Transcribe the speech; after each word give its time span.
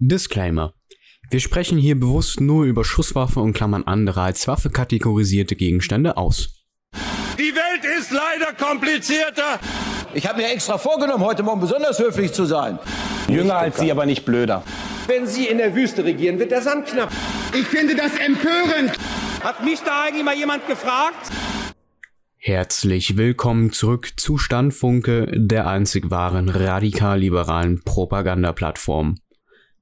Disclaimer. 0.00 0.74
Wir 1.30 1.40
sprechen 1.40 1.76
hier 1.76 1.98
bewusst 1.98 2.40
nur 2.40 2.64
über 2.64 2.84
Schusswaffe 2.84 3.40
und 3.40 3.52
klammern 3.52 3.82
andere 3.84 4.22
als 4.22 4.46
Waffe 4.46 4.70
kategorisierte 4.70 5.56
Gegenstände 5.56 6.16
aus. 6.16 6.64
Die 7.36 7.52
Welt 7.54 7.84
ist 7.98 8.12
leider 8.12 8.52
komplizierter. 8.54 9.58
Ich 10.14 10.26
habe 10.26 10.40
mir 10.40 10.48
extra 10.52 10.78
vorgenommen, 10.78 11.24
heute 11.24 11.42
Morgen 11.42 11.60
besonders 11.60 11.98
höflich 11.98 12.32
zu 12.32 12.44
sein. 12.44 12.78
Jünger 13.28 13.56
als 13.58 13.78
Sie, 13.78 13.90
aber 13.90 14.06
nicht 14.06 14.24
blöder. 14.24 14.62
Wenn 15.08 15.26
Sie 15.26 15.46
in 15.46 15.58
der 15.58 15.74
Wüste 15.74 16.04
regieren, 16.04 16.38
wird 16.38 16.52
der 16.52 16.62
Sand 16.62 16.86
knapp. 16.86 17.12
Ich 17.52 17.66
finde 17.66 17.96
das 17.96 18.16
empörend. 18.16 18.92
Hat 19.42 19.64
mich 19.64 19.80
da 19.80 20.04
eigentlich 20.04 20.24
mal 20.24 20.36
jemand 20.36 20.66
gefragt? 20.66 21.30
Herzlich 22.36 23.16
willkommen 23.16 23.72
zurück 23.72 24.12
zu 24.16 24.38
Standfunke, 24.38 25.30
der 25.34 25.66
einzig 25.66 26.10
wahren 26.10 26.48
radikal-liberalen 26.48 27.82
Propagandaplattform. 27.84 29.16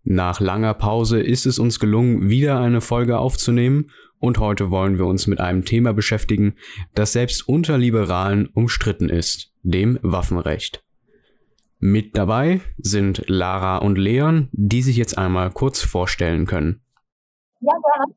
Nach 0.09 0.39
langer 0.39 0.73
Pause 0.75 1.21
ist 1.21 1.47
es 1.47 1.59
uns 1.59 1.81
gelungen, 1.81 2.31
wieder 2.31 2.61
eine 2.61 2.81
Folge 2.81 3.19
aufzunehmen 3.19 3.91
und 4.21 4.39
heute 4.39 4.71
wollen 4.71 4.99
wir 4.99 5.07
uns 5.07 5.27
mit 5.27 5.41
einem 5.41 5.65
Thema 5.65 5.93
beschäftigen, 5.93 6.55
das 6.95 7.13
selbst 7.13 7.49
unter 7.49 7.77
Liberalen 7.77 8.47
umstritten 8.47 9.09
ist, 9.09 9.51
dem 9.65 9.99
Waffenrecht. 10.03 10.85
Mit 11.81 12.17
dabei 12.17 12.61
sind 12.79 13.25
Lara 13.27 13.79
und 13.79 13.99
Leon, 13.99 14.49
die 14.53 14.83
sich 14.83 14.97
jetzt 14.97 15.19
einmal 15.19 15.51
kurz 15.51 15.83
vorstellen 15.83 16.47
können. 16.47 16.81
Ja, 17.59 17.73
gerne. 17.73 18.15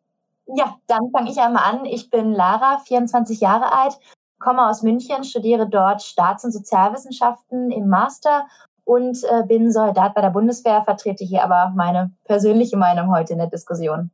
Ja, 0.56 0.76
dann 0.86 1.10
fange 1.12 1.32
ich 1.32 1.40
einmal 1.40 1.74
an. 1.74 1.86
Ich 1.86 2.12
bin 2.12 2.34
Lara, 2.34 2.78
24 2.86 3.40
Jahre 3.40 3.74
alt, 3.74 3.98
komme 4.38 4.70
aus 4.70 4.84
München, 4.84 5.24
studiere 5.24 5.68
dort 5.68 6.04
Staats- 6.04 6.46
und 6.46 6.52
Sozialwissenschaften 6.52 7.72
im 7.72 7.90
Master 7.90 8.46
und 8.90 9.24
äh, 9.24 9.46
bin 9.48 9.72
Soldat 9.72 10.16
bei 10.16 10.22
der 10.22 10.32
Bundeswehr, 10.32 10.82
vertrete 10.82 11.24
hier 11.24 11.44
aber 11.44 11.72
meine 11.76 12.12
persönliche 12.26 12.76
Meinung 12.76 13.12
heute 13.12 13.34
in 13.34 13.40
der 13.40 13.48
Diskussion. 13.48 14.10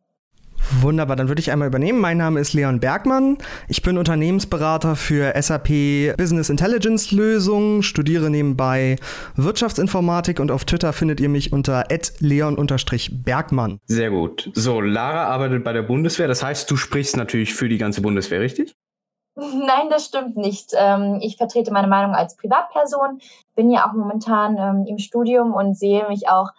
Wunderbar, 0.81 1.15
dann 1.15 1.29
würde 1.29 1.39
ich 1.39 1.49
einmal 1.49 1.69
übernehmen. 1.69 2.01
Mein 2.01 2.17
Name 2.17 2.41
ist 2.41 2.53
Leon 2.53 2.81
Bergmann. 2.81 3.37
Ich 3.69 3.83
bin 3.83 3.97
Unternehmensberater 3.97 4.97
für 4.97 5.33
SAP 5.41 6.17
Business 6.17 6.49
Intelligence 6.49 7.11
Lösungen, 7.11 7.83
studiere 7.83 8.29
nebenbei 8.29 8.97
Wirtschaftsinformatik 9.35 10.41
und 10.41 10.51
auf 10.51 10.65
Twitter 10.65 10.91
findet 10.91 11.21
ihr 11.21 11.29
mich 11.29 11.53
unter 11.53 11.85
leon-bergmann. 12.19 13.79
Sehr 13.85 14.09
gut. 14.09 14.51
So, 14.55 14.81
Lara 14.81 15.27
arbeitet 15.27 15.63
bei 15.63 15.71
der 15.71 15.83
Bundeswehr. 15.83 16.27
Das 16.27 16.43
heißt, 16.43 16.69
du 16.69 16.75
sprichst 16.75 17.15
natürlich 17.15 17.53
für 17.53 17.69
die 17.69 17.77
ganze 17.77 18.01
Bundeswehr, 18.01 18.41
richtig? 18.41 18.75
Nein, 19.35 19.89
das 19.89 20.05
stimmt 20.05 20.37
nicht. 20.37 20.71
Ähm, 20.77 21.19
ich 21.21 21.37
vertrete 21.37 21.71
meine 21.71 21.87
Meinung 21.87 22.15
als 22.15 22.35
Privatperson, 22.37 23.19
bin 23.55 23.71
ja 23.71 23.87
auch 23.87 23.93
momentan 23.93 24.57
ähm, 24.57 24.85
im 24.85 24.97
Studium 24.97 25.53
und 25.53 25.77
sehe 25.77 26.07
mich 26.07 26.29
auch 26.29 26.49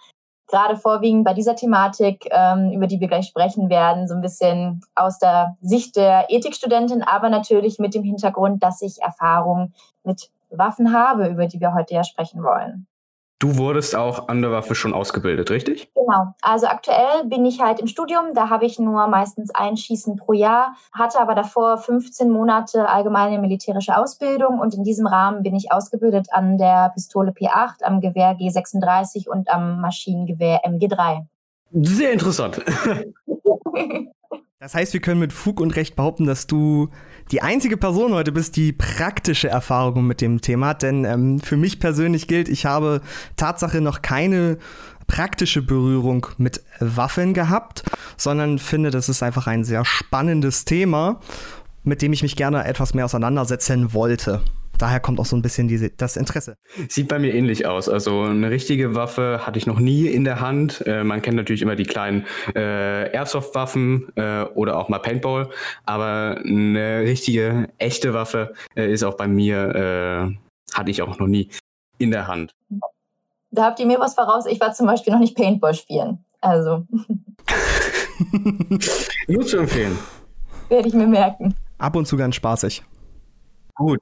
gerade 0.48 0.76
vorwiegend 0.76 1.24
bei 1.24 1.34
dieser 1.34 1.56
Thematik, 1.56 2.28
ähm, 2.30 2.70
über 2.72 2.86
die 2.86 3.00
wir 3.00 3.08
gleich 3.08 3.26
sprechen 3.26 3.68
werden, 3.68 4.06
so 4.06 4.14
ein 4.14 4.20
bisschen 4.20 4.80
aus 4.94 5.18
der 5.18 5.56
Sicht 5.60 5.96
der 5.96 6.26
Ethikstudentin, 6.28 7.02
aber 7.02 7.28
natürlich 7.28 7.78
mit 7.78 7.94
dem 7.94 8.04
Hintergrund, 8.04 8.62
dass 8.62 8.80
ich 8.82 9.02
Erfahrung 9.02 9.72
mit 10.04 10.30
Waffen 10.50 10.92
habe, 10.92 11.26
über 11.26 11.46
die 11.46 11.60
wir 11.60 11.74
heute 11.74 11.94
ja 11.94 12.04
sprechen 12.04 12.42
wollen. 12.42 12.86
Du 13.38 13.58
wurdest 13.58 13.94
auch 13.94 14.28
an 14.28 14.40
der 14.40 14.50
Waffe 14.50 14.74
schon 14.74 14.94
ausgebildet, 14.94 15.50
richtig? 15.50 15.90
Genau. 15.94 16.34
Also 16.40 16.66
aktuell 16.68 17.24
bin 17.24 17.44
ich 17.44 17.60
halt 17.60 17.80
im 17.80 17.86
Studium. 17.86 18.32
Da 18.34 18.48
habe 18.48 18.64
ich 18.64 18.78
nur 18.78 19.06
meistens 19.08 19.54
ein 19.54 19.76
Schießen 19.76 20.16
pro 20.16 20.32
Jahr, 20.32 20.74
hatte 20.92 21.20
aber 21.20 21.34
davor 21.34 21.76
15 21.76 22.30
Monate 22.30 22.88
allgemeine 22.88 23.38
militärische 23.38 23.98
Ausbildung 23.98 24.58
und 24.58 24.74
in 24.74 24.84
diesem 24.84 25.06
Rahmen 25.06 25.42
bin 25.42 25.54
ich 25.54 25.70
ausgebildet 25.70 26.28
an 26.30 26.56
der 26.56 26.90
Pistole 26.94 27.32
P8, 27.32 27.82
am 27.82 28.00
Gewehr 28.00 28.38
G36 28.38 29.28
und 29.28 29.50
am 29.50 29.82
Maschinengewehr 29.82 30.62
MG3. 30.64 31.26
Sehr 31.72 32.12
interessant. 32.12 32.62
Das 34.58 34.74
heißt, 34.74 34.94
wir 34.94 35.00
können 35.00 35.20
mit 35.20 35.34
Fug 35.34 35.60
und 35.60 35.76
Recht 35.76 35.96
behaupten, 35.96 36.24
dass 36.24 36.46
du 36.46 36.88
die 37.30 37.42
einzige 37.42 37.76
Person 37.76 38.14
heute 38.14 38.32
bist, 38.32 38.56
die 38.56 38.72
praktische 38.72 39.48
Erfahrungen 39.48 40.06
mit 40.06 40.22
dem 40.22 40.40
Thema 40.40 40.68
hat. 40.68 40.82
Denn 40.82 41.04
ähm, 41.04 41.40
für 41.40 41.58
mich 41.58 41.78
persönlich 41.78 42.26
gilt, 42.26 42.48
ich 42.48 42.64
habe 42.64 43.02
Tatsache 43.36 43.82
noch 43.82 44.00
keine 44.00 44.56
praktische 45.06 45.60
Berührung 45.60 46.26
mit 46.38 46.62
Waffen 46.80 47.34
gehabt, 47.34 47.82
sondern 48.16 48.58
finde, 48.58 48.90
das 48.90 49.10
ist 49.10 49.22
einfach 49.22 49.46
ein 49.46 49.62
sehr 49.62 49.84
spannendes 49.84 50.64
Thema, 50.64 51.20
mit 51.84 52.00
dem 52.00 52.14
ich 52.14 52.22
mich 52.22 52.34
gerne 52.34 52.64
etwas 52.64 52.94
mehr 52.94 53.04
auseinandersetzen 53.04 53.92
wollte 53.92 54.40
daher 54.78 55.00
kommt 55.00 55.20
auch 55.20 55.26
so 55.26 55.36
ein 55.36 55.42
bisschen 55.42 55.68
diese, 55.68 55.90
das 55.90 56.16
Interesse. 56.16 56.56
Sieht 56.88 57.08
bei 57.08 57.18
mir 57.18 57.34
ähnlich 57.34 57.66
aus. 57.66 57.88
Also 57.88 58.22
eine 58.22 58.50
richtige 58.50 58.94
Waffe 58.94 59.40
hatte 59.46 59.58
ich 59.58 59.66
noch 59.66 59.78
nie 59.78 60.06
in 60.06 60.24
der 60.24 60.40
Hand. 60.40 60.86
Äh, 60.86 61.04
man 61.04 61.22
kennt 61.22 61.36
natürlich 61.36 61.62
immer 61.62 61.76
die 61.76 61.84
kleinen 61.84 62.26
äh, 62.54 63.10
Airsoft-Waffen 63.12 64.12
äh, 64.16 64.42
oder 64.54 64.78
auch 64.78 64.88
mal 64.88 64.98
Paintball, 64.98 65.50
aber 65.84 66.40
eine 66.44 67.00
richtige, 67.02 67.68
echte 67.78 68.14
Waffe 68.14 68.54
äh, 68.74 68.92
ist 68.92 69.02
auch 69.02 69.16
bei 69.16 69.28
mir, 69.28 69.74
äh, 69.74 70.74
hatte 70.74 70.90
ich 70.90 71.02
auch 71.02 71.18
noch 71.18 71.26
nie 71.26 71.50
in 71.98 72.10
der 72.10 72.26
Hand. 72.26 72.52
Da 73.50 73.64
habt 73.64 73.80
ihr 73.80 73.86
mir 73.86 74.00
was 74.00 74.14
voraus. 74.14 74.46
Ich 74.46 74.60
war 74.60 74.72
zum 74.72 74.86
Beispiel 74.86 75.12
noch 75.12 75.20
nicht 75.20 75.36
Paintball 75.36 75.74
spielen. 75.74 76.24
Also. 76.40 76.86
Nur 79.28 79.46
zu 79.46 79.58
empfehlen. 79.58 79.98
Werde 80.68 80.88
ich 80.88 80.94
mir 80.94 81.06
merken. 81.06 81.54
Ab 81.78 81.96
und 81.96 82.06
zu 82.06 82.16
ganz 82.16 82.34
spaßig. 82.34 82.82
Gut. 83.74 84.00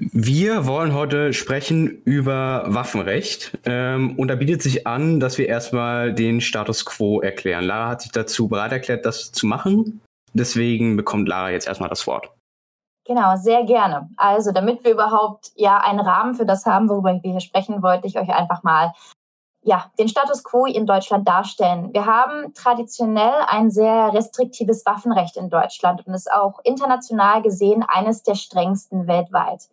Wir 0.00 0.66
wollen 0.66 0.94
heute 0.94 1.34
sprechen 1.34 2.00
über 2.04 2.64
Waffenrecht. 2.66 3.58
Ähm, 3.66 4.18
und 4.18 4.28
da 4.28 4.34
bietet 4.34 4.62
sich 4.62 4.86
an, 4.86 5.20
dass 5.20 5.36
wir 5.36 5.46
erstmal 5.46 6.14
den 6.14 6.40
Status 6.40 6.86
quo 6.86 7.20
erklären. 7.20 7.64
Lara 7.64 7.90
hat 7.90 8.00
sich 8.00 8.10
dazu 8.10 8.48
bereit 8.48 8.72
erklärt, 8.72 9.04
das 9.04 9.30
zu 9.30 9.46
machen. 9.46 10.00
Deswegen 10.32 10.96
bekommt 10.96 11.28
Lara 11.28 11.50
jetzt 11.50 11.68
erstmal 11.68 11.90
das 11.90 12.06
Wort. 12.06 12.30
Genau, 13.06 13.36
sehr 13.36 13.64
gerne. 13.64 14.08
Also, 14.16 14.52
damit 14.52 14.84
wir 14.84 14.92
überhaupt 14.92 15.50
ja 15.56 15.78
einen 15.78 16.00
Rahmen 16.00 16.34
für 16.34 16.46
das 16.46 16.64
haben, 16.64 16.88
worüber 16.88 17.12
wir 17.22 17.30
hier 17.30 17.40
sprechen, 17.40 17.82
wollte 17.82 18.06
ich 18.06 18.18
euch 18.18 18.30
einfach 18.30 18.62
mal 18.62 18.92
ja, 19.62 19.90
den 19.98 20.08
Status 20.08 20.42
quo 20.42 20.64
in 20.64 20.86
Deutschland 20.86 21.28
darstellen. 21.28 21.92
Wir 21.92 22.06
haben 22.06 22.54
traditionell 22.54 23.34
ein 23.48 23.70
sehr 23.70 24.14
restriktives 24.14 24.86
Waffenrecht 24.86 25.36
in 25.36 25.50
Deutschland 25.50 26.06
und 26.06 26.14
ist 26.14 26.32
auch 26.32 26.60
international 26.64 27.42
gesehen 27.42 27.84
eines 27.86 28.22
der 28.22 28.36
strengsten 28.36 29.06
weltweit. 29.06 29.68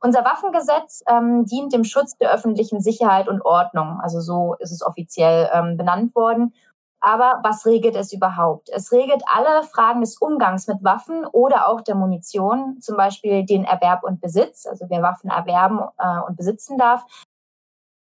Unser 0.00 0.24
Waffengesetz 0.24 1.02
ähm, 1.08 1.44
dient 1.44 1.72
dem 1.72 1.84
Schutz 1.84 2.16
der 2.18 2.32
öffentlichen 2.32 2.80
Sicherheit 2.80 3.28
und 3.28 3.42
Ordnung. 3.42 3.98
Also 4.00 4.20
so 4.20 4.54
ist 4.60 4.70
es 4.70 4.82
offiziell 4.82 5.50
ähm, 5.52 5.76
benannt 5.76 6.14
worden. 6.14 6.54
Aber 7.00 7.40
was 7.42 7.64
regelt 7.64 7.94
es 7.94 8.12
überhaupt? 8.12 8.70
Es 8.70 8.90
regelt 8.90 9.22
alle 9.32 9.62
Fragen 9.62 10.00
des 10.00 10.16
Umgangs 10.18 10.66
mit 10.66 10.82
Waffen 10.82 11.24
oder 11.26 11.68
auch 11.68 11.80
der 11.80 11.94
Munition, 11.94 12.80
zum 12.80 12.96
Beispiel 12.96 13.44
den 13.44 13.64
Erwerb 13.64 14.02
und 14.02 14.20
Besitz, 14.20 14.66
also 14.66 14.86
wer 14.88 15.02
Waffen 15.02 15.30
erwerben 15.30 15.80
äh, 15.98 16.20
und 16.26 16.36
besitzen 16.36 16.76
darf, 16.76 17.04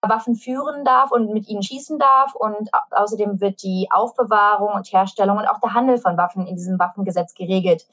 Waffen 0.00 0.36
führen 0.36 0.84
darf 0.84 1.10
und 1.10 1.32
mit 1.32 1.48
ihnen 1.48 1.62
schießen 1.62 1.98
darf. 1.98 2.34
Und 2.34 2.70
außerdem 2.90 3.40
wird 3.40 3.62
die 3.62 3.88
Aufbewahrung 3.90 4.74
und 4.74 4.92
Herstellung 4.92 5.38
und 5.38 5.46
auch 5.46 5.58
der 5.60 5.74
Handel 5.74 5.98
von 5.98 6.16
Waffen 6.16 6.46
in 6.46 6.54
diesem 6.54 6.78
Waffengesetz 6.78 7.34
geregelt. 7.34 7.86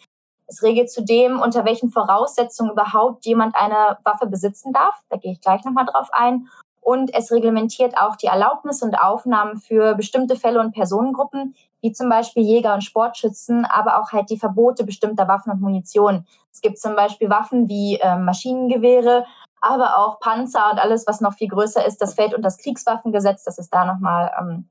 Es 0.48 0.62
regelt 0.62 0.92
zudem, 0.92 1.40
unter 1.40 1.66
welchen 1.66 1.90
Voraussetzungen 1.90 2.72
überhaupt 2.72 3.26
jemand 3.26 3.56
eine 3.56 3.98
Waffe 4.04 4.28
besitzen 4.28 4.74
darf. 4.74 4.96
Da 5.10 5.18
gehe 5.18 5.32
ich 5.32 5.42
gleich 5.42 5.64
nochmal 5.64 5.86
drauf 5.86 6.10
ein. 6.12 6.48
Und 6.82 7.12
es 7.16 7.32
reglementiert 7.32 7.98
auch 7.98 8.16
die 8.16 8.28
Erlaubnis 8.28 8.84
und 8.84 8.94
Aufnahmen 8.94 9.58
für 9.58 9.96
bestimmte 9.96 10.36
Fälle 10.36 10.60
und 10.60 10.72
Personengruppen, 10.72 11.56
wie 11.82 11.92
zum 11.92 12.10
Beispiel 12.10 12.44
Jäger 12.44 12.76
und 12.76 12.84
Sportschützen, 12.84 13.66
aber 13.66 14.00
auch 14.00 14.12
halt 14.12 14.30
die 14.30 14.38
Verbote 14.38 14.84
bestimmter 14.84 15.28
Waffen 15.28 15.52
und 15.52 15.62
Munition. 15.62 16.28
Es 16.52 16.62
gibt 16.62 16.78
zum 16.78 16.96
Beispiel 16.96 17.30
Waffen 17.32 17.68
wie 17.68 17.96
äh, 17.96 18.16
Maschinengewehre, 18.18 19.26
aber 19.62 19.98
auch 19.98 20.20
Panzer 20.20 20.72
und 20.72 20.78
alles, 20.78 21.08
was 21.08 21.22
noch 21.22 21.34
viel 21.34 21.48
größer 21.48 21.84
ist. 21.84 22.00
Das 22.04 22.14
fällt 22.14 22.36
unter 22.36 22.44
das 22.44 22.60
Kriegswaffengesetz. 22.60 23.44
Das 23.44 23.58
ist 23.58 23.74
da 23.74 23.84
nochmal 23.86 24.32
ähm, 24.40 24.70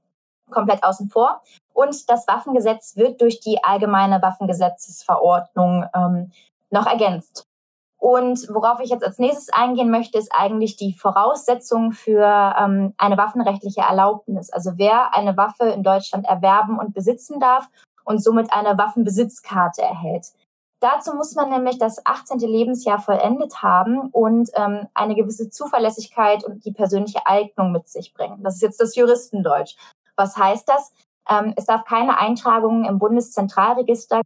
komplett 0.50 0.84
außen 0.84 1.10
vor. 1.10 1.42
Und 1.74 2.08
das 2.08 2.26
Waffengesetz 2.26 2.96
wird 2.96 3.20
durch 3.20 3.40
die 3.40 3.62
allgemeine 3.62 4.22
Waffengesetzesverordnung 4.22 5.84
ähm, 5.94 6.32
noch 6.70 6.86
ergänzt. 6.86 7.46
Und 7.98 8.48
worauf 8.52 8.80
ich 8.80 8.90
jetzt 8.90 9.04
als 9.04 9.18
nächstes 9.18 9.48
eingehen 9.50 9.90
möchte, 9.90 10.18
ist 10.18 10.30
eigentlich 10.34 10.76
die 10.76 10.92
Voraussetzung 10.92 11.92
für 11.92 12.54
ähm, 12.58 12.94
eine 12.98 13.16
waffenrechtliche 13.16 13.80
Erlaubnis. 13.80 14.50
Also 14.50 14.72
wer 14.76 15.14
eine 15.14 15.36
Waffe 15.36 15.64
in 15.70 15.82
Deutschland 15.82 16.26
erwerben 16.26 16.78
und 16.78 16.94
besitzen 16.94 17.40
darf 17.40 17.68
und 18.04 18.22
somit 18.22 18.52
eine 18.52 18.76
Waffenbesitzkarte 18.76 19.82
erhält. 19.82 20.26
Dazu 20.80 21.14
muss 21.14 21.34
man 21.34 21.48
nämlich 21.48 21.78
das 21.78 22.04
18. 22.04 22.40
Lebensjahr 22.40 23.00
vollendet 23.00 23.62
haben 23.62 24.10
und 24.10 24.50
ähm, 24.54 24.86
eine 24.92 25.14
gewisse 25.14 25.48
Zuverlässigkeit 25.48 26.44
und 26.44 26.66
die 26.66 26.72
persönliche 26.72 27.24
Eignung 27.24 27.72
mit 27.72 27.88
sich 27.88 28.12
bringen. 28.12 28.42
Das 28.42 28.56
ist 28.56 28.62
jetzt 28.62 28.80
das 28.82 28.94
Juristendeutsch. 28.96 29.76
Was 30.14 30.36
heißt 30.36 30.68
das? 30.68 30.92
Ähm, 31.28 31.54
es 31.56 31.66
darf 31.66 31.84
keine 31.84 32.18
Eintragungen 32.18 32.84
im 32.84 32.98
Bundeszentralregister 32.98 34.20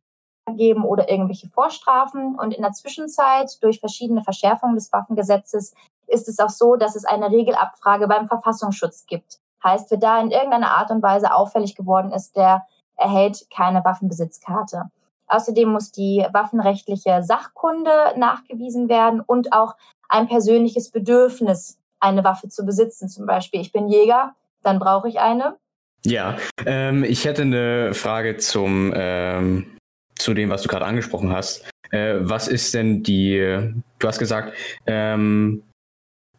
geben 0.57 0.85
oder 0.85 1.11
irgendwelche 1.11 1.49
Vorstrafen. 1.49 2.37
Und 2.39 2.55
in 2.55 2.63
der 2.63 2.73
Zwischenzeit, 2.73 3.63
durch 3.63 3.81
verschiedene 3.81 4.23
Verschärfungen 4.23 4.75
des 4.75 4.93
Waffengesetzes, 4.93 5.75
ist 6.07 6.29
es 6.29 6.39
auch 6.39 6.49
so, 6.49 6.77
dass 6.77 6.97
es 6.97 7.05
eine 7.05 7.31
Regelabfrage 7.31 8.09
beim 8.09 8.29
Verfassungsschutz 8.29 9.07
gibt. 9.07 9.39
Heißt, 9.63 9.91
wer 9.91 9.99
da 9.99 10.21
in 10.21 10.31
irgendeiner 10.31 10.71
Art 10.71 10.91
und 10.91 11.03
Weise 11.03 11.35
auffällig 11.35 11.75
geworden 11.75 12.13
ist, 12.13 12.37
der 12.37 12.67
erhält 12.97 13.47
keine 13.51 13.85
Waffenbesitzkarte. 13.85 14.91
Außerdem 15.27 15.71
muss 15.71 15.93
die 15.93 16.27
waffenrechtliche 16.33 17.23
Sachkunde 17.23 18.15
nachgewiesen 18.17 18.89
werden 18.89 19.21
und 19.21 19.53
auch 19.53 19.77
ein 20.09 20.27
persönliches 20.27 20.91
Bedürfnis, 20.91 21.79
eine 22.01 22.25
Waffe 22.25 22.49
zu 22.49 22.65
besitzen. 22.65 23.09
Zum 23.09 23.27
Beispiel, 23.27 23.61
ich 23.61 23.73
bin 23.73 23.89
Jäger, 23.89 24.35
dann 24.63 24.79
brauche 24.79 25.09
ich 25.09 25.21
eine. 25.21 25.57
Ja, 26.05 26.39
ähm, 26.65 27.05
ich 27.05 27.25
hätte 27.25 27.43
eine 27.43 27.93
Frage 27.95 28.37
zum, 28.37 28.93
ähm, 28.95 29.77
zu 30.17 30.35
dem, 30.35 30.51
was 30.51 30.63
du 30.63 30.69
gerade 30.69 30.85
angesprochen 30.85 31.31
hast. 31.31 31.69
Äh, 31.91 32.17
was 32.21 32.49
ist 32.49 32.75
denn 32.75 33.03
die, 33.03 33.39
du 33.99 34.09
hast 34.09 34.19
gesagt, 34.19 34.55
ähm, 34.87 35.63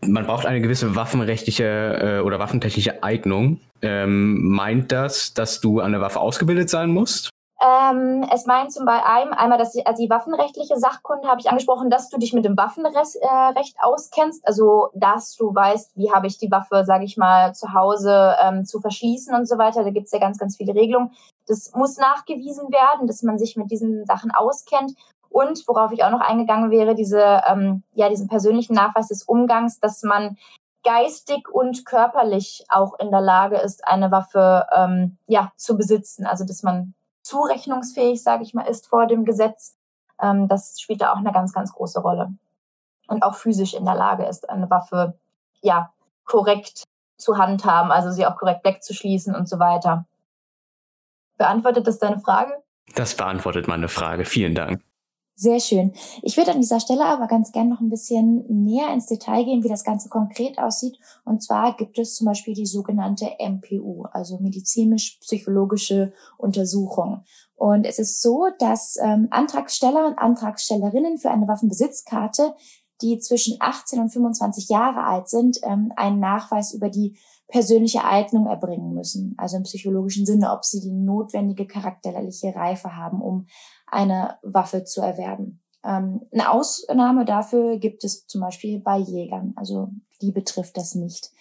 man 0.02 0.26
braucht 0.26 0.46
eine 0.46 0.62
gewisse 0.62 0.96
waffenrechtliche 0.96 2.20
äh, 2.20 2.26
oder 2.26 2.40
waffentechnische 2.40 3.04
Eignung. 3.04 3.60
Ähm, 3.82 4.42
meint 4.44 4.92
das, 4.92 5.34
dass 5.34 5.60
du 5.62 5.82
an 5.82 5.92
der 5.92 6.02
Waffe 6.02 6.20
ausgebildet 6.20 6.70
sein 6.70 6.90
musst? 6.90 7.30
Ähm, 7.62 8.26
es 8.34 8.46
meint 8.46 8.72
zum 8.72 8.86
Beispiel 8.86 9.34
einmal, 9.38 9.58
dass 9.58 9.74
die, 9.74 9.86
also 9.86 10.02
die 10.02 10.10
waffenrechtliche 10.10 10.78
Sachkunde 10.78 11.28
habe 11.28 11.42
ich 11.42 11.50
angesprochen, 11.50 11.90
dass 11.90 12.10
du 12.10 12.18
dich 12.18 12.32
mit 12.32 12.46
dem 12.46 12.56
Waffenrecht 12.56 13.18
äh, 13.20 13.84
auskennst, 13.84 14.48
also 14.48 14.90
dass 14.94 15.36
du 15.36 15.54
weißt, 15.54 15.98
wie 15.98 16.12
habe 16.12 16.28
ich 16.28 16.38
die 16.38 16.52
Waffe, 16.52 16.86
sage 16.86 17.04
ich 17.04 17.18
mal, 17.18 17.54
zu 17.54 17.74
Hause 17.74 18.36
ähm, 18.42 18.66
zu 18.66 18.80
verschließen 18.80 19.36
und 19.36 19.46
so 19.46 19.58
weiter. 19.58 19.84
Da 19.84 19.90
gibt 19.90 20.06
es 20.06 20.14
ja 20.14 20.20
ganz, 20.20 20.38
ganz 20.38 20.56
viele 20.56 20.74
Regelungen. 20.74 21.12
Das 21.48 21.74
muss 21.74 21.98
nachgewiesen 21.98 22.72
werden, 22.72 23.08
dass 23.08 23.24
man 23.24 23.38
sich 23.38 23.58
mit 23.58 23.72
diesen 23.72 24.06
Sachen 24.06 24.32
auskennt. 24.32 24.94
Und 25.30 25.68
worauf 25.68 25.92
ich 25.92 26.04
auch 26.04 26.12
noch 26.12 26.22
eingegangen 26.22 26.72
wäre, 26.72 26.96
diese, 26.96 27.42
ähm, 27.46 27.84
ja, 27.94 28.10
diesen 28.10 28.30
persönlichen 28.30 28.74
Nachweis 28.74 29.10
des 29.10 29.24
Umgangs, 29.24 29.80
dass 29.80 30.02
man 30.02 30.38
geistig 30.84 31.50
und 31.52 31.86
körperlich 31.86 32.66
auch 32.70 32.98
in 33.00 33.12
der 33.12 33.22
Lage 33.22 33.58
ist, 33.58 33.86
eine 33.86 34.12
Waffe 34.12 34.66
ähm, 34.74 35.18
ja, 35.28 35.52
zu 35.58 35.78
besitzen. 35.78 36.26
Also 36.26 36.46
dass 36.46 36.64
man 36.64 36.94
zurechnungsfähig, 37.30 38.24
sage 38.24 38.44
ich 38.44 38.54
mal, 38.54 38.64
ist 38.64 38.88
vor 38.88 39.06
dem 39.06 39.24
Gesetz. 39.24 39.78
Ähm, 40.20 40.48
das 40.48 40.80
spielt 40.82 41.02
da 41.02 41.14
auch 41.14 41.18
eine 41.18 41.32
ganz, 41.32 41.54
ganz 41.54 41.72
große 41.72 42.00
Rolle. 42.00 42.34
Und 43.08 43.24
auch 43.24 43.36
physisch 43.36 43.74
in 43.74 43.86
der 43.86 43.96
Lage 43.96 44.26
ist, 44.26 44.50
eine 44.50 44.70
Waffe 44.70 45.18
ja 45.62 45.94
korrekt 46.26 46.84
zu 47.18 47.38
handhaben, 47.38 47.92
also 47.92 48.12
sie 48.12 48.26
auch 48.26 48.38
korrekt 48.38 48.66
wegzuschließen 48.66 49.36
und 49.36 49.48
so 49.48 49.60
weiter. 49.60 50.06
Beantwortet 51.38 51.88
das 51.88 52.00
deine 52.00 52.20
Frage? 52.20 52.64
Das 52.96 53.16
beantwortet 53.16 53.68
meine 53.68 53.88
Frage. 53.88 54.26
Vielen 54.26 54.56
Dank. 54.56 54.82
Sehr 55.42 55.62
schön. 55.62 55.94
Ich 56.22 56.36
würde 56.36 56.52
an 56.52 56.60
dieser 56.60 56.82
Stelle 56.82 57.06
aber 57.06 57.28
ganz 57.28 57.54
gern 57.54 57.70
noch 57.70 57.80
ein 57.80 57.90
bisschen 57.90 58.44
näher 58.50 58.92
ins 58.92 59.06
Detail 59.06 59.46
gehen, 59.46 59.64
wie 59.64 59.70
das 59.70 59.86
Ganze 59.86 60.10
konkret 60.10 60.60
aussieht. 60.60 61.00
Und 61.24 61.42
zwar 61.42 61.78
gibt 61.78 61.98
es 61.98 62.16
zum 62.16 62.28
Beispiel 62.28 62.54
die 62.54 62.66
sogenannte 62.66 63.30
MPU, 63.40 64.04
also 64.12 64.40
medizinisch-psychologische 64.40 66.12
Untersuchung. 66.38 67.24
Und 67.56 67.86
es 67.86 68.00
ist 68.00 68.22
so, 68.22 68.48
dass 68.60 68.98
ähm, 69.02 69.30
Antragsteller 69.32 70.08
und 70.08 70.20
Antragstellerinnen 70.20 71.18
für 71.18 71.32
eine 71.32 71.48
Waffenbesitzkarte, 71.48 72.54
die 73.02 73.18
zwischen 73.20 73.56
18 73.62 74.02
und 74.02 74.10
25 74.10 74.68
Jahre 74.68 75.06
alt 75.06 75.30
sind, 75.30 75.60
ähm, 75.64 75.94
einen 75.96 76.20
Nachweis 76.20 76.74
über 76.74 76.90
die 76.90 77.18
persönliche 77.50 78.04
Eignung 78.04 78.46
erbringen 78.46 78.94
müssen, 78.94 79.34
also 79.38 79.58
im 79.58 79.64
psychologischen 79.64 80.26
Sinne, 80.26 80.52
ob 80.52 80.64
sie 80.64 80.82
die 80.82 80.92
notwendige 80.92 81.66
charakterliche 81.66 82.56
Reife 82.56 82.96
haben, 82.96 83.22
um 83.22 83.48
eine 83.92 84.38
Waffe 84.42 84.84
zu 84.84 85.02
erwerben. 85.02 85.62
Ähm, 85.84 86.22
eine 86.32 86.52
Ausnahme 86.52 87.26
dafür 87.26 87.78
gibt 87.78 88.04
es 88.04 88.28
zum 88.28 88.42
Beispiel 88.42 88.80
bei 88.80 88.98
Jägern, 88.98 89.54
also 89.56 89.92
die 90.22 90.32
betrifft 90.32 90.78
das 90.78 90.96
nicht. 90.96 91.32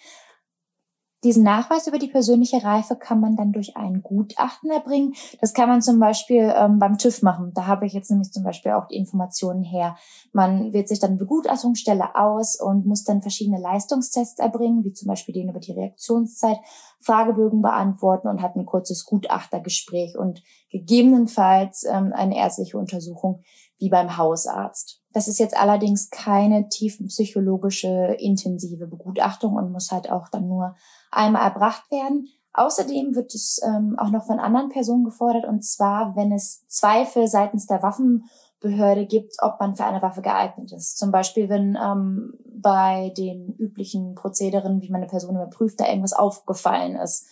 Diesen 1.25 1.43
Nachweis 1.43 1.85
über 1.85 1.99
die 1.99 2.07
persönliche 2.07 2.63
Reife 2.63 2.95
kann 2.95 3.19
man 3.19 3.35
dann 3.35 3.51
durch 3.51 3.75
ein 3.75 4.01
Gutachten 4.01 4.71
erbringen. 4.71 5.13
Das 5.41 5.53
kann 5.53 5.67
man 5.67 5.81
zum 5.81 5.99
Beispiel 5.99 6.53
ähm, 6.55 6.79
beim 6.79 6.97
TÜV 6.97 7.23
machen. 7.23 7.51
Da 7.53 7.67
habe 7.67 7.85
ich 7.85 7.91
jetzt 7.91 8.09
nämlich 8.09 8.31
zum 8.31 8.43
Beispiel 8.43 8.71
auch 8.71 8.87
die 8.87 8.95
Informationen 8.95 9.63
her. 9.63 9.97
Man 10.31 10.71
wählt 10.71 10.87
sich 10.87 11.01
dann 11.01 11.17
Begutachtungsstelle 11.17 12.15
aus 12.15 12.57
und 12.59 12.85
muss 12.85 13.03
dann 13.03 13.21
verschiedene 13.21 13.59
Leistungstests 13.59 14.39
erbringen, 14.39 14.85
wie 14.85 14.93
zum 14.93 15.09
Beispiel 15.09 15.33
den 15.33 15.49
über 15.49 15.59
die 15.59 15.73
Reaktionszeit, 15.73 16.57
Fragebögen 17.01 17.61
beantworten 17.61 18.29
und 18.29 18.41
hat 18.41 18.55
ein 18.55 18.65
kurzes 18.65 19.05
Gutachtergespräch 19.05 20.17
und 20.17 20.41
gegebenenfalls 20.71 21.83
ähm, 21.83 22.13
eine 22.13 22.37
ärztliche 22.37 22.77
Untersuchung 22.77 23.43
wie 23.77 23.89
beim 23.89 24.17
Hausarzt. 24.17 24.98
Das 25.13 25.27
ist 25.27 25.39
jetzt 25.39 25.57
allerdings 25.57 26.09
keine 26.09 26.69
tiefenpsychologische 26.69 28.15
intensive 28.19 28.87
Begutachtung 28.87 29.55
und 29.55 29.71
muss 29.71 29.91
halt 29.91 30.11
auch 30.11 30.29
dann 30.29 30.47
nur 30.47 30.75
einmal 31.11 31.43
erbracht 31.43 31.89
werden. 31.91 32.27
Außerdem 32.53 33.15
wird 33.15 33.33
es 33.33 33.61
ähm, 33.63 33.95
auch 33.97 34.09
noch 34.09 34.25
von 34.25 34.39
anderen 34.39 34.69
Personen 34.69 35.03
gefordert, 35.05 35.45
und 35.45 35.63
zwar, 35.63 36.15
wenn 36.15 36.31
es 36.31 36.65
Zweifel 36.67 37.27
seitens 37.27 37.67
der 37.67 37.83
Waffenbehörde 37.83 39.05
gibt, 39.05 39.35
ob 39.41 39.59
man 39.59 39.75
für 39.75 39.85
eine 39.85 40.01
Waffe 40.01 40.21
geeignet 40.21 40.71
ist. 40.71 40.97
Zum 40.97 41.11
Beispiel, 41.11 41.47
wenn 41.49 41.77
ähm, 41.81 42.33
bei 42.45 43.13
den 43.17 43.53
üblichen 43.57 44.15
Prozederen, 44.15 44.81
wie 44.81 44.89
man 44.89 45.01
eine 45.01 45.09
Person 45.09 45.35
überprüft, 45.35 45.79
da 45.79 45.87
irgendwas 45.87 46.13
aufgefallen 46.13 46.95
ist. 46.95 47.27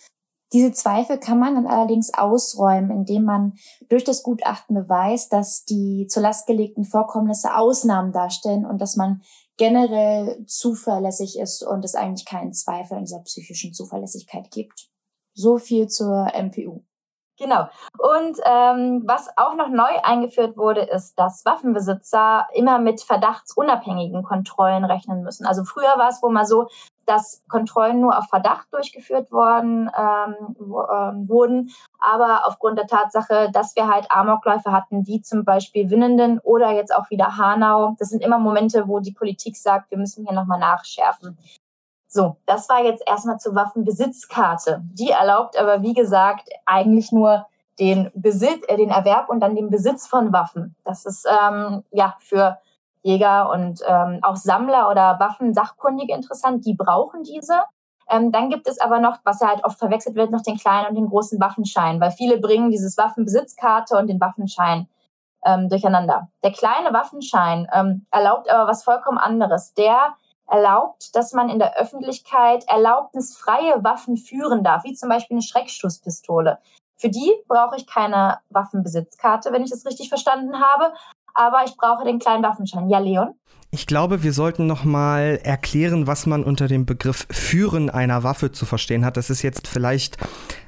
Diese 0.52 0.72
Zweifel 0.72 1.18
kann 1.18 1.38
man 1.38 1.54
dann 1.56 1.66
allerdings 1.66 2.14
ausräumen, 2.14 2.90
indem 2.90 3.24
man 3.24 3.54
durch 3.88 4.04
das 4.04 4.22
Gutachten 4.22 4.74
beweist, 4.74 5.32
dass 5.32 5.64
die 5.64 6.06
zur 6.08 6.22
Last 6.22 6.46
gelegten 6.46 6.84
Vorkommnisse 6.84 7.54
Ausnahmen 7.54 8.12
darstellen 8.12 8.64
und 8.64 8.80
dass 8.80 8.96
man 8.96 9.22
generell 9.58 10.44
zuverlässig 10.46 11.38
ist 11.38 11.62
und 11.62 11.84
es 11.84 11.94
eigentlich 11.94 12.24
keinen 12.24 12.54
Zweifel 12.54 12.96
an 12.96 13.04
dieser 13.04 13.20
psychischen 13.20 13.74
Zuverlässigkeit 13.74 14.50
gibt. 14.50 14.88
So 15.34 15.58
viel 15.58 15.88
zur 15.88 16.32
MPU. 16.34 16.82
Genau. 17.38 17.68
Und 17.98 18.36
ähm, 18.44 19.02
was 19.06 19.28
auch 19.36 19.54
noch 19.54 19.68
neu 19.68 20.00
eingeführt 20.02 20.56
wurde, 20.56 20.80
ist, 20.80 21.16
dass 21.18 21.44
Waffenbesitzer 21.44 22.48
immer 22.52 22.80
mit 22.80 23.00
verdachtsunabhängigen 23.00 24.24
Kontrollen 24.24 24.84
rechnen 24.84 25.22
müssen. 25.22 25.46
Also 25.46 25.64
früher 25.64 25.96
war 25.98 26.08
es 26.08 26.20
wohl 26.20 26.32
mal 26.32 26.46
so, 26.46 26.66
dass 27.08 27.42
Kontrollen 27.48 28.00
nur 28.00 28.16
auf 28.18 28.26
Verdacht 28.28 28.66
durchgeführt 28.70 29.32
worden 29.32 29.90
ähm, 29.98 30.34
ähm, 30.58 31.28
wurden, 31.28 31.70
aber 31.98 32.46
aufgrund 32.46 32.78
der 32.78 32.86
Tatsache, 32.86 33.50
dass 33.52 33.74
wir 33.76 33.88
halt 33.88 34.10
Amokläufe 34.10 34.72
hatten, 34.72 35.06
wie 35.06 35.22
zum 35.22 35.44
Beispiel 35.44 35.88
Winnenden 35.90 36.38
oder 36.40 36.70
jetzt 36.70 36.94
auch 36.94 37.08
wieder 37.10 37.36
Hanau, 37.38 37.96
das 37.98 38.08
sind 38.08 38.22
immer 38.22 38.38
Momente, 38.38 38.86
wo 38.88 39.00
die 39.00 39.12
Politik 39.12 39.56
sagt, 39.56 39.90
wir 39.90 39.98
müssen 39.98 40.26
hier 40.26 40.34
nochmal 40.34 40.58
nachschärfen. 40.58 41.38
So, 42.10 42.36
das 42.46 42.68
war 42.68 42.82
jetzt 42.82 43.02
erstmal 43.06 43.38
zur 43.38 43.54
Waffenbesitzkarte. 43.54 44.82
Die 44.92 45.10
erlaubt 45.10 45.58
aber, 45.58 45.82
wie 45.82 45.94
gesagt, 45.94 46.48
eigentlich 46.66 47.12
nur 47.12 47.46
den 47.78 48.10
Besitz, 48.14 48.64
äh, 48.68 48.76
den 48.76 48.90
Erwerb 48.90 49.28
und 49.28 49.40
dann 49.40 49.54
den 49.54 49.70
Besitz 49.70 50.06
von 50.06 50.32
Waffen. 50.32 50.74
Das 50.84 51.06
ist 51.06 51.26
ähm, 51.26 51.84
ja 51.90 52.16
für 52.18 52.58
Jäger 53.02 53.50
und 53.50 53.80
ähm, 53.86 54.20
auch 54.22 54.36
Sammler 54.36 54.90
oder 54.90 55.18
Waffensachkundige 55.18 56.14
interessant. 56.14 56.64
Die 56.66 56.74
brauchen 56.74 57.22
diese. 57.22 57.62
Ähm, 58.10 58.32
dann 58.32 58.48
gibt 58.48 58.66
es 58.66 58.80
aber 58.80 59.00
noch, 59.00 59.18
was 59.24 59.40
ja 59.40 59.48
halt 59.48 59.64
oft 59.64 59.78
verwechselt 59.78 60.16
wird, 60.16 60.30
noch 60.30 60.42
den 60.42 60.56
kleinen 60.56 60.88
und 60.88 60.94
den 60.94 61.08
großen 61.08 61.38
Waffenschein, 61.40 62.00
weil 62.00 62.10
viele 62.10 62.38
bringen 62.38 62.70
dieses 62.70 62.96
Waffenbesitzkarte 62.96 63.96
und 63.96 64.06
den 64.06 64.20
Waffenschein 64.20 64.88
ähm, 65.44 65.68
durcheinander. 65.68 66.28
Der 66.42 66.52
kleine 66.52 66.92
Waffenschein 66.92 67.68
ähm, 67.72 68.06
erlaubt 68.10 68.50
aber 68.50 68.68
was 68.68 68.82
vollkommen 68.82 69.18
anderes. 69.18 69.74
Der 69.74 70.14
erlaubt, 70.46 71.14
dass 71.14 71.32
man 71.32 71.50
in 71.50 71.58
der 71.58 71.76
Öffentlichkeit 71.76 72.64
erlaubnisfreie 72.68 73.84
Waffen 73.84 74.16
führen 74.16 74.64
darf, 74.64 74.84
wie 74.84 74.94
zum 74.94 75.10
Beispiel 75.10 75.36
eine 75.36 75.42
Schreckschusspistole. 75.42 76.58
Für 76.96 77.10
die 77.10 77.32
brauche 77.46 77.76
ich 77.76 77.86
keine 77.86 78.40
Waffenbesitzkarte, 78.48 79.52
wenn 79.52 79.62
ich 79.62 79.70
das 79.70 79.86
richtig 79.86 80.08
verstanden 80.08 80.60
habe, 80.60 80.94
aber 81.34 81.64
ich 81.66 81.76
brauche 81.76 82.04
den 82.04 82.18
kleinen 82.18 82.42
Waffenschein. 82.42 82.88
Ja, 82.88 82.98
Leon? 82.98 83.34
Ich 83.70 83.86
glaube, 83.86 84.22
wir 84.22 84.32
sollten 84.32 84.66
noch 84.66 84.84
mal 84.84 85.38
erklären, 85.42 86.06
was 86.06 86.24
man 86.24 86.42
unter 86.42 86.68
dem 86.68 86.86
Begriff 86.86 87.26
Führen 87.30 87.90
einer 87.90 88.22
Waffe 88.22 88.50
zu 88.50 88.64
verstehen 88.64 89.04
hat. 89.04 89.18
Das 89.18 89.28
ist 89.28 89.42
jetzt 89.42 89.68
vielleicht, 89.68 90.16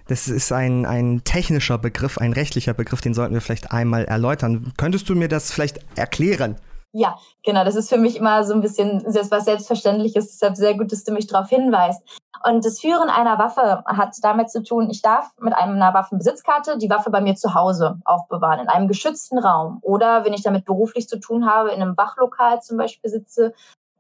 das 0.09 0.29
ist 0.29 0.53
ein, 0.53 0.85
ein 0.85 1.23
technischer 1.25 1.79
Begriff, 1.79 2.19
ein 2.19 2.35
rechtlicher 2.35 2.75
Begriff, 2.75 3.01
den 3.01 3.15
sollten 3.15 3.33
wir 3.33 3.41
vielleicht 3.41 3.73
einmal 3.73 4.05
erläutern. 4.05 4.75
Könntest 4.77 5.09
du 5.09 5.15
mir 5.15 5.29
das 5.29 5.51
vielleicht 5.51 5.81
erklären? 5.97 6.57
Ja, 6.93 7.17
genau. 7.45 7.65
Das 7.65 7.77
ist 7.77 7.89
für 7.89 7.99
mich 7.99 8.17
immer 8.17 8.45
so 8.45 8.53
ein 8.53 8.61
bisschen 8.61 9.05
was 9.07 9.45
Selbstverständliches. 9.45 10.29
Deshalb 10.29 10.57
sehr 10.57 10.77
gut, 10.77 10.91
dass 10.91 11.05
du 11.05 11.13
mich 11.13 11.27
darauf 11.29 11.49
hinweist. 11.49 12.03
Und 12.45 12.65
das 12.65 12.81
Führen 12.81 13.11
einer 13.11 13.39
Waffe 13.39 13.85
hat 13.87 14.17
damit 14.23 14.51
zu 14.51 14.63
tun, 14.63 14.89
ich 14.91 15.03
darf 15.03 15.31
mit 15.39 15.53
einer 15.55 15.93
Waffenbesitzkarte 15.93 16.79
die 16.79 16.89
Waffe 16.89 17.11
bei 17.11 17.21
mir 17.21 17.35
zu 17.35 17.55
Hause 17.55 18.01
aufbewahren, 18.05 18.61
in 18.61 18.69
einem 18.69 18.89
geschützten 18.89 19.39
Raum. 19.39 19.79
Oder 19.83 20.25
wenn 20.25 20.33
ich 20.33 20.43
damit 20.43 20.65
beruflich 20.65 21.07
zu 21.07 21.21
tun 21.21 21.47
habe, 21.47 21.71
in 21.71 21.83
einem 21.83 21.97
Wachlokal 21.97 22.63
zum 22.63 22.79
Beispiel 22.79 23.11
sitze, 23.11 23.53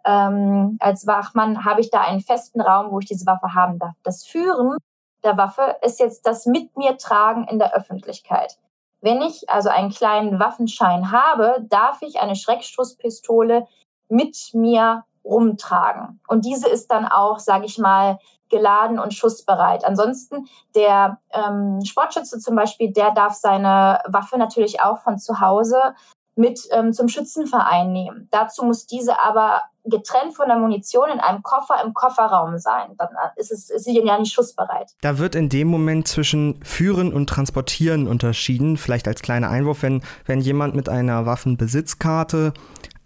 ähm, 0.04 0.78
als 0.80 1.06
Wachmann, 1.06 1.64
habe 1.64 1.82
ich 1.82 1.90
da 1.90 2.00
einen 2.00 2.20
festen 2.20 2.60
Raum, 2.62 2.90
wo 2.90 2.98
ich 3.00 3.06
diese 3.06 3.26
Waffe 3.26 3.54
haben 3.54 3.78
darf. 3.78 3.94
Das 4.02 4.24
Führen 4.24 4.78
der 5.22 5.36
Waffe 5.36 5.76
ist 5.82 6.00
jetzt 6.00 6.26
das 6.26 6.46
mit 6.46 6.76
mir 6.76 6.96
tragen 6.96 7.46
in 7.46 7.58
der 7.58 7.74
Öffentlichkeit. 7.74 8.58
Wenn 9.00 9.22
ich 9.22 9.48
also 9.48 9.68
einen 9.68 9.90
kleinen 9.90 10.38
Waffenschein 10.38 11.10
habe, 11.10 11.64
darf 11.68 12.02
ich 12.02 12.20
eine 12.20 12.36
Schreckschusspistole 12.36 13.66
mit 14.08 14.36
mir 14.52 15.04
rumtragen. 15.24 16.20
Und 16.28 16.44
diese 16.44 16.68
ist 16.68 16.90
dann 16.90 17.06
auch, 17.06 17.38
sage 17.38 17.66
ich 17.66 17.78
mal, 17.78 18.18
geladen 18.48 18.98
und 18.98 19.14
schussbereit. 19.14 19.84
Ansonsten 19.84 20.48
der 20.74 21.20
ähm, 21.32 21.80
Sportschütze 21.84 22.38
zum 22.40 22.56
Beispiel, 22.56 22.92
der 22.92 23.12
darf 23.12 23.34
seine 23.34 24.00
Waffe 24.06 24.38
natürlich 24.38 24.82
auch 24.82 24.98
von 24.98 25.18
zu 25.18 25.40
Hause 25.40 25.94
mit 26.36 26.60
ähm, 26.70 26.92
zum 26.92 27.08
Schützenverein 27.08 27.92
nehmen. 27.92 28.28
Dazu 28.30 28.64
muss 28.64 28.86
diese 28.86 29.20
aber 29.20 29.62
getrennt 29.84 30.34
von 30.34 30.48
der 30.48 30.58
Munition 30.58 31.08
in 31.10 31.20
einem 31.20 31.42
Koffer 31.42 31.82
im 31.84 31.94
Kofferraum 31.94 32.58
sein. 32.58 32.94
Dann 32.98 33.08
ist, 33.36 33.50
es, 33.50 33.70
ist 33.70 33.84
sie 33.84 33.98
ja 33.98 34.18
nicht 34.18 34.32
schussbereit. 34.32 34.90
Da 35.00 35.18
wird 35.18 35.34
in 35.34 35.48
dem 35.48 35.68
Moment 35.68 36.06
zwischen 36.06 36.62
Führen 36.62 37.12
und 37.12 37.28
Transportieren 37.28 38.06
unterschieden. 38.06 38.76
Vielleicht 38.76 39.08
als 39.08 39.22
kleiner 39.22 39.48
Einwurf, 39.48 39.82
wenn, 39.82 40.02
wenn 40.26 40.40
jemand 40.40 40.74
mit 40.74 40.88
einer 40.88 41.26
Waffenbesitzkarte 41.26 42.52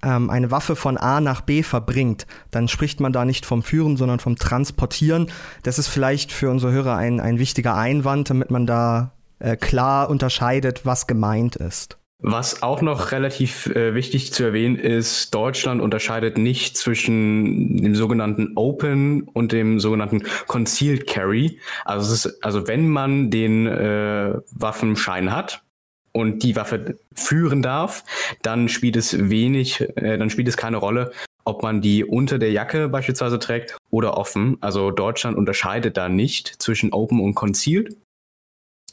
ähm, 0.02 0.30
eine 0.30 0.50
Waffe 0.50 0.76
von 0.76 0.96
A 0.96 1.20
nach 1.20 1.40
B 1.40 1.62
verbringt, 1.62 2.26
dann 2.50 2.68
spricht 2.68 3.00
man 3.00 3.12
da 3.12 3.24
nicht 3.24 3.46
vom 3.46 3.62
Führen, 3.62 3.96
sondern 3.96 4.18
vom 4.18 4.36
Transportieren. 4.36 5.30
Das 5.62 5.78
ist 5.78 5.88
vielleicht 5.88 6.32
für 6.32 6.50
unsere 6.50 6.72
Hörer 6.72 6.96
ein, 6.96 7.20
ein 7.20 7.38
wichtiger 7.38 7.74
Einwand, 7.74 8.30
damit 8.30 8.50
man 8.50 8.66
da 8.66 9.12
äh, 9.38 9.56
klar 9.56 10.10
unterscheidet, 10.10 10.84
was 10.84 11.06
gemeint 11.06 11.56
ist. 11.56 11.98
Was 12.20 12.62
auch 12.62 12.80
noch 12.80 13.12
relativ 13.12 13.66
äh, 13.66 13.94
wichtig 13.94 14.32
zu 14.32 14.44
erwähnen 14.44 14.76
ist, 14.76 15.34
Deutschland 15.34 15.82
unterscheidet 15.82 16.38
nicht 16.38 16.76
zwischen 16.76 17.76
dem 17.76 17.94
sogenannten 17.94 18.52
Open 18.56 19.24
und 19.24 19.52
dem 19.52 19.78
sogenannten 19.78 20.22
Concealed 20.46 21.06
Carry. 21.06 21.58
Also, 21.84 22.14
ist, 22.14 22.42
also 22.42 22.66
wenn 22.66 22.88
man 22.88 23.30
den 23.30 23.66
äh, 23.66 24.34
Waffenschein 24.52 25.32
hat 25.32 25.64
und 26.12 26.42
die 26.42 26.56
Waffe 26.56 26.98
führen 27.14 27.62
darf, 27.62 28.04
dann 28.42 28.68
spielt 28.68 28.96
es 28.96 29.28
wenig, 29.28 29.80
äh, 29.96 30.16
dann 30.16 30.30
spielt 30.30 30.48
es 30.48 30.56
keine 30.56 30.78
Rolle, 30.78 31.12
ob 31.44 31.62
man 31.62 31.82
die 31.82 32.04
unter 32.04 32.38
der 32.38 32.52
Jacke 32.52 32.88
beispielsweise 32.88 33.38
trägt 33.38 33.76
oder 33.90 34.16
offen. 34.16 34.56
Also 34.60 34.90
Deutschland 34.90 35.36
unterscheidet 35.36 35.96
da 35.96 36.08
nicht 36.08 36.62
zwischen 36.62 36.92
Open 36.92 37.20
und 37.20 37.34
Concealed. 37.34 37.96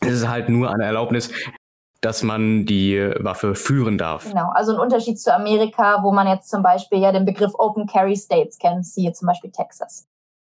Es 0.01 0.13
ist 0.13 0.27
halt 0.27 0.49
nur 0.49 0.73
eine 0.73 0.83
Erlaubnis, 0.83 1.31
dass 2.01 2.23
man 2.23 2.65
die 2.65 2.99
Waffe 3.19 3.55
führen 3.55 3.97
darf. 3.97 4.25
Genau, 4.25 4.49
also 4.53 4.73
ein 4.73 4.79
Unterschied 4.79 5.19
zu 5.19 5.33
Amerika, 5.33 6.03
wo 6.03 6.11
man 6.11 6.27
jetzt 6.27 6.49
zum 6.49 6.63
Beispiel 6.63 6.99
ja 6.99 7.11
den 7.11 7.25
Begriff 7.25 7.53
Open 7.57 7.85
Carry 7.87 8.15
States 8.15 8.57
kennt, 8.57 8.85
siehe 8.85 9.13
zum 9.13 9.27
Beispiel 9.27 9.51
Texas. 9.51 10.07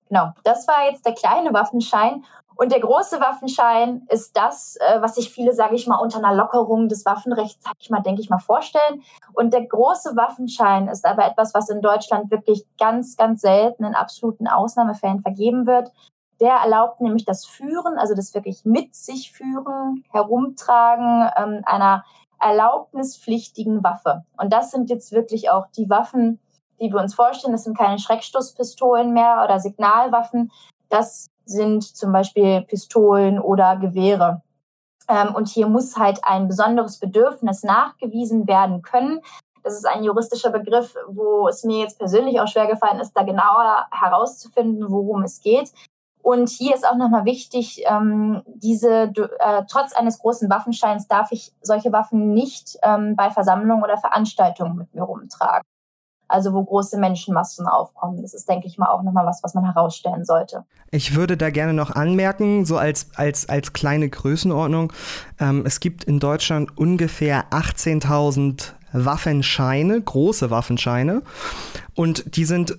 Genau, 0.08 0.32
das 0.44 0.66
war 0.66 0.90
jetzt 0.90 1.04
der 1.04 1.14
kleine 1.14 1.52
Waffenschein. 1.52 2.24
Und 2.56 2.72
der 2.72 2.80
große 2.80 3.20
Waffenschein 3.20 4.02
ist 4.10 4.36
das, 4.36 4.76
äh, 4.76 5.00
was 5.00 5.14
sich 5.14 5.32
viele, 5.32 5.54
sage 5.54 5.76
ich 5.76 5.86
mal, 5.86 5.96
unter 5.96 6.18
einer 6.18 6.34
Lockerung 6.34 6.88
des 6.88 7.06
Waffenrechts, 7.06 7.64
sag 7.64 7.72
ich 7.78 7.88
mal, 7.88 8.02
denke 8.02 8.20
ich 8.20 8.28
mal, 8.28 8.38
vorstellen. 8.38 9.02
Und 9.32 9.54
der 9.54 9.64
große 9.64 10.14
Waffenschein 10.14 10.86
ist 10.88 11.06
aber 11.06 11.24
etwas, 11.24 11.54
was 11.54 11.70
in 11.70 11.80
Deutschland 11.80 12.30
wirklich 12.30 12.66
ganz, 12.78 13.16
ganz 13.16 13.40
selten 13.40 13.84
in 13.84 13.94
absoluten 13.94 14.46
Ausnahmefällen 14.46 15.20
vergeben 15.22 15.66
wird. 15.66 15.90
Der 16.40 16.54
erlaubt 16.54 17.00
nämlich 17.00 17.24
das 17.24 17.44
Führen, 17.44 17.98
also 17.98 18.14
das 18.14 18.34
wirklich 18.34 18.64
mit 18.64 18.94
sich 18.94 19.32
führen, 19.32 20.04
herumtragen 20.10 21.30
ähm, 21.36 21.62
einer 21.66 22.04
erlaubnispflichtigen 22.40 23.84
Waffe. 23.84 24.24
Und 24.38 24.52
das 24.52 24.70
sind 24.70 24.88
jetzt 24.88 25.12
wirklich 25.12 25.50
auch 25.50 25.66
die 25.76 25.90
Waffen, 25.90 26.40
die 26.80 26.90
wir 26.90 27.00
uns 27.00 27.14
vorstellen. 27.14 27.52
Das 27.52 27.64
sind 27.64 27.76
keine 27.76 27.98
Schreckstoßpistolen 27.98 29.12
mehr 29.12 29.42
oder 29.44 29.60
Signalwaffen. 29.60 30.50
Das 30.88 31.26
sind 31.44 31.84
zum 31.84 32.12
Beispiel 32.12 32.62
Pistolen 32.62 33.38
oder 33.38 33.76
Gewehre. 33.76 34.42
Ähm, 35.08 35.34
und 35.34 35.48
hier 35.48 35.68
muss 35.68 35.98
halt 35.98 36.20
ein 36.22 36.48
besonderes 36.48 36.98
Bedürfnis 36.98 37.62
nachgewiesen 37.62 38.46
werden 38.46 38.82
können. 38.82 39.20
Das 39.62 39.74
ist 39.74 39.86
ein 39.86 40.04
juristischer 40.04 40.50
Begriff, 40.50 40.94
wo 41.08 41.48
es 41.48 41.64
mir 41.64 41.80
jetzt 41.80 41.98
persönlich 41.98 42.40
auch 42.40 42.48
schwer 42.48 42.66
gefallen 42.66 43.00
ist, 43.00 43.12
da 43.12 43.24
genauer 43.24 43.86
herauszufinden, 43.90 44.90
worum 44.90 45.22
es 45.22 45.40
geht. 45.40 45.70
Und 46.30 46.48
hier 46.48 46.76
ist 46.76 46.86
auch 46.86 46.94
nochmal 46.94 47.24
wichtig, 47.24 47.82
ähm, 47.90 48.42
diese, 48.46 49.12
äh, 49.12 49.62
trotz 49.68 49.92
eines 49.92 50.20
großen 50.20 50.48
Waffenscheins 50.48 51.08
darf 51.08 51.32
ich 51.32 51.52
solche 51.60 51.90
Waffen 51.90 52.34
nicht 52.34 52.78
ähm, 52.84 53.16
bei 53.16 53.30
Versammlungen 53.30 53.82
oder 53.82 53.98
Veranstaltungen 53.98 54.76
mit 54.76 54.94
mir 54.94 55.02
rumtragen. 55.02 55.64
Also 56.28 56.52
wo 56.52 56.62
große 56.62 57.00
Menschenmassen 57.00 57.66
aufkommen. 57.66 58.22
Das 58.22 58.32
ist, 58.32 58.48
denke 58.48 58.68
ich 58.68 58.78
mal, 58.78 58.90
auch 58.90 59.02
nochmal 59.02 59.26
was, 59.26 59.42
was 59.42 59.54
man 59.54 59.64
herausstellen 59.64 60.24
sollte. 60.24 60.64
Ich 60.92 61.16
würde 61.16 61.36
da 61.36 61.50
gerne 61.50 61.72
noch 61.72 61.90
anmerken, 61.90 62.64
so 62.64 62.76
als, 62.76 63.08
als, 63.16 63.48
als 63.48 63.72
kleine 63.72 64.08
Größenordnung, 64.08 64.92
ähm, 65.40 65.64
es 65.66 65.80
gibt 65.80 66.04
in 66.04 66.20
Deutschland 66.20 66.78
ungefähr 66.78 67.50
18.000 67.50 68.74
Waffenscheine, 68.92 70.00
große 70.00 70.48
Waffenscheine. 70.48 71.22
Und 71.96 72.36
die 72.36 72.44
sind 72.44 72.78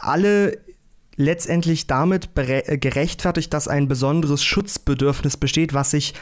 alle 0.00 0.69
letztendlich 1.16 1.86
damit 1.86 2.30
äh, 2.36 2.78
gerechtfertigt, 2.78 3.52
dass 3.52 3.68
ein 3.68 3.88
besonderes 3.88 4.42
Schutzbedürfnis 4.42 5.36
besteht, 5.36 5.74
was 5.74 5.90
sich 5.90 6.14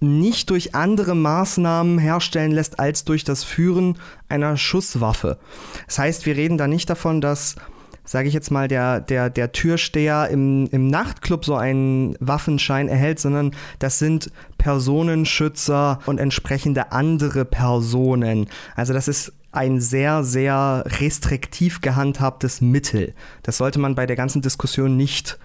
nicht 0.00 0.50
durch 0.50 0.74
andere 0.74 1.14
Maßnahmen 1.14 1.98
herstellen 1.98 2.52
lässt 2.52 2.78
als 2.78 3.04
durch 3.04 3.24
das 3.24 3.42
Führen 3.42 3.98
einer 4.28 4.56
Schusswaffe. 4.56 5.38
Das 5.86 5.98
heißt, 5.98 6.26
wir 6.26 6.36
reden 6.36 6.58
da 6.58 6.68
nicht 6.68 6.88
davon, 6.88 7.20
dass, 7.20 7.56
sage 8.04 8.28
ich 8.28 8.34
jetzt 8.34 8.50
mal, 8.50 8.68
der, 8.68 9.00
der, 9.00 9.28
der 9.28 9.50
Türsteher 9.50 10.28
im, 10.28 10.68
im 10.70 10.86
Nachtclub 10.86 11.44
so 11.44 11.56
einen 11.56 12.16
Waffenschein 12.20 12.88
erhält, 12.88 13.18
sondern 13.18 13.52
das 13.80 13.98
sind 13.98 14.30
Personenschützer 14.56 15.98
und 16.06 16.18
entsprechende 16.18 16.92
andere 16.92 17.44
Personen. 17.44 18.48
Also 18.76 18.92
das 18.92 19.08
ist 19.08 19.32
ein 19.58 19.80
sehr, 19.80 20.22
sehr 20.22 20.84
restriktiv 20.86 21.80
gehandhabtes 21.80 22.60
Mittel. 22.60 23.12
Das 23.42 23.56
sollte 23.56 23.80
man 23.80 23.96
bei 23.96 24.06
der 24.06 24.14
ganzen 24.14 24.40
Diskussion 24.40 24.96
nicht 24.96 25.36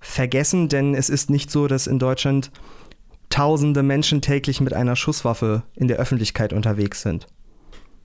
vergessen, 0.00 0.68
denn 0.68 0.96
es 0.96 1.08
ist 1.08 1.30
nicht 1.30 1.52
so, 1.52 1.68
dass 1.68 1.86
in 1.86 2.00
Deutschland 2.00 2.50
tausende 3.30 3.84
Menschen 3.84 4.20
täglich 4.20 4.60
mit 4.60 4.74
einer 4.74 4.96
Schusswaffe 4.96 5.62
in 5.76 5.86
der 5.86 5.98
Öffentlichkeit 5.98 6.52
unterwegs 6.52 7.02
sind. 7.02 7.28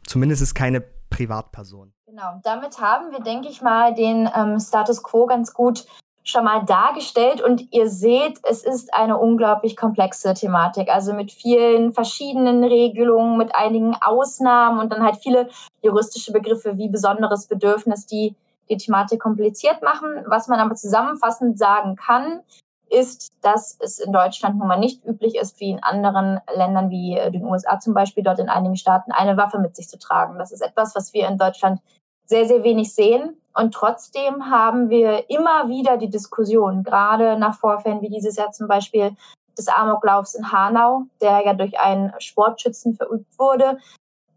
Zumindest 0.06 0.44
ist 0.44 0.54
keine 0.54 0.82
Privatperson. 1.10 1.94
Genau, 2.06 2.40
damit 2.44 2.80
haben 2.80 3.12
wir, 3.12 3.22
denke 3.22 3.48
ich 3.50 3.64
mal, 3.64 3.96
den 3.96 4.30
ähm, 4.36 4.60
Status 4.60 5.02
quo 5.02 5.26
ganz 5.26 5.56
gut 5.56 5.88
schon 6.30 6.46
mal 6.46 6.64
dargestellt 6.66 7.42
und 7.42 7.74
ihr 7.74 7.90
seht, 7.90 8.40
es 8.44 8.64
ist 8.64 8.94
eine 8.94 9.18
unglaublich 9.18 9.76
komplexe 9.76 10.34
Thematik, 10.34 10.90
also 10.90 11.14
mit 11.14 11.32
vielen 11.32 11.92
verschiedenen 11.94 12.64
Regelungen, 12.64 13.38
mit 13.38 13.56
einigen 13.56 13.96
Ausnahmen 13.96 14.80
und 14.80 14.92
dann 14.92 15.04
halt 15.04 15.18
viele 15.18 15.50
juristische 15.82 16.32
Begriffe 16.32 16.78
wie 16.78 16.90
besonderes 16.90 17.48
Bedürfnis, 17.48 18.06
die 18.06 18.36
die 18.70 18.78
Thematik 18.78 19.20
kompliziert 19.20 19.82
machen. 19.82 20.24
Was 20.28 20.48
man 20.48 20.60
aber 20.60 20.76
zusammenfassend 20.76 21.58
sagen 21.58 21.96
kann, 21.96 22.42
ist, 22.90 23.32
dass 23.42 23.78
es 23.80 24.00
in 24.00 24.12
Deutschland 24.12 24.58
nun 24.58 24.68
mal 24.68 24.80
nicht 24.80 25.06
üblich 25.06 25.36
ist, 25.36 25.60
wie 25.60 25.72
in 25.72 25.84
anderen 25.84 26.40
Ländern 26.56 26.90
wie 26.90 27.18
äh, 27.18 27.32
den 27.32 27.46
USA 27.46 27.80
zum 27.80 27.94
Beispiel, 27.94 28.24
dort 28.24 28.40
in 28.40 28.50
einigen 28.50 28.76
Staaten 28.76 29.12
eine 29.12 29.38
Waffe 29.38 29.60
mit 29.60 29.76
sich 29.76 29.88
zu 29.88 29.98
tragen. 29.98 30.40
Das 30.40 30.52
ist 30.52 30.62
etwas, 30.62 30.96
was 30.96 31.14
wir 31.14 31.28
in 31.28 31.38
Deutschland 31.38 31.82
sehr, 32.26 32.46
sehr 32.46 32.64
wenig 32.64 32.94
sehen. 32.94 33.38
Und 33.60 33.74
trotzdem 33.74 34.50
haben 34.50 34.90
wir 34.90 35.30
immer 35.30 35.68
wieder 35.68 35.98
die 35.98 36.10
Diskussion, 36.10 36.84
gerade 36.84 37.38
nach 37.38 37.56
Vorfällen 37.56 38.02
wie 38.02 38.10
dieses 38.10 38.38
Jahr 38.38 38.52
zum 38.52 38.70
Beispiel 38.70 39.18
des 39.58 39.68
Amoklaufs 39.68 40.34
in 40.34 40.50
Hanau, 40.54 41.04
der 41.22 41.46
ja 41.46 41.54
durch 41.54 41.78
einen 41.78 42.14
Sportschützen 42.20 42.96
verübt 42.96 43.38
wurde. 43.38 43.78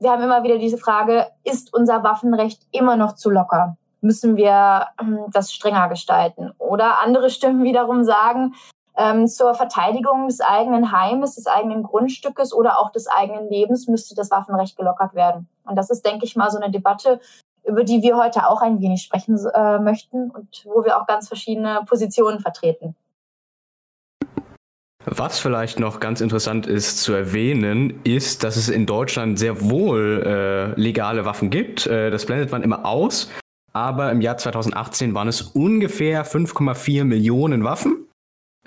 Wir 0.00 0.10
haben 0.10 0.24
immer 0.24 0.42
wieder 0.42 0.58
diese 0.58 0.76
Frage, 0.76 1.28
ist 1.44 1.72
unser 1.72 2.02
Waffenrecht 2.02 2.66
immer 2.72 2.96
noch 2.96 3.14
zu 3.14 3.30
locker? 3.30 3.76
Müssen 4.00 4.36
wir 4.36 4.88
ähm, 5.00 5.20
das 5.32 5.52
strenger 5.52 5.88
gestalten? 5.88 6.50
Oder 6.58 7.00
andere 7.00 7.30
Stimmen 7.30 7.62
wiederum 7.62 8.02
sagen, 8.02 8.56
ähm, 8.96 9.28
zur 9.28 9.54
Verteidigung 9.54 10.26
des 10.26 10.40
eigenen 10.40 10.90
Heimes, 10.90 11.36
des 11.36 11.46
eigenen 11.46 11.84
Grundstückes 11.84 12.52
oder 12.52 12.80
auch 12.80 12.90
des 12.90 13.06
eigenen 13.06 13.48
Lebens 13.48 13.86
müsste 13.86 14.16
das 14.16 14.32
Waffenrecht 14.32 14.76
gelockert 14.76 15.14
werden. 15.14 15.48
Und 15.64 15.76
das 15.76 15.90
ist, 15.90 16.04
denke 16.04 16.24
ich 16.24 16.34
mal, 16.34 16.50
so 16.50 16.58
eine 16.58 16.72
Debatte, 16.72 17.20
über 17.64 17.84
die 17.84 18.02
wir 18.02 18.16
heute 18.16 18.48
auch 18.48 18.60
ein 18.60 18.80
wenig 18.80 19.02
sprechen 19.02 19.38
äh, 19.54 19.78
möchten 19.78 20.30
und 20.30 20.64
wo 20.64 20.84
wir 20.84 21.00
auch 21.00 21.06
ganz 21.06 21.28
verschiedene 21.28 21.82
Positionen 21.86 22.40
vertreten. 22.40 22.96
Was 25.04 25.40
vielleicht 25.40 25.80
noch 25.80 25.98
ganz 25.98 26.20
interessant 26.20 26.66
ist 26.66 27.02
zu 27.02 27.12
erwähnen, 27.12 28.00
ist, 28.04 28.44
dass 28.44 28.56
es 28.56 28.68
in 28.68 28.86
Deutschland 28.86 29.38
sehr 29.38 29.68
wohl 29.68 30.22
äh, 30.24 30.80
legale 30.80 31.24
Waffen 31.24 31.50
gibt. 31.50 31.86
Äh, 31.86 32.10
das 32.10 32.26
blendet 32.26 32.52
man 32.52 32.62
immer 32.62 32.86
aus. 32.86 33.28
Aber 33.72 34.12
im 34.12 34.20
Jahr 34.20 34.36
2018 34.36 35.14
waren 35.14 35.28
es 35.28 35.42
ungefähr 35.42 36.26
5,4 36.26 37.04
Millionen 37.04 37.64
Waffen, 37.64 38.06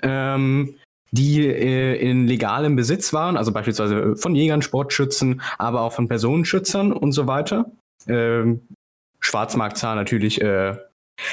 ähm, 0.02 0.74
die 1.12 1.46
äh, 1.46 1.94
in 1.96 2.26
legalem 2.26 2.76
Besitz 2.76 3.12
waren, 3.12 3.36
also 3.36 3.52
beispielsweise 3.52 4.16
von 4.16 4.34
Jägern, 4.34 4.62
Sportschützen, 4.62 5.40
aber 5.58 5.82
auch 5.82 5.92
von 5.92 6.08
Personenschützern 6.08 6.92
und 6.92 7.12
so 7.12 7.26
weiter. 7.26 7.70
Ähm, 8.08 8.66
Schwarzmarktzahl 9.26 9.96
natürlich 9.96 10.40
äh, 10.40 10.76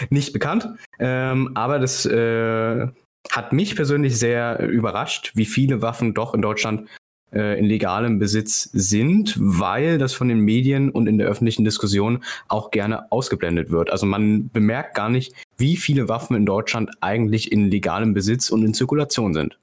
nicht 0.09 0.33
bekannt. 0.33 0.67
Ähm, 1.00 1.51
aber 1.55 1.79
das 1.79 2.05
äh, 2.05 2.88
hat 3.31 3.53
mich 3.53 3.75
persönlich 3.75 4.17
sehr 4.17 4.59
überrascht, 4.59 5.31
wie 5.35 5.45
viele 5.45 5.81
Waffen 5.81 6.13
doch 6.13 6.33
in 6.33 6.41
Deutschland 6.41 6.89
äh, 7.31 7.57
in 7.59 7.65
legalem 7.65 8.19
Besitz 8.19 8.69
sind, 8.73 9.35
weil 9.39 9.97
das 9.97 10.13
von 10.13 10.27
den 10.27 10.39
Medien 10.39 10.89
und 10.89 11.07
in 11.07 11.17
der 11.17 11.27
öffentlichen 11.27 11.63
Diskussion 11.63 12.23
auch 12.47 12.71
gerne 12.71 13.12
ausgeblendet 13.12 13.71
wird. 13.71 13.89
Also 13.89 14.05
man 14.05 14.50
bemerkt 14.50 14.95
gar 14.95 15.09
nicht, 15.09 15.33
wie 15.57 15.77
viele 15.77 16.09
Waffen 16.09 16.35
in 16.35 16.45
Deutschland 16.45 16.91
eigentlich 17.01 17.51
in 17.51 17.69
legalem 17.69 18.13
Besitz 18.13 18.50
und 18.50 18.63
in 18.63 18.73
Zirkulation 18.73 19.33
sind. 19.33 19.57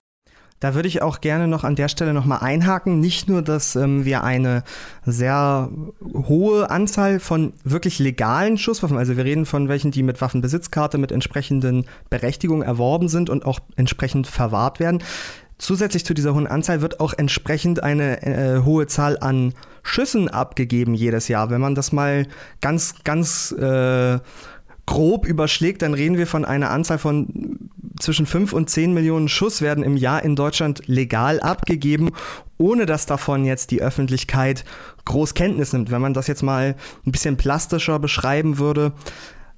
Da 0.60 0.74
würde 0.74 0.88
ich 0.88 1.00
auch 1.00 1.22
gerne 1.22 1.48
noch 1.48 1.64
an 1.64 1.74
der 1.74 1.88
Stelle 1.88 2.12
nochmal 2.12 2.40
einhaken. 2.40 3.00
Nicht 3.00 3.28
nur, 3.28 3.40
dass 3.40 3.76
ähm, 3.76 4.04
wir 4.04 4.22
eine 4.22 4.62
sehr 5.06 5.70
hohe 6.14 6.68
Anzahl 6.68 7.18
von 7.18 7.54
wirklich 7.64 7.98
legalen 7.98 8.58
Schusswaffen, 8.58 8.98
also 8.98 9.16
wir 9.16 9.24
reden 9.24 9.46
von 9.46 9.68
welchen, 9.68 9.90
die 9.90 10.02
mit 10.02 10.20
Waffenbesitzkarte, 10.20 10.98
mit 10.98 11.12
entsprechenden 11.12 11.86
Berechtigungen 12.10 12.62
erworben 12.62 13.08
sind 13.08 13.30
und 13.30 13.46
auch 13.46 13.60
entsprechend 13.76 14.26
verwahrt 14.26 14.80
werden. 14.80 15.02
Zusätzlich 15.56 16.04
zu 16.04 16.14
dieser 16.14 16.34
hohen 16.34 16.46
Anzahl 16.46 16.82
wird 16.82 17.00
auch 17.00 17.14
entsprechend 17.14 17.82
eine 17.82 18.22
äh, 18.22 18.62
hohe 18.62 18.86
Zahl 18.86 19.18
an 19.18 19.54
Schüssen 19.82 20.28
abgegeben 20.28 20.94
jedes 20.94 21.28
Jahr. 21.28 21.50
Wenn 21.50 21.60
man 21.60 21.74
das 21.74 21.92
mal 21.92 22.26
ganz, 22.60 22.96
ganz 23.04 23.52
äh, 23.52 24.18
grob 24.90 25.24
überschlägt, 25.24 25.82
dann 25.82 25.94
reden 25.94 26.18
wir 26.18 26.26
von 26.26 26.44
einer 26.44 26.70
Anzahl 26.70 26.98
von 26.98 27.70
zwischen 28.00 28.26
5 28.26 28.52
und 28.52 28.68
10 28.68 28.92
Millionen 28.92 29.28
Schuss 29.28 29.62
werden 29.62 29.84
im 29.84 29.96
Jahr 29.96 30.24
in 30.24 30.34
Deutschland 30.34 30.82
legal 30.86 31.38
abgegeben, 31.38 32.10
ohne 32.58 32.86
dass 32.86 33.06
davon 33.06 33.44
jetzt 33.44 33.70
die 33.70 33.80
Öffentlichkeit 33.80 34.64
groß 35.04 35.34
Kenntnis 35.34 35.72
nimmt. 35.72 35.92
Wenn 35.92 36.00
man 36.00 36.12
das 36.12 36.26
jetzt 36.26 36.42
mal 36.42 36.74
ein 37.06 37.12
bisschen 37.12 37.36
plastischer 37.36 38.00
beschreiben 38.00 38.58
würde, 38.58 38.92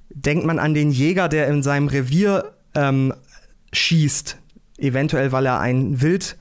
denkt 0.09 0.45
man 0.45 0.59
an 0.59 0.75
den 0.75 0.91
Jäger, 0.91 1.29
der 1.29 1.47
in 1.47 1.63
seinem 1.63 1.87
Revier 1.87 2.53
ähm, 2.75 3.11
schießt, 3.71 4.37
eventuell 4.77 5.31
weil 5.31 5.47
er 5.47 5.59
ein 5.59 5.99
Wild 5.99 6.37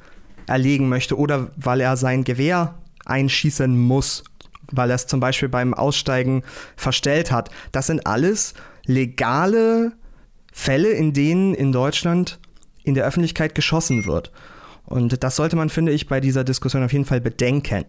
erlegen 0.47 0.91
möchte 0.91 1.17
oder 1.17 1.51
weil 1.57 1.81
er 1.81 1.97
sein 1.97 2.25
Gewehr 2.25 2.75
einschießen 3.07 3.75
muss, 3.75 4.23
weil 4.71 4.91
er 4.91 4.97
es 4.97 5.07
zum 5.07 5.21
Beispiel 5.21 5.49
beim 5.49 5.73
Aussteigen 5.73 6.43
verstellt 6.77 7.33
hat. 7.33 7.49
Das 7.73 7.87
sind 7.87 8.07
alles 8.07 8.53
legale 8.87 9.93
Fälle, 10.53 10.91
in 10.91 11.13
denen 11.13 11.55
in 11.55 11.73
Deutschland 11.73 12.39
in 12.85 12.95
der 12.95 13.05
Öffentlichkeit 13.05 13.55
geschossen 13.55 14.05
wird. 14.07 14.33
Und 14.87 15.23
das 15.23 15.37
sollte 15.37 15.57
man, 15.57 15.69
finde 15.69 15.93
ich, 15.93 16.09
bei 16.09 16.21
dieser 16.21 16.45
Diskussion 16.45 16.85
auf 16.85 16.93
jeden 16.93 17.05
Fall 17.05 17.21
bedenken. 17.21 17.85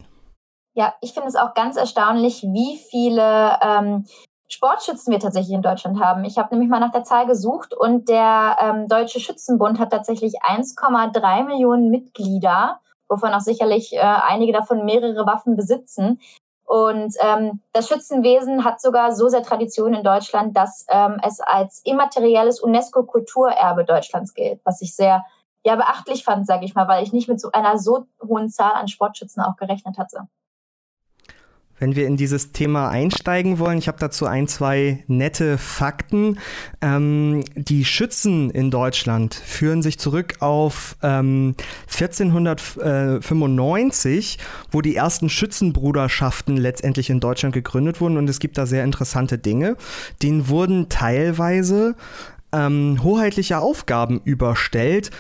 Ja, 0.76 0.94
ich 1.02 1.14
finde 1.14 1.30
es 1.30 1.36
auch 1.36 1.54
ganz 1.54 1.78
erstaunlich, 1.78 2.44
wie 2.44 2.80
viele 2.90 3.58
ähm, 3.62 4.06
Sportschützen 4.50 5.12
wir 5.12 5.20
tatsächlich 5.20 5.54
in 5.54 5.62
Deutschland 5.62 6.00
haben. 6.00 6.24
Ich 6.26 6.38
habe 6.38 6.54
nämlich 6.54 6.70
mal 6.70 6.80
nach 6.80 6.92
der 6.92 7.04
Zahl 7.04 7.26
gesucht 7.28 7.74
und 7.74 8.10
der 8.10 8.58
ähm, 8.62 8.88
Deutsche 8.88 9.20
Schützenbund 9.20 9.80
hat 9.80 9.92
tatsächlich 9.92 10.34
1,3 10.44 11.44
Millionen 11.46 11.90
Mitglieder, 11.90 12.80
wovon 13.08 13.34
auch 13.34 13.42
sicherlich 13.42 13.94
äh, 13.94 14.00
einige 14.00 14.54
davon 14.54 14.86
mehrere 14.86 15.26
Waffen 15.26 15.56
besitzen. 15.56 16.20
Und 16.66 17.16
ähm, 17.22 17.62
das 17.74 17.88
Schützenwesen 17.88 18.64
hat 18.64 18.82
sogar 18.82 19.14
so 19.14 19.28
sehr 19.28 19.44
Tradition 19.44 19.94
in 19.94 20.04
Deutschland, 20.04 20.56
dass 20.56 20.86
ähm, 20.90 21.18
es 21.22 21.40
als 21.40 21.82
immaterielles 21.84 22.62
UNESCO-Kulturerbe 22.62 23.86
Deutschlands 23.86 24.34
gilt, 24.34 24.62
was 24.64 24.82
ich 24.82 24.96
sehr 24.96 25.24
ja, 25.66 25.76
beachtlich 25.76 26.24
fand, 26.24 26.46
sage 26.48 26.66
ich 26.66 26.76
mal, 26.76 26.88
weil 26.88 27.04
ich 27.04 27.14
nicht 27.14 27.30
mit 27.30 27.40
so 27.40 27.52
einer 27.52 27.78
so 27.78 28.06
hohen 28.22 28.50
Zahl 28.50 28.74
an 28.74 28.88
Sportschützen 28.88 29.42
auch 29.42 29.56
gerechnet 29.56 29.98
hatte 29.98 30.28
wenn 31.80 31.96
wir 31.96 32.06
in 32.08 32.18
dieses 32.18 32.52
Thema 32.52 32.90
einsteigen 32.90 33.60
wollen. 33.60 33.78
Ich 33.78 33.88
habe 33.88 34.00
dazu 34.00 34.26
ein, 34.26 34.48
zwei 34.48 35.04
nette 35.08 35.58
Fakten. 35.58 36.40
Ähm, 36.82 37.46
die 37.56 37.86
Schützen 37.86 38.50
in 38.50 38.72
Deutschland 38.72 39.36
führen 39.36 39.82
sich 39.82 40.00
zurück 40.00 40.36
auf 40.40 40.98
ähm, 41.02 41.56
1495, 41.92 44.40
wo 44.72 44.82
die 44.82 44.96
ersten 44.96 45.30
Schützenbruderschaften 45.30 46.58
letztendlich 46.58 47.10
in 47.10 47.20
Deutschland 47.20 47.54
gegründet 47.54 48.00
wurden. 48.02 48.18
Und 48.18 48.28
es 48.30 48.40
gibt 48.40 48.58
da 48.58 48.66
sehr 48.66 48.84
interessante 48.84 49.38
Dinge. 49.38 49.78
Denen 50.22 50.48
wurden 50.48 50.90
teilweise 50.90 51.96
ähm, 52.54 53.00
hoheitliche 53.04 53.60
Aufgaben 53.60 54.22
überstellt, 54.24 55.12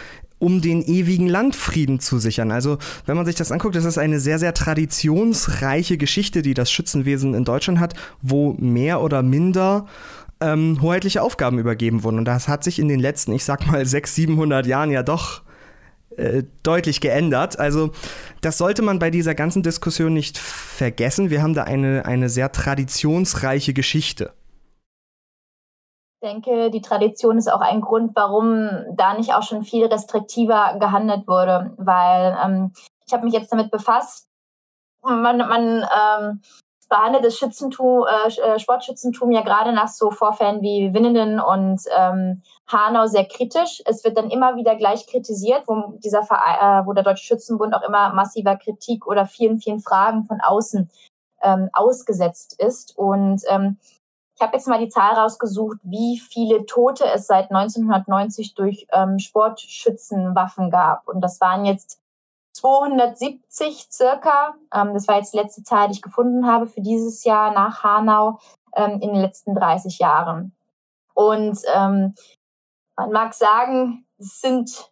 um 0.44 0.62
den 0.62 0.82
ewigen 0.82 1.28
Landfrieden 1.28 2.02
zu 2.02 2.20
sichern. 2.20 2.52
Also, 2.52 2.78
wenn 3.06 3.16
man 3.16 3.26
sich 3.26 3.36
das 3.36 3.52
anguckt, 3.52 3.76
das 3.76 3.86
ist 3.86 3.98
eine 3.98 4.20
sehr, 4.20 4.39
sehr 4.39 4.54
traditionsreiche 4.54 5.98
Geschichte, 5.98 6.41
die 6.41 6.54
das 6.54 6.70
Schützenwesen 6.70 7.34
in 7.34 7.46
Deutschland 7.46 7.80
hat, 7.80 7.94
wo 8.22 8.54
mehr 8.60 9.02
oder 9.02 9.24
minder 9.24 9.86
ähm, 10.41 10.82
hoheitliche 10.82 11.22
Aufgaben 11.22 11.60
übergeben 11.60 12.04
wurden. 12.04 12.17
Und 12.20 12.26
das 12.26 12.50
hat 12.50 12.65
sich 12.65 12.78
in 12.78 12.89
den 12.89 13.00
letzten, 13.00 13.32
ich 13.32 13.46
sag 13.46 13.65
mal, 13.65 13.86
600, 13.86 14.13
700 14.13 14.67
Jahren 14.67 14.91
ja 14.91 15.02
doch 15.02 15.44
äh, 16.17 16.44
deutlich 16.62 17.00
geändert. 17.00 17.58
Also 17.58 17.91
das 18.41 18.58
sollte 18.58 18.82
man 18.82 19.00
bei 19.00 19.12
dieser 19.12 19.36
ganzen 19.36 19.63
Diskussion 19.63 20.13
nicht 20.13 20.38
vergessen. 20.38 21.30
Wir 21.30 21.41
haben 21.41 21.54
da 21.54 21.63
eine, 21.63 22.06
eine 22.06 22.28
sehr 22.28 22.52
traditionsreiche 22.52 23.74
Geschichte 23.74 24.34
denke, 26.24 26.72
die 26.72 26.82
Tradition 26.82 27.38
ist 27.38 27.52
auch 27.52 27.62
ein 27.62 27.82
Grund, 27.82 28.16
warum 28.16 28.70
da 28.96 29.14
nicht 29.14 29.34
auch 29.34 29.44
schon 29.44 29.64
viel 29.64 29.86
restriktiver 29.86 30.78
gehandelt 30.80 31.28
wurde, 31.28 31.74
weil 31.78 32.38
ähm, 32.44 32.72
ich 33.06 33.14
habe 33.14 33.26
mich 33.26 33.34
jetzt 33.34 33.52
damit 33.52 33.70
befasst. 33.70 34.28
Man, 35.04 35.38
man 35.38 35.84
ähm, 35.84 36.42
behandelt 36.90 37.26
das 37.26 37.38
Schützentum, 37.38 38.06
äh, 38.08 38.42
äh, 38.42 38.60
Sportschützentum 38.60 39.32
ja 39.32 39.42
gerade 39.42 39.74
nach 39.74 39.90
so 39.90 40.12
Vorfällen 40.12 40.62
wie 40.62 40.94
Winnenden 40.94 41.40
und 41.40 41.82
ähm, 41.98 42.42
Hanau 42.68 43.08
sehr 43.08 43.26
kritisch. 43.26 43.82
Es 43.86 44.04
wird 44.04 44.18
dann 44.18 44.30
immer 44.30 44.56
wieder 44.56 44.76
gleich 44.76 45.06
kritisiert, 45.08 45.64
wo 45.68 45.98
dieser 45.98 46.20
äh, 46.22 46.86
wo 46.86 46.94
der 46.94 47.04
Deutsche 47.04 47.26
Schützenbund 47.26 47.74
auch 47.76 47.82
immer 47.82 48.14
massiver 48.14 48.56
Kritik 48.56 49.06
oder 49.08 49.26
vielen, 49.26 49.60
vielen 49.60 49.80
Fragen 49.80 50.24
von 50.24 50.40
außen 50.40 50.90
ähm, 51.42 51.70
ausgesetzt 51.74 52.62
ist. 52.62 52.98
Und 52.98 53.42
ähm, 53.50 53.78
ich 54.36 54.41
habe 54.41 54.58
jetzt 54.58 54.67
mal 54.67 54.80
die 54.80 54.89
Zahl 54.89 55.13
rausgesucht, 55.13 55.78
wie 55.84 56.19
viele 56.19 56.65
Tote 56.65 57.06
es 57.06 57.28
seit 57.28 57.52
1990 57.52 58.56
durch 58.56 58.88
ähm, 58.91 59.19
Sportschützenwaffen 59.19 60.72
gab. 60.72 61.08
Und 61.08 61.22
das 61.22 61.39
waren 61.39 61.65
jetzt 61.65 62.00
270 62.54 63.88
circa. 63.91 64.56
Ähm, 64.74 64.93
das 64.93 65.08
war 65.08 65.17
jetzt 65.17 65.34
die 65.34 65.38
letzte 65.38 65.63
Zahl, 65.63 65.88
die 65.88 65.93
ich 65.93 66.02
gefunden 66.02 66.48
habe 66.48 66.67
für 66.67 66.82
dieses 66.82 67.24
Jahr 67.24 67.52
nach 67.52 67.84
Hanau 67.84 68.39
ähm, 68.76 69.00
in 69.02 69.13
den 69.13 69.22
letzten 69.22 69.54
30 69.54 70.00
Jahren. 70.00 70.56
Und 71.13 71.60
ähm, 71.74 72.15
man 72.96 73.12
mag 73.12 73.34
sagen, 73.34 74.06
es 74.17 74.41
sind 74.41 74.89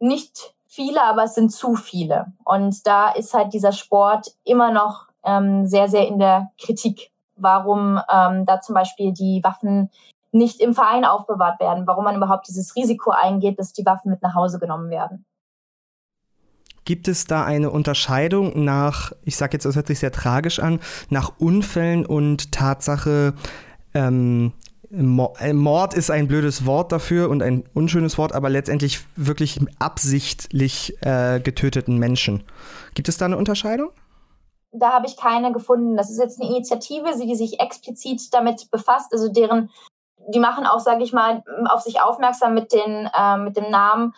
nicht 0.00 0.54
viele, 0.66 1.02
aber 1.02 1.24
es 1.24 1.34
sind 1.34 1.50
zu 1.50 1.76
viele. 1.76 2.32
Und 2.44 2.86
da 2.86 3.10
ist 3.10 3.32
halt 3.32 3.52
dieser 3.52 3.72
Sport 3.72 4.36
immer 4.44 4.72
noch 4.72 5.06
ähm, 5.24 5.66
sehr, 5.66 5.88
sehr 5.88 6.06
in 6.08 6.18
der 6.18 6.52
Kritik 6.58 7.12
warum 7.36 8.00
ähm, 8.12 8.44
da 8.46 8.60
zum 8.60 8.74
Beispiel 8.74 9.12
die 9.12 9.40
Waffen 9.42 9.90
nicht 10.32 10.60
im 10.60 10.74
Verein 10.74 11.04
aufbewahrt 11.04 11.60
werden, 11.60 11.86
warum 11.86 12.04
man 12.04 12.16
überhaupt 12.16 12.48
dieses 12.48 12.76
Risiko 12.76 13.10
eingeht, 13.10 13.58
dass 13.58 13.72
die 13.72 13.86
Waffen 13.86 14.10
mit 14.10 14.22
nach 14.22 14.34
Hause 14.34 14.58
genommen 14.58 14.90
werden. 14.90 15.24
Gibt 16.84 17.08
es 17.08 17.24
da 17.24 17.44
eine 17.44 17.70
Unterscheidung 17.70 18.64
nach, 18.64 19.12
ich 19.24 19.36
sage 19.36 19.54
jetzt, 19.54 19.64
das 19.64 19.74
hört 19.74 19.88
sich 19.88 19.98
sehr 19.98 20.12
tragisch 20.12 20.60
an, 20.60 20.78
nach 21.10 21.32
Unfällen 21.38 22.06
und 22.06 22.52
Tatsache, 22.52 23.34
ähm, 23.92 24.52
äh, 24.92 25.52
Mord 25.52 25.94
ist 25.94 26.10
ein 26.10 26.28
blödes 26.28 26.64
Wort 26.64 26.92
dafür 26.92 27.28
und 27.30 27.42
ein 27.42 27.64
unschönes 27.74 28.18
Wort, 28.18 28.32
aber 28.32 28.50
letztendlich 28.50 29.00
wirklich 29.16 29.58
absichtlich 29.78 30.96
äh, 31.00 31.40
getöteten 31.40 31.98
Menschen. 31.98 32.44
Gibt 32.94 33.08
es 33.08 33.16
da 33.18 33.24
eine 33.24 33.36
Unterscheidung? 33.36 33.90
Da 34.78 34.92
habe 34.92 35.06
ich 35.06 35.16
keine 35.16 35.52
gefunden. 35.52 35.96
Das 35.96 36.10
ist 36.10 36.18
jetzt 36.18 36.40
eine 36.40 36.50
Initiative, 36.50 37.10
die 37.18 37.34
sich 37.34 37.60
explizit 37.60 38.32
damit 38.32 38.70
befasst, 38.70 39.12
also 39.12 39.28
deren, 39.28 39.70
die 40.28 40.40
machen 40.40 40.66
auch, 40.66 40.80
sage 40.80 41.02
ich 41.02 41.12
mal, 41.12 41.42
auf 41.68 41.82
sich 41.82 42.00
aufmerksam 42.00 42.54
mit, 42.54 42.72
den, 42.72 43.08
äh, 43.14 43.36
mit 43.38 43.56
dem 43.56 43.70
Namen 43.70 44.14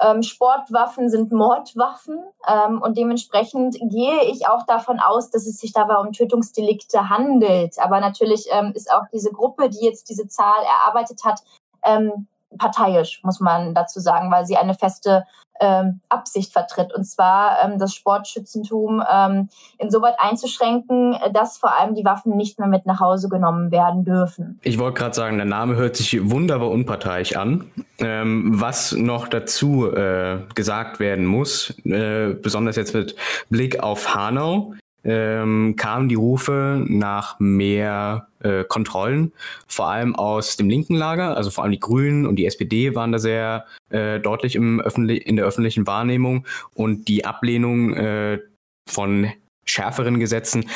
ähm, 0.00 0.22
Sportwaffen 0.22 1.08
sind 1.08 1.32
Mordwaffen 1.32 2.22
ähm, 2.46 2.80
und 2.80 2.96
dementsprechend 2.96 3.76
gehe 3.80 4.22
ich 4.30 4.48
auch 4.48 4.64
davon 4.64 5.00
aus, 5.00 5.30
dass 5.30 5.46
es 5.46 5.58
sich 5.58 5.72
dabei 5.72 5.96
um 5.96 6.12
Tötungsdelikte 6.12 7.08
handelt. 7.08 7.78
Aber 7.80 8.00
natürlich 8.00 8.46
ähm, 8.52 8.72
ist 8.74 8.92
auch 8.92 9.04
diese 9.12 9.32
Gruppe, 9.32 9.68
die 9.70 9.84
jetzt 9.84 10.08
diese 10.08 10.28
Zahl 10.28 10.62
erarbeitet 10.62 11.24
hat, 11.24 11.40
ähm, 11.82 12.28
parteiisch, 12.56 13.20
muss 13.24 13.40
man 13.40 13.74
dazu 13.74 14.00
sagen, 14.00 14.30
weil 14.30 14.46
sie 14.46 14.56
eine 14.56 14.74
feste 14.74 15.24
ähm, 15.60 16.00
Absicht 16.08 16.52
vertritt. 16.52 16.94
Und 16.94 17.04
zwar 17.04 17.58
ähm, 17.64 17.78
das 17.78 17.94
Sportschützentum 17.94 19.02
ähm, 19.10 19.48
insoweit 19.78 20.14
einzuschränken, 20.18 21.16
dass 21.32 21.58
vor 21.58 21.76
allem 21.76 21.94
die 21.94 22.04
Waffen 22.04 22.36
nicht 22.36 22.58
mehr 22.58 22.68
mit 22.68 22.86
nach 22.86 23.00
Hause 23.00 23.28
genommen 23.28 23.70
werden 23.70 24.04
dürfen. 24.04 24.60
Ich 24.62 24.78
wollte 24.78 25.00
gerade 25.00 25.14
sagen, 25.14 25.36
der 25.36 25.46
Name 25.46 25.76
hört 25.76 25.96
sich 25.96 26.30
wunderbar 26.30 26.70
unparteiisch 26.70 27.36
an. 27.36 27.70
Ähm, 27.98 28.60
was 28.60 28.92
noch 28.92 29.26
dazu 29.26 29.90
äh, 29.92 30.38
gesagt 30.54 31.00
werden 31.00 31.26
muss, 31.26 31.74
äh, 31.84 32.34
besonders 32.34 32.76
jetzt 32.76 32.94
mit 32.94 33.16
Blick 33.50 33.82
auf 33.82 34.14
Hanau, 34.14 34.74
ähm, 35.04 35.74
kamen 35.76 36.08
die 36.08 36.14
Rufe 36.14 36.84
nach 36.86 37.38
mehr 37.38 38.28
äh, 38.40 38.64
Kontrollen, 38.64 39.32
vor 39.66 39.88
allem 39.88 40.14
aus 40.14 40.56
dem 40.56 40.68
linken 40.68 40.94
Lager, 40.94 41.36
also 41.36 41.50
vor 41.50 41.64
allem 41.64 41.72
die 41.72 41.80
Grünen 41.80 42.26
und 42.26 42.36
die 42.36 42.46
SPD 42.46 42.94
waren 42.94 43.12
da 43.12 43.18
sehr 43.18 43.66
äh, 43.90 44.20
deutlich 44.20 44.56
im 44.56 44.80
in 44.80 45.36
der 45.36 45.44
öffentlichen 45.44 45.86
Wahrnehmung 45.86 46.46
und 46.74 47.08
die 47.08 47.24
Ablehnung 47.24 47.94
äh, 47.94 48.40
von 48.88 49.30
schärferen 49.64 50.18
Gesetzen 50.18 50.68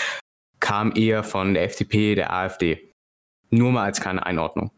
kam 0.61 0.93
eher 0.95 1.25
von 1.25 1.55
der 1.55 1.65
FDP, 1.65 2.15
der 2.15 2.33
AfD. 2.33 2.93
Nur 3.51 3.73
mal 3.73 3.85
als 3.85 4.01
kleine 4.01 4.25
Einordnung. 4.25 4.71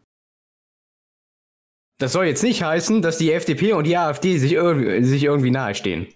Das 1.98 2.12
soll 2.12 2.26
jetzt 2.26 2.42
nicht 2.42 2.62
heißen, 2.62 3.02
dass 3.02 3.18
die 3.18 3.32
FDP 3.32 3.72
und 3.74 3.86
die 3.86 3.96
AfD 3.96 4.38
sich 4.38 4.52
irgendwie, 4.52 5.04
sich 5.04 5.22
irgendwie 5.22 5.50
nahestehen. 5.50 6.08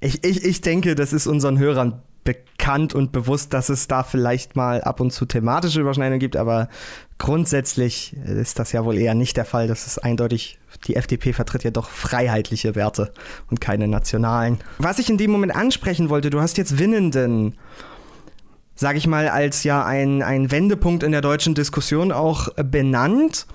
Ich, 0.00 0.24
ich, 0.24 0.44
ich 0.44 0.60
denke, 0.60 0.94
das 0.94 1.12
ist 1.12 1.26
unseren 1.26 1.58
Hörern 1.58 2.02
bekannt 2.28 2.94
und 2.94 3.10
bewusst, 3.10 3.54
dass 3.54 3.70
es 3.70 3.88
da 3.88 4.02
vielleicht 4.02 4.54
mal 4.54 4.82
ab 4.82 5.00
und 5.00 5.14
zu 5.14 5.24
thematische 5.24 5.80
Überschneidungen 5.80 6.20
gibt, 6.20 6.36
aber 6.36 6.68
grundsätzlich 7.16 8.14
ist 8.22 8.58
das 8.58 8.72
ja 8.72 8.84
wohl 8.84 8.98
eher 8.98 9.14
nicht 9.14 9.38
der 9.38 9.46
Fall. 9.46 9.66
Das 9.66 9.86
ist 9.86 9.96
eindeutig, 9.96 10.58
die 10.86 10.96
FDP 10.96 11.32
vertritt 11.32 11.64
ja 11.64 11.70
doch 11.70 11.88
freiheitliche 11.88 12.74
Werte 12.74 13.14
und 13.50 13.62
keine 13.62 13.88
nationalen. 13.88 14.58
Was 14.76 14.98
ich 14.98 15.08
in 15.08 15.16
dem 15.16 15.30
Moment 15.30 15.56
ansprechen 15.56 16.10
wollte, 16.10 16.28
du 16.28 16.42
hast 16.42 16.58
jetzt 16.58 16.78
Winnenden, 16.78 17.54
sage 18.74 18.98
ich 18.98 19.06
mal, 19.06 19.30
als 19.30 19.64
ja 19.64 19.86
ein, 19.86 20.22
ein 20.22 20.50
Wendepunkt 20.50 21.04
in 21.04 21.12
der 21.12 21.22
deutschen 21.22 21.54
Diskussion 21.54 22.12
auch 22.12 22.48
benannt. 22.56 23.46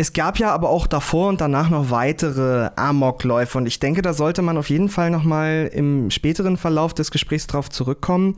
Es 0.00 0.12
gab 0.12 0.38
ja 0.38 0.52
aber 0.52 0.70
auch 0.70 0.86
davor 0.86 1.28
und 1.28 1.40
danach 1.40 1.70
noch 1.70 1.90
weitere 1.90 2.70
Amokläufe 2.76 3.58
und 3.58 3.66
ich 3.66 3.80
denke, 3.80 4.00
da 4.00 4.14
sollte 4.14 4.42
man 4.42 4.56
auf 4.56 4.70
jeden 4.70 4.88
Fall 4.88 5.10
noch 5.10 5.24
mal 5.24 5.68
im 5.74 6.12
späteren 6.12 6.56
Verlauf 6.56 6.94
des 6.94 7.10
Gesprächs 7.10 7.48
darauf 7.48 7.68
zurückkommen, 7.68 8.36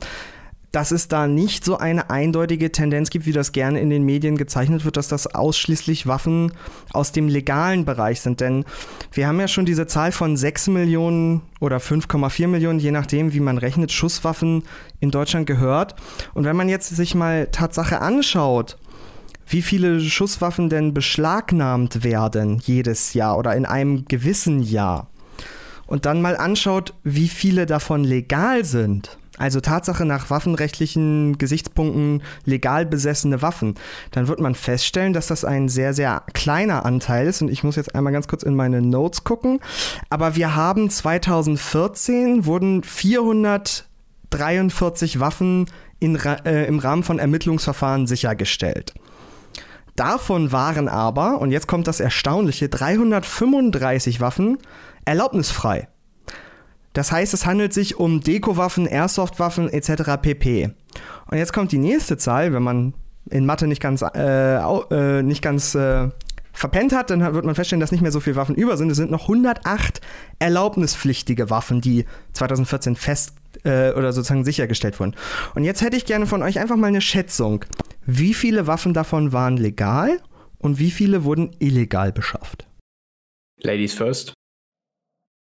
dass 0.71 0.89
es 0.89 1.07
da 1.07 1.27
nicht 1.27 1.63
so 1.63 1.77
eine 1.77 2.09
eindeutige 2.09 2.71
Tendenz 2.71 3.11
gibt, 3.11 3.27
wie 3.27 3.31
das 3.31 3.51
gerne 3.51 3.79
in 3.79 3.91
den 3.91 4.01
Medien 4.03 4.37
gezeichnet 4.37 4.85
wird, 4.85 4.97
dass 4.97 5.07
das 5.07 5.35
ausschließlich 5.35 6.07
Waffen 6.07 6.51
aus 6.93 7.11
dem 7.11 7.27
legalen 7.27 7.85
Bereich 7.85 8.21
sind. 8.21 8.39
Denn 8.39 8.65
wir 9.11 9.27
haben 9.27 9.39
ja 9.39 9.47
schon 9.47 9.65
diese 9.67 9.85
Zahl 9.85 10.11
von 10.11 10.37
6 10.37 10.69
Millionen 10.69 11.41
oder 11.59 11.77
5,4 11.77 12.47
Millionen, 12.47 12.79
je 12.79 12.91
nachdem, 12.91 13.33
wie 13.33 13.39
man 13.39 13.59
rechnet, 13.59 13.91
Schusswaffen 13.91 14.63
in 14.99 15.11
Deutschland 15.11 15.45
gehört. 15.45 15.93
Und 16.33 16.45
wenn 16.45 16.55
man 16.55 16.69
jetzt 16.69 16.89
sich 16.95 17.13
mal 17.13 17.49
Tatsache 17.51 18.01
anschaut, 18.01 18.77
wie 19.51 19.61
viele 19.61 19.99
Schusswaffen 19.99 20.69
denn 20.69 20.93
beschlagnahmt 20.93 22.03
werden 22.03 22.61
jedes 22.63 23.13
Jahr 23.13 23.37
oder 23.37 23.55
in 23.55 23.65
einem 23.65 24.05
gewissen 24.05 24.61
Jahr. 24.61 25.07
Und 25.85 26.05
dann 26.05 26.21
mal 26.21 26.37
anschaut, 26.37 26.93
wie 27.03 27.27
viele 27.27 27.65
davon 27.65 28.05
legal 28.05 28.63
sind. 28.63 29.17
Also 29.37 29.59
Tatsache 29.59 30.05
nach 30.05 30.29
waffenrechtlichen 30.29 31.37
Gesichtspunkten 31.37 32.23
legal 32.45 32.85
besessene 32.85 33.41
Waffen, 33.41 33.75
dann 34.11 34.27
wird 34.27 34.39
man 34.39 34.55
feststellen, 34.55 35.13
dass 35.13 35.27
das 35.27 35.43
ein 35.43 35.67
sehr, 35.67 35.93
sehr 35.93 36.23
kleiner 36.33 36.85
Anteil 36.85 37.27
ist. 37.27 37.41
Und 37.41 37.49
ich 37.49 37.63
muss 37.63 37.75
jetzt 37.75 37.95
einmal 37.95 38.13
ganz 38.13 38.27
kurz 38.27 38.43
in 38.43 38.55
meine 38.55 38.81
Notes 38.81 39.23
gucken. 39.23 39.59
Aber 40.09 40.35
wir 40.35 40.55
haben 40.55 40.89
2014 40.89 42.45
wurden 42.45 42.83
443 42.83 45.19
Waffen 45.19 45.65
in, 45.99 46.15
äh, 46.15 46.65
im 46.65 46.79
Rahmen 46.79 47.03
von 47.03 47.17
Ermittlungsverfahren 47.17 48.07
sichergestellt. 48.07 48.93
Davon 49.95 50.51
waren 50.51 50.87
aber, 50.87 51.39
und 51.39 51.51
jetzt 51.51 51.67
kommt 51.67 51.87
das 51.87 51.99
Erstaunliche, 51.99 52.69
335 52.69 54.21
Waffen 54.21 54.57
erlaubnisfrei. 55.05 55.87
Das 56.93 57.11
heißt, 57.11 57.33
es 57.33 57.45
handelt 57.45 57.73
sich 57.73 57.97
um 57.97 58.21
Dekowaffen, 58.21 58.85
Airsoftwaffen 58.85 59.69
etc. 59.69 60.21
pp. 60.21 60.71
Und 61.29 61.37
jetzt 61.37 61.53
kommt 61.53 61.71
die 61.71 61.77
nächste 61.77 62.17
Zahl, 62.17 62.53
wenn 62.53 62.63
man 62.63 62.93
in 63.29 63.45
Mathe 63.45 63.67
nicht 63.67 63.81
ganz, 63.81 64.01
äh, 64.01 64.55
äh, 64.57 65.23
nicht 65.23 65.41
ganz 65.41 65.75
äh, 65.75 66.09
verpennt 66.61 66.93
hat, 66.93 67.09
dann 67.09 67.33
wird 67.33 67.43
man 67.43 67.55
feststellen, 67.55 67.79
dass 67.79 67.91
nicht 67.91 68.01
mehr 68.01 68.11
so 68.11 68.19
viele 68.19 68.35
Waffen 68.35 68.53
über 68.53 68.77
sind. 68.77 68.91
Es 68.91 68.97
sind 68.97 69.09
noch 69.09 69.23
108 69.23 69.99
erlaubnispflichtige 70.37 71.49
Waffen, 71.49 71.81
die 71.81 72.05
2014 72.33 72.95
fest 72.95 73.33
äh, 73.63 73.91
oder 73.93 74.13
sozusagen 74.13 74.45
sichergestellt 74.45 74.99
wurden. 74.99 75.15
Und 75.55 75.63
jetzt 75.63 75.81
hätte 75.81 75.97
ich 75.97 76.05
gerne 76.05 76.27
von 76.27 76.43
euch 76.43 76.59
einfach 76.59 76.75
mal 76.75 76.87
eine 76.87 77.01
Schätzung. 77.01 77.65
Wie 78.05 78.35
viele 78.35 78.67
Waffen 78.67 78.93
davon 78.93 79.33
waren 79.33 79.57
legal 79.57 80.19
und 80.59 80.77
wie 80.77 80.91
viele 80.91 81.23
wurden 81.23 81.55
illegal 81.57 82.11
beschafft? 82.11 82.67
Ladies 83.63 83.95
first. 83.95 84.33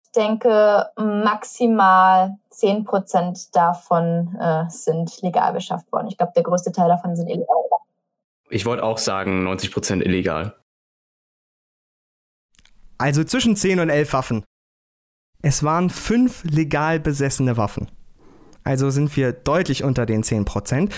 Ich 0.07 0.11
denke, 0.21 0.87
maximal 0.97 2.39
10% 2.53 3.51
davon 3.53 4.37
äh, 4.41 4.65
sind 4.69 5.23
legal 5.23 5.53
beschafft 5.53 5.93
worden. 5.93 6.09
Ich 6.09 6.17
glaube, 6.17 6.33
der 6.35 6.43
größte 6.43 6.73
Teil 6.73 6.89
davon 6.89 7.15
sind 7.15 7.29
illegal. 7.29 7.57
Ich 8.51 8.67
wollte 8.67 8.83
auch 8.83 8.99
sagen, 8.99 9.47
90% 9.47 10.03
illegal. 10.03 10.57
Also 12.99 13.25
zwischen 13.25 13.57
10 13.57 13.81
und 13.81 13.91
11 13.91 14.13
Waffen. 14.13 14.45
Es 15.43 15.63
waren 15.63 15.91
fünf 15.91 16.43
legal 16.45 17.01
besessene 17.01 17.57
Waffen. 17.57 17.89
Also 18.63 18.91
sind 18.91 19.15
wir 19.17 19.33
deutlich 19.33 19.85
unter 19.85 20.07
den 20.07 20.23
10%. 20.23 20.91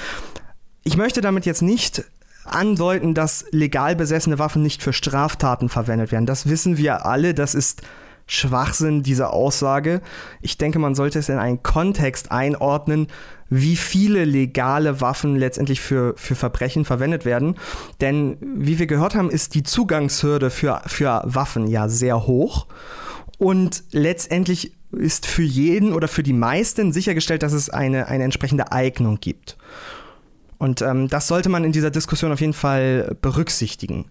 Ich 0.85 0.96
möchte 0.96 1.20
damit 1.20 1.46
jetzt 1.46 1.62
nicht 1.62 2.04
andeuten, 2.44 3.12
dass 3.12 3.44
legal 3.50 3.96
besessene 3.96 4.38
Waffen 4.38 4.62
nicht 4.62 4.82
für 4.82 4.92
Straftaten 4.92 5.68
verwendet 5.68 6.12
werden. 6.12 6.26
Das 6.26 6.48
wissen 6.48 6.78
wir 6.78 7.04
alle, 7.04 7.35
das 7.35 7.54
ist 7.54 7.82
Schwachsinn, 8.26 9.02
diese 9.02 9.30
Aussage. 9.30 10.00
Ich 10.40 10.59
denke, 10.59 10.78
man 10.78 10.94
sollte 10.94 11.18
es 11.18 11.28
in 11.28 11.38
einen 11.38 11.62
Kontext 11.62 12.32
einordnen, 12.32 13.09
wie 13.48 13.76
viele 13.76 14.24
legale 14.24 15.00
Waffen 15.00 15.37
letztendlich 15.37 15.80
für, 15.80 16.14
für 16.16 16.35
Verbrechen 16.35 16.85
verwendet 16.85 17.24
werden. 17.24 17.56
Denn 18.00 18.37
wie 18.40 18.78
wir 18.78 18.87
gehört 18.87 19.14
haben, 19.14 19.30
ist 19.30 19.54
die 19.54 19.62
Zugangshürde 19.62 20.50
für, 20.50 20.82
für 20.87 21.22
Waffen 21.24 21.66
ja 21.66 21.88
sehr 21.88 22.26
hoch. 22.26 22.66
Und 23.38 23.85
letztendlich 23.92 24.72
ist 24.92 25.26
für 25.26 25.42
jeden 25.42 25.92
oder 25.92 26.09
für 26.09 26.22
die 26.22 26.32
meisten 26.32 26.92
sichergestellt, 26.92 27.42
dass 27.42 27.52
es 27.52 27.70
eine, 27.70 28.09
eine 28.09 28.24
entsprechende 28.24 28.72
Eignung 28.72 29.18
gibt. 29.20 29.56
Und 30.59 30.80
ähm, 30.80 31.09
das 31.09 31.28
sollte 31.28 31.48
man 31.48 31.64
in 31.64 31.72
dieser 31.72 31.90
Diskussion 31.90 32.32
auf 32.32 32.40
jeden 32.40 32.54
Fall 32.54 33.16
berücksichtigen. 33.20 34.06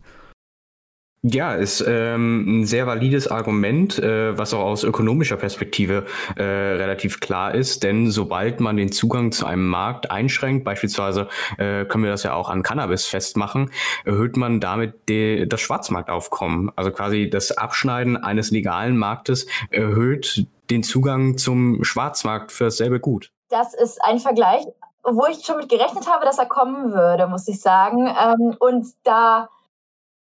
Ja, 1.28 1.56
ist 1.56 1.84
ähm, 1.88 2.62
ein 2.62 2.66
sehr 2.66 2.86
valides 2.86 3.28
Argument, 3.28 3.98
äh, 3.98 4.38
was 4.38 4.54
auch 4.54 4.60
aus 4.60 4.84
ökonomischer 4.84 5.38
Perspektive 5.38 6.06
äh, 6.36 6.44
relativ 6.44 7.20
klar 7.20 7.56
ist. 7.56 7.84
Denn 7.84 8.12
sobald 8.12 8.60
man 8.60 8.78
den 8.78 8.92
Zugang 8.92 9.32
zu 9.32 9.48
einem 9.48 9.68
Markt 9.68 10.12
einschränkt, 10.12 10.66
beispielsweise 10.66 11.28
äh, 11.58 11.86
können 11.86 12.04
wir 12.04 12.12
das 12.12 12.22
ja 12.22 12.36
auch 12.36 12.48
an 12.48 12.62
Cannabis 12.62 13.08
festmachen, 13.08 13.72
erhöht 14.04 14.38
man 14.38 14.60
damit 14.60 15.10
de, 15.10 15.48
das 15.48 15.62
Schwarzmarktaufkommen. 15.62 16.72
Also 16.76 16.92
quasi 16.92 17.28
das 17.28 17.52
Abschneiden 17.58 18.18
eines 18.18 18.52
legalen 18.52 18.96
Marktes 18.96 19.48
erhöht 19.72 20.46
den 20.70 20.84
Zugang 20.84 21.40
zum 21.40 21.84
Schwarzmarkt 21.84 22.52
für 22.52 22.66
dasselbe 22.66 23.00
Gut. 23.00 23.32
Das 23.50 23.74
ist 23.74 24.00
ein 24.04 24.20
Vergleich, 24.20 24.64
wo 25.04 25.26
ich 25.26 25.44
schon 25.44 25.58
mit 25.58 25.70
gerechnet 25.70 26.08
habe, 26.08 26.24
dass 26.24 26.38
er 26.38 26.46
kommen 26.46 26.94
würde, 26.94 27.26
muss 27.26 27.48
ich 27.48 27.60
sagen. 27.62 28.06
Ähm, 28.06 28.56
und 28.60 28.86
da 29.04 29.50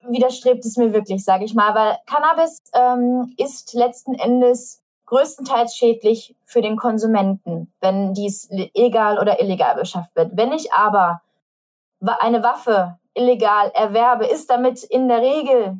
widerstrebt 0.01 0.65
es 0.65 0.77
mir 0.77 0.93
wirklich, 0.93 1.23
sage 1.23 1.45
ich 1.45 1.53
mal, 1.53 1.75
weil 1.75 1.97
Cannabis 2.05 2.62
ähm, 2.73 3.33
ist 3.38 3.73
letzten 3.73 4.13
Endes 4.15 4.81
größtenteils 5.07 5.75
schädlich 5.75 6.36
für 6.45 6.62
den 6.62 6.75
Konsumenten, 6.75 7.71
wenn 7.79 8.13
dies 8.13 8.49
legal 8.49 9.19
oder 9.19 9.41
illegal 9.41 9.75
beschafft 9.75 10.15
wird. 10.15 10.31
Wenn 10.36 10.51
ich 10.51 10.73
aber 10.73 11.21
eine 12.19 12.43
Waffe 12.43 12.97
illegal 13.13 13.71
erwerbe, 13.73 14.25
ist 14.25 14.49
damit 14.49 14.83
in 14.83 15.07
der 15.07 15.21
Regel 15.21 15.77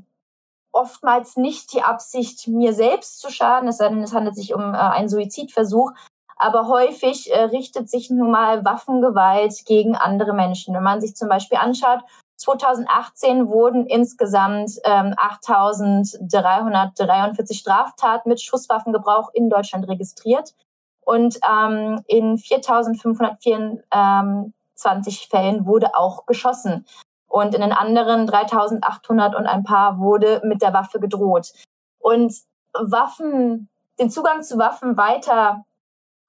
oftmals 0.72 1.38
nicht 1.38 1.74
die 1.74 1.82
Absicht, 1.82 2.48
mir 2.48 2.74
selbst 2.74 3.20
zu 3.20 3.30
schaden, 3.30 3.68
es 3.68 3.80
es 3.80 4.14
handelt 4.14 4.36
sich 4.36 4.54
um 4.54 4.74
äh, 4.74 4.78
einen 4.78 5.10
Suizidversuch, 5.10 5.92
aber 6.38 6.68
häufig 6.68 7.32
äh, 7.32 7.44
richtet 7.44 7.90
sich 7.90 8.10
nun 8.10 8.32
mal 8.32 8.64
Waffengewalt 8.64 9.66
gegen 9.66 9.96
andere 9.96 10.34
Menschen. 10.34 10.74
Wenn 10.76 10.84
man 10.84 11.02
sich 11.02 11.16
zum 11.16 11.30
Beispiel 11.30 11.58
anschaut, 11.58 12.02
2018 12.38 13.50
wurden 13.50 13.86
insgesamt 13.88 14.80
ähm, 14.84 15.16
8.343 15.18 17.58
Straftaten 17.58 18.30
mit 18.30 18.40
Schusswaffengebrauch 18.42 19.32
in 19.34 19.50
Deutschland 19.50 19.88
registriert 19.88 20.54
und 21.02 21.40
ähm, 21.50 22.04
in 22.08 22.38
4.524 22.38 25.30
Fällen 25.30 25.66
wurde 25.66 25.96
auch 25.96 26.26
geschossen. 26.26 26.86
Und 27.28 27.56
in 27.56 27.62
den 27.62 27.74
anderen 27.74 28.30
3.800 28.30 29.36
und 29.36 29.48
ein 29.48 29.64
paar 29.64 30.00
wurde 30.00 30.42
mit 30.44 30.62
der 30.62 30.74
Waffe 30.74 31.00
gedroht. 31.00 31.54
Und 32.00 32.34
Waffen, 32.74 33.70
den 34.00 34.10
Zugang 34.10 34.44
zu 34.44 34.58
Waffen 34.58 34.98
weiter 34.98 35.64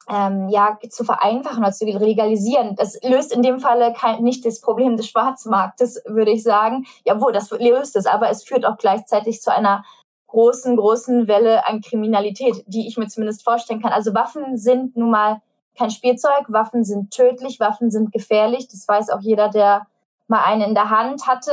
ähm, 0.09 0.49
ja, 0.49 0.79
zu 0.88 1.05
vereinfachen 1.05 1.62
oder 1.62 1.73
zu 1.73 1.85
legalisieren. 1.85 2.77
Das 2.77 2.99
löst 3.03 3.33
in 3.33 3.42
dem 3.42 3.61
Falle 3.61 3.92
kein, 3.92 4.23
nicht 4.23 4.44
das 4.44 4.61
Problem 4.61 4.97
des 4.97 5.09
Schwarzmarktes, 5.09 6.03
würde 6.07 6.31
ich 6.31 6.42
sagen. 6.42 6.87
Jawohl, 7.05 7.33
das 7.33 7.51
löst 7.51 7.97
es, 7.97 8.07
aber 8.07 8.31
es 8.31 8.44
führt 8.44 8.64
auch 8.64 8.79
gleichzeitig 8.79 9.42
zu 9.42 9.53
einer 9.53 9.85
großen, 10.29 10.77
großen 10.77 11.29
Welle 11.29 11.66
an 11.66 11.81
Kriminalität, 11.81 12.64
die 12.66 12.87
ich 12.87 12.97
mir 12.97 13.09
zumindest 13.09 13.44
vorstellen 13.44 13.83
kann. 13.83 13.92
Also 13.92 14.14
Waffen 14.14 14.57
sind 14.57 14.97
nun 14.97 15.11
mal 15.11 15.40
kein 15.77 15.90
Spielzeug. 15.90 16.44
Waffen 16.49 16.85
sind 16.85 17.12
tödlich, 17.12 17.61
Waffen 17.61 17.90
sind 17.90 18.12
gefährlich. 18.12 18.68
Das 18.68 18.87
weiß 18.87 19.11
auch 19.11 19.21
jeder, 19.21 19.49
der 19.49 19.87
mal 20.27 20.44
eine 20.44 20.66
in 20.66 20.75
der 20.75 20.90
Hand 20.90 21.27
hatte. 21.27 21.53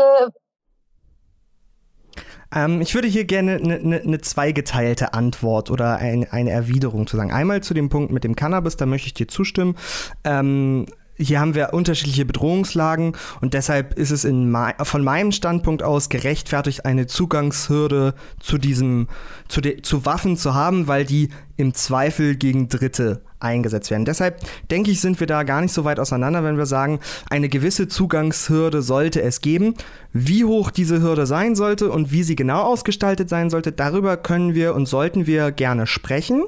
Ähm, 2.56 2.82
ich 2.82 2.96
würde 2.96 3.08
hier 3.08 3.26
gerne 3.26 3.58
eine 3.58 3.80
ne, 3.80 4.02
ne 4.04 4.22
zweigeteilte 4.22 5.14
Antwort 5.14 5.70
oder 5.70 5.98
ein, 5.98 6.26
eine 6.32 6.50
Erwiderung 6.50 7.06
zu 7.06 7.18
sagen. 7.18 7.32
Einmal 7.32 7.62
zu 7.62 7.74
dem 7.74 7.90
Punkt 7.90 8.12
mit 8.12 8.24
dem 8.24 8.36
Cannabis, 8.36 8.78
da 8.78 8.86
möchte 8.86 9.08
ich 9.08 9.14
dir 9.14 9.28
zustimmen. 9.28 9.76
Ähm, 10.24 10.86
hier 11.18 11.40
haben 11.40 11.56
wir 11.56 11.74
unterschiedliche 11.74 12.26
Bedrohungslagen 12.26 13.16
und 13.42 13.54
deshalb 13.54 13.98
ist 13.98 14.12
es 14.12 14.26
in 14.26 14.56
von 14.84 15.04
meinem 15.04 15.32
Standpunkt 15.32 15.84
aus 15.84 16.10
gerechtfertigt, 16.10 16.86
eine 16.86 17.08
Zugangshürde 17.08 18.14
zu 18.40 18.58
diesem, 18.58 19.08
zu, 19.48 19.62
zu 19.62 20.06
Waffen 20.06 20.38
zu 20.38 20.54
haben, 20.54 20.88
weil 20.88 21.06
die 21.06 21.30
im 21.58 21.74
Zweifel 21.74 22.36
gegen 22.36 22.68
Dritte 22.68 23.22
eingesetzt 23.40 23.92
werden. 23.92 24.06
Deshalb 24.06 24.42
denke 24.72 24.92
ich, 24.92 25.00
sind 25.00 25.20
wir 25.20 25.28
da 25.28 25.44
gar 25.44 25.62
nicht 25.62 25.74
so 25.74 25.86
weit 25.86 26.00
auseinander, 26.00 26.44
wenn 26.44 26.58
wir 26.58 26.66
sagen, 26.66 27.00
eine 27.30 27.48
gewisse 27.48 27.88
Zugangshürde 27.88 28.82
sollte 28.82 29.22
es 29.22 29.40
geben. 29.42 29.76
Wie 30.12 30.44
hoch 30.44 30.72
diese 30.72 31.02
Hürde 31.02 31.26
sein 31.26 31.56
sollte 31.56 31.92
und 31.92 32.12
wie 32.12 32.24
sie 32.24 32.36
genau 32.36 32.62
ausgestaltet 32.64 33.30
sein 33.30 33.50
sollte, 33.50 33.72
darüber 33.72 34.18
können 34.18 34.56
wir 34.56 34.76
und 34.76 34.88
sollten 34.88 35.28
wir 35.28 35.52
gerne 35.52 35.88
sprechen. 35.88 36.44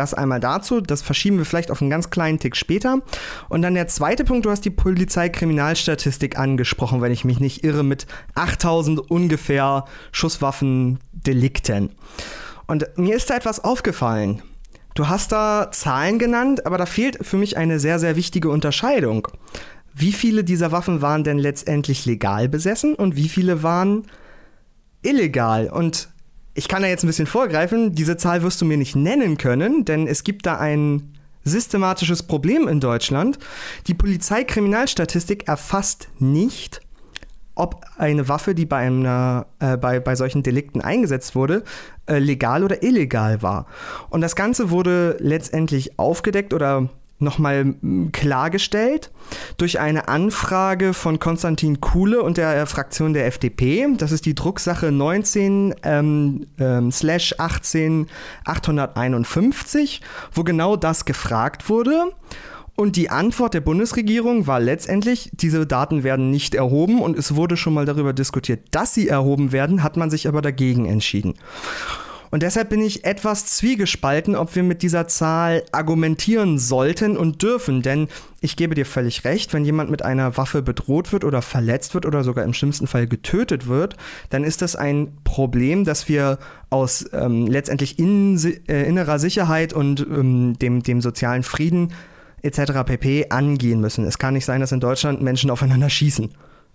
Das 0.00 0.14
einmal 0.14 0.40
dazu, 0.40 0.80
das 0.80 1.02
verschieben 1.02 1.36
wir 1.36 1.44
vielleicht 1.44 1.70
auf 1.70 1.82
einen 1.82 1.90
ganz 1.90 2.08
kleinen 2.08 2.38
Tick 2.38 2.56
später. 2.56 3.02
Und 3.50 3.60
dann 3.60 3.74
der 3.74 3.86
zweite 3.86 4.24
Punkt, 4.24 4.46
du 4.46 4.50
hast 4.50 4.64
die 4.64 4.70
Polizeikriminalstatistik 4.70 6.38
angesprochen, 6.38 7.02
wenn 7.02 7.12
ich 7.12 7.26
mich 7.26 7.38
nicht 7.38 7.64
irre, 7.64 7.84
mit 7.84 8.06
8000 8.34 8.98
ungefähr 9.10 9.84
Schusswaffendelikten. 10.10 11.90
Und 12.66 12.86
mir 12.96 13.14
ist 13.14 13.28
da 13.28 13.36
etwas 13.36 13.62
aufgefallen. 13.62 14.40
Du 14.94 15.08
hast 15.08 15.32
da 15.32 15.68
Zahlen 15.70 16.18
genannt, 16.18 16.64
aber 16.64 16.78
da 16.78 16.86
fehlt 16.86 17.18
für 17.20 17.36
mich 17.36 17.58
eine 17.58 17.78
sehr, 17.78 17.98
sehr 17.98 18.16
wichtige 18.16 18.48
Unterscheidung. 18.48 19.28
Wie 19.92 20.12
viele 20.12 20.44
dieser 20.44 20.72
Waffen 20.72 21.02
waren 21.02 21.24
denn 21.24 21.38
letztendlich 21.38 22.06
legal 22.06 22.48
besessen 22.48 22.94
und 22.94 23.16
wie 23.16 23.28
viele 23.28 23.62
waren 23.62 24.06
illegal? 25.02 25.68
Und 25.68 26.08
ich 26.60 26.68
kann 26.68 26.82
da 26.82 26.88
jetzt 26.88 27.04
ein 27.04 27.06
bisschen 27.06 27.26
vorgreifen, 27.26 27.94
diese 27.94 28.18
Zahl 28.18 28.42
wirst 28.42 28.60
du 28.60 28.66
mir 28.66 28.76
nicht 28.76 28.94
nennen 28.94 29.38
können, 29.38 29.86
denn 29.86 30.06
es 30.06 30.24
gibt 30.24 30.44
da 30.44 30.58
ein 30.58 31.14
systematisches 31.42 32.22
Problem 32.22 32.68
in 32.68 32.80
Deutschland. 32.80 33.38
Die 33.86 33.94
Polizeikriminalstatistik 33.94 35.48
erfasst 35.48 36.08
nicht, 36.18 36.82
ob 37.54 37.80
eine 37.96 38.28
Waffe, 38.28 38.54
die 38.54 38.66
bei, 38.66 38.76
einer, 38.76 39.46
äh, 39.58 39.78
bei, 39.78 40.00
bei 40.00 40.14
solchen 40.16 40.42
Delikten 40.42 40.82
eingesetzt 40.82 41.34
wurde, 41.34 41.64
äh, 42.04 42.18
legal 42.18 42.62
oder 42.62 42.82
illegal 42.82 43.40
war. 43.40 43.64
Und 44.10 44.20
das 44.20 44.36
Ganze 44.36 44.68
wurde 44.68 45.16
letztendlich 45.18 45.98
aufgedeckt 45.98 46.52
oder 46.52 46.90
nochmal 47.20 47.74
klargestellt 48.12 49.10
durch 49.56 49.78
eine 49.78 50.08
Anfrage 50.08 50.94
von 50.94 51.18
Konstantin 51.18 51.80
Kuhle 51.80 52.22
und 52.22 52.36
der 52.36 52.66
Fraktion 52.66 53.12
der 53.12 53.26
FDP. 53.26 53.86
Das 53.96 54.12
ist 54.12 54.26
die 54.26 54.34
Drucksache 54.34 54.90
19 54.90 55.74
ähm, 55.82 56.46
ähm, 56.58 56.90
slash 56.90 57.34
18 57.38 58.08
851, 58.44 60.00
wo 60.32 60.42
genau 60.44 60.76
das 60.76 61.04
gefragt 61.04 61.68
wurde. 61.68 62.12
Und 62.80 62.96
die 62.96 63.10
Antwort 63.10 63.52
der 63.52 63.60
Bundesregierung 63.60 64.46
war 64.46 64.58
letztendlich, 64.58 65.28
diese 65.34 65.66
Daten 65.66 66.02
werden 66.02 66.30
nicht 66.30 66.54
erhoben 66.54 67.02
und 67.02 67.18
es 67.18 67.34
wurde 67.36 67.58
schon 67.58 67.74
mal 67.74 67.84
darüber 67.84 68.14
diskutiert, 68.14 68.60
dass 68.70 68.94
sie 68.94 69.06
erhoben 69.06 69.52
werden, 69.52 69.82
hat 69.82 69.98
man 69.98 70.08
sich 70.08 70.26
aber 70.26 70.40
dagegen 70.40 70.86
entschieden. 70.86 71.34
Und 72.30 72.44
deshalb 72.44 72.68
bin 72.70 72.80
ich 72.80 73.04
etwas 73.04 73.46
zwiegespalten, 73.46 74.36
ob 74.36 74.54
wir 74.54 74.62
mit 74.62 74.82
dieser 74.82 75.08
Zahl 75.08 75.64
argumentieren 75.72 76.58
sollten 76.58 77.16
und 77.16 77.42
dürfen. 77.42 77.82
Denn 77.82 78.08
ich 78.40 78.56
gebe 78.56 78.74
dir 78.74 78.86
völlig 78.86 79.24
recht, 79.24 79.52
wenn 79.52 79.64
jemand 79.64 79.90
mit 79.90 80.04
einer 80.04 80.36
Waffe 80.36 80.62
bedroht 80.62 81.12
wird 81.12 81.24
oder 81.24 81.42
verletzt 81.42 81.94
wird 81.94 82.06
oder 82.06 82.22
sogar 82.22 82.44
im 82.44 82.54
schlimmsten 82.54 82.86
Fall 82.86 83.08
getötet 83.08 83.66
wird, 83.66 83.96
dann 84.30 84.44
ist 84.44 84.62
das 84.62 84.76
ein 84.76 85.16
Problem, 85.24 85.84
das 85.84 86.08
wir 86.08 86.38
aus 86.70 87.04
ähm, 87.12 87.48
letztendlich 87.48 87.98
in, 87.98 88.38
äh, 88.68 88.84
innerer 88.84 89.18
Sicherheit 89.18 89.72
und 89.72 90.00
ähm, 90.00 90.56
dem, 90.58 90.84
dem 90.84 91.00
sozialen 91.00 91.42
Frieden 91.42 91.92
etc. 92.42 92.84
pp. 92.86 93.26
angehen 93.30 93.80
müssen. 93.80 94.04
Es 94.04 94.18
kann 94.18 94.34
nicht 94.34 94.44
sein, 94.44 94.60
dass 94.60 94.70
in 94.70 94.80
Deutschland 94.80 95.20
Menschen 95.20 95.50
aufeinander 95.50 95.90
schießen. 95.90 96.30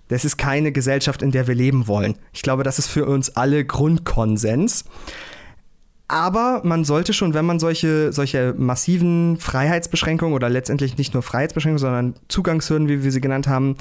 Das 0.10 0.24
ist 0.26 0.38
keine 0.38 0.72
Gesellschaft, 0.72 1.22
in 1.22 1.32
der 1.32 1.48
wir 1.48 1.56
leben 1.56 1.88
wollen. 1.88 2.16
Ich 2.32 2.44
glaube, 2.44 2.64
das 2.64 2.78
ist 2.78 2.88
für 2.88 3.06
uns 3.06 3.36
alle 3.36 3.66
Grundkonsens. 3.66 4.86
Aber 6.08 6.62
man 6.64 6.84
sollte 6.86 7.14
schon, 7.14 7.34
wenn 7.34 7.46
man 7.46 7.60
solche, 7.60 8.14
solche 8.14 8.54
massiven 8.56 9.38
Freiheitsbeschränkungen 9.38 10.36
oder 10.36 10.50
letztendlich 10.50 10.98
nicht 10.98 11.14
nur 11.14 11.24
Freiheitsbeschränkungen, 11.24 11.80
sondern 11.80 12.16
Zugangshürden, 12.28 12.88
wie 12.88 13.04
wir 13.04 13.12
sie 13.12 13.22
genannt 13.22 13.48
haben, 13.48 13.76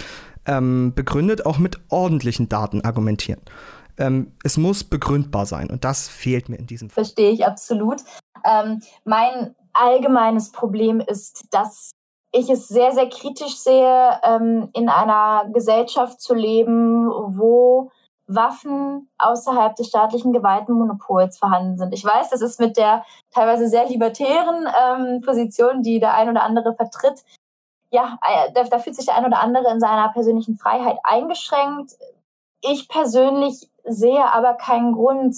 ähm, 0.47 0.93
begründet, 0.95 1.45
auch 1.45 1.59
mit 1.59 1.81
ordentlichen 1.91 2.49
Daten 2.49 2.81
argumentieren. 2.81 3.41
Ähm, 3.99 4.33
es 4.43 4.57
muss 4.57 4.85
begründbar 4.85 5.47
sein 5.47 5.71
und 5.71 5.85
das 5.85 6.09
fehlt 6.09 6.49
mir 6.49 6.57
in 6.57 6.67
diesem 6.67 6.91
Fall. 6.91 7.05
Verstehe 7.05 7.31
ich 7.31 7.47
absolut. 7.47 8.01
Ähm, 8.45 8.81
mein 9.05 9.55
allgemeines 9.73 10.51
Problem 10.51 11.01
ist, 11.01 11.45
dass 11.51 11.91
ich 12.33 12.51
es 12.51 12.69
sehr, 12.69 12.93
sehr 12.93 13.09
kritisch 13.09 13.57
sehe, 13.57 14.19
ähm, 14.25 14.69
in 14.73 14.89
einer 14.89 15.49
Gesellschaft 15.53 16.21
zu 16.21 16.35
leben, 16.35 17.09
wo 17.09 17.93
Waffen 18.27 19.11
außerhalb 19.19 19.77
des 19.77 19.89
staatlichen 19.89 20.33
Gewaltenmonopols 20.33 21.39
vorhanden 21.39 21.77
sind. 21.77 21.93
Ich 21.93 22.05
weiß, 22.05 22.31
das 22.31 22.41
ist 22.41 22.59
mit 22.59 22.77
der 22.77 23.05
teilweise 23.31 23.69
sehr 23.69 23.87
libertären 23.87 24.67
ähm, 24.67 25.21
Position, 25.21 25.83
die 25.83 26.01
der 26.01 26.15
ein 26.15 26.31
oder 26.31 26.43
andere 26.43 26.75
vertritt, 26.75 27.23
ja, 27.95 28.19
äh, 28.27 28.53
da, 28.53 28.65
da 28.65 28.79
fühlt 28.81 28.97
sich 28.97 29.07
der 29.07 29.17
ein 29.17 29.25
oder 29.25 29.41
andere 29.41 29.71
in 29.71 29.79
seiner 29.79 30.09
persönlichen 30.09 30.57
Freiheit 30.57 30.99
eingeschränkt. 31.05 31.93
Ich 32.61 32.89
persönlich 32.89 33.71
sehe 33.85 34.25
aber 34.33 34.55
keinen 34.55 34.93
Grund 34.95 35.37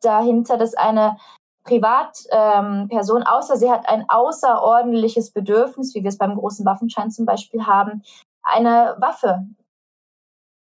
dahinter, 0.00 0.56
dass 0.56 0.74
eine 0.74 1.16
Privatperson, 1.64 3.22
ähm, 3.22 3.26
außer 3.26 3.56
sie 3.56 3.70
hat 3.70 3.88
ein 3.88 4.08
außerordentliches 4.08 5.32
Bedürfnis, 5.32 5.94
wie 5.94 6.02
wir 6.02 6.08
es 6.08 6.18
beim 6.18 6.36
großen 6.36 6.64
Waffenschein 6.64 7.10
zum 7.10 7.26
Beispiel 7.26 7.66
haben, 7.66 8.02
eine 8.42 8.96
Waffe 9.00 9.46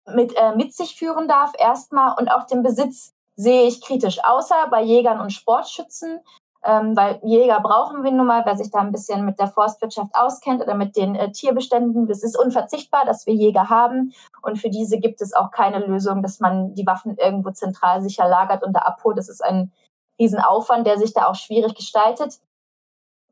mit, 0.06 0.36
äh, 0.36 0.54
mit 0.54 0.74
sich 0.74 0.96
führen 0.96 1.28
darf 1.28 1.52
erstmal 1.58 2.16
und 2.18 2.28
auch 2.28 2.46
den 2.46 2.62
Besitz 2.62 3.12
sehe 3.36 3.66
ich 3.66 3.80
kritisch, 3.80 4.18
außer 4.22 4.68
bei 4.70 4.82
Jägern 4.82 5.20
und 5.20 5.32
Sportschützen, 5.32 6.20
ähm, 6.64 6.96
weil 6.96 7.20
Jäger 7.22 7.60
brauchen 7.60 8.04
wir 8.04 8.10
nun 8.10 8.26
mal, 8.26 8.44
wer 8.46 8.56
sich 8.56 8.70
da 8.70 8.78
ein 8.78 8.92
bisschen 8.92 9.24
mit 9.24 9.38
der 9.38 9.48
Forstwirtschaft 9.48 10.14
auskennt 10.14 10.62
oder 10.62 10.74
mit 10.74 10.96
den 10.96 11.14
äh, 11.14 11.30
Tierbeständen. 11.30 12.08
Es 12.08 12.22
ist 12.22 12.38
unverzichtbar, 12.38 13.04
dass 13.04 13.26
wir 13.26 13.34
Jäger 13.34 13.68
haben 13.68 14.14
und 14.40 14.58
für 14.58 14.70
diese 14.70 14.98
gibt 14.98 15.20
es 15.20 15.34
auch 15.34 15.50
keine 15.50 15.84
Lösung, 15.84 16.22
dass 16.22 16.40
man 16.40 16.74
die 16.74 16.86
Waffen 16.86 17.16
irgendwo 17.18 17.50
zentral 17.50 18.02
sicher 18.02 18.28
lagert 18.28 18.62
und 18.62 18.72
da 18.72 18.80
abholt. 18.80 19.18
Das 19.18 19.28
ist 19.28 19.42
ein 19.42 19.72
Riesenaufwand, 20.18 20.86
der 20.86 20.98
sich 20.98 21.12
da 21.12 21.26
auch 21.26 21.34
schwierig 21.34 21.74
gestaltet. 21.74 22.38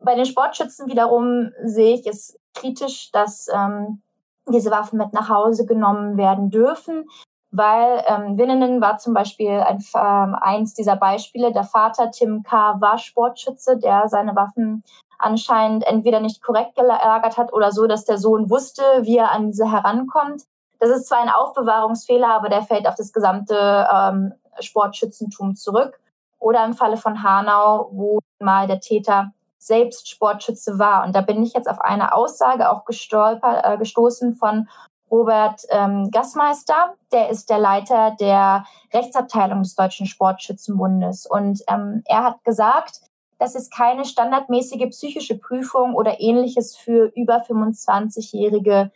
Bei 0.01 0.15
den 0.15 0.27
Sportschützen 0.27 0.89
wiederum 0.89 1.53
sehe 1.63 1.95
ich 1.95 2.07
es 2.07 2.39
kritisch, 2.55 3.13
dass 3.13 3.49
ähm, 3.55 4.03
diese 4.49 4.71
Waffen 4.71 4.99
mit 4.99 5.13
nach 5.13 5.29
Hause 5.29 5.67
genommen 5.67 6.17
werden 6.17 6.51
dürfen, 6.51 7.09
weil 7.51 8.03
ähm, 8.07 8.39
Winnenen 8.39 8.81
war 8.81 8.99
zum 8.99 9.15
Beispiel 9.15 9.51
ein, 9.51 9.85
ähm, 9.95 10.35
eins 10.41 10.75
dieser 10.75 10.97
Beispiele. 10.97 11.53
Der 11.53 11.65
Vater 11.65 12.11
Tim 12.11 12.43
K. 12.43 12.81
war 12.81 12.99
Sportschütze, 12.99 13.79
der 13.79 14.09
seine 14.09 14.35
Waffen 14.35 14.83
anscheinend 15.19 15.87
entweder 15.87 16.21
nicht 16.21 16.43
korrekt 16.43 16.75
gelagert 16.75 17.37
hat 17.37 17.53
oder 17.53 17.71
so, 17.71 17.87
dass 17.87 18.05
der 18.05 18.19
Sohn 18.19 18.51
wusste, 18.51 18.83
wie 19.03 19.19
er 19.19 19.31
an 19.31 19.49
diese 19.49 19.71
herankommt. 19.71 20.43
Das 20.81 20.91
ist 20.91 21.07
zwar 21.07 21.21
ein 21.21 21.29
Aufbewahrungsfehler, 21.31 22.29
aber 22.29 22.49
der 22.49 22.63
fällt 22.63 22.89
auf 22.89 22.97
das 22.97 23.13
gesamte 23.13 23.87
ähm, 23.93 24.33
Sportschützentum 24.59 25.55
zurück. 25.55 26.01
Oder 26.39 26.65
im 26.65 26.73
Falle 26.73 26.97
von 26.97 27.23
Hanau, 27.23 27.89
wo 27.93 28.19
mal 28.41 28.67
der 28.67 28.81
Täter 28.81 29.31
selbst 29.62 30.09
Sportschütze 30.09 30.79
war. 30.79 31.05
Und 31.05 31.14
da 31.14 31.20
bin 31.20 31.42
ich 31.42 31.55
jetzt 31.55 31.68
auf 31.68 31.81
eine 31.81 32.14
Aussage 32.14 32.70
auch 32.70 32.85
gestolpert, 32.85 33.64
äh, 33.64 33.79
gestoßen 33.79 34.35
von 34.35 34.68
Robert 35.11 35.62
ähm, 35.70 36.11
Gassmeister. 36.11 36.94
Der 37.12 37.29
ist 37.31 37.48
der 37.51 37.59
Leiter 37.59 38.16
der 38.18 38.64
Rechtsabteilung 38.92 39.62
des 39.62 39.75
Deutschen 39.75 40.07
Sportschützenbundes. 40.07 41.27
Und 41.27 41.62
ähm, 41.68 42.03
er 42.07 42.25
hat 42.25 42.42
gesagt, 42.44 43.03
dass 43.38 43.55
es 43.55 43.70
keine 43.70 44.05
standardmäßige 44.05 44.88
psychische 44.90 45.38
Prüfung 45.38 45.94
oder 45.94 46.20
ähnliches 46.20 46.77
für 46.77 47.12
über 47.14 47.44
25-Jährige 47.44 48.90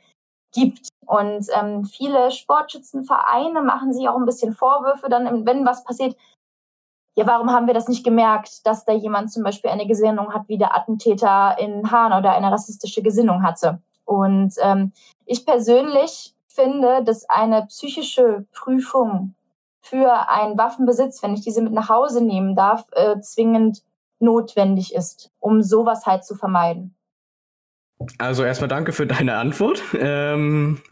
gibt. 0.52 0.88
Und 1.06 1.46
ähm, 1.52 1.84
viele 1.84 2.30
Sportschützenvereine 2.32 3.62
machen 3.62 3.92
sich 3.92 4.08
auch 4.08 4.16
ein 4.16 4.26
bisschen 4.26 4.54
Vorwürfe, 4.54 5.08
dann, 5.08 5.46
wenn 5.46 5.66
was 5.66 5.84
passiert, 5.84 6.16
ja, 7.16 7.26
warum 7.26 7.50
haben 7.50 7.66
wir 7.66 7.74
das 7.74 7.88
nicht 7.88 8.04
gemerkt, 8.04 8.66
dass 8.66 8.84
da 8.84 8.92
jemand 8.92 9.32
zum 9.32 9.42
Beispiel 9.42 9.70
eine 9.70 9.86
Gesinnung 9.86 10.34
hat, 10.34 10.48
wie 10.48 10.58
der 10.58 10.76
Attentäter 10.76 11.56
in 11.58 11.90
Hahn 11.90 12.12
oder 12.12 12.32
eine 12.32 12.52
rassistische 12.52 13.02
Gesinnung 13.02 13.42
hatte? 13.42 13.80
Und 14.04 14.54
ähm, 14.60 14.92
ich 15.24 15.46
persönlich 15.46 16.34
finde, 16.46 17.02
dass 17.02 17.28
eine 17.28 17.66
psychische 17.66 18.46
Prüfung 18.52 19.34
für 19.80 20.28
einen 20.28 20.58
Waffenbesitz, 20.58 21.22
wenn 21.22 21.32
ich 21.32 21.40
diese 21.40 21.62
mit 21.62 21.72
nach 21.72 21.88
Hause 21.88 22.22
nehmen 22.22 22.54
darf, 22.54 22.84
äh, 22.92 23.18
zwingend 23.20 23.82
notwendig 24.18 24.94
ist, 24.94 25.30
um 25.40 25.62
sowas 25.62 26.04
halt 26.04 26.24
zu 26.24 26.34
vermeiden. 26.34 26.94
Also 28.18 28.44
erstmal 28.44 28.68
danke 28.68 28.92
für 28.92 29.06
deine 29.06 29.36
Antwort. 29.36 29.82
Ähm, 29.98 30.82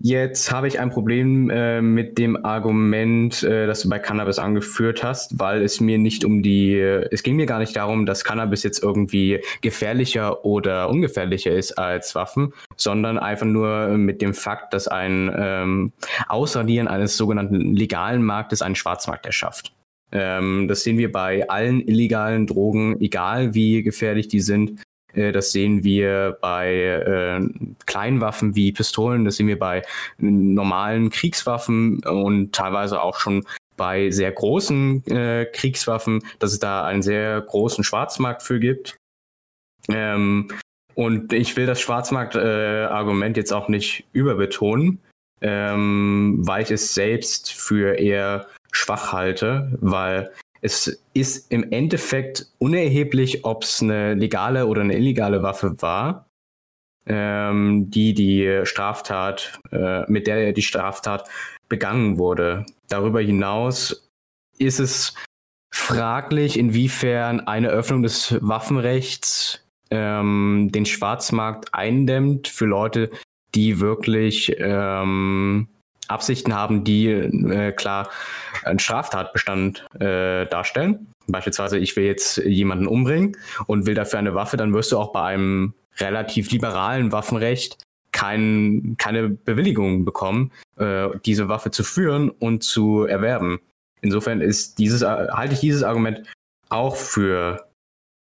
Jetzt 0.00 0.52
habe 0.52 0.68
ich 0.68 0.78
ein 0.78 0.90
Problem 0.90 1.50
äh, 1.50 1.82
mit 1.82 2.18
dem 2.18 2.44
Argument, 2.44 3.42
äh, 3.42 3.66
das 3.66 3.80
du 3.80 3.88
bei 3.88 3.98
Cannabis 3.98 4.38
angeführt 4.38 5.02
hast, 5.02 5.40
weil 5.40 5.62
es 5.62 5.80
mir 5.80 5.98
nicht 5.98 6.24
um 6.24 6.40
die, 6.44 6.78
es 6.78 7.24
ging 7.24 7.34
mir 7.34 7.46
gar 7.46 7.58
nicht 7.58 7.74
darum, 7.74 8.06
dass 8.06 8.22
Cannabis 8.22 8.62
jetzt 8.62 8.80
irgendwie 8.80 9.40
gefährlicher 9.60 10.44
oder 10.44 10.88
ungefährlicher 10.88 11.50
ist 11.50 11.72
als 11.72 12.14
Waffen, 12.14 12.52
sondern 12.76 13.18
einfach 13.18 13.46
nur 13.46 13.88
mit 13.98 14.22
dem 14.22 14.34
Fakt, 14.34 14.72
dass 14.72 14.86
ein 14.86 15.34
ähm, 15.36 15.92
Ausradieren 16.28 16.86
eines 16.86 17.16
sogenannten 17.16 17.74
legalen 17.74 18.22
Marktes 18.22 18.62
einen 18.62 18.76
Schwarzmarkt 18.76 19.26
erschafft. 19.26 19.72
Ähm, 20.12 20.68
das 20.68 20.84
sehen 20.84 20.98
wir 20.98 21.10
bei 21.10 21.48
allen 21.48 21.80
illegalen 21.86 22.46
Drogen, 22.46 23.00
egal 23.00 23.54
wie 23.54 23.82
gefährlich 23.82 24.28
die 24.28 24.40
sind. 24.40 24.80
Äh, 25.18 25.32
das 25.32 25.52
sehen 25.52 25.84
wir 25.84 26.38
bei 26.40 26.72
äh, 26.74 27.40
Kleinwaffen 27.86 28.54
wie 28.54 28.72
Pistolen, 28.72 29.24
das 29.24 29.36
sehen 29.36 29.48
wir 29.48 29.58
bei 29.58 29.82
normalen 30.18 31.10
Kriegswaffen 31.10 32.04
und 32.04 32.54
teilweise 32.54 33.02
auch 33.02 33.18
schon 33.18 33.44
bei 33.76 34.10
sehr 34.10 34.32
großen 34.32 35.06
äh, 35.06 35.46
Kriegswaffen, 35.52 36.22
dass 36.38 36.52
es 36.52 36.58
da 36.58 36.84
einen 36.84 37.02
sehr 37.02 37.40
großen 37.40 37.84
Schwarzmarkt 37.84 38.42
für 38.42 38.58
gibt. 38.58 38.96
Ähm, 39.88 40.48
und 40.94 41.32
ich 41.32 41.56
will 41.56 41.66
das 41.66 41.80
Schwarzmarkt-Argument 41.80 43.36
jetzt 43.36 43.52
auch 43.52 43.68
nicht 43.68 44.04
überbetonen, 44.12 45.00
ähm, 45.40 46.38
weil 46.40 46.64
ich 46.64 46.72
es 46.72 46.92
selbst 46.92 47.52
für 47.52 48.00
eher 48.00 48.48
schwach 48.72 49.12
halte, 49.12 49.78
weil 49.80 50.32
es 50.60 51.02
ist 51.14 51.50
im 51.50 51.70
Endeffekt 51.72 52.46
unerheblich, 52.58 53.44
ob 53.44 53.62
es 53.62 53.82
eine 53.82 54.14
legale 54.14 54.66
oder 54.66 54.82
eine 54.82 54.96
illegale 54.96 55.42
Waffe 55.42 55.80
war, 55.80 56.26
ähm, 57.06 57.90
die 57.90 58.14
die 58.14 58.60
Straftat, 58.64 59.58
äh, 59.70 60.10
mit 60.10 60.26
der 60.26 60.52
die 60.52 60.62
Straftat 60.62 61.28
begangen 61.68 62.18
wurde. 62.18 62.66
Darüber 62.88 63.20
hinaus 63.20 64.10
ist 64.58 64.80
es 64.80 65.14
fraglich, 65.70 66.58
inwiefern 66.58 67.40
eine 67.40 67.68
Öffnung 67.68 68.02
des 68.02 68.36
Waffenrechts 68.40 69.64
ähm, 69.90 70.70
den 70.72 70.86
Schwarzmarkt 70.86 71.72
eindämmt 71.72 72.48
für 72.48 72.66
Leute, 72.66 73.10
die 73.54 73.80
wirklich 73.80 74.54
ähm, 74.58 75.68
Absichten 76.08 76.54
haben, 76.54 76.84
die 76.84 77.08
äh, 77.08 77.72
klar 77.72 78.10
einen 78.64 78.78
Straftatbestand 78.78 79.86
äh, 80.00 80.46
darstellen. 80.46 81.08
Beispielsweise, 81.26 81.78
ich 81.78 81.94
will 81.96 82.04
jetzt 82.04 82.38
jemanden 82.38 82.86
umbringen 82.86 83.36
und 83.66 83.86
will 83.86 83.94
dafür 83.94 84.18
eine 84.18 84.34
Waffe, 84.34 84.56
dann 84.56 84.72
wirst 84.72 84.92
du 84.92 84.98
auch 84.98 85.12
bei 85.12 85.22
einem 85.22 85.74
relativ 85.98 86.50
liberalen 86.50 87.12
Waffenrecht 87.12 87.78
kein, 88.12 88.96
keine 88.98 89.28
Bewilligung 89.28 90.04
bekommen, 90.04 90.50
äh, 90.76 91.08
diese 91.24 91.48
Waffe 91.48 91.70
zu 91.70 91.84
führen 91.84 92.30
und 92.30 92.64
zu 92.64 93.04
erwerben. 93.04 93.60
Insofern 94.00 94.40
ist 94.40 94.78
dieses, 94.78 95.02
halte 95.02 95.54
ich 95.54 95.60
dieses 95.60 95.82
Argument 95.82 96.22
auch 96.68 96.96
für 96.96 97.68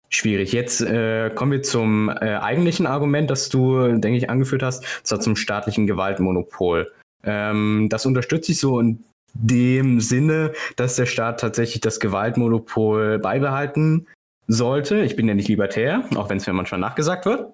schwierig. 0.09 0.53
Jetzt 0.53 0.81
äh, 0.81 1.31
kommen 1.31 1.51
wir 1.51 1.63
zum 1.63 2.09
äh, 2.09 2.35
eigentlichen 2.37 2.85
Argument, 2.85 3.29
das 3.29 3.49
du, 3.49 3.97
denke 3.97 4.17
ich, 4.17 4.29
angeführt 4.29 4.63
hast, 4.63 4.85
zwar 5.03 5.19
zum 5.19 5.35
staatlichen 5.35 5.87
Gewaltmonopol. 5.87 6.91
Ähm, 7.23 7.87
das 7.89 8.05
unterstütze 8.05 8.51
ich 8.51 8.59
so 8.59 8.79
in 8.79 9.03
dem 9.33 9.99
Sinne, 9.99 10.53
dass 10.75 10.95
der 10.95 11.05
Staat 11.05 11.39
tatsächlich 11.39 11.81
das 11.81 11.99
Gewaltmonopol 11.99 13.19
beibehalten 13.19 14.07
sollte. 14.47 15.03
Ich 15.03 15.15
bin 15.15 15.27
ja 15.27 15.33
nicht 15.33 15.47
libertär, 15.47 16.03
auch 16.15 16.29
wenn 16.29 16.37
es 16.37 16.47
mir 16.47 16.53
manchmal 16.53 16.81
nachgesagt 16.81 17.25
wird. 17.25 17.53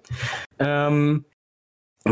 Ähm, 0.58 1.24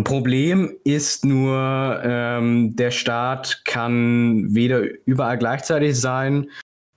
Problem 0.05 0.77
ist 0.85 1.25
nur, 1.25 2.01
ähm, 2.05 2.77
der 2.77 2.91
Staat 2.91 3.63
kann 3.65 4.55
weder 4.55 4.83
überall 5.07 5.39
gleichzeitig 5.39 5.99
sein, 5.99 6.51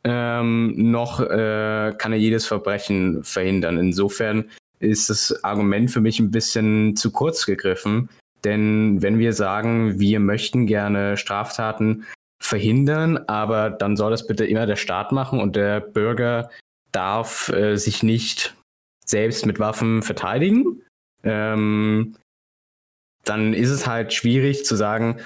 ähm, 0.03 0.73
noch 0.91 1.19
äh, 1.19 1.93
kann 1.97 2.11
er 2.11 2.17
jedes 2.17 2.45
Verbrechen 2.45 3.23
verhindern. 3.23 3.77
Insofern 3.77 4.49
ist 4.79 5.09
das 5.09 5.43
Argument 5.43 5.91
für 5.91 6.01
mich 6.01 6.19
ein 6.19 6.31
bisschen 6.31 6.95
zu 6.95 7.11
kurz 7.11 7.45
gegriffen. 7.45 8.09
Denn 8.43 9.01
wenn 9.01 9.19
wir 9.19 9.33
sagen, 9.33 9.99
wir 9.99 10.19
möchten 10.19 10.65
gerne 10.65 11.17
Straftaten 11.17 12.05
verhindern, 12.41 13.17
aber 13.27 13.69
dann 13.69 13.95
soll 13.95 14.11
das 14.11 14.25
bitte 14.25 14.45
immer 14.45 14.65
der 14.65 14.75
Staat 14.75 15.11
machen 15.11 15.39
und 15.39 15.55
der 15.55 15.79
Bürger 15.79 16.49
darf 16.91 17.49
äh, 17.49 17.75
sich 17.77 18.03
nicht 18.03 18.55
selbst 19.05 19.45
mit 19.45 19.59
Waffen 19.59 20.01
verteidigen, 20.01 20.81
ähm, 21.23 22.15
dann 23.23 23.53
ist 23.53 23.69
es 23.69 23.85
halt 23.85 24.13
schwierig 24.13 24.65
zu 24.65 24.75
sagen, 24.75 25.17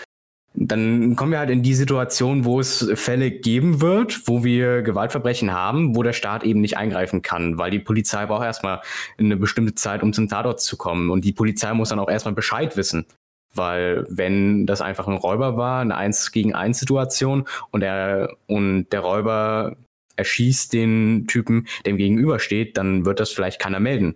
dann 0.57 1.15
kommen 1.15 1.31
wir 1.31 1.39
halt 1.39 1.49
in 1.49 1.63
die 1.63 1.73
Situation, 1.73 2.45
wo 2.45 2.59
es 2.59 2.89
Fälle 2.95 3.31
geben 3.31 3.81
wird, 3.81 4.27
wo 4.27 4.43
wir 4.43 4.81
Gewaltverbrechen 4.81 5.51
haben, 5.51 5.95
wo 5.95 6.03
der 6.03 6.13
Staat 6.13 6.43
eben 6.43 6.61
nicht 6.61 6.77
eingreifen 6.77 7.21
kann, 7.21 7.57
weil 7.57 7.71
die 7.71 7.79
Polizei 7.79 8.25
braucht 8.25 8.45
erstmal 8.45 8.81
eine 9.17 9.37
bestimmte 9.37 9.75
Zeit, 9.75 10.01
um 10.01 10.13
zum 10.13 10.29
Tatort 10.29 10.61
zu 10.61 10.77
kommen. 10.77 11.09
Und 11.09 11.25
die 11.25 11.33
Polizei 11.33 11.73
muss 11.73 11.89
dann 11.89 11.99
auch 11.99 12.09
erstmal 12.09 12.33
Bescheid 12.33 12.77
wissen. 12.77 13.05
Weil 13.53 14.05
wenn 14.09 14.65
das 14.65 14.81
einfach 14.81 15.07
ein 15.07 15.17
Räuber 15.17 15.57
war, 15.57 15.81
eine 15.81 15.95
Eins 15.95 16.31
gegen 16.31 16.55
eins 16.55 16.79
Situation 16.79 17.45
und 17.71 17.81
der, 17.81 18.35
und 18.47 18.89
der 18.91 18.99
Räuber 18.99 19.77
erschießt 20.17 20.73
den 20.73 21.27
Typen, 21.27 21.67
dem 21.85 21.97
gegenübersteht, 21.97 22.77
dann 22.77 23.05
wird 23.05 23.19
das 23.19 23.31
vielleicht 23.31 23.59
keiner 23.59 23.79
melden. 23.79 24.15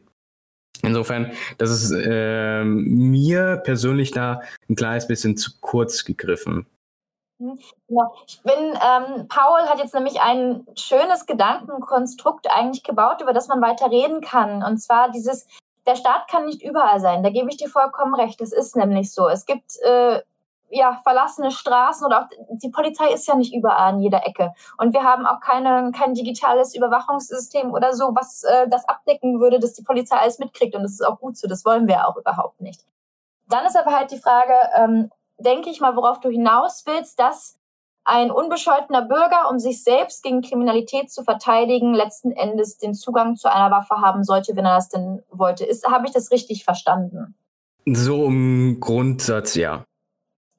Insofern, 0.82 1.32
das 1.58 1.72
ist 1.72 1.92
äh, 1.92 2.64
mir 2.64 3.62
persönlich 3.64 4.12
da 4.12 4.42
ein 4.70 4.76
kleines 4.76 5.08
bisschen 5.08 5.36
zu 5.36 5.52
kurz 5.60 6.06
gegriffen. 6.06 6.66
Mhm. 7.40 7.60
Ja, 7.88 8.12
ich 8.28 8.42
bin, 8.44 8.54
ähm, 8.54 9.28
Paul 9.28 9.62
hat 9.68 9.80
jetzt 9.80 9.94
nämlich 9.94 10.22
ein 10.22 10.66
schönes 10.76 11.26
Gedankenkonstrukt 11.26 12.48
eigentlich 12.50 12.84
gebaut, 12.84 13.22
über 13.22 13.34
das 13.34 13.48
man 13.48 13.62
weiter 13.62 13.90
reden 13.90 14.22
kann. 14.22 14.64
Und 14.64 14.78
zwar 14.78 15.10
dieses, 15.12 15.48
der 15.88 15.96
Staat 15.96 16.30
kann 16.30 16.46
nicht 16.46 16.62
überall 16.62 17.00
sein. 17.00 17.24
Da 17.24 17.30
gebe 17.30 17.50
ich 17.50 17.58
dir 17.58 17.70
vollkommen 17.70 18.14
recht. 18.14 18.42
Das 18.42 18.52
ist 18.52 18.76
nämlich 18.76 19.12
so. 19.12 19.28
Es 19.28 19.46
gibt 19.46 19.78
äh, 19.84 20.22
ja, 20.70 21.00
verlassene 21.04 21.52
Straßen 21.52 22.06
oder 22.06 22.22
auch 22.22 22.28
die 22.52 22.70
Polizei 22.70 23.12
ist 23.12 23.28
ja 23.28 23.36
nicht 23.36 23.54
überall 23.54 23.94
an 23.94 24.02
jeder 24.02 24.26
Ecke. 24.26 24.54
Und 24.78 24.94
wir 24.94 25.04
haben 25.04 25.26
auch 25.26 25.40
keine, 25.40 25.92
kein 25.92 26.14
digitales 26.14 26.76
Überwachungssystem 26.76 27.72
oder 27.72 27.94
so, 27.94 28.16
was 28.16 28.44
äh, 28.44 28.68
das 28.70 28.88
abdecken 28.88 29.40
würde, 29.40 29.60
dass 29.60 29.74
die 29.74 29.84
Polizei 29.84 30.18
alles 30.18 30.40
mitkriegt. 30.40 30.76
Und 30.76 30.84
das 30.84 30.94
ist 30.94 31.06
auch 31.06 31.20
gut 31.20 31.38
so, 31.38 31.48
das 31.48 31.66
wollen 31.66 31.88
wir 31.88 32.08
auch 32.08 32.18
überhaupt 32.18 32.62
nicht. 32.62 32.86
Dann 33.48 33.66
ist 33.66 33.78
aber 33.78 33.96
halt 33.96 34.12
die 34.12 34.20
Frage, 34.20 34.54
ähm, 34.76 35.10
denke 35.40 35.70
ich 35.70 35.82
mal, 35.82 35.96
worauf 35.96 36.20
du 36.20 36.30
hinaus 36.30 36.84
willst, 36.86 37.20
dass 37.20 37.58
ein 38.04 38.32
unbescholtener 38.32 39.04
Bürger, 39.04 39.50
um 39.50 39.60
sich 39.60 39.84
selbst 39.84 40.24
gegen 40.24 40.42
Kriminalität 40.42 41.12
zu 41.12 41.24
verteidigen, 41.24 41.94
letzten 41.94 42.32
Endes 42.32 42.78
den 42.78 42.94
Zugang 42.94 43.36
zu 43.36 43.52
einer 43.52 43.72
Waffe 43.72 44.02
haben 44.02 44.24
sollte, 44.24 44.56
wenn 44.56 44.66
er 44.66 44.76
das 44.76 44.90
denn 44.90 45.24
wollte. 45.30 45.66
Ist, 45.66 45.86
habe 45.88 46.08
ich 46.08 46.14
das 46.14 46.32
richtig 46.32 46.64
verstanden? 46.64 47.36
So 47.86 48.26
im 48.26 48.80
Grundsatz 48.80 49.56
ja. 49.56 49.86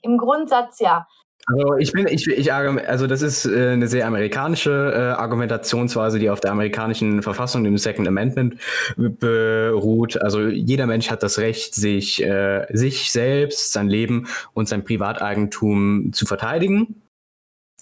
Im 0.03 0.19
Grundsatz 0.19 0.81
ja. 0.81 1.07
Also 1.47 1.77
ich 1.79 1.93
bin, 1.93 2.07
ich, 2.07 2.29
ich 2.29 2.53
also 2.53 3.07
das 3.07 3.23
ist 3.23 3.47
äh, 3.47 3.71
eine 3.71 3.89
sehr 3.89 4.07
amerikanische 4.07 4.93
äh, 4.95 5.21
Argumentationsweise, 5.21 6.19
die 6.19 6.31
auf 6.31 6.41
der 6.41 6.53
amerikanischen 6.53 7.23
Verfassung, 7.23 7.65
dem 7.65 7.79
Second 7.79 8.07
Amendment, 8.07 8.57
beruht. 8.97 10.21
Also 10.21 10.47
jeder 10.47 10.87
Mensch 10.87 11.11
hat 11.11 11.23
das 11.23 11.39
Recht, 11.39 11.75
sich, 11.75 12.23
äh, 12.23 12.67
sich 12.71 13.11
selbst, 13.11 13.73
sein 13.73 13.89
Leben 13.89 14.29
und 14.53 14.69
sein 14.69 14.85
Privateigentum 14.85 16.13
zu 16.13 16.27
verteidigen. 16.27 17.03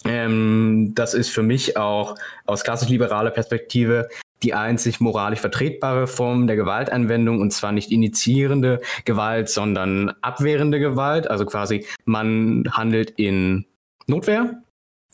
Ähm, 0.04 0.92
das 0.94 1.14
ist 1.14 1.31
für 1.31 1.42
mich 1.42 1.76
auch 1.76 2.14
aus 2.46 2.62
klassisch 2.62 2.88
liberaler 2.88 3.31
Perspektive 3.31 4.09
die 4.42 4.55
einzig 4.55 5.01
moralisch 5.01 5.40
vertretbare 5.40 6.07
Form 6.07 6.46
der 6.46 6.57
Gewaltanwendung 6.57 7.40
und 7.40 7.53
zwar 7.53 7.72
nicht 7.72 7.90
initiierende 7.90 8.81
Gewalt, 9.05 9.48
sondern 9.48 10.11
abwehrende 10.20 10.79
Gewalt. 10.79 11.29
Also 11.29 11.44
quasi 11.44 11.87
man 12.05 12.64
handelt 12.70 13.11
in 13.11 13.66
Notwehr 14.07 14.62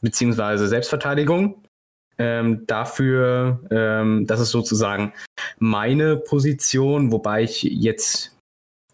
beziehungsweise 0.02 0.68
Selbstverteidigung. 0.68 1.62
Ähm, 2.16 2.64
dafür, 2.66 3.60
ähm, 3.70 4.26
das 4.26 4.38
ist 4.38 4.50
sozusagen 4.50 5.12
meine 5.58 6.16
Position, 6.16 7.10
wobei 7.10 7.42
ich 7.42 7.62
jetzt 7.64 8.36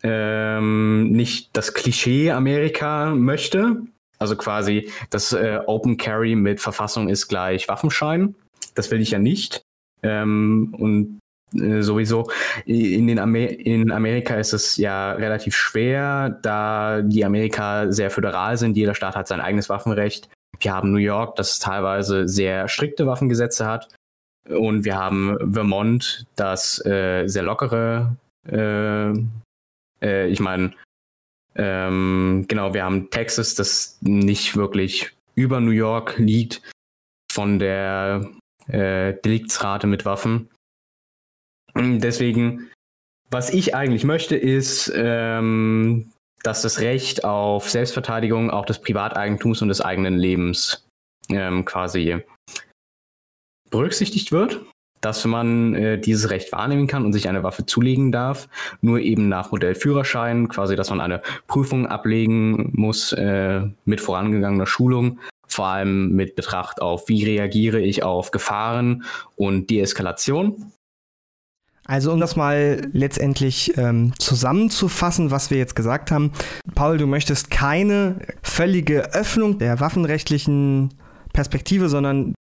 ähm, 0.02 1.10
nicht 1.10 1.50
das 1.52 1.74
Klischee 1.74 2.30
Amerika 2.30 3.10
möchte. 3.10 3.82
Also 4.18 4.36
quasi 4.36 4.90
das 5.10 5.32
äh, 5.32 5.60
Open 5.66 5.98
Carry 5.98 6.34
mit 6.34 6.60
Verfassung 6.60 7.08
ist 7.08 7.28
gleich 7.28 7.68
Waffenschein. 7.68 8.34
Das 8.74 8.90
will 8.90 9.00
ich 9.00 9.10
ja 9.10 9.18
nicht. 9.18 9.62
Ähm, 10.02 10.74
und 10.78 11.20
äh, 11.54 11.82
sowieso 11.82 12.30
in, 12.64 13.06
den 13.06 13.18
Amer 13.18 13.50
in 13.50 13.90
Amerika 13.90 14.36
ist 14.36 14.52
es 14.52 14.76
ja 14.76 15.12
relativ 15.12 15.54
schwer, 15.54 16.38
da 16.42 17.02
die 17.02 17.24
Amerika 17.24 17.90
sehr 17.90 18.10
föderal 18.10 18.56
sind. 18.56 18.76
Jeder 18.76 18.94
Staat 18.94 19.16
hat 19.16 19.28
sein 19.28 19.40
eigenes 19.40 19.68
Waffenrecht. 19.68 20.28
Wir 20.60 20.72
haben 20.72 20.92
New 20.92 20.98
York, 20.98 21.36
das 21.36 21.58
teilweise 21.58 22.28
sehr 22.28 22.68
strikte 22.68 23.06
Waffengesetze 23.06 23.66
hat. 23.66 23.88
Und 24.48 24.84
wir 24.84 24.96
haben 24.96 25.36
Vermont, 25.52 26.26
das 26.36 26.84
äh, 26.84 27.26
sehr 27.26 27.42
lockere 27.42 28.16
Äh, 28.48 29.12
äh, 30.02 30.28
ich 30.28 30.40
meine, 30.40 30.72
ähm, 31.54 32.46
genau, 32.48 32.74
wir 32.74 32.84
haben 32.84 33.10
Texas, 33.10 33.54
das 33.54 33.98
nicht 34.00 34.56
wirklich 34.56 35.12
über 35.34 35.60
New 35.60 35.72
York 35.72 36.18
liegt, 36.18 36.62
von 37.30 37.58
der 37.58 38.28
äh, 38.72 39.14
Deliktsrate 39.24 39.86
mit 39.86 40.04
Waffen. 40.04 40.48
Deswegen, 41.76 42.70
was 43.30 43.50
ich 43.50 43.74
eigentlich 43.74 44.04
möchte, 44.04 44.36
ist, 44.36 44.92
ähm, 44.94 46.10
dass 46.42 46.62
das 46.62 46.80
Recht 46.80 47.24
auf 47.24 47.70
Selbstverteidigung 47.70 48.50
auch 48.50 48.64
des 48.64 48.80
Privateigentums 48.80 49.62
und 49.62 49.68
des 49.68 49.80
eigenen 49.80 50.18
Lebens 50.18 50.86
ähm, 51.28 51.64
quasi 51.64 52.22
berücksichtigt 53.70 54.32
wird, 54.32 54.60
dass 55.00 55.24
man 55.24 55.74
äh, 55.74 55.98
dieses 55.98 56.30
Recht 56.30 56.52
wahrnehmen 56.52 56.86
kann 56.86 57.04
und 57.04 57.12
sich 57.12 57.28
eine 57.28 57.42
Waffe 57.42 57.66
zulegen 57.66 58.12
darf, 58.12 58.48
nur 58.80 59.00
eben 59.00 59.28
nach 59.28 59.52
Modell 59.52 59.74
Führerschein, 59.74 60.48
quasi, 60.48 60.76
dass 60.76 60.90
man 60.90 61.00
eine 61.00 61.22
Prüfung 61.46 61.86
ablegen 61.86 62.70
muss 62.74 63.12
äh, 63.12 63.62
mit 63.84 64.00
vorangegangener 64.00 64.66
Schulung, 64.66 65.20
vor 65.52 65.66
allem 65.66 66.12
mit 66.12 66.36
Betracht 66.36 66.80
auf, 66.80 67.08
wie 67.08 67.24
reagiere 67.24 67.80
ich 67.80 68.02
auf 68.02 68.30
Gefahren 68.30 69.04
und 69.36 69.70
Deeskalation. 69.70 70.72
Also 71.86 72.12
um 72.12 72.20
das 72.20 72.36
mal 72.36 72.88
letztendlich 72.92 73.76
ähm, 73.76 74.12
zusammenzufassen, 74.18 75.32
was 75.32 75.50
wir 75.50 75.58
jetzt 75.58 75.74
gesagt 75.74 76.12
haben. 76.12 76.30
Paul, 76.76 76.98
du 76.98 77.06
möchtest 77.06 77.50
keine 77.50 78.20
völlige 78.42 79.12
Öffnung 79.12 79.58
der 79.58 79.80
waffenrechtlichen 79.80 80.94
Perspektive, 81.32 81.88
sondern 81.88 82.34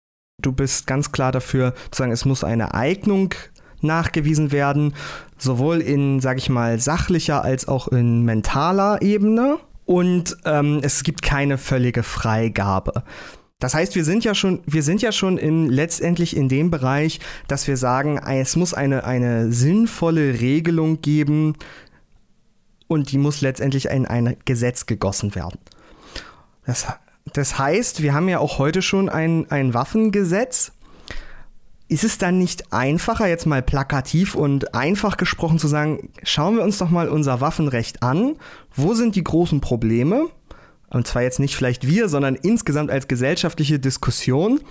du 0.41 0.51
bist 0.51 0.85
ganz 0.85 1.13
klar 1.13 1.31
dafür 1.31 1.73
zu 1.91 1.99
sagen, 1.99 2.11
es 2.11 2.25
muss 2.25 2.43
eine 2.43 2.73
Eignung 2.73 3.33
nachgewiesen 3.81 4.51
werden, 4.51 4.93
sowohl 5.37 5.81
in, 5.81 6.19
sage 6.19 6.39
ich 6.39 6.49
mal, 6.49 6.79
sachlicher 6.79 7.43
als 7.43 7.67
auch 7.67 7.87
in 7.87 8.23
mentaler 8.23 9.01
Ebene. 9.01 9.59
Und 9.87 10.35
ähm, 10.43 10.81
es 10.83 11.03
gibt 11.03 11.21
keine 11.21 11.57
völlige 11.57 12.03
Freigabe. 12.03 13.03
Das 13.59 13.73
heißt, 13.73 13.95
wir 13.95 14.03
sind 14.03 14.25
ja 14.25 14.35
schon, 14.35 14.61
wir 14.65 14.83
sind 14.83 15.01
ja 15.01 15.13
schon 15.13 15.37
in, 15.37 15.69
letztendlich 15.69 16.35
in 16.35 16.49
dem 16.49 16.69
Bereich, 16.69 17.21
dass 17.47 17.67
wir 17.67 17.77
sagen, 17.77 18.19
es 18.19 18.57
muss 18.57 18.73
eine, 18.73 19.05
eine 19.05 19.51
sinnvolle 19.51 20.41
Regelung 20.41 21.01
geben 21.01 21.55
und 22.87 23.13
die 23.13 23.17
muss 23.17 23.39
letztendlich 23.39 23.85
in 23.85 24.05
ein 24.05 24.35
Gesetz 24.43 24.87
gegossen 24.87 25.35
werden. 25.35 25.57
Das, 26.65 26.85
das 27.31 27.57
heißt, 27.57 28.03
wir 28.03 28.13
haben 28.13 28.27
ja 28.27 28.39
auch 28.39 28.59
heute 28.59 28.81
schon 28.81 29.07
ein, 29.07 29.49
ein 29.49 29.73
Waffengesetz. 29.73 30.73
Ist 31.89 32.03
es 32.03 32.17
dann 32.17 32.37
nicht 32.37 32.73
einfacher, 32.73 33.27
jetzt 33.27 33.45
mal 33.45 33.61
plakativ 33.61 34.35
und 34.35 34.73
einfach 34.75 35.17
gesprochen 35.17 35.57
zu 35.57 35.67
sagen, 35.67 36.09
schauen 36.23 36.57
wir 36.57 36.63
uns 36.63 36.77
doch 36.77 36.89
mal 36.89 37.07
unser 37.07 37.39
Waffenrecht 37.39 38.03
an. 38.03 38.35
Wo 38.75 38.93
sind 38.93 39.15
die 39.15 39.23
großen 39.23 39.61
Probleme? 39.61 40.27
und 40.89 41.05
zwar 41.05 41.21
jetzt 41.21 41.39
nicht 41.39 41.55
vielleicht 41.55 41.87
wir, 41.87 42.09
sondern 42.09 42.35
insgesamt 42.35 42.91
als 42.91 43.07
gesellschaftliche 43.07 43.79
Diskussion. 43.79 44.61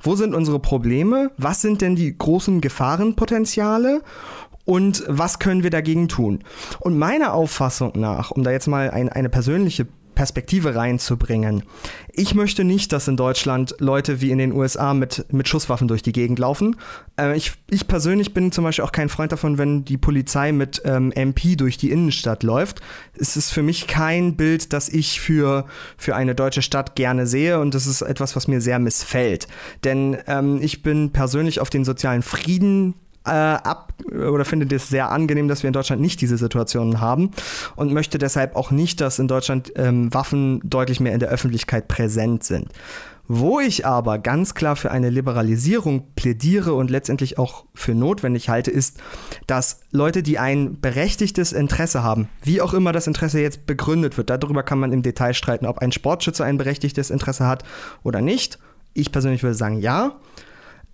Wo 0.00 0.16
sind 0.16 0.34
unsere 0.34 0.58
Probleme? 0.58 1.30
Was 1.36 1.60
sind 1.60 1.82
denn 1.82 1.96
die 1.96 2.16
großen 2.16 2.60
Gefahrenpotenziale? 2.60 4.02
Und 4.64 5.04
was 5.06 5.38
können 5.38 5.62
wir 5.62 5.70
dagegen 5.70 6.08
tun? 6.08 6.42
Und 6.80 6.98
meiner 6.98 7.34
Auffassung 7.34 7.92
nach, 7.94 8.30
um 8.30 8.42
da 8.42 8.50
jetzt 8.50 8.66
mal 8.66 8.90
ein, 8.90 9.08
eine 9.08 9.28
persönliche 9.28 9.86
Perspektive 10.16 10.74
reinzubringen. 10.74 11.62
Ich 12.12 12.34
möchte 12.34 12.64
nicht, 12.64 12.92
dass 12.92 13.06
in 13.06 13.16
Deutschland 13.16 13.76
Leute 13.78 14.20
wie 14.20 14.32
in 14.32 14.38
den 14.38 14.52
USA 14.52 14.94
mit, 14.94 15.26
mit 15.32 15.46
Schusswaffen 15.46 15.86
durch 15.86 16.02
die 16.02 16.10
Gegend 16.12 16.40
laufen. 16.40 16.76
Äh, 17.16 17.36
ich, 17.36 17.52
ich 17.70 17.86
persönlich 17.86 18.34
bin 18.34 18.50
zum 18.50 18.64
Beispiel 18.64 18.84
auch 18.84 18.90
kein 18.90 19.08
Freund 19.08 19.30
davon, 19.30 19.58
wenn 19.58 19.84
die 19.84 19.98
Polizei 19.98 20.50
mit 20.50 20.82
ähm, 20.84 21.12
MP 21.12 21.54
durch 21.54 21.76
die 21.76 21.92
Innenstadt 21.92 22.42
läuft. 22.42 22.80
Es 23.16 23.36
ist 23.36 23.52
für 23.52 23.62
mich 23.62 23.86
kein 23.86 24.36
Bild, 24.36 24.72
das 24.72 24.88
ich 24.88 25.20
für, 25.20 25.66
für 25.96 26.16
eine 26.16 26.34
deutsche 26.34 26.62
Stadt 26.62 26.96
gerne 26.96 27.26
sehe 27.26 27.60
und 27.60 27.74
das 27.74 27.86
ist 27.86 28.02
etwas, 28.02 28.34
was 28.34 28.48
mir 28.48 28.60
sehr 28.60 28.78
missfällt. 28.78 29.46
Denn 29.84 30.16
ähm, 30.26 30.58
ich 30.62 30.82
bin 30.82 31.12
persönlich 31.12 31.60
auf 31.60 31.70
den 31.70 31.84
sozialen 31.84 32.22
Frieden 32.22 32.94
äh, 33.26 33.30
ab 33.30 33.92
oder 34.06 34.44
finde 34.44 34.74
es 34.74 34.88
sehr 34.88 35.10
angenehm, 35.10 35.48
dass 35.48 35.62
wir 35.62 35.68
in 35.68 35.74
Deutschland 35.74 36.02
nicht 36.02 36.20
diese 36.20 36.36
Situationen 36.36 37.00
haben 37.00 37.30
und 37.74 37.92
möchte 37.92 38.18
deshalb 38.18 38.56
auch 38.56 38.70
nicht, 38.70 39.00
dass 39.00 39.18
in 39.18 39.28
Deutschland 39.28 39.72
ähm, 39.76 40.12
Waffen 40.12 40.60
deutlich 40.64 41.00
mehr 41.00 41.12
in 41.12 41.20
der 41.20 41.30
Öffentlichkeit 41.30 41.88
präsent 41.88 42.44
sind. 42.44 42.68
Wo 43.28 43.58
ich 43.58 43.84
aber 43.84 44.18
ganz 44.18 44.54
klar 44.54 44.76
für 44.76 44.92
eine 44.92 45.10
Liberalisierung 45.10 46.04
plädiere 46.14 46.74
und 46.74 46.90
letztendlich 46.90 47.38
auch 47.38 47.64
für 47.74 47.92
notwendig 47.92 48.48
halte, 48.48 48.70
ist, 48.70 48.98
dass 49.48 49.80
Leute, 49.90 50.22
die 50.22 50.38
ein 50.38 50.80
berechtigtes 50.80 51.52
Interesse 51.52 52.04
haben, 52.04 52.28
wie 52.44 52.60
auch 52.60 52.72
immer 52.72 52.92
das 52.92 53.08
Interesse 53.08 53.40
jetzt 53.40 53.66
begründet 53.66 54.16
wird, 54.16 54.30
darüber 54.30 54.62
kann 54.62 54.78
man 54.78 54.92
im 54.92 55.02
Detail 55.02 55.34
streiten, 55.34 55.66
ob 55.66 55.78
ein 55.78 55.90
Sportschütze 55.90 56.44
ein 56.44 56.56
berechtigtes 56.56 57.10
Interesse 57.10 57.46
hat 57.48 57.64
oder 58.04 58.20
nicht. 58.20 58.60
Ich 58.94 59.10
persönlich 59.10 59.42
würde 59.42 59.56
sagen 59.56 59.80
ja. 59.80 60.12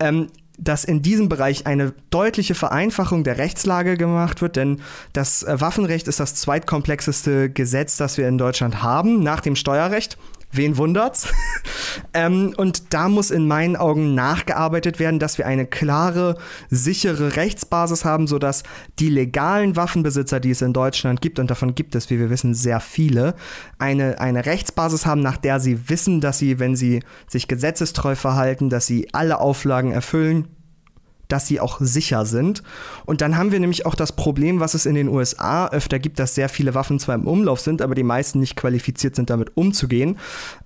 Ähm, 0.01 0.29
dass 0.59 0.85
in 0.85 1.03
diesem 1.03 1.29
Bereich 1.29 1.67
eine 1.67 1.93
deutliche 2.11 2.55
Vereinfachung 2.55 3.25
der 3.25 3.39
Rechtslage 3.39 3.97
gemacht 3.97 4.43
wird, 4.43 4.57
denn 4.57 4.81
das 5.13 5.43
äh, 5.43 5.61
Waffenrecht 5.61 6.09
ist 6.09 6.21
das 6.21 6.35
zweitkomplexeste 6.35 7.51
Gesetz, 7.51 7.97
das 7.97 8.19
wir 8.19 8.29
in 8.29 8.39
Deutschland 8.39 8.83
haben, 8.83 9.23
nach 9.23 9.41
dem 9.41 9.57
Steuerrecht. 9.57 10.19
Wen 10.55 10.77
wundert's? 10.77 11.29
ähm, 12.15 12.53
und 12.59 12.93
da 12.93 13.09
muss 13.09 13.31
in 13.31 13.49
meinen 13.49 13.75
Augen 13.75 14.15
nachgearbeitet 14.15 14.99
werden, 15.01 15.19
dass 15.19 15.39
wir 15.39 15.47
eine 15.47 15.67
klare, 15.67 16.37
sichere 16.69 17.37
Rechtsbasis 17.37 18.05
haben, 18.05 18.27
sodass 18.27 18.63
die 18.99 19.09
legalen 19.09 19.77
Waffenbesitzer, 19.77 20.41
die 20.41 20.51
es 20.51 20.61
in 20.61 20.75
Deutschland 20.75 21.23
gibt, 21.23 21.39
und 21.39 21.51
davon 21.51 21.75
gibt 21.75 21.95
es, 21.95 22.11
wie 22.11 22.19
wir 22.19 22.29
wissen, 22.29 22.53
sehr 22.53 22.81
viele, 22.81 23.35
eine, 23.79 24.21
eine 24.21 24.45
Rechtsbasis 24.45 25.07
haben, 25.07 25.23
nach 25.23 25.39
der 25.39 25.59
sie 25.59 25.89
wissen, 25.89 26.21
dass 26.21 26.39
sie, 26.39 26.59
wenn 26.59 26.77
sie 26.77 27.03
sich 27.29 27.49
gesetzestreu 27.49 28.15
verhalten, 28.15 28.69
dass 28.69 28.87
sie 28.87 29.09
alle 29.13 29.41
Auflagen 29.41 29.91
erfüllen, 29.91 30.49
dass 31.33 31.47
sie 31.47 31.61
auch 31.61 31.79
sicher 31.81 32.27
sind. 32.27 32.63
Und 33.07 33.23
dann 33.23 33.39
haben 33.39 33.53
wir 33.53 33.59
nämlich 33.59 33.87
auch 33.87 33.95
das 33.95 34.13
Problem, 34.13 34.61
was 34.61 34.75
es 34.75 34.85
in 34.85 34.95
den 34.95 35.09
USA 35.09 35.67
öfter 35.69 35.99
gibt, 35.99 36.19
dass 36.19 36.35
sehr 36.35 36.51
viele 36.51 36.75
Waffen 36.75 36.99
zwar 36.99 37.15
im 37.15 37.27
Umlauf 37.27 37.61
sind, 37.61 37.81
aber 37.81 37.95
die 37.95 38.03
meisten 38.03 38.39
nicht 38.39 38.55
qualifiziert 38.55 39.17
sind, 39.17 39.31
damit 39.31 39.57
umzugehen. 39.57 40.19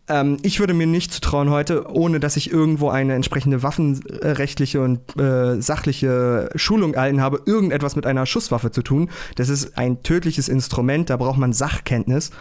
Ähm, 0.09 0.39
ich 0.43 0.59
würde 0.59 0.75
mir 0.75 0.89
nicht 0.89 1.13
zutrauen 1.13 1.51
heute, 1.51 1.89
ohne 1.89 2.19
dass 2.19 2.37
ich 2.37 2.51
irgendwo 2.51 2.89
eine 2.89 3.15
entsprechende 3.15 3.63
waffenrechtliche 3.63 4.81
und 4.81 5.17
äh, 5.21 5.63
sachliche 5.63 6.51
Schulung 6.57 6.95
erhalten 6.95 7.21
habe, 7.21 7.43
irgendetwas 7.47 7.95
mit 7.95 8.05
einer 8.05 8.27
Schusswaffe 8.27 8.73
zu 8.73 8.83
tun. 8.83 9.09
Das 9.37 9.49
ist 9.49 9.79
ein 9.79 10.03
tödliches 10.03 10.49
Instrument, 10.49 11.11
da 11.11 11.17
braucht 11.17 11.39
man 11.39 11.53
Sachkenntnis. 11.53 12.33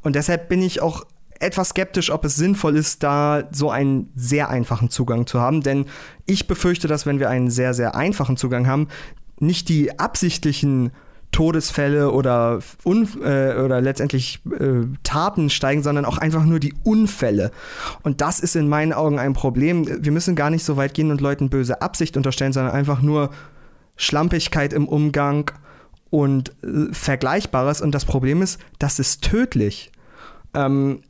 Und 0.00 0.16
deshalb 0.16 0.48
bin 0.48 0.62
ich 0.62 0.80
auch 0.80 1.04
etwas 1.40 1.70
skeptisch, 1.70 2.10
ob 2.10 2.24
es 2.24 2.36
sinnvoll 2.36 2.76
ist, 2.76 3.02
da 3.02 3.44
so 3.52 3.70
einen 3.70 4.10
sehr 4.14 4.48
einfachen 4.48 4.90
Zugang 4.90 5.26
zu 5.26 5.40
haben. 5.40 5.62
Denn 5.62 5.86
ich 6.24 6.46
befürchte, 6.46 6.88
dass 6.88 7.06
wenn 7.06 7.18
wir 7.18 7.30
einen 7.30 7.50
sehr, 7.50 7.74
sehr 7.74 7.94
einfachen 7.94 8.36
Zugang 8.36 8.66
haben, 8.66 8.88
nicht 9.38 9.68
die 9.68 9.98
absichtlichen 9.98 10.92
Todesfälle 11.32 12.12
oder, 12.12 12.60
Un 12.84 13.08
äh, 13.22 13.60
oder 13.60 13.80
letztendlich 13.80 14.40
äh, 14.58 14.86
Taten 15.02 15.50
steigen, 15.50 15.82
sondern 15.82 16.04
auch 16.04 16.18
einfach 16.18 16.44
nur 16.44 16.60
die 16.60 16.74
Unfälle. 16.82 17.50
Und 18.02 18.20
das 18.20 18.40
ist 18.40 18.56
in 18.56 18.68
meinen 18.68 18.92
Augen 18.92 19.18
ein 19.18 19.34
Problem. 19.34 19.86
Wir 20.02 20.12
müssen 20.12 20.34
gar 20.34 20.50
nicht 20.50 20.64
so 20.64 20.76
weit 20.76 20.94
gehen 20.94 21.10
und 21.10 21.20
Leuten 21.20 21.50
böse 21.50 21.82
Absicht 21.82 22.16
unterstellen, 22.16 22.52
sondern 22.52 22.74
einfach 22.74 23.02
nur 23.02 23.30
Schlampigkeit 23.96 24.72
im 24.72 24.88
Umgang 24.88 25.50
und 26.08 26.50
äh, 26.62 26.92
Vergleichbares. 26.92 27.82
Und 27.82 27.94
das 27.94 28.06
Problem 28.06 28.40
ist, 28.40 28.58
das 28.78 28.98
ist 28.98 29.22
tödlich. 29.22 29.92
Ähm, 30.54 31.02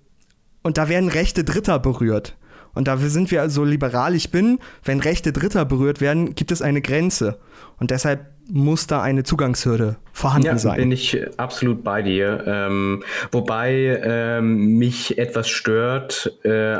und 0.67 0.79
da 0.79 0.89
werden 0.89 1.09
Rechte 1.09 1.45
Dritter 1.45 1.79
berührt. 1.79 2.37
Und 2.75 2.89
da 2.89 2.99
sind 2.99 3.31
wir 3.31 3.49
so 3.49 3.65
liberal 3.65 4.15
ich 4.15 4.31
bin, 4.31 4.59
wenn 4.85 5.01
Rechte 5.01 5.33
Dritter 5.33 5.65
berührt 5.65 6.01
werden, 6.01 6.35
gibt 6.35 6.51
es 6.51 6.61
eine 6.61 6.83
Grenze. 6.83 7.39
Und 7.79 7.91
deshalb 7.91 8.27
muss 8.51 8.87
da 8.87 9.01
eine 9.01 9.23
Zugangshürde 9.23 9.97
vorhanden 10.13 10.47
ja, 10.47 10.59
sein. 10.59 10.77
Bin 10.77 10.93
ich 10.93 11.19
absolut 11.39 11.83
bei 11.85 12.03
dir. 12.03 12.45
Ähm, 12.47 13.03
wobei 13.31 14.01
ähm, 14.03 14.77
mich 14.77 15.17
etwas 15.19 15.49
stört 15.49 16.33
äh, 16.43 16.79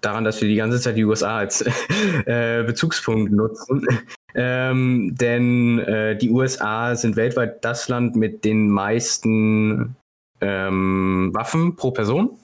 daran, 0.00 0.24
dass 0.24 0.40
wir 0.42 0.48
die 0.48 0.56
ganze 0.56 0.80
Zeit 0.80 0.96
die 0.96 1.04
USA 1.04 1.38
als 1.38 1.62
äh, 2.26 2.64
Bezugspunkt 2.64 3.32
nutzen. 3.32 3.86
Ähm, 4.34 5.14
denn 5.14 5.78
äh, 5.78 6.16
die 6.16 6.30
USA 6.30 6.94
sind 6.94 7.16
weltweit 7.16 7.64
das 7.64 7.88
Land 7.88 8.16
mit 8.16 8.44
den 8.44 8.68
meisten 8.68 9.96
ähm, 10.40 11.30
Waffen 11.32 11.76
pro 11.76 11.92
Person. 11.92 12.38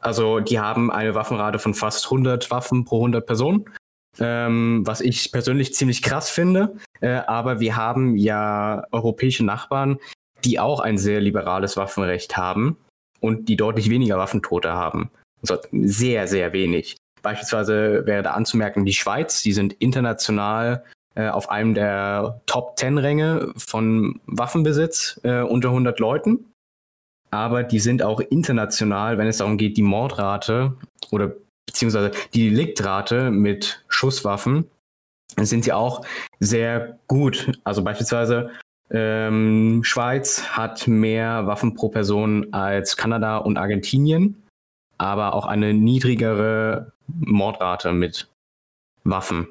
Also 0.00 0.40
die 0.40 0.58
haben 0.58 0.90
eine 0.90 1.14
Waffenrate 1.14 1.58
von 1.58 1.74
fast 1.74 2.06
100 2.06 2.50
Waffen 2.50 2.84
pro 2.84 2.96
100 2.98 3.26
Personen, 3.26 3.64
ähm, 4.18 4.82
was 4.86 5.00
ich 5.00 5.32
persönlich 5.32 5.74
ziemlich 5.74 6.02
krass 6.02 6.30
finde. 6.30 6.76
Äh, 7.00 7.22
aber 7.26 7.60
wir 7.60 7.76
haben 7.76 8.16
ja 8.16 8.84
europäische 8.92 9.44
Nachbarn, 9.44 9.98
die 10.44 10.58
auch 10.58 10.80
ein 10.80 10.98
sehr 10.98 11.20
liberales 11.20 11.76
Waffenrecht 11.76 12.36
haben 12.36 12.76
und 13.20 13.48
die 13.48 13.56
deutlich 13.56 13.90
weniger 13.90 14.18
Waffentote 14.18 14.72
haben. 14.72 15.10
Also 15.42 15.58
sehr, 15.72 16.26
sehr 16.28 16.52
wenig. 16.52 16.96
Beispielsweise 17.22 18.06
wäre 18.06 18.22
da 18.22 18.32
anzumerken, 18.32 18.84
die 18.84 18.92
Schweiz, 18.92 19.42
die 19.42 19.52
sind 19.52 19.72
international 19.74 20.84
äh, 21.14 21.28
auf 21.28 21.48
einem 21.48 21.74
der 21.74 22.40
Top 22.46 22.78
10 22.78 22.98
Ränge 22.98 23.52
von 23.56 24.20
Waffenbesitz 24.26 25.20
äh, 25.22 25.40
unter 25.40 25.68
100 25.70 25.98
Leuten. 26.00 26.52
Aber 27.34 27.64
die 27.64 27.80
sind 27.80 28.00
auch 28.00 28.20
international, 28.20 29.18
wenn 29.18 29.26
es 29.26 29.38
darum 29.38 29.58
geht, 29.58 29.76
die 29.76 29.82
Mordrate 29.82 30.76
oder 31.10 31.32
beziehungsweise 31.66 32.12
die 32.32 32.50
Deliktrate 32.50 33.32
mit 33.32 33.84
Schusswaffen, 33.88 34.70
sind 35.36 35.64
sie 35.64 35.72
auch 35.72 36.06
sehr 36.38 37.00
gut. 37.08 37.58
Also 37.64 37.82
beispielsweise 37.82 38.50
ähm, 38.90 39.82
Schweiz 39.82 40.44
hat 40.44 40.86
mehr 40.86 41.48
Waffen 41.48 41.74
pro 41.74 41.88
Person 41.88 42.52
als 42.52 42.96
Kanada 42.96 43.38
und 43.38 43.56
Argentinien, 43.56 44.40
aber 44.96 45.34
auch 45.34 45.46
eine 45.46 45.74
niedrigere 45.74 46.92
Mordrate 47.08 47.92
mit 47.92 48.28
Waffen 49.02 49.48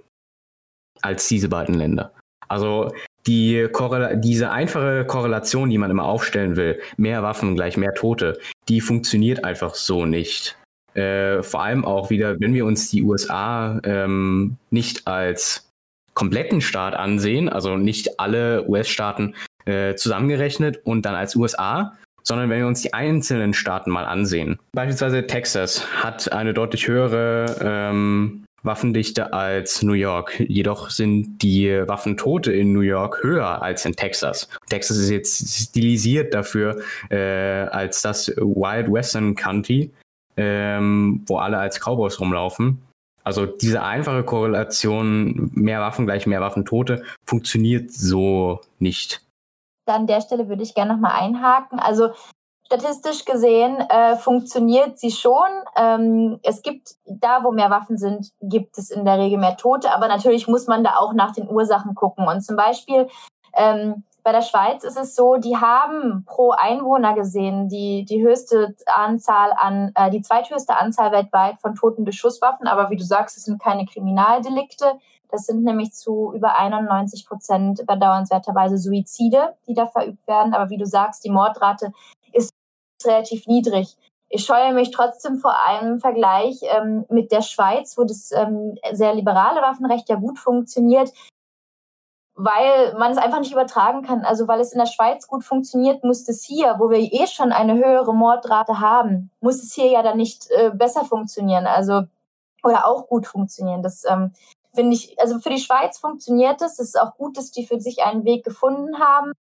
als 1.02 1.28
diese 1.28 1.50
beiden 1.50 1.76
Länder. 1.76 2.14
Also 2.48 2.94
die 3.28 3.68
diese 4.16 4.52
einfache 4.52 5.06
Korrelation, 5.06 5.70
die 5.70 5.78
man 5.78 5.92
immer 5.92 6.06
aufstellen 6.06 6.56
will, 6.56 6.80
mehr 6.98 7.24
Waffen 7.24 7.56
gleich 7.56 7.78
mehr 7.78 7.94
Tote, 7.94 8.38
die 8.68 8.82
funktioniert 8.82 9.44
einfach 9.44 9.76
so 9.76 10.06
nicht. 10.06 10.58
Äh, 10.94 11.42
vor 11.42 11.64
allem 11.64 11.86
auch 11.86 12.10
wieder, 12.10 12.40
wenn 12.40 12.54
wir 12.54 12.66
uns 12.66 12.90
die 12.90 13.04
USA 13.04 13.80
ähm, 13.84 14.58
nicht 14.70 15.08
als 15.08 15.70
kompletten 16.14 16.62
Staat 16.62 16.96
ansehen, 16.96 17.50
also 17.50 17.78
nicht 17.78 18.20
alle 18.20 18.68
US-Staaten 18.70 19.36
äh, 19.66 19.96
zusammengerechnet 19.96 20.82
und 20.84 21.06
dann 21.06 21.16
als 21.16 21.36
USA, 21.36 21.98
sondern 22.22 22.50
wenn 22.50 22.60
wir 22.60 22.68
uns 22.68 22.82
die 22.82 22.94
einzelnen 22.94 23.54
Staaten 23.54 23.90
mal 23.90 24.06
ansehen. 24.06 24.60
Beispielsweise 24.74 25.26
Texas 25.26 25.86
hat 26.04 26.32
eine 26.32 26.54
deutlich 26.54 26.88
höhere 26.88 27.58
ähm, 27.62 28.43
Waffendichte 28.64 29.34
als 29.34 29.84
New 29.84 29.94
York. 29.94 30.40
Jedoch 30.40 30.90
sind 30.90 31.44
die 31.44 31.70
Waffentote 31.88 32.52
in 32.52 32.74
New 32.74 32.82
York 32.82 33.22
höher 33.22 33.62
als 33.62 33.86
in 33.86 33.94
Texas. 33.94 34.50
Texas 34.70 34.98
ist 34.98 35.10
jetzt 35.10 35.70
stilisiert 35.70 36.34
dafür 36.34 36.82
äh, 37.10 37.68
als 37.68 38.02
das 38.02 38.30
Wild 38.30 38.92
Western 38.92 39.36
County, 39.36 39.92
ähm, 40.38 41.24
wo 41.28 41.38
alle 41.38 41.58
als 41.58 41.80
Cowboys 41.80 42.20
rumlaufen. 42.20 42.82
Also 43.24 43.46
diese 43.46 43.84
einfache 43.84 44.24
Korrelation, 44.24 45.52
mehr 45.54 45.80
Waffen 45.80 46.06
gleich 46.06 46.28
mehr 46.28 46.42
Waffentote, 46.42 47.04
funktioniert 47.26 47.92
so 47.92 48.60
nicht. 48.80 49.22
An 49.86 50.08
der 50.08 50.22
Stelle 50.22 50.48
würde 50.50 50.64
ich 50.64 50.74
gerne 50.74 50.94
nochmal 50.94 51.22
einhaken. 51.22 51.80
Also 51.80 52.12
statistisch 52.74 53.26
gesehen 53.26 53.80
äh, 53.90 54.16
funktioniert 54.16 54.98
sie 54.98 55.12
schon. 55.12 55.48
Ähm, 55.76 56.40
es 56.44 56.62
gibt 56.62 56.96
da, 57.06 57.44
wo 57.44 57.52
mehr 57.52 57.70
Waffen 57.70 57.98
sind, 57.98 58.32
gibt 58.42 58.78
es 58.78 58.90
in 58.90 59.06
der 59.06 59.20
Regel 59.20 59.38
mehr 59.38 59.58
Tote. 59.58 59.94
Aber 59.94 60.08
natürlich 60.08 60.48
muss 60.48 60.68
man 60.68 60.84
da 60.84 60.96
auch 60.98 61.14
nach 61.14 61.34
den 61.34 61.50
Ursachen 61.50 61.94
gucken. 61.94 62.28
Und 62.28 62.42
zum 62.42 62.56
Beispiel 62.56 63.08
ähm, 63.54 64.04
bei 64.24 64.32
der 64.32 64.42
Schweiz 64.42 64.84
ist 64.84 64.98
es 64.98 65.16
so, 65.16 65.36
die 65.36 65.58
haben 65.58 66.24
pro 66.26 66.52
Einwohner 66.52 67.14
gesehen 67.14 67.68
die, 67.68 68.06
die 68.06 68.24
höchste 68.24 68.74
Anzahl 68.88 69.54
an, 69.56 69.92
äh, 69.96 70.10
die 70.10 70.22
zweithöchste 70.22 70.76
Anzahl 70.76 71.12
weltweit 71.12 71.60
von 71.60 71.76
Toten 71.76 72.06
durch 72.06 72.18
Schusswaffen. 72.18 72.68
Aber 72.68 72.90
wie 72.90 72.98
du 72.98 73.04
sagst, 73.04 73.38
es 73.38 73.44
sind 73.44 73.62
keine 73.62 73.86
Kriminaldelikte. 73.86 74.94
Das 75.30 75.46
sind 75.46 75.64
nämlich 75.64 75.94
zu 75.94 76.32
über 76.34 76.56
91 76.56 77.28
Prozent 77.28 77.86
bedauernswerterweise 77.86 78.78
Suizide, 78.78 79.56
die 79.68 79.74
da 79.74 79.88
verübt 79.88 80.28
werden. 80.28 80.54
Aber 80.54 80.70
wie 80.70 80.78
du 80.78 80.86
sagst, 80.86 81.24
die 81.26 81.32
Mordrate 81.32 81.92
relativ 83.06 83.48
niedrig. 83.48 83.96
Ich 84.30 84.46
scheue 84.46 84.74
mich 84.74 84.92
trotzdem 84.92 85.38
vor 85.38 85.56
einem 85.66 86.00
Vergleich 86.00 86.60
ähm, 86.64 87.06
mit 87.10 87.32
der 87.32 87.42
Schweiz, 87.42 87.98
wo 87.98 88.04
das 88.04 88.32
ähm, 88.32 88.78
sehr 88.92 89.14
liberale 89.14 89.62
Waffenrecht 89.62 90.10
ja 90.10 90.16
gut 90.16 90.40
funktioniert 90.40 91.12
weil 92.36 92.96
man 92.98 93.12
es 93.12 93.18
einfach 93.18 93.40
nicht 93.40 93.52
übertragen 93.52 94.02
kann. 94.02 94.26
Also 94.26 94.48
weil 94.48 94.60
es 94.60 94.74
in 94.74 94.80
der 94.80 94.88
Schweiz 94.88 95.28
gut 95.28 95.44
funktioniert, 95.44 96.04
muss 96.04 96.28
es 96.28 96.44
hier, 96.44 96.76
wo 96.80 96.90
wir 96.90 96.98
eh 96.98 97.28
schon 97.28 97.52
eine 97.52 97.76
höhere 97.76 98.14
Mordrate 98.14 98.80
haben, 98.80 99.30
muss 99.40 99.62
es 99.62 99.74
hier 99.74 99.88
ja 99.88 100.02
dann 100.02 100.18
nicht 100.18 100.50
äh, 100.52 100.72
besser 100.72 101.06
funktionieren. 101.06 101.68
Also 101.68 102.04
oder 102.64 102.88
auch 102.88 103.08
gut 103.08 103.28
funktionieren. 103.28 103.84
Das 103.84 104.04
ähm, 104.06 104.34
finde 104.74 104.96
ich, 104.96 105.20
also 105.20 105.40
für 105.40 105.50
die 105.50 105.60
Schweiz 105.60 106.00
funktioniert 106.00 106.62
es. 106.62 106.80
Es 106.80 106.90
ist 106.90 107.00
auch 107.00 107.16
gut, 107.18 107.38
dass 107.38 107.52
die 107.52 107.66
für 107.66 107.80
sich 107.80 108.04
einen 108.04 108.24
Weg 108.26 108.44
gefunden 108.46 109.00
haben. 109.00 109.34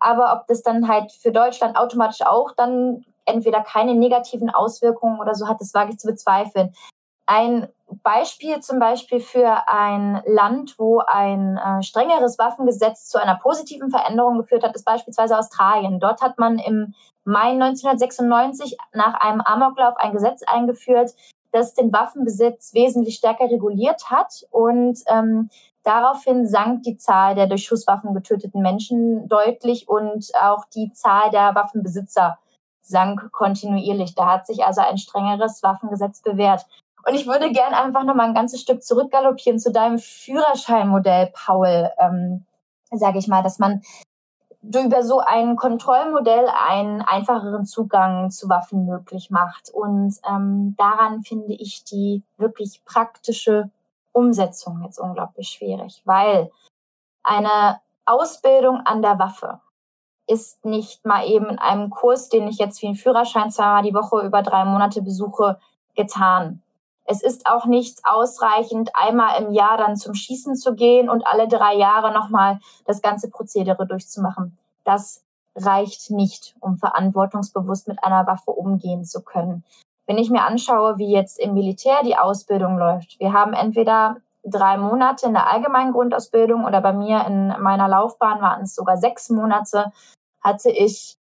Aber 0.00 0.32
ob 0.32 0.46
das 0.46 0.62
dann 0.62 0.88
halt 0.88 1.12
für 1.12 1.32
Deutschland 1.32 1.76
automatisch 1.76 2.22
auch 2.22 2.52
dann 2.52 3.04
entweder 3.24 3.62
keine 3.62 3.94
negativen 3.94 4.50
Auswirkungen 4.50 5.20
oder 5.20 5.34
so 5.34 5.48
hat, 5.48 5.60
das 5.60 5.74
wage 5.74 5.92
ich 5.92 5.98
zu 5.98 6.06
bezweifeln. 6.06 6.72
Ein 7.26 7.68
Beispiel 8.02 8.60
zum 8.60 8.78
Beispiel 8.78 9.20
für 9.20 9.68
ein 9.68 10.22
Land, 10.26 10.74
wo 10.78 11.00
ein 11.06 11.56
äh, 11.56 11.82
strengeres 11.82 12.38
Waffengesetz 12.38 13.08
zu 13.08 13.20
einer 13.20 13.36
positiven 13.36 13.90
Veränderung 13.90 14.38
geführt 14.38 14.62
hat, 14.62 14.74
ist 14.74 14.84
beispielsweise 14.84 15.38
Australien. 15.38 16.00
Dort 16.00 16.20
hat 16.22 16.38
man 16.38 16.58
im 16.58 16.94
Mai 17.24 17.50
1996 17.50 18.76
nach 18.92 19.14
einem 19.20 19.40
Amoklauf 19.42 19.96
ein 19.98 20.12
Gesetz 20.12 20.42
eingeführt, 20.42 21.12
das 21.52 21.74
den 21.74 21.92
Waffenbesitz 21.92 22.74
wesentlich 22.74 23.16
stärker 23.16 23.44
reguliert 23.44 24.10
hat 24.10 24.46
und 24.50 24.98
ähm, 25.06 25.50
Daraufhin 25.88 26.46
sank 26.46 26.82
die 26.82 26.98
Zahl 26.98 27.34
der 27.34 27.46
durch 27.46 27.64
Schusswaffen 27.64 28.12
getöteten 28.12 28.60
Menschen 28.60 29.26
deutlich 29.26 29.88
und 29.88 30.30
auch 30.38 30.66
die 30.66 30.92
Zahl 30.92 31.30
der 31.30 31.54
Waffenbesitzer 31.54 32.36
sank 32.82 33.32
kontinuierlich. 33.32 34.14
Da 34.14 34.26
hat 34.26 34.46
sich 34.46 34.66
also 34.66 34.82
ein 34.82 34.98
strengeres 34.98 35.62
Waffengesetz 35.62 36.20
bewährt. 36.20 36.66
Und 37.06 37.14
ich 37.14 37.26
würde 37.26 37.50
gern 37.52 37.72
einfach 37.72 38.04
noch 38.04 38.14
mal 38.14 38.26
ein 38.26 38.34
ganzes 38.34 38.60
Stück 38.60 38.82
zurückgaloppieren 38.82 39.58
zu 39.58 39.72
deinem 39.72 39.98
Führerscheinmodell, 39.98 41.32
Paul. 41.32 41.90
Ähm, 41.98 42.44
Sage 42.90 43.18
ich 43.18 43.26
mal, 43.26 43.42
dass 43.42 43.58
man 43.58 43.80
über 44.62 45.02
so 45.02 45.20
ein 45.20 45.56
Kontrollmodell 45.56 46.48
einen 46.68 47.00
einfacheren 47.00 47.64
Zugang 47.64 48.30
zu 48.30 48.50
Waffen 48.50 48.84
möglich 48.84 49.30
macht. 49.30 49.70
Und 49.72 50.16
ähm, 50.28 50.74
daran 50.76 51.22
finde 51.22 51.54
ich 51.54 51.84
die 51.84 52.24
wirklich 52.36 52.82
praktische 52.84 53.70
Umsetzung 54.12 54.82
jetzt 54.84 54.98
unglaublich 54.98 55.48
schwierig, 55.48 56.02
weil 56.04 56.50
eine 57.22 57.80
Ausbildung 58.04 58.80
an 58.84 59.02
der 59.02 59.18
Waffe 59.18 59.60
ist 60.26 60.64
nicht 60.64 61.04
mal 61.06 61.26
eben 61.26 61.46
in 61.46 61.58
einem 61.58 61.90
Kurs, 61.90 62.28
den 62.28 62.48
ich 62.48 62.58
jetzt 62.58 62.82
wie 62.82 62.86
einen 62.86 62.96
Führerschein 62.96 63.50
zweimal 63.50 63.82
die 63.82 63.94
Woche 63.94 64.20
über 64.20 64.42
drei 64.42 64.64
Monate 64.64 65.02
besuche, 65.02 65.58
getan. 65.96 66.62
Es 67.04 67.22
ist 67.22 67.46
auch 67.46 67.64
nicht 67.64 68.00
ausreichend, 68.04 68.90
einmal 68.94 69.42
im 69.42 69.52
Jahr 69.52 69.78
dann 69.78 69.96
zum 69.96 70.14
Schießen 70.14 70.56
zu 70.56 70.74
gehen 70.74 71.08
und 71.08 71.26
alle 71.26 71.48
drei 71.48 71.74
Jahre 71.74 72.12
nochmal 72.12 72.60
das 72.84 73.00
ganze 73.00 73.30
Prozedere 73.30 73.86
durchzumachen. 73.86 74.58
Das 74.84 75.22
reicht 75.56 76.10
nicht, 76.10 76.54
um 76.60 76.76
verantwortungsbewusst 76.76 77.88
mit 77.88 78.04
einer 78.04 78.26
Waffe 78.26 78.50
umgehen 78.50 79.06
zu 79.06 79.22
können. 79.22 79.64
Wenn 80.08 80.18
ich 80.18 80.30
mir 80.30 80.42
anschaue, 80.42 80.96
wie 80.96 81.12
jetzt 81.12 81.38
im 81.38 81.52
Militär 81.52 82.02
die 82.02 82.16
Ausbildung 82.16 82.78
läuft, 82.78 83.20
wir 83.20 83.34
haben 83.34 83.52
entweder 83.52 84.16
drei 84.42 84.78
Monate 84.78 85.26
in 85.26 85.34
der 85.34 85.52
allgemeinen 85.52 85.92
Grundausbildung 85.92 86.64
oder 86.64 86.80
bei 86.80 86.94
mir 86.94 87.26
in 87.26 87.48
meiner 87.60 87.88
Laufbahn 87.88 88.40
waren 88.40 88.62
es 88.62 88.74
sogar 88.74 88.96
sechs 88.96 89.28
Monate, 89.28 89.92
hatte 90.40 90.70
ich 90.70 91.18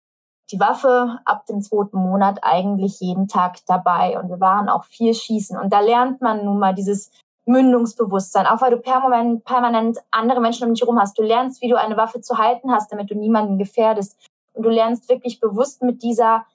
die 0.51 0.59
Waffe 0.59 1.19
ab 1.25 1.45
dem 1.45 1.61
zweiten 1.61 1.97
Monat 1.97 2.39
eigentlich 2.41 2.99
jeden 2.99 3.27
Tag 3.27 3.57
dabei. 3.67 4.19
Und 4.19 4.29
wir 4.29 4.39
waren 4.39 4.67
auch 4.67 4.85
viel 4.85 5.13
schießen. 5.13 5.59
Und 5.59 5.71
da 5.71 5.79
lernt 5.79 6.21
man 6.21 6.43
nun 6.43 6.57
mal 6.57 6.73
dieses 6.73 7.11
Mündungsbewusstsein, 7.45 8.47
auch 8.47 8.61
weil 8.61 8.71
du 8.71 8.77
permanent, 8.77 9.43
permanent 9.45 9.99
andere 10.09 10.41
Menschen 10.41 10.67
um 10.67 10.73
dich 10.73 10.81
herum 10.81 10.99
hast. 10.99 11.19
Du 11.19 11.23
lernst, 11.23 11.61
wie 11.61 11.69
du 11.69 11.79
eine 11.79 11.97
Waffe 11.97 12.21
zu 12.21 12.39
halten 12.39 12.71
hast, 12.71 12.91
damit 12.91 13.11
du 13.11 13.15
niemanden 13.15 13.59
gefährdest. 13.59 14.17
Und 14.53 14.63
du 14.63 14.69
lernst 14.69 15.07
wirklich 15.07 15.39
bewusst 15.39 15.83
mit 15.83 16.01
dieser 16.01 16.45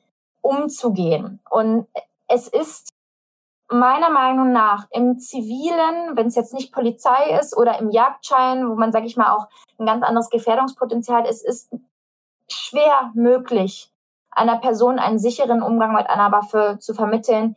umzugehen. 0.43 1.41
Und 1.51 1.87
es 2.29 2.49
ist 2.49 2.93
meiner 3.69 4.11
Meinung 4.11 4.53
nach 4.53 4.87
im 4.91 5.19
Zivilen, 5.19 6.17
wenn 6.17 6.27
es 6.27 6.37
jetzt 6.37 6.55
nicht 6.55 6.73
Polizei 6.73 7.39
ist 7.41 7.57
oder 7.57 7.79
im 7.79 7.91
Jagdschein, 7.91 8.69
wo 8.69 8.75
man, 8.75 8.93
sage 8.93 9.07
ich 9.07 9.17
mal, 9.17 9.33
auch 9.33 9.49
ein 9.79 9.87
ganz 9.87 10.05
anderes 10.05 10.31
Gefährdungspotenzial 10.31 11.27
ist, 11.27 11.45
ist 11.45 11.71
schwer 12.49 13.11
möglich, 13.15 13.91
einer 14.31 14.59
Person 14.59 14.99
einen 14.99 15.19
sicheren 15.19 15.63
Umgang 15.63 15.95
mit 15.95 16.09
einer 16.09 16.31
Waffe 16.31 16.79
zu 16.81 16.95
vermitteln 16.95 17.57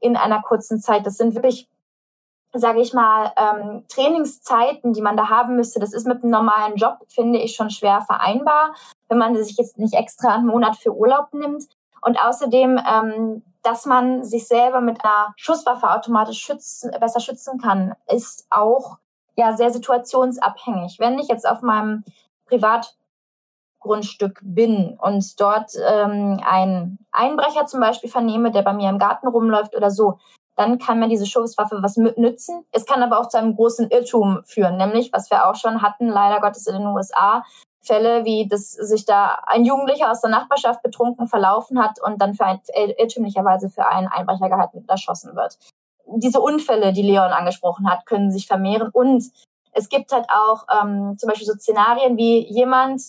in 0.00 0.16
einer 0.16 0.40
kurzen 0.40 0.80
Zeit. 0.80 1.04
Das 1.04 1.16
sind 1.16 1.34
wirklich, 1.34 1.68
sage 2.54 2.80
ich 2.80 2.94
mal, 2.94 3.32
ähm, 3.36 3.84
Trainingszeiten, 3.88 4.92
die 4.94 5.02
man 5.02 5.16
da 5.16 5.28
haben 5.28 5.56
müsste. 5.56 5.80
Das 5.80 5.92
ist 5.92 6.06
mit 6.06 6.22
einem 6.22 6.30
normalen 6.30 6.76
Job, 6.76 6.98
finde 7.08 7.38
ich, 7.40 7.56
schon 7.56 7.70
schwer 7.70 8.00
vereinbar, 8.02 8.74
wenn 9.08 9.18
man 9.18 9.36
sich 9.36 9.56
jetzt 9.58 9.78
nicht 9.78 9.94
extra 9.94 10.34
einen 10.34 10.46
Monat 10.46 10.76
für 10.76 10.94
Urlaub 10.94 11.34
nimmt. 11.34 11.64
Und 12.00 12.20
außerdem, 12.22 12.80
ähm, 12.88 13.42
dass 13.66 13.84
man 13.84 14.22
sich 14.22 14.46
selber 14.46 14.80
mit 14.80 15.04
einer 15.04 15.34
Schusswaffe 15.36 15.90
automatisch 15.90 16.40
schützen, 16.40 16.92
besser 17.00 17.18
schützen 17.18 17.58
kann, 17.58 17.94
ist 18.06 18.46
auch 18.48 18.98
ja 19.34 19.56
sehr 19.56 19.70
situationsabhängig. 19.70 21.00
Wenn 21.00 21.18
ich 21.18 21.26
jetzt 21.26 21.48
auf 21.48 21.62
meinem 21.62 22.04
Privat 22.46 22.96
Grundstück 23.80 24.40
bin 24.42 24.96
und 25.00 25.40
dort 25.40 25.72
ähm, 25.84 26.40
einen 26.48 26.98
Einbrecher 27.10 27.66
zum 27.66 27.80
Beispiel 27.80 28.08
vernehme, 28.08 28.52
der 28.52 28.62
bei 28.62 28.72
mir 28.72 28.88
im 28.88 28.98
Garten 28.98 29.26
rumläuft 29.26 29.74
oder 29.74 29.90
so, 29.90 30.18
dann 30.54 30.78
kann 30.78 31.00
mir 31.00 31.08
diese 31.08 31.26
Schusswaffe 31.26 31.82
was 31.82 31.96
nützen. 31.96 32.64
Es 32.70 32.86
kann 32.86 33.02
aber 33.02 33.20
auch 33.20 33.28
zu 33.28 33.36
einem 33.36 33.56
großen 33.56 33.90
Irrtum 33.90 34.42
führen, 34.44 34.76
nämlich, 34.76 35.12
was 35.12 35.30
wir 35.30 35.46
auch 35.46 35.56
schon 35.56 35.82
hatten, 35.82 36.08
leider 36.08 36.40
Gottes 36.40 36.66
in 36.66 36.74
den 36.74 36.86
USA, 36.86 37.44
Fälle, 37.86 38.24
wie 38.24 38.48
dass 38.48 38.70
sich 38.70 39.04
da 39.04 39.38
ein 39.46 39.64
Jugendlicher 39.64 40.10
aus 40.10 40.20
der 40.20 40.30
Nachbarschaft 40.30 40.82
betrunken 40.82 41.28
verlaufen 41.28 41.82
hat 41.82 42.00
und 42.02 42.20
dann 42.20 42.34
für 42.34 42.44
ein, 42.44 42.60
irrtümlicherweise 42.74 43.70
für 43.70 43.86
einen 43.86 44.08
Einbrecher 44.08 44.48
gehalten 44.48 44.78
und 44.78 44.90
erschossen 44.90 45.36
wird. 45.36 45.58
Diese 46.06 46.40
Unfälle, 46.40 46.92
die 46.92 47.02
Leon 47.02 47.32
angesprochen 47.32 47.90
hat, 47.90 48.06
können 48.06 48.30
sich 48.30 48.46
vermehren 48.46 48.90
und 48.92 49.24
es 49.72 49.88
gibt 49.88 50.12
halt 50.12 50.26
auch 50.30 50.64
ähm, 50.72 51.16
zum 51.18 51.28
Beispiel 51.28 51.46
so 51.46 51.54
Szenarien 51.54 52.16
wie 52.16 52.46
jemand 52.50 53.02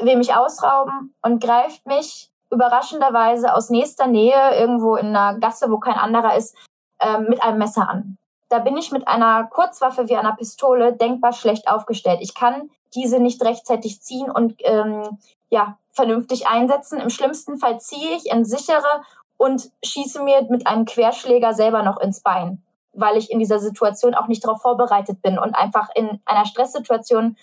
will 0.00 0.16
mich 0.16 0.34
ausrauben 0.34 1.14
und 1.22 1.42
greift 1.42 1.86
mich 1.86 2.30
überraschenderweise 2.50 3.54
aus 3.54 3.70
nächster 3.70 4.06
Nähe 4.06 4.58
irgendwo 4.58 4.96
in 4.96 5.08
einer 5.08 5.38
Gasse, 5.38 5.70
wo 5.70 5.78
kein 5.78 5.96
anderer 5.96 6.36
ist, 6.36 6.56
ähm, 7.00 7.26
mit 7.28 7.42
einem 7.42 7.58
Messer 7.58 7.88
an. 7.88 8.18
Da 8.48 8.60
bin 8.60 8.76
ich 8.76 8.92
mit 8.92 9.08
einer 9.08 9.44
Kurzwaffe 9.44 10.08
wie 10.08 10.16
einer 10.16 10.36
Pistole 10.36 10.92
denkbar 10.92 11.32
schlecht 11.32 11.68
aufgestellt. 11.68 12.20
Ich 12.22 12.34
kann 12.34 12.70
diese 12.94 13.20
nicht 13.20 13.42
rechtzeitig 13.42 14.00
ziehen 14.02 14.30
und 14.30 14.54
ähm, 14.64 15.18
ja, 15.50 15.78
vernünftig 15.92 16.46
einsetzen. 16.46 17.00
Im 17.00 17.10
schlimmsten 17.10 17.58
Fall 17.58 17.80
ziehe 17.80 18.16
ich, 18.16 18.30
entsichere 18.30 19.02
und 19.36 19.70
schieße 19.84 20.22
mir 20.22 20.46
mit 20.48 20.66
einem 20.66 20.84
Querschläger 20.84 21.54
selber 21.54 21.82
noch 21.82 22.00
ins 22.00 22.20
Bein, 22.20 22.62
weil 22.92 23.16
ich 23.16 23.30
in 23.30 23.38
dieser 23.38 23.58
Situation 23.58 24.14
auch 24.14 24.28
nicht 24.28 24.44
darauf 24.44 24.62
vorbereitet 24.62 25.22
bin 25.22 25.38
und 25.38 25.54
einfach 25.54 25.88
in 25.94 26.20
einer 26.24 26.46
Stresssituation 26.46 27.36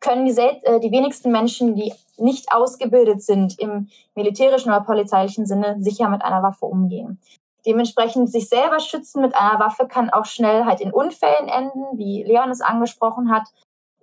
können 0.00 0.26
die, 0.26 0.38
äh, 0.38 0.80
die 0.80 0.92
wenigsten 0.92 1.32
Menschen, 1.32 1.74
die 1.74 1.92
nicht 2.18 2.52
ausgebildet 2.52 3.22
sind 3.22 3.58
im 3.58 3.88
militärischen 4.14 4.68
oder 4.68 4.82
polizeilichen 4.82 5.46
Sinne, 5.46 5.76
sicher 5.78 6.08
mit 6.08 6.22
einer 6.22 6.42
Waffe 6.42 6.66
umgehen. 6.66 7.20
Dementsprechend 7.66 8.30
sich 8.30 8.50
selber 8.50 8.78
schützen 8.80 9.22
mit 9.22 9.34
einer 9.34 9.58
Waffe 9.58 9.88
kann 9.88 10.10
auch 10.10 10.26
schnell 10.26 10.66
halt 10.66 10.82
in 10.82 10.92
Unfällen 10.92 11.48
enden, 11.48 11.82
wie 11.96 12.22
Leon 12.22 12.50
es 12.50 12.60
angesprochen 12.60 13.32
hat, 13.32 13.44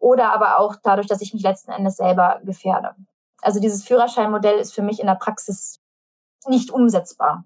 oder 0.01 0.33
aber 0.33 0.59
auch 0.59 0.75
dadurch, 0.83 1.07
dass 1.07 1.21
ich 1.21 1.33
mich 1.33 1.43
letzten 1.43 1.71
Endes 1.71 1.97
selber 1.97 2.41
gefährde. 2.43 2.95
Also 3.41 3.59
dieses 3.59 3.85
Führerscheinmodell 3.85 4.59
ist 4.59 4.73
für 4.73 4.81
mich 4.81 4.99
in 4.99 5.07
der 5.07 5.15
Praxis 5.15 5.79
nicht 6.47 6.71
umsetzbar. 6.71 7.45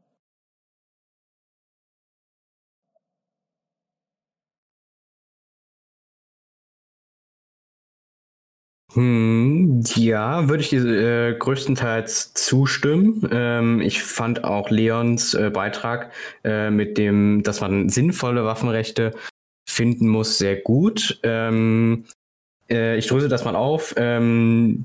Hm, 8.93 9.81
ja, 9.95 10.47
würde 10.47 10.63
ich 10.63 10.69
dir 10.69 10.85
äh, 10.85 11.35
größtenteils 11.37 12.33
zustimmen. 12.33 13.27
Ähm, 13.29 13.81
ich 13.81 14.01
fand 14.01 14.45
auch 14.45 14.69
Leons 14.69 15.33
äh, 15.33 15.49
Beitrag 15.49 16.11
äh, 16.45 16.69
mit 16.69 16.97
dem, 16.97 17.43
dass 17.43 17.59
man 17.59 17.89
sinnvolle 17.89 18.45
Waffenrechte 18.45 19.11
finden 19.67 20.07
muss, 20.07 20.37
sehr 20.37 20.55
gut. 20.55 21.19
Ähm, 21.23 22.05
äh, 22.69 22.97
ich 22.97 23.07
dröse 23.07 23.27
das 23.27 23.45
mal 23.45 23.55
auf. 23.55 23.93
Ähm, 23.97 24.83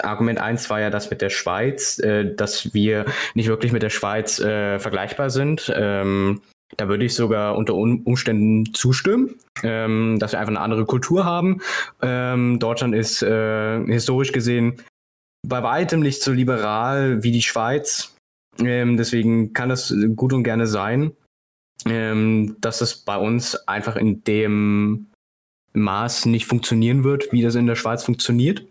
Argument 0.00 0.38
1 0.38 0.70
war 0.70 0.80
ja 0.80 0.90
das 0.90 1.10
mit 1.10 1.20
der 1.20 1.30
Schweiz, 1.30 1.98
äh, 1.98 2.34
dass 2.34 2.72
wir 2.72 3.04
nicht 3.34 3.48
wirklich 3.48 3.72
mit 3.72 3.82
der 3.82 3.90
Schweiz 3.90 4.38
äh, 4.38 4.78
vergleichbar 4.78 5.30
sind. 5.30 5.72
Ähm, 5.74 6.40
da 6.76 6.88
würde 6.88 7.04
ich 7.04 7.14
sogar 7.14 7.56
unter 7.56 7.74
Umständen 7.74 8.72
zustimmen, 8.72 9.34
ähm, 9.62 10.18
dass 10.18 10.32
wir 10.32 10.38
einfach 10.38 10.52
eine 10.52 10.60
andere 10.60 10.86
Kultur 10.86 11.24
haben. 11.24 11.60
Ähm, 12.00 12.58
Deutschland 12.58 12.94
ist 12.94 13.22
äh, 13.22 13.84
historisch 13.84 14.32
gesehen 14.32 14.82
bei 15.46 15.62
weitem 15.62 16.00
nicht 16.00 16.22
so 16.22 16.32
liberal 16.32 17.22
wie 17.22 17.32
die 17.32 17.42
Schweiz. 17.42 18.14
Ähm, 18.58 18.96
deswegen 18.96 19.52
kann 19.52 19.68
das 19.68 19.94
gut 20.14 20.32
und 20.32 20.44
gerne 20.44 20.66
sein, 20.66 21.12
ähm, 21.86 22.56
dass 22.60 22.80
es 22.80 22.96
bei 22.96 23.16
uns 23.16 23.56
einfach 23.66 23.96
in 23.96 24.24
dem 24.24 25.08
Maß 25.72 26.26
nicht 26.26 26.46
funktionieren 26.46 27.04
wird, 27.04 27.32
wie 27.32 27.42
das 27.42 27.54
in 27.54 27.66
der 27.66 27.76
Schweiz 27.76 28.04
funktioniert. 28.04 28.64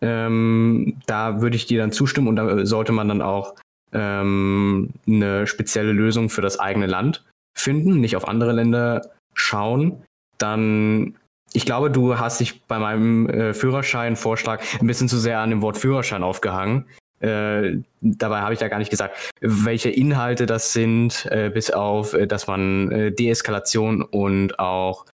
Ähm, 0.00 0.96
da 1.06 1.40
würde 1.40 1.56
ich 1.56 1.66
dir 1.66 1.80
dann 1.80 1.92
zustimmen 1.92 2.28
und 2.28 2.36
da 2.36 2.66
sollte 2.66 2.92
man 2.92 3.08
dann 3.08 3.22
auch 3.22 3.54
ähm, 3.92 4.90
eine 5.06 5.46
spezielle 5.46 5.92
Lösung 5.92 6.28
für 6.28 6.42
das 6.42 6.58
eigene 6.58 6.86
Land 6.86 7.24
finden, 7.56 8.00
nicht 8.00 8.16
auf 8.16 8.28
andere 8.28 8.52
Länder 8.52 9.10
schauen, 9.34 10.02
dann 10.38 11.16
ich 11.54 11.64
glaube, 11.64 11.88
du 11.88 12.18
hast 12.18 12.40
dich 12.40 12.62
bei 12.64 12.80
meinem 12.80 13.28
äh, 13.28 13.54
Führerschein-Vorschlag 13.54 14.60
ein 14.80 14.88
bisschen 14.88 15.08
zu 15.08 15.18
sehr 15.18 15.38
an 15.38 15.50
dem 15.50 15.62
Wort 15.62 15.78
Führerschein 15.78 16.24
aufgehangen. 16.24 16.86
Äh, 17.20 17.78
dabei 18.00 18.40
habe 18.40 18.52
ich 18.52 18.58
da 18.58 18.66
gar 18.66 18.78
nicht 18.78 18.90
gesagt, 18.90 19.32
welche 19.40 19.88
Inhalte 19.88 20.46
das 20.46 20.72
sind, 20.72 21.26
äh, 21.30 21.50
bis 21.54 21.70
auf, 21.70 22.12
äh, 22.12 22.26
dass 22.26 22.48
man 22.48 22.90
äh, 22.90 23.12
Deeskalation 23.12 24.02
und 24.02 24.58
auch 24.58 25.06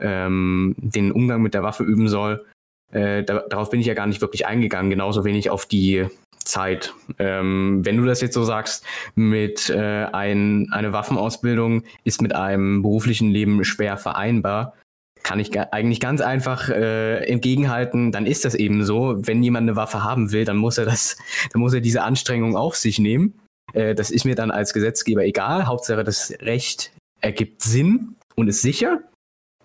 ähm, 0.00 0.74
den 0.78 1.12
Umgang 1.12 1.42
mit 1.42 1.54
der 1.54 1.62
Waffe 1.62 1.84
üben 1.84 2.08
soll. 2.08 2.44
Äh, 2.92 3.24
da, 3.24 3.40
darauf 3.48 3.70
bin 3.70 3.80
ich 3.80 3.86
ja 3.86 3.94
gar 3.94 4.06
nicht 4.06 4.20
wirklich 4.20 4.46
eingegangen, 4.46 4.90
genauso 4.90 5.24
wenig 5.24 5.50
auf 5.50 5.66
die 5.66 6.06
Zeit. 6.44 6.94
Ähm, 7.18 7.84
wenn 7.84 7.96
du 7.96 8.04
das 8.04 8.20
jetzt 8.20 8.34
so 8.34 8.44
sagst, 8.44 8.84
mit 9.14 9.68
äh, 9.70 10.06
ein, 10.12 10.68
eine 10.72 10.92
Waffenausbildung 10.92 11.82
ist 12.04 12.22
mit 12.22 12.34
einem 12.34 12.82
beruflichen 12.82 13.30
Leben 13.30 13.62
schwer 13.64 13.96
vereinbar, 13.96 14.74
kann 15.22 15.40
ich 15.40 15.58
eigentlich 15.60 16.00
ganz 16.00 16.20
einfach 16.20 16.70
äh, 16.70 17.18
entgegenhalten, 17.26 18.12
dann 18.12 18.24
ist 18.24 18.44
das 18.44 18.54
eben 18.54 18.84
so. 18.84 19.16
Wenn 19.18 19.42
jemand 19.42 19.64
eine 19.64 19.76
Waffe 19.76 20.02
haben 20.02 20.32
will, 20.32 20.44
dann 20.44 20.56
muss 20.56 20.78
er 20.78 20.86
das, 20.86 21.18
dann 21.52 21.60
muss 21.60 21.74
er 21.74 21.80
diese 21.80 22.02
Anstrengung 22.02 22.56
auf 22.56 22.76
sich 22.76 22.98
nehmen. 22.98 23.38
Äh, 23.74 23.94
das 23.94 24.10
ist 24.10 24.24
mir 24.24 24.34
dann 24.34 24.50
als 24.50 24.72
Gesetzgeber 24.72 25.24
egal. 25.24 25.66
Hauptsache 25.66 26.04
das 26.04 26.32
Recht 26.40 26.92
ergibt 27.20 27.62
Sinn 27.62 28.16
und 28.36 28.48
ist 28.48 28.62
sicher. 28.62 29.02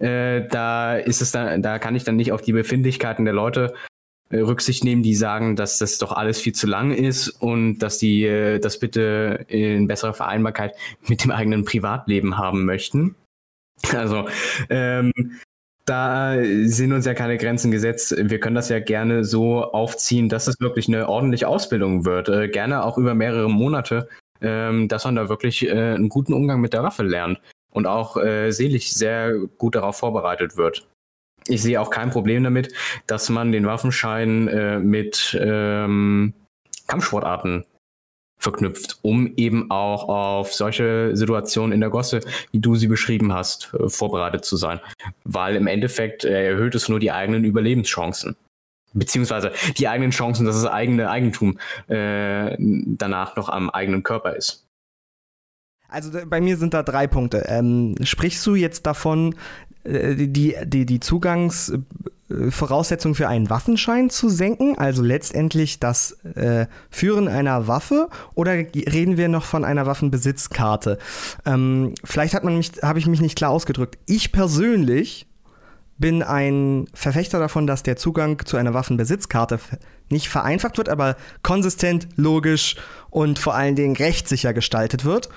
Äh, 0.04 0.48
da 0.50 0.98
ist 0.98 1.22
es 1.22 1.32
dann, 1.32 1.62
da 1.62 1.80
kann 1.80 1.96
ich 1.96 2.04
dann 2.04 2.18
nicht 2.18 2.34
auf 2.34 2.42
die 2.42 2.52
Befindlichkeiten 2.52 3.24
der 3.24 3.34
Leute 3.34 3.74
äh, 4.30 4.40
Rücksicht 4.40 4.84
nehmen, 4.84 5.02
die 5.02 5.16
sagen, 5.16 5.56
dass 5.56 5.78
das 5.78 5.98
doch 5.98 6.12
alles 6.12 6.42
viel 6.42 6.54
zu 6.54 6.68
lang 6.68 6.92
ist 6.92 7.30
und 7.30 7.80
dass 7.80 8.00
die 8.00 8.26
äh, 8.26 8.60
das 8.60 8.80
bitte 8.80 9.46
in 9.48 9.88
besserer 9.88 10.14
Vereinbarkeit 10.14 10.76
mit 11.08 11.24
dem 11.24 11.32
eigenen 11.32 11.64
Privatleben 11.64 12.38
haben 12.38 12.66
möchten. 12.66 13.16
Also 13.94 14.28
ähm, 14.70 15.14
da 15.86 16.36
sind 16.66 16.92
uns 16.92 17.06
ja 17.06 17.14
keine 17.14 17.38
Grenzen 17.38 17.72
gesetzt. 17.72 18.14
Wir 18.18 18.40
können 18.42 18.56
das 18.56 18.70
ja 18.70 18.80
gerne 18.80 19.24
so 19.24 19.64
aufziehen, 19.64 20.28
dass 20.28 20.48
es 20.48 20.60
wirklich 20.60 20.90
eine 20.90 21.08
ordentliche 21.08 21.48
Ausbildung 21.48 22.06
wird. 22.06 22.28
Äh, 22.28 22.50
gerne 22.50 22.84
auch 22.84 22.98
über 22.98 23.14
mehrere 23.14 23.50
Monate, 23.50 24.10
ähm, 24.42 24.90
dass 24.90 25.06
man 25.06 25.16
da 25.16 25.30
wirklich 25.30 25.66
äh, 25.66 25.72
einen 25.72 26.10
guten 26.10 26.34
Umgang 26.34 26.60
mit 26.60 26.74
der 26.74 26.84
Waffe 26.84 27.04
lernt 27.04 27.40
und 27.74 27.88
auch 27.88 28.18
äh, 28.18 28.52
seelisch 28.52 28.94
sehr 28.94 29.34
gut 29.58 29.76
darauf 29.76 29.98
vorbereitet 29.98 30.58
wird 30.58 30.88
ich 31.48 31.62
sehe 31.62 31.82
auch 31.82 31.90
kein 31.90 32.10
Problem 32.10 32.44
damit, 32.44 32.74
dass 33.08 33.30
man 33.30 33.52
den 33.52 33.66
Waffenschein 33.66 34.48
äh, 34.48 34.80
mit 34.80 35.38
ähm, 35.40 36.34
Kampfsportarten 36.88 37.66
verknüpft, 38.38 39.00
um 39.02 39.34
eben 39.38 39.72
auch 39.72 40.10
auf 40.10 40.54
solche 40.54 41.16
Situationen 41.16 41.72
in 41.72 41.80
der 41.80 41.90
Gosse, 41.90 42.20
wie 42.52 42.60
du 42.60 42.76
sie 42.76 42.88
beschrieben 42.88 43.34
hast, 43.34 43.74
äh, 43.74 43.90
vorbereitet 43.90 44.46
zu 44.46 44.58
sein. 44.58 44.80
Weil 45.24 45.56
im 45.56 45.68
Endeffekt 45.68 46.26
äh, 46.26 46.50
erhöht 46.50 46.76
es 46.76 46.90
nur 46.90 47.00
die 47.00 47.12
eigenen 47.12 47.46
Überlebenschancen. 47.46 48.36
Beziehungsweise 48.94 49.52
die 49.78 49.88
eigenen 49.88 50.12
Chancen, 50.12 50.46
dass 50.46 50.62
das 50.62 50.72
eigene 50.72 51.10
Eigentum 51.10 51.58
äh, 51.88 52.56
danach 52.60 53.36
noch 53.36 53.50
am 53.50 53.70
eigenen 53.72 54.04
Körper 54.04 54.36
ist. 54.36 54.63
Also 55.94 56.10
bei 56.28 56.42
mir 56.42 56.58
sind 56.58 56.74
da 56.74 56.82
drei 56.82 57.06
Punkte. 57.06 57.44
Ähm, 57.48 57.94
sprichst 58.02 58.44
du 58.48 58.56
jetzt 58.56 58.88
davon, 58.88 59.36
äh, 59.84 60.16
die, 60.16 60.56
die, 60.66 60.88
die 60.88 61.00
Zugangsvoraussetzung 61.00 63.14
für 63.14 63.28
einen 63.28 63.52
Waffenschein 63.52 64.10
zu 64.10 64.30
senken, 64.30 64.76
also 64.78 65.04
letztendlich 65.04 65.80
das 65.80 66.14
äh, 66.36 66.66
Führen 66.90 67.28
einer 67.28 67.68
Waffe, 67.68 68.10
oder 68.34 68.54
reden 68.54 69.18
wir 69.18 69.28
noch 69.28 69.46
von 69.46 69.64
einer 69.64 69.86
Waffenbesitzkarte? 69.86 70.98
Ähm, 71.46 71.94
vielleicht 72.04 72.34
hat 72.34 72.44
man 72.44 72.58
mich, 72.58 72.72
habe 72.82 72.98
ich 72.98 73.06
mich 73.06 73.22
nicht 73.22 73.38
klar 73.38 73.52
ausgedrückt. 73.52 74.00
Ich 74.08 74.32
persönlich 74.32 75.28
bin 76.04 76.22
ein 76.22 76.88
Verfechter 76.94 77.40
davon, 77.40 77.66
dass 77.66 77.82
der 77.82 77.96
Zugang 77.96 78.46
zu 78.46 78.58
einer 78.58 78.74
Waffenbesitzkarte 78.74 79.58
nicht 80.10 80.28
vereinfacht 80.28 80.78
wird, 80.78 80.90
aber 80.90 81.16
konsistent, 81.44 82.10
logisch 82.18 82.76
und 83.10 83.40
vor 83.40 83.56
allen 83.56 83.78
Dingen 83.78 83.96
rechtssicher 83.96 84.54
gestaltet 84.54 85.06
wird. 85.06 85.30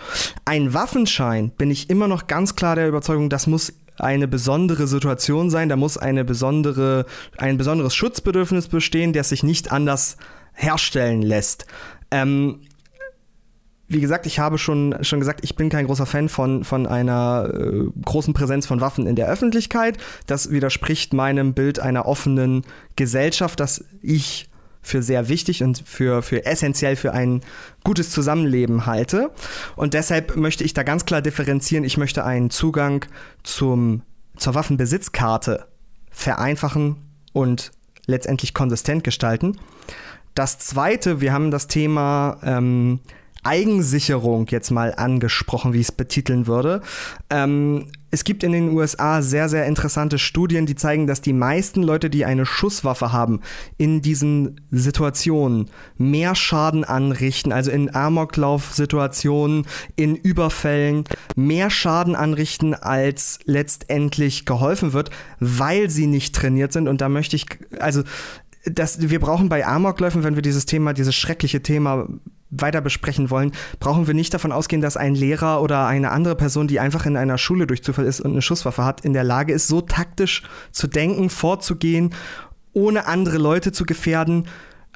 Ein 0.44 0.74
Waffenschein 0.74 1.50
bin 1.50 1.70
ich 1.70 1.88
immer 1.88 2.08
noch 2.08 2.26
ganz 2.26 2.56
klar 2.56 2.74
der 2.74 2.88
Überzeugung, 2.88 3.30
das 3.30 3.46
muss 3.46 3.74
eine 3.96 4.26
besondere 4.26 4.88
Situation 4.88 5.50
sein, 5.50 5.68
da 5.68 5.76
muss 5.76 5.98
eine 5.98 6.24
besondere, 6.24 7.06
ein 7.38 7.58
besonderes 7.58 7.94
Schutzbedürfnis 7.94 8.66
bestehen, 8.66 9.12
das 9.12 9.28
sich 9.28 9.44
nicht 9.44 9.70
anders 9.70 10.16
herstellen 10.52 11.22
lässt. 11.22 11.66
Ähm, 12.10 12.62
wie 13.88 14.00
gesagt, 14.00 14.26
ich 14.26 14.38
habe 14.38 14.58
schon, 14.58 14.96
schon 15.02 15.20
gesagt, 15.20 15.40
ich 15.42 15.54
bin 15.54 15.68
kein 15.68 15.86
großer 15.86 16.06
Fan 16.06 16.28
von, 16.28 16.64
von 16.64 16.86
einer 16.86 17.50
äh, 17.52 17.84
großen 18.04 18.34
Präsenz 18.34 18.66
von 18.66 18.80
Waffen 18.80 19.06
in 19.06 19.14
der 19.14 19.28
Öffentlichkeit. 19.28 19.98
Das 20.26 20.50
widerspricht 20.50 21.12
meinem 21.12 21.54
Bild 21.54 21.78
einer 21.78 22.06
offenen 22.06 22.64
Gesellschaft, 22.96 23.60
das 23.60 23.84
ich 24.02 24.48
für 24.82 25.02
sehr 25.02 25.28
wichtig 25.28 25.62
und 25.62 25.82
für, 25.84 26.22
für 26.22 26.46
essentiell 26.46 26.96
für 26.96 27.12
ein 27.12 27.42
gutes 27.84 28.10
Zusammenleben 28.10 28.86
halte. 28.86 29.30
Und 29.74 29.94
deshalb 29.94 30.36
möchte 30.36 30.64
ich 30.64 30.74
da 30.74 30.84
ganz 30.84 31.04
klar 31.04 31.22
differenzieren. 31.22 31.84
Ich 31.84 31.96
möchte 31.96 32.24
einen 32.24 32.50
Zugang 32.50 33.04
zum, 33.42 34.02
zur 34.36 34.54
Waffenbesitzkarte 34.54 35.66
vereinfachen 36.10 36.96
und 37.32 37.72
letztendlich 38.06 38.54
konsistent 38.54 39.02
gestalten. 39.04 39.58
Das 40.34 40.58
zweite, 40.58 41.20
wir 41.20 41.32
haben 41.32 41.50
das 41.50 41.66
Thema 41.66 42.38
ähm, 42.44 43.00
Eigensicherung 43.46 44.46
jetzt 44.48 44.70
mal 44.70 44.94
angesprochen, 44.94 45.72
wie 45.72 45.80
ich 45.80 45.88
es 45.88 45.92
betiteln 45.92 46.46
würde. 46.46 46.80
Ähm, 47.30 47.86
es 48.10 48.24
gibt 48.24 48.42
in 48.44 48.52
den 48.52 48.70
USA 48.70 49.20
sehr, 49.20 49.48
sehr 49.48 49.66
interessante 49.66 50.18
Studien, 50.18 50.64
die 50.64 50.74
zeigen, 50.74 51.06
dass 51.06 51.20
die 51.20 51.32
meisten 51.32 51.82
Leute, 51.82 52.08
die 52.08 52.24
eine 52.24 52.46
Schusswaffe 52.46 53.12
haben, 53.12 53.40
in 53.76 54.00
diesen 54.00 54.60
Situationen 54.70 55.68
mehr 55.98 56.34
Schaden 56.34 56.84
anrichten, 56.84 57.52
also 57.52 57.70
in 57.70 57.94
Amoklauf-Situationen, 57.94 59.66
in 59.96 60.16
Überfällen, 60.16 61.04
mehr 61.34 61.68
Schaden 61.68 62.16
anrichten, 62.16 62.74
als 62.74 63.38
letztendlich 63.44 64.46
geholfen 64.46 64.92
wird, 64.92 65.10
weil 65.38 65.90
sie 65.90 66.06
nicht 66.06 66.34
trainiert 66.34 66.72
sind. 66.72 66.88
Und 66.88 67.00
da 67.00 67.08
möchte 67.08 67.36
ich, 67.36 67.46
also 67.78 68.02
das, 68.64 69.10
wir 69.10 69.20
brauchen 69.20 69.48
bei 69.48 69.66
Amokläufen, 69.66 70.24
wenn 70.24 70.36
wir 70.36 70.42
dieses 70.42 70.66
Thema, 70.66 70.92
dieses 70.92 71.14
schreckliche 71.14 71.62
Thema 71.62 72.08
weiter 72.60 72.80
besprechen 72.80 73.30
wollen, 73.30 73.52
brauchen 73.80 74.06
wir 74.06 74.14
nicht 74.14 74.34
davon 74.34 74.52
ausgehen, 74.52 74.82
dass 74.82 74.96
ein 74.96 75.14
Lehrer 75.14 75.62
oder 75.62 75.86
eine 75.86 76.10
andere 76.10 76.36
Person, 76.36 76.68
die 76.68 76.80
einfach 76.80 77.06
in 77.06 77.16
einer 77.16 77.38
Schule 77.38 77.66
durch 77.66 77.82
Zufall 77.82 78.06
ist 78.06 78.20
und 78.20 78.32
eine 78.32 78.42
Schusswaffe 78.42 78.84
hat, 78.84 79.02
in 79.02 79.12
der 79.12 79.24
Lage 79.24 79.52
ist, 79.52 79.68
so 79.68 79.80
taktisch 79.80 80.42
zu 80.72 80.86
denken, 80.86 81.30
vorzugehen, 81.30 82.14
ohne 82.72 83.06
andere 83.06 83.38
Leute 83.38 83.72
zu 83.72 83.84
gefährden, 83.84 84.46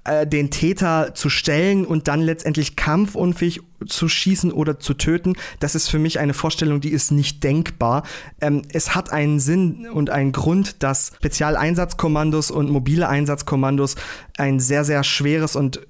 äh, 0.04 0.26
den 0.26 0.50
Täter 0.50 1.14
zu 1.14 1.28
stellen 1.28 1.84
und 1.84 2.08
dann 2.08 2.20
letztendlich 2.20 2.74
kampfunfähig 2.74 3.60
zu 3.86 4.08
schießen 4.08 4.50
oder 4.50 4.78
zu 4.78 4.94
töten. 4.94 5.34
Das 5.58 5.74
ist 5.74 5.88
für 5.88 5.98
mich 5.98 6.18
eine 6.18 6.32
Vorstellung, 6.32 6.80
die 6.80 6.90
ist 6.90 7.10
nicht 7.10 7.44
denkbar. 7.44 8.04
Ähm, 8.40 8.62
es 8.72 8.94
hat 8.94 9.12
einen 9.12 9.40
Sinn 9.40 9.88
und 9.90 10.08
einen 10.08 10.32
Grund, 10.32 10.82
dass 10.82 11.12
Spezialeinsatzkommandos 11.16 12.50
und 12.50 12.70
mobile 12.70 13.08
Einsatzkommandos 13.08 13.96
ein 14.38 14.58
sehr, 14.58 14.84
sehr 14.84 15.04
schweres 15.04 15.54
und 15.54 15.80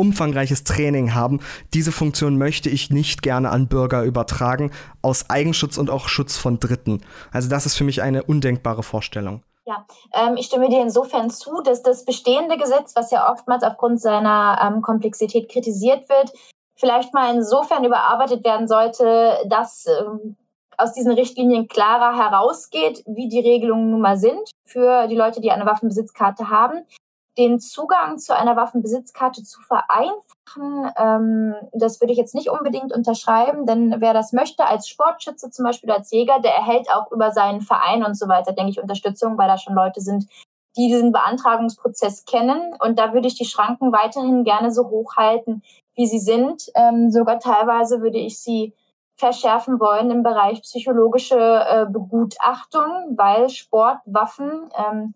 umfangreiches 0.00 0.64
Training 0.64 1.14
haben. 1.14 1.40
Diese 1.74 1.92
Funktion 1.92 2.38
möchte 2.38 2.70
ich 2.70 2.90
nicht 2.90 3.22
gerne 3.22 3.50
an 3.50 3.68
Bürger 3.68 4.02
übertragen, 4.04 4.72
aus 5.02 5.28
Eigenschutz 5.28 5.76
und 5.76 5.90
auch 5.90 6.08
Schutz 6.08 6.38
von 6.38 6.58
Dritten. 6.58 7.02
Also 7.32 7.50
das 7.50 7.66
ist 7.66 7.76
für 7.76 7.84
mich 7.84 8.00
eine 8.00 8.22
undenkbare 8.22 8.82
Vorstellung. 8.82 9.42
Ja, 9.66 9.84
ähm, 10.14 10.36
ich 10.38 10.46
stimme 10.46 10.70
dir 10.70 10.80
insofern 10.80 11.28
zu, 11.28 11.60
dass 11.60 11.82
das 11.82 12.06
bestehende 12.06 12.56
Gesetz, 12.56 12.96
was 12.96 13.10
ja 13.10 13.30
oftmals 13.30 13.62
aufgrund 13.62 14.00
seiner 14.00 14.58
ähm, 14.62 14.80
Komplexität 14.80 15.50
kritisiert 15.50 16.08
wird, 16.08 16.32
vielleicht 16.76 17.12
mal 17.12 17.34
insofern 17.34 17.84
überarbeitet 17.84 18.42
werden 18.42 18.66
sollte, 18.66 19.36
dass 19.46 19.86
ähm, 19.86 20.36
aus 20.78 20.94
diesen 20.94 21.12
Richtlinien 21.12 21.68
klarer 21.68 22.16
herausgeht, 22.16 23.02
wie 23.06 23.28
die 23.28 23.40
Regelungen 23.40 23.90
nun 23.90 24.00
mal 24.00 24.16
sind 24.16 24.50
für 24.64 25.06
die 25.08 25.14
Leute, 25.16 25.42
die 25.42 25.50
eine 25.50 25.66
Waffenbesitzkarte 25.66 26.48
haben 26.48 26.86
den 27.38 27.60
Zugang 27.60 28.18
zu 28.18 28.36
einer 28.36 28.56
Waffenbesitzkarte 28.56 29.42
zu 29.42 29.60
vereinfachen, 29.62 30.90
ähm, 30.96 31.54
das 31.72 32.00
würde 32.00 32.12
ich 32.12 32.18
jetzt 32.18 32.34
nicht 32.34 32.50
unbedingt 32.50 32.92
unterschreiben, 32.92 33.66
denn 33.66 33.96
wer 33.98 34.12
das 34.14 34.32
möchte, 34.32 34.66
als 34.66 34.88
Sportschütze 34.88 35.50
zum 35.50 35.64
Beispiel, 35.64 35.90
als 35.90 36.10
Jäger, 36.10 36.40
der 36.40 36.54
erhält 36.54 36.90
auch 36.92 37.10
über 37.12 37.30
seinen 37.30 37.60
Verein 37.60 38.04
und 38.04 38.14
so 38.14 38.28
weiter, 38.28 38.52
denke 38.52 38.72
ich, 38.72 38.80
Unterstützung, 38.80 39.38
weil 39.38 39.48
da 39.48 39.58
schon 39.58 39.74
Leute 39.74 40.00
sind, 40.00 40.26
die 40.76 40.88
diesen 40.88 41.12
Beantragungsprozess 41.12 42.24
kennen. 42.24 42.74
Und 42.80 42.98
da 42.98 43.12
würde 43.12 43.28
ich 43.28 43.34
die 43.36 43.44
Schranken 43.44 43.92
weiterhin 43.92 44.44
gerne 44.44 44.72
so 44.72 44.88
hoch 44.88 45.16
halten, 45.16 45.62
wie 45.94 46.06
sie 46.06 46.18
sind. 46.20 46.70
Ähm, 46.74 47.10
sogar 47.10 47.38
teilweise 47.38 48.00
würde 48.00 48.18
ich 48.18 48.38
sie 48.40 48.74
verschärfen 49.16 49.78
wollen 49.78 50.10
im 50.10 50.22
Bereich 50.22 50.62
psychologische 50.62 51.36
äh, 51.36 51.86
Begutachtung, 51.86 53.16
weil 53.16 53.50
Sportwaffen 53.50 54.70
ähm, 54.76 55.14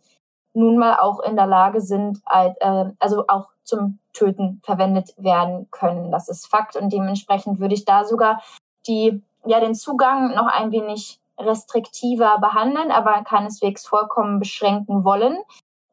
nun 0.55 0.79
mal 0.79 0.99
auch 0.99 1.21
in 1.21 1.37
der 1.37 1.47
Lage 1.47 1.81
sind, 1.81 2.23
äh, 2.31 2.85
also 2.99 3.25
auch 3.29 3.49
zum 3.65 3.99
Töten 4.13 4.61
verwendet 4.65 5.15
werden 5.17 5.69
können. 5.71 6.11
Das 6.11 6.29
ist 6.29 6.47
Fakt 6.47 6.77
und 6.77 6.93
dementsprechend 6.93 7.61
würde 7.61 7.75
ich 7.75 7.85
da 7.85 8.05
sogar 8.05 8.43
die, 8.87 9.23
ja, 9.45 9.61
den 9.61 9.75
Zugang 9.75 10.35
noch 10.35 10.47
ein 10.47 10.71
wenig 10.71 11.21
restriktiver 11.39 12.39
behandeln, 12.39 12.91
aber 12.91 13.25
keineswegs 13.25 13.87
vollkommen 13.87 14.39
beschränken 14.39 15.05
wollen. 15.05 15.39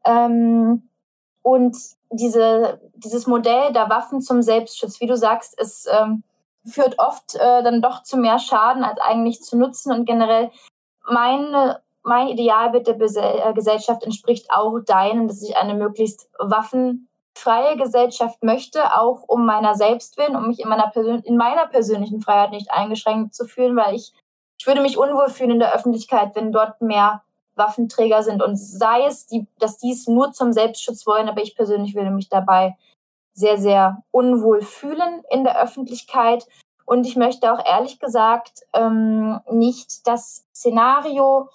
Ähm, 0.05 0.89
und 1.41 1.75
diese, 2.11 2.79
dieses 2.95 3.25
Modell 3.25 3.73
der 3.73 3.89
Waffen 3.89 4.21
zum 4.21 4.41
Selbstschutz, 4.41 5.01
wie 5.01 5.07
du 5.07 5.17
sagst, 5.17 5.59
es 5.59 5.87
ähm, 5.91 6.23
führt 6.65 6.99
oft 6.99 7.35
äh, 7.35 7.63
dann 7.63 7.81
doch 7.81 8.03
zu 8.03 8.17
mehr 8.17 8.37
Schaden 8.37 8.83
als 8.83 8.99
eigentlich 8.99 9.41
zu 9.41 9.57
nutzen. 9.57 9.91
Und 9.91 10.05
generell 10.05 10.51
meine 11.09 11.81
mein 12.03 12.27
Idealbild 12.27 12.87
der 12.87 12.99
äh, 12.99 13.53
Gesellschaft 13.53 14.03
entspricht 14.03 14.51
auch 14.51 14.79
deinem, 14.79 15.27
dass 15.27 15.41
ich 15.41 15.57
eine 15.57 15.75
möglichst 15.75 16.29
waffenfreie 16.39 17.77
Gesellschaft 17.77 18.43
möchte, 18.43 18.97
auch 18.99 19.23
um 19.27 19.45
meiner 19.45 19.75
selbst 19.75 20.17
willen, 20.17 20.35
um 20.35 20.47
mich 20.47 20.59
in 20.59 20.69
meiner, 20.69 20.89
Persön 20.89 21.21
in 21.21 21.37
meiner 21.37 21.67
persönlichen 21.67 22.21
Freiheit 22.21 22.51
nicht 22.51 22.71
eingeschränkt 22.71 23.35
zu 23.35 23.45
fühlen, 23.45 23.75
weil 23.75 23.95
ich, 23.95 24.13
ich 24.57 24.67
würde 24.67 24.81
mich 24.81 24.97
unwohl 24.97 25.29
fühlen 25.29 25.51
in 25.51 25.59
der 25.59 25.73
Öffentlichkeit, 25.73 26.35
wenn 26.35 26.51
dort 26.51 26.81
mehr 26.81 27.23
Waffenträger 27.55 28.23
sind. 28.23 28.41
Und 28.41 28.55
sei 28.55 29.05
es, 29.05 29.27
die, 29.27 29.45
dass 29.59 29.77
dies 29.77 30.07
nur 30.07 30.31
zum 30.31 30.53
Selbstschutz 30.53 31.05
wollen, 31.05 31.29
aber 31.29 31.41
ich 31.41 31.55
persönlich 31.55 31.95
würde 31.95 32.11
mich 32.11 32.29
dabei 32.29 32.77
sehr, 33.33 33.57
sehr 33.57 34.03
unwohl 34.11 34.61
fühlen 34.61 35.23
in 35.29 35.43
der 35.43 35.61
Öffentlichkeit. 35.61 36.47
Und 36.85 37.05
ich 37.05 37.15
möchte 37.15 37.53
auch 37.53 37.63
ehrlich 37.65 37.99
gesagt 37.99 38.63
ähm, 38.73 39.39
nicht 39.49 40.07
das 40.07 40.45
Szenario 40.53 41.47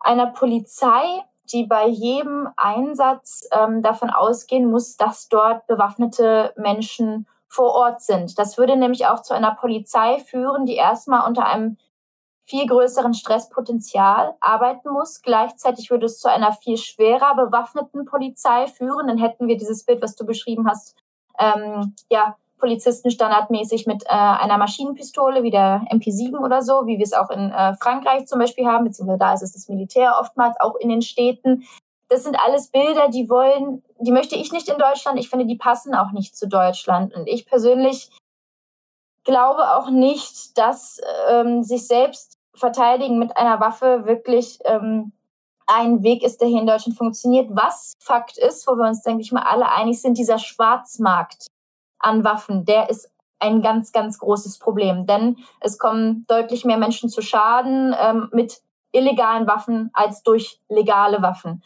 einer 0.00 0.26
Polizei, 0.26 1.22
die 1.52 1.64
bei 1.64 1.86
jedem 1.86 2.48
Einsatz 2.56 3.48
ähm, 3.52 3.82
davon 3.82 4.10
ausgehen 4.10 4.70
muss, 4.70 4.96
dass 4.96 5.28
dort 5.28 5.66
bewaffnete 5.66 6.52
Menschen 6.56 7.26
vor 7.48 7.74
Ort 7.74 8.00
sind. 8.00 8.38
Das 8.38 8.58
würde 8.58 8.76
nämlich 8.76 9.06
auch 9.06 9.22
zu 9.22 9.34
einer 9.34 9.54
Polizei 9.54 10.18
führen, 10.18 10.66
die 10.66 10.76
erstmal 10.76 11.26
unter 11.26 11.46
einem 11.46 11.76
viel 12.44 12.66
größeren 12.66 13.14
Stresspotenzial 13.14 14.34
arbeiten 14.40 14.90
muss. 14.90 15.22
Gleichzeitig 15.22 15.90
würde 15.90 16.06
es 16.06 16.18
zu 16.18 16.28
einer 16.28 16.52
viel 16.52 16.76
schwerer 16.76 17.34
bewaffneten 17.36 18.04
Polizei 18.04 18.66
führen. 18.66 19.08
Dann 19.08 19.18
hätten 19.18 19.46
wir 19.46 19.56
dieses 19.56 19.84
Bild, 19.84 20.02
was 20.02 20.16
du 20.16 20.24
beschrieben 20.24 20.68
hast, 20.68 20.96
ähm, 21.38 21.94
ja, 22.10 22.36
Polizisten 22.60 23.10
standardmäßig 23.10 23.86
mit 23.86 24.04
äh, 24.04 24.08
einer 24.08 24.58
Maschinenpistole 24.58 25.42
wie 25.42 25.50
der 25.50 25.82
MP7 25.90 26.38
oder 26.38 26.62
so, 26.62 26.86
wie 26.86 26.98
wir 26.98 27.04
es 27.04 27.12
auch 27.12 27.30
in 27.30 27.50
äh, 27.50 27.74
Frankreich 27.76 28.26
zum 28.26 28.38
Beispiel 28.38 28.66
haben, 28.66 28.84
beziehungsweise 28.84 29.18
da 29.18 29.32
ist 29.32 29.42
es 29.42 29.52
das 29.52 29.68
Militär 29.68 30.18
oftmals 30.20 30.60
auch 30.60 30.76
in 30.76 30.88
den 30.88 31.02
Städten. 31.02 31.64
Das 32.08 32.24
sind 32.24 32.38
alles 32.38 32.68
Bilder, 32.68 33.08
die 33.08 33.28
wollen, 33.28 33.82
die 33.98 34.12
möchte 34.12 34.36
ich 34.36 34.52
nicht 34.52 34.68
in 34.68 34.78
Deutschland. 34.78 35.18
Ich 35.18 35.30
finde, 35.30 35.46
die 35.46 35.56
passen 35.56 35.94
auch 35.94 36.12
nicht 36.12 36.36
zu 36.36 36.48
Deutschland. 36.48 37.14
Und 37.14 37.26
ich 37.26 37.46
persönlich 37.46 38.10
glaube 39.24 39.76
auch 39.76 39.90
nicht, 39.90 40.56
dass 40.58 41.00
ähm, 41.28 41.62
sich 41.62 41.86
selbst 41.86 42.38
verteidigen 42.54 43.18
mit 43.18 43.36
einer 43.36 43.60
Waffe 43.60 44.06
wirklich 44.06 44.58
ähm, 44.64 45.12
ein 45.66 46.02
Weg 46.02 46.22
ist, 46.22 46.40
der 46.40 46.48
hier 46.48 46.60
in 46.60 46.66
Deutschland 46.66 46.98
funktioniert. 46.98 47.50
Was 47.52 47.92
Fakt 48.02 48.38
ist, 48.38 48.66
wo 48.66 48.74
wir 48.74 48.88
uns, 48.88 49.02
denke 49.02 49.22
ich 49.22 49.32
mal, 49.32 49.44
alle 49.44 49.70
einig 49.70 50.00
sind, 50.02 50.18
dieser 50.18 50.38
Schwarzmarkt 50.38 51.46
an 52.00 52.24
Waffen, 52.24 52.64
der 52.64 52.90
ist 52.90 53.10
ein 53.38 53.62
ganz, 53.62 53.92
ganz 53.92 54.18
großes 54.18 54.58
Problem. 54.58 55.06
Denn 55.06 55.36
es 55.60 55.78
kommen 55.78 56.24
deutlich 56.28 56.64
mehr 56.64 56.78
Menschen 56.78 57.08
zu 57.08 57.22
Schaden 57.22 57.94
ähm, 57.98 58.28
mit 58.32 58.60
illegalen 58.92 59.46
Waffen 59.46 59.90
als 59.92 60.22
durch 60.22 60.60
legale 60.68 61.22
Waffen. 61.22 61.62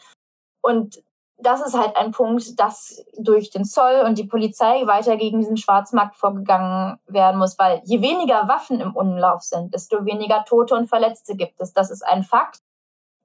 Und 0.61 1.03
das 1.37 1.65
ist 1.65 1.77
halt 1.77 1.97
ein 1.97 2.11
Punkt, 2.11 2.59
dass 2.59 3.03
durch 3.17 3.49
den 3.49 3.65
Zoll 3.65 4.03
und 4.05 4.17
die 4.17 4.23
Polizei 4.23 4.87
weiter 4.87 5.17
gegen 5.17 5.39
diesen 5.39 5.57
Schwarzmarkt 5.57 6.15
vorgegangen 6.15 6.97
werden 7.07 7.37
muss, 7.37 7.59
weil 7.59 7.81
je 7.83 8.01
weniger 8.01 8.47
Waffen 8.47 8.79
im 8.79 8.95
Umlauf 8.95 9.41
sind, 9.43 9.73
desto 9.73 10.05
weniger 10.05 10.45
Tote 10.45 10.75
und 10.75 10.87
Verletzte 10.87 11.35
gibt 11.35 11.59
es. 11.59 11.73
Das 11.73 11.91
ist 11.91 12.03
ein 12.03 12.23
Fakt. 12.23 12.59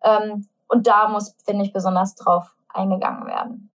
Ähm, 0.02 0.48
und 0.66 0.86
da 0.86 1.08
muss, 1.08 1.36
finde 1.44 1.64
ich, 1.64 1.72
besonders 1.72 2.14
drauf 2.14 2.54
eingegangen 2.68 3.26
werden. 3.26 3.70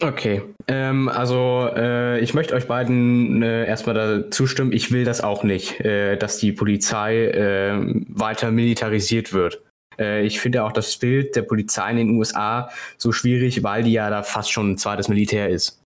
Okay, 0.00 0.42
ähm, 0.68 1.08
also 1.08 1.70
äh, 1.74 2.20
ich 2.20 2.34
möchte 2.34 2.54
euch 2.54 2.66
beiden 2.66 3.42
äh, 3.42 3.66
erstmal 3.66 3.94
da 3.94 4.30
zustimmen. 4.30 4.72
Ich 4.72 4.92
will 4.92 5.04
das 5.04 5.22
auch 5.22 5.42
nicht, 5.42 5.80
äh, 5.80 6.16
dass 6.16 6.38
die 6.38 6.52
Polizei 6.52 7.26
äh, 7.28 7.78
weiter 8.08 8.50
militarisiert 8.50 9.32
wird. 9.32 9.62
Äh, 9.98 10.26
ich 10.26 10.40
finde 10.40 10.64
auch 10.64 10.72
das 10.72 10.98
Bild 10.98 11.34
der 11.34 11.42
Polizei 11.42 11.90
in 11.92 11.96
den 11.96 12.10
USA 12.10 12.70
so 12.98 13.10
schwierig, 13.12 13.62
weil 13.62 13.84
die 13.84 13.92
ja 13.92 14.10
da 14.10 14.22
fast 14.22 14.50
schon 14.50 14.72
ein 14.72 14.78
zweites 14.78 15.08
Militär 15.08 15.48
ist. 15.48 15.82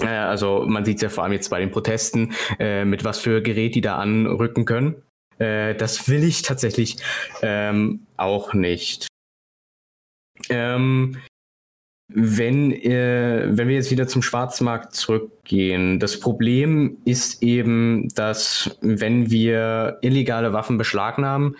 Äh, 0.00 0.06
also 0.06 0.64
man 0.66 0.86
sieht 0.86 0.96
es 0.96 1.02
ja 1.02 1.08
vor 1.10 1.24
allem 1.24 1.34
jetzt 1.34 1.50
bei 1.50 1.60
den 1.60 1.70
Protesten, 1.70 2.32
mit 2.58 3.04
was 3.04 3.18
für 3.18 3.42
Gerät 3.42 3.74
die 3.74 3.80
da 3.80 3.96
anrücken 3.96 4.64
können. 4.64 5.02
Das 5.38 6.08
will 6.08 6.22
ich 6.22 6.42
tatsächlich 6.42 6.96
ähm, 7.42 8.06
auch 8.16 8.54
nicht. 8.54 9.08
Ähm, 10.48 11.20
wenn, 12.08 12.72
äh, 12.72 13.48
wenn 13.50 13.68
wir 13.68 13.76
jetzt 13.76 13.90
wieder 13.90 14.06
zum 14.06 14.22
Schwarzmarkt 14.22 14.94
zurückgehen, 14.94 15.98
das 15.98 16.20
Problem 16.20 16.98
ist 17.04 17.42
eben, 17.42 18.08
dass 18.14 18.76
wenn 18.80 19.30
wir 19.30 19.98
illegale 20.02 20.52
Waffen 20.52 20.76
beschlagnahmen, 20.76 21.56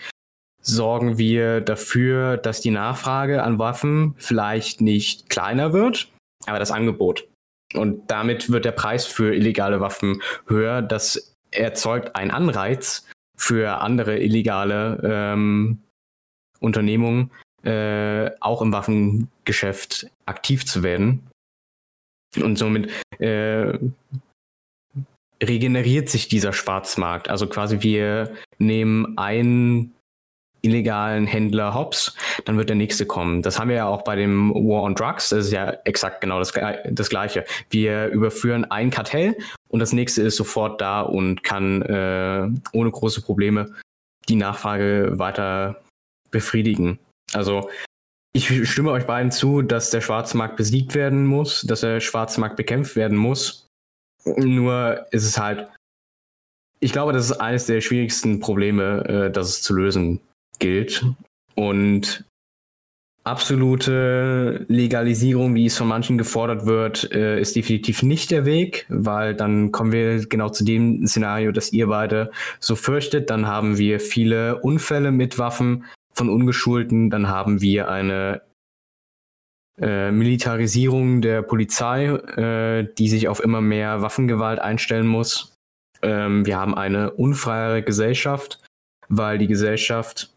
sorgen 0.61 1.17
wir 1.17 1.61
dafür, 1.61 2.37
dass 2.37 2.61
die 2.61 2.71
Nachfrage 2.71 3.43
an 3.43 3.59
Waffen 3.59 4.15
vielleicht 4.17 4.81
nicht 4.81 5.29
kleiner 5.29 5.73
wird, 5.73 6.09
aber 6.45 6.59
das 6.59 6.71
Angebot. 6.71 7.27
Und 7.73 8.09
damit 8.09 8.51
wird 8.51 8.65
der 8.65 8.71
Preis 8.71 9.05
für 9.05 9.33
illegale 9.33 9.79
Waffen 9.79 10.21
höher. 10.47 10.81
Das 10.81 11.35
erzeugt 11.51 12.15
einen 12.15 12.31
Anreiz 12.31 13.07
für 13.37 13.81
andere 13.81 14.19
illegale 14.19 15.01
ähm, 15.03 15.81
Unternehmungen, 16.59 17.31
äh, 17.65 18.31
auch 18.39 18.61
im 18.61 18.71
Waffengeschäft 18.71 20.07
aktiv 20.25 20.65
zu 20.65 20.83
werden. 20.83 21.27
Und 22.41 22.57
somit 22.57 22.91
äh, 23.19 23.77
regeneriert 25.41 26.09
sich 26.09 26.27
dieser 26.27 26.53
Schwarzmarkt. 26.53 27.29
Also 27.29 27.47
quasi 27.47 27.81
wir 27.81 28.33
nehmen 28.57 29.17
einen 29.17 29.95
illegalen 30.65 31.27
Händler 31.27 31.75
hops, 31.75 32.15
dann 32.45 32.57
wird 32.57 32.69
der 32.69 32.75
nächste 32.75 33.05
kommen. 33.05 33.43
Das 33.43 33.59
haben 33.59 33.69
wir 33.69 33.75
ja 33.75 33.87
auch 33.87 34.03
bei 34.03 34.15
dem 34.15 34.51
War 34.53 34.81
on 34.81 34.95
Drugs. 34.95 35.29
Das 35.29 35.45
ist 35.45 35.51
ja 35.51 35.69
exakt 35.85 36.21
genau 36.21 36.39
das, 36.39 36.53
das 36.89 37.09
Gleiche. 37.09 37.45
Wir 37.69 38.07
überführen 38.07 38.65
ein 38.65 38.89
Kartell 38.89 39.37
und 39.69 39.79
das 39.79 39.93
nächste 39.93 40.23
ist 40.23 40.35
sofort 40.35 40.81
da 40.81 41.01
und 41.01 41.43
kann 41.43 41.83
äh, 41.83 42.49
ohne 42.73 42.91
große 42.91 43.21
Probleme 43.21 43.75
die 44.27 44.35
Nachfrage 44.35 45.13
weiter 45.19 45.81
befriedigen. 46.31 46.97
Also 47.33 47.69
ich 48.33 48.69
stimme 48.69 48.91
euch 48.91 49.05
beiden 49.05 49.31
zu, 49.31 49.61
dass 49.61 49.91
der 49.91 50.01
Schwarzmarkt 50.01 50.57
besiegt 50.57 50.93
werden 50.93 51.25
muss, 51.25 51.61
dass 51.61 51.81
der 51.81 52.01
Schwarzmarkt 52.01 52.57
bekämpft 52.57 52.95
werden 52.95 53.17
muss. 53.17 53.67
Nur 54.25 55.05
ist 55.11 55.25
es 55.25 55.37
halt, 55.37 55.69
ich 56.81 56.91
glaube, 56.91 57.13
das 57.13 57.29
ist 57.29 57.37
eines 57.39 57.65
der 57.65 57.79
schwierigsten 57.79 58.41
Probleme, 58.41 59.05
äh, 59.05 59.31
das 59.31 59.49
es 59.49 59.61
zu 59.61 59.73
lösen 59.73 60.19
gilt. 60.59 61.05
Und 61.55 62.25
absolute 63.23 64.65
Legalisierung, 64.67 65.55
wie 65.55 65.65
es 65.65 65.77
von 65.77 65.87
manchen 65.87 66.17
gefordert 66.17 66.65
wird, 66.65 67.11
äh, 67.11 67.39
ist 67.39 67.55
definitiv 67.55 68.03
nicht 68.03 68.31
der 68.31 68.45
Weg, 68.45 68.85
weil 68.89 69.33
dann 69.33 69.71
kommen 69.71 69.91
wir 69.91 70.25
genau 70.27 70.49
zu 70.49 70.63
dem 70.63 71.07
Szenario, 71.07 71.51
das 71.51 71.71
ihr 71.73 71.87
beide 71.87 72.31
so 72.59 72.75
fürchtet. 72.75 73.29
Dann 73.29 73.47
haben 73.47 73.77
wir 73.77 73.99
viele 73.99 74.59
Unfälle 74.59 75.11
mit 75.11 75.39
Waffen 75.39 75.85
von 76.15 76.29
Ungeschulten, 76.29 77.09
dann 77.09 77.27
haben 77.27 77.61
wir 77.61 77.89
eine 77.89 78.41
äh, 79.79 80.11
Militarisierung 80.11 81.21
der 81.21 81.41
Polizei, 81.41 82.05
äh, 82.05 82.93
die 82.97 83.09
sich 83.09 83.27
auf 83.27 83.43
immer 83.43 83.61
mehr 83.61 84.01
Waffengewalt 84.01 84.59
einstellen 84.59 85.07
muss. 85.07 85.53
Ähm, 86.01 86.45
wir 86.45 86.57
haben 86.57 86.75
eine 86.75 87.11
unfreiere 87.11 87.83
Gesellschaft, 87.83 88.63
weil 89.09 89.37
die 89.37 89.47
Gesellschaft 89.47 90.33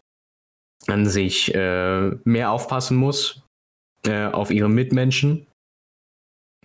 an 0.87 1.05
sich 1.05 1.53
äh, 1.55 2.11
mehr 2.23 2.51
aufpassen 2.51 2.97
muss 2.97 3.43
äh, 4.05 4.25
auf 4.25 4.51
ihre 4.51 4.69
Mitmenschen. 4.69 5.47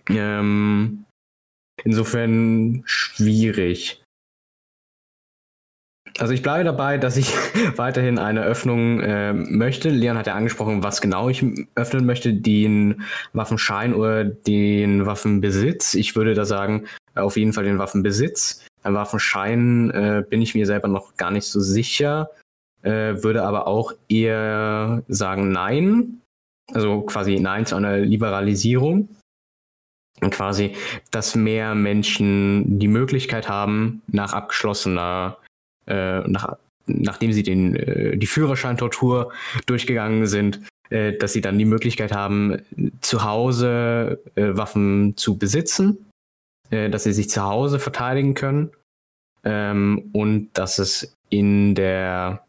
Ähm, 0.09 1.05
insofern 1.83 2.83
schwierig. 2.85 4.03
Also 6.17 6.33
ich 6.33 6.41
bleibe 6.41 6.63
dabei, 6.63 6.97
dass 6.97 7.17
ich 7.17 7.33
weiterhin 7.77 8.19
eine 8.19 8.43
Öffnung 8.43 9.01
äh, 9.01 9.33
möchte. 9.33 9.89
Leon 9.89 10.17
hat 10.17 10.27
ja 10.27 10.35
angesprochen, 10.35 10.83
was 10.83 11.01
genau 11.01 11.29
ich 11.29 11.45
öffnen 11.75 12.05
möchte, 12.05 12.33
den 12.33 13.03
Waffenschein 13.33 13.93
oder 13.93 14.23
den 14.23 15.05
Waffenbesitz. 15.05 15.93
Ich 15.93 16.15
würde 16.15 16.33
da 16.33 16.45
sagen, 16.45 16.85
auf 17.15 17.37
jeden 17.37 17.53
Fall 17.53 17.65
den 17.65 17.79
Waffenbesitz. 17.79 18.65
Beim 18.83 18.93
Waffenschein 18.93 19.89
äh, 19.91 20.23
bin 20.29 20.41
ich 20.41 20.55
mir 20.55 20.65
selber 20.65 20.87
noch 20.87 21.17
gar 21.17 21.31
nicht 21.31 21.45
so 21.45 21.59
sicher 21.59 22.29
äh, 22.85 23.23
würde 23.23 23.43
aber 23.43 23.67
auch 23.67 23.93
eher 24.07 25.03
sagen 25.07 25.51
Nein, 25.51 26.21
also 26.71 27.01
quasi 27.01 27.39
Nein 27.39 27.65
zu 27.65 27.75
einer 27.75 27.97
Liberalisierung. 27.97 29.09
Und 30.21 30.31
quasi, 30.31 30.75
dass 31.11 31.35
mehr 31.35 31.75
Menschen 31.75 32.79
die 32.79 32.87
Möglichkeit 32.87 33.49
haben, 33.49 34.01
nach 34.07 34.31
abgeschlossener, 34.31 35.37
äh, 35.87 36.19
nach, 36.27 36.57
nachdem 36.87 37.33
sie 37.33 37.43
den, 37.43 37.75
äh, 37.75 38.17
die 38.17 38.27
Führerscheintortur 38.27 39.31
durchgegangen 39.65 40.27
sind, 40.27 40.61
äh, 40.89 41.13
dass 41.13 41.33
sie 41.33 41.41
dann 41.41 41.57
die 41.57 41.65
Möglichkeit 41.65 42.11
haben, 42.11 42.61
zu 43.01 43.23
Hause 43.23 44.21
äh, 44.35 44.55
Waffen 44.55 45.17
zu 45.17 45.37
besitzen, 45.37 46.05
äh, 46.69 46.89
dass 46.89 47.03
sie 47.03 47.13
sich 47.13 47.29
zu 47.29 47.43
Hause 47.43 47.79
verteidigen 47.79 48.33
können. 48.33 48.71
Ähm, 49.43 50.09
und 50.13 50.49
dass 50.53 50.79
es 50.79 51.15
in 51.29 51.75
der 51.75 52.44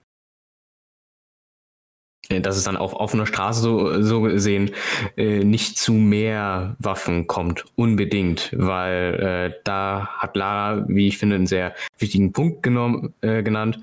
dass 2.29 2.57
es 2.57 2.65
dann 2.65 2.77
auf 2.77 2.95
offener 2.95 3.27
Straße 3.27 3.61
so, 3.61 4.03
so 4.03 4.21
gesehen 4.23 4.73
äh, 5.17 5.45
nicht 5.45 5.79
zu 5.79 5.93
mehr 5.93 6.77
Waffen 6.79 7.27
kommt, 7.27 7.65
unbedingt, 7.77 8.51
weil 8.57 9.15
äh, 9.15 9.61
da 9.65 10.09
hat 10.19 10.37
Lara, 10.37 10.85
wie 10.89 11.09
ich 11.09 11.19
finde, 11.19 11.37
einen 11.37 11.47
sehr 11.47 11.75
wichtigen 11.99 12.33
Punkt 12.33 12.63
genommen, 12.63 13.15
äh, 13.21 13.43
genannt. 13.43 13.81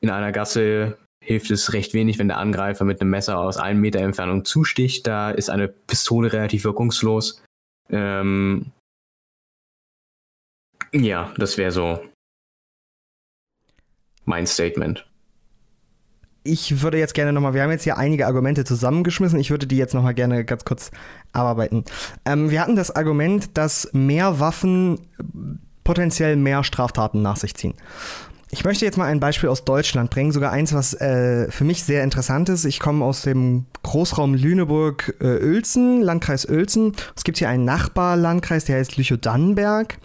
In 0.00 0.10
einer 0.10 0.32
Gasse 0.32 0.98
hilft 1.22 1.50
es 1.50 1.72
recht 1.72 1.92
wenig, 1.92 2.18
wenn 2.18 2.28
der 2.28 2.38
Angreifer 2.38 2.84
mit 2.84 3.00
einem 3.00 3.10
Messer 3.10 3.38
aus 3.38 3.56
einem 3.56 3.80
Meter 3.80 4.00
Entfernung 4.00 4.44
zusticht. 4.44 5.06
Da 5.06 5.30
ist 5.30 5.50
eine 5.50 5.68
Pistole 5.68 6.32
relativ 6.32 6.64
wirkungslos. 6.64 7.42
Ähm, 7.90 8.66
ja, 10.92 11.32
das 11.36 11.58
wäre 11.58 11.70
so 11.70 12.00
mein 14.24 14.46
Statement 14.46 15.09
ich 16.42 16.82
würde 16.82 16.98
jetzt 16.98 17.14
gerne 17.14 17.32
nochmal, 17.32 17.54
wir 17.54 17.62
haben 17.62 17.70
jetzt 17.70 17.84
hier 17.84 17.98
einige 17.98 18.26
Argumente 18.26 18.64
zusammengeschmissen, 18.64 19.38
ich 19.38 19.50
würde 19.50 19.66
die 19.66 19.76
jetzt 19.76 19.94
nochmal 19.94 20.14
gerne 20.14 20.44
ganz 20.44 20.64
kurz 20.64 20.90
abarbeiten. 21.32 21.84
Ähm, 22.24 22.50
wir 22.50 22.60
hatten 22.60 22.76
das 22.76 22.94
Argument, 22.94 23.56
dass 23.56 23.90
mehr 23.92 24.40
Waffen 24.40 25.00
potenziell 25.84 26.36
mehr 26.36 26.64
Straftaten 26.64 27.22
nach 27.22 27.36
sich 27.36 27.54
ziehen. 27.54 27.74
Ich 28.52 28.64
möchte 28.64 28.84
jetzt 28.84 28.98
mal 28.98 29.04
ein 29.04 29.20
Beispiel 29.20 29.48
aus 29.48 29.64
Deutschland 29.64 30.10
bringen, 30.10 30.32
sogar 30.32 30.50
eins, 30.50 30.74
was 30.74 30.94
äh, 30.94 31.48
für 31.52 31.62
mich 31.62 31.84
sehr 31.84 32.02
interessant 32.02 32.48
ist. 32.48 32.64
Ich 32.64 32.80
komme 32.80 33.04
aus 33.04 33.22
dem 33.22 33.66
Großraum 33.84 34.34
Lüneburg-Uelzen, 34.34 36.00
äh, 36.00 36.04
Landkreis 36.04 36.48
Uelzen. 36.48 36.94
Es 37.14 37.22
gibt 37.22 37.38
hier 37.38 37.48
einen 37.48 37.64
Nachbarlandkreis, 37.64 38.64
der 38.64 38.78
heißt 38.78 38.96
Lüchow-Dannenberg. 38.96 39.98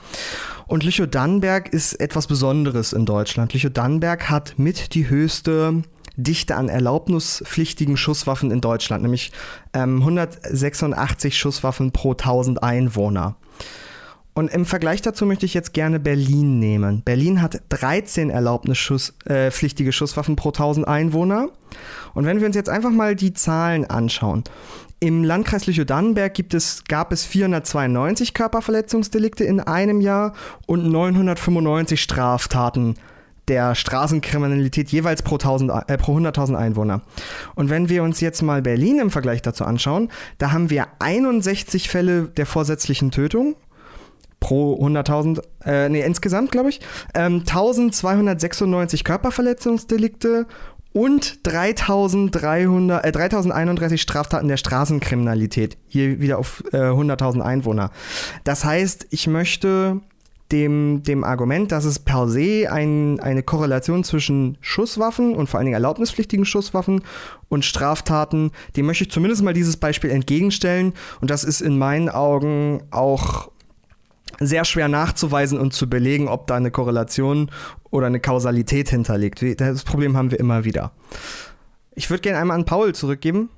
Und 0.68 0.84
Lüchow-Dannenberg 0.84 1.70
ist 1.70 1.94
etwas 1.96 2.28
Besonderes 2.28 2.94
in 2.94 3.08
Deutschland. 3.08 3.54
Lüchow-Dannenberg 3.54 4.30
hat 4.30 4.60
mit 4.60 4.94
die 4.94 5.10
höchste 5.10 5.82
Dichte 6.18 6.56
an 6.56 6.70
erlaubnispflichtigen 6.70 7.98
Schusswaffen 7.98 8.52
in 8.52 8.62
Deutschland, 8.62 9.04
nämlich 9.04 9.32
ähm, 9.74 10.00
186 10.00 11.38
Schusswaffen 11.38 11.92
pro 11.92 12.12
1000 12.12 12.64
Einwohner. 12.64 13.36
Und 14.38 14.52
im 14.54 14.66
Vergleich 14.66 15.02
dazu 15.02 15.26
möchte 15.26 15.46
ich 15.46 15.54
jetzt 15.54 15.74
gerne 15.74 15.98
Berlin 15.98 16.60
nehmen. 16.60 17.04
Berlin 17.04 17.42
hat 17.42 17.62
13 17.70 18.30
erlaubnispflichtige 18.30 19.94
Schuss, 19.94 20.10
Schusswaffen 20.10 20.36
pro 20.36 20.50
1000 20.50 20.86
Einwohner. 20.86 21.48
Und 22.14 22.26
wenn 22.26 22.42
wir 22.42 22.48
uns 22.48 22.56
jetzt 22.58 22.70
einfach 22.70 22.92
mal 22.92 23.16
die 23.16 23.34
Zahlen 23.34 23.86
anschauen. 23.86 24.44
Im 25.00 25.24
Landkreis 25.24 25.68
Lüchow-Dannenberg 25.68 26.54
es, 26.54 26.84
gab 26.86 27.14
es 27.14 27.24
492 27.26 28.34
Körperverletzungsdelikte 28.34 29.46
in 29.46 29.62
einem 29.62 30.02
Jahr 30.02 30.34
und 30.68 30.86
995 30.86 32.02
Straftaten 32.02 32.96
der 33.48 33.76
Straßenkriminalität 33.76 34.90
jeweils 34.90 35.22
pro, 35.22 35.36
1000, 35.36 35.72
äh, 35.88 35.98
pro 35.98 36.18
100.000 36.18 36.56
Einwohner. 36.56 37.02
Und 37.56 37.70
wenn 37.70 37.90
wir 37.90 38.04
uns 38.04 38.20
jetzt 38.22 38.42
mal 38.42 38.62
Berlin 38.62 39.00
im 39.00 39.12
Vergleich 39.12 39.42
dazu 39.42 39.66
anschauen, 39.66 40.10
da 40.38 40.52
haben 40.52 40.70
wir 40.70 40.88
61 41.00 41.90
Fälle 41.90 42.24
der 42.24 42.46
vorsätzlichen 42.46 43.12
Tötung 43.12 43.56
pro 44.40 44.76
100.000, 44.80 45.42
äh, 45.66 45.90
nee, 45.90 46.02
insgesamt 46.02 46.52
glaube 46.52 46.70
ich, 46.70 46.80
ähm, 47.14 47.46
1296 47.46 49.04
Körperverletzungsdelikte 49.04 50.46
und 50.94 51.46
3300, 51.46 53.04
äh, 53.04 53.12
3031 53.12 54.02
Straftaten 54.02 54.48
der 54.48 54.58
Straßenkriminalität. 54.58 55.78
Hier 55.88 56.22
wieder 56.22 56.38
auf 56.38 56.64
äh, 56.72 56.78
100.000 56.78 57.42
Einwohner. 57.42 57.92
Das 58.44 58.64
heißt, 58.64 59.08
ich 59.10 59.28
möchte 59.28 60.02
dem, 60.52 61.02
dem 61.04 61.24
Argument, 61.24 61.72
dass 61.72 61.86
es 61.86 62.00
per 62.00 62.28
se 62.28 62.72
ein, 62.72 63.20
eine 63.20 63.42
Korrelation 63.42 64.04
zwischen 64.04 64.58
Schusswaffen 64.62 65.36
und 65.36 65.48
vor 65.48 65.58
allen 65.58 65.66
Dingen 65.66 65.74
erlaubnispflichtigen 65.74 66.46
Schusswaffen 66.46 67.02
und 67.50 67.66
Straftaten, 67.66 68.52
dem 68.76 68.86
möchte 68.86 69.06
ich 69.06 69.12
zumindest 69.12 69.44
mal 69.44 69.54
dieses 69.54 69.78
Beispiel 69.78 70.12
entgegenstellen. 70.12 70.94
Und 71.20 71.32
das 71.32 71.44
ist 71.44 71.62
in 71.62 71.78
meinen 71.78 72.10
Augen 72.10 72.84
auch 72.92 73.50
sehr 74.40 74.66
schwer 74.66 74.88
nachzuweisen 74.88 75.60
und 75.60 75.74
zu 75.74 75.90
belegen, 75.90 76.28
ob 76.28 76.48
da 76.48 76.56
eine 76.56 76.72
Korrelation 76.72 77.50
oder 77.90 78.08
eine 78.08 78.20
Kausalität 78.20 78.90
hinterliegt. 78.90 79.44
Das 79.60 79.84
Problem 79.84 80.18
haben 80.18 80.32
wir 80.32 80.40
immer 80.40 80.64
wieder. 80.64 80.92
Ich 81.96 82.10
würde 82.10 82.22
gerne 82.22 82.40
einmal 82.40 82.58
an 82.58 82.66
Paul 82.66 82.94
zurückgeben. 82.94 83.50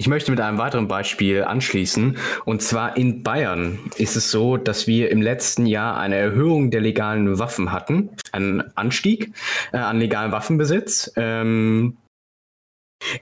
Ich 0.00 0.08
möchte 0.08 0.30
mit 0.30 0.40
einem 0.40 0.56
weiteren 0.56 0.88
Beispiel 0.88 1.44
anschließen. 1.44 2.16
Und 2.46 2.62
zwar 2.62 2.96
in 2.96 3.22
Bayern 3.22 3.78
ist 3.98 4.16
es 4.16 4.30
so, 4.30 4.56
dass 4.56 4.86
wir 4.86 5.10
im 5.10 5.20
letzten 5.20 5.66
Jahr 5.66 5.98
eine 5.98 6.16
Erhöhung 6.16 6.70
der 6.70 6.80
legalen 6.80 7.38
Waffen 7.38 7.70
hatten, 7.70 8.08
einen 8.32 8.62
Anstieg 8.78 9.34
äh, 9.74 9.76
an 9.76 9.98
legalen 9.98 10.32
Waffenbesitz. 10.32 11.12
Ähm, 11.16 11.98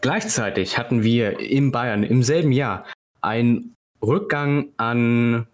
gleichzeitig 0.02 0.78
hatten 0.78 1.02
wir 1.02 1.40
in 1.40 1.72
Bayern 1.72 2.04
im 2.04 2.22
selben 2.22 2.52
Jahr 2.52 2.84
einen 3.22 3.74
Rückgang 4.00 4.68
an 4.76 5.48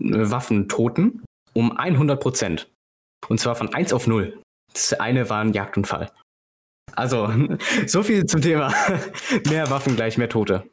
äh, 0.00 0.30
Waffentoten 0.30 1.24
um 1.54 1.76
100 1.76 2.20
Prozent. 2.20 2.70
Und 3.26 3.40
zwar 3.40 3.56
von 3.56 3.74
1 3.74 3.92
auf 3.92 4.06
0. 4.06 4.40
Das 4.72 4.92
eine 4.92 5.28
war 5.28 5.40
ein 5.40 5.54
Jagdunfall. 5.54 6.12
Also, 6.98 7.28
so 7.86 8.02
viel 8.02 8.26
zum 8.26 8.42
Thema 8.42 8.72
mehr 9.48 9.70
Waffen 9.70 9.94
gleich 9.94 10.18
mehr 10.18 10.28
Tote. 10.28 10.64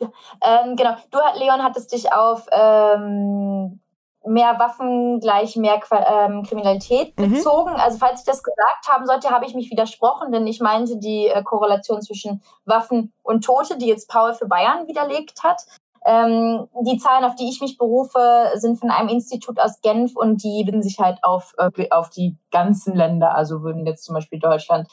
Ähm, 0.00 0.76
genau, 0.76 0.96
du, 1.10 1.18
Leon, 1.38 1.62
hattest 1.62 1.92
dich 1.92 2.12
auf 2.12 2.46
ähm, 2.50 3.80
mehr 4.24 4.58
Waffen 4.58 5.20
gleich 5.20 5.56
mehr 5.56 5.80
ähm, 5.90 6.42
Kriminalität 6.42 7.18
mhm. 7.18 7.32
bezogen. 7.32 7.70
Also 7.70 7.98
falls 7.98 8.20
ich 8.20 8.26
das 8.26 8.42
gesagt 8.42 8.88
haben 8.88 9.06
sollte, 9.06 9.30
habe 9.30 9.46
ich 9.46 9.54
mich 9.54 9.70
widersprochen, 9.70 10.30
denn 10.30 10.46
ich 10.46 10.60
meinte 10.60 10.98
die 10.98 11.28
äh, 11.28 11.42
Korrelation 11.42 12.02
zwischen 12.02 12.42
Waffen 12.64 13.12
und 13.22 13.44
Tote, 13.44 13.78
die 13.78 13.86
jetzt 13.86 14.08
Paul 14.08 14.34
für 14.34 14.46
Bayern 14.46 14.88
widerlegt 14.88 15.42
hat. 15.42 15.62
Ähm, 16.04 16.68
die 16.80 16.98
Zahlen, 16.98 17.24
auf 17.24 17.36
die 17.36 17.48
ich 17.48 17.60
mich 17.60 17.78
berufe, 17.78 18.50
sind 18.54 18.80
von 18.80 18.90
einem 18.90 19.08
Institut 19.08 19.60
aus 19.60 19.80
Genf 19.82 20.16
und 20.16 20.42
die 20.42 20.64
binden 20.64 20.82
sich 20.82 20.98
halt 20.98 21.22
auf, 21.22 21.54
äh, 21.58 21.90
auf 21.90 22.10
die 22.10 22.36
ganzen 22.50 22.94
Länder. 22.94 23.34
Also 23.34 23.62
würden 23.62 23.86
jetzt 23.86 24.04
zum 24.04 24.14
Beispiel 24.14 24.40
Deutschland 24.40 24.88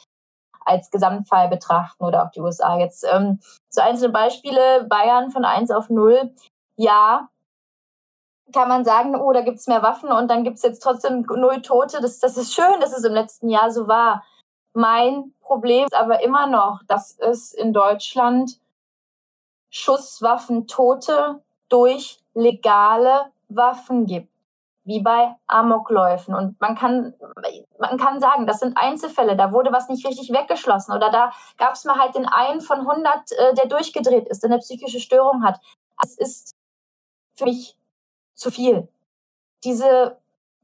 als 0.64 0.90
Gesamtfall 0.90 1.48
betrachten 1.48 2.04
oder 2.04 2.24
auch 2.24 2.30
die 2.30 2.40
USA. 2.40 2.78
Jetzt 2.78 3.04
ähm, 3.10 3.40
so 3.68 3.80
einzelne 3.80 4.12
Beispiele, 4.12 4.86
Bayern 4.88 5.30
von 5.30 5.44
1 5.44 5.70
auf 5.72 5.90
0. 5.90 6.32
Ja, 6.76 7.28
kann 8.52 8.68
man 8.68 8.84
sagen, 8.84 9.14
oh, 9.16 9.32
da 9.32 9.42
gibt's 9.42 9.66
mehr 9.66 9.82
Waffen 9.82 10.10
und 10.10 10.28
dann 10.30 10.44
gibt's 10.44 10.62
jetzt 10.62 10.80
trotzdem 10.80 11.22
null 11.22 11.62
Tote. 11.62 12.00
Das, 12.00 12.18
das 12.18 12.36
ist 12.36 12.54
schön, 12.54 12.80
dass 12.80 12.96
es 12.96 13.04
im 13.04 13.14
letzten 13.14 13.48
Jahr 13.48 13.70
so 13.70 13.88
war. 13.88 14.24
Mein 14.72 15.34
Problem 15.40 15.84
ist 15.84 15.94
aber 15.94 16.22
immer 16.22 16.46
noch, 16.46 16.80
dass 16.86 17.18
es 17.18 17.52
in 17.52 17.72
Deutschland 17.72 18.58
Schusswaffentote 19.70 21.42
durch 21.68 22.18
legale 22.34 23.32
Waffen 23.48 24.06
gibt, 24.06 24.28
wie 24.84 25.00
bei 25.00 25.34
Amokläufen. 25.46 26.34
Und 26.34 26.60
man 26.60 26.76
kann, 26.76 27.14
man 27.78 27.98
kann 27.98 28.20
sagen, 28.20 28.46
das 28.46 28.60
sind 28.60 28.76
Einzelfälle, 28.76 29.36
da 29.36 29.52
wurde 29.52 29.72
was 29.72 29.88
nicht 29.88 30.06
richtig 30.06 30.30
weggeschlossen 30.32 30.94
oder 30.94 31.10
da 31.10 31.32
gab 31.56 31.74
es 31.74 31.84
mal 31.84 31.98
halt 31.98 32.14
den 32.14 32.26
einen 32.26 32.60
von 32.60 32.80
100, 32.80 33.32
äh, 33.32 33.54
der 33.54 33.66
durchgedreht 33.66 34.28
ist, 34.28 34.42
der 34.42 34.50
eine 34.50 34.58
psychische 34.58 35.00
Störung 35.00 35.44
hat. 35.44 35.60
Es 36.02 36.16
ist 36.16 36.56
für 37.34 37.44
mich 37.44 37.76
zu 38.34 38.50
viel. 38.50 38.88
Diese 39.64 40.18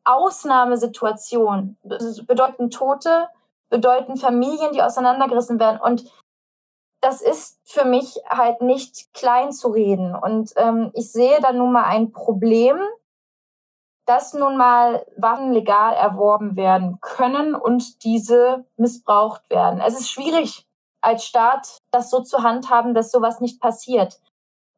Ausnahmesituation 0.04 1.76
bedeuten 1.82 2.70
Tote, 2.70 3.28
bedeuten 3.68 4.16
Familien, 4.16 4.72
die 4.72 4.82
auseinandergerissen 4.82 5.58
werden. 5.58 5.80
Und 5.80 6.04
das 7.00 7.20
ist 7.20 7.58
für 7.64 7.84
mich 7.84 8.18
halt 8.28 8.62
nicht 8.62 9.12
klein 9.14 9.52
zu 9.52 9.68
reden. 9.68 10.14
Und 10.14 10.52
ähm, 10.56 10.90
ich 10.94 11.12
sehe 11.12 11.40
da 11.40 11.52
nun 11.52 11.72
mal 11.72 11.84
ein 11.84 12.12
Problem, 12.12 12.78
dass 14.06 14.34
nun 14.34 14.56
mal 14.56 15.04
Waffen 15.16 15.52
legal 15.52 15.94
erworben 15.94 16.56
werden 16.56 16.98
können 17.00 17.54
und 17.54 18.04
diese 18.04 18.64
missbraucht 18.76 19.48
werden. 19.50 19.80
Es 19.80 19.98
ist 19.98 20.10
schwierig, 20.10 20.66
als 21.00 21.24
Staat 21.24 21.78
das 21.90 22.10
so 22.10 22.20
zu 22.22 22.42
handhaben, 22.42 22.94
dass 22.94 23.10
sowas 23.10 23.40
nicht 23.40 23.60
passiert. 23.60 24.20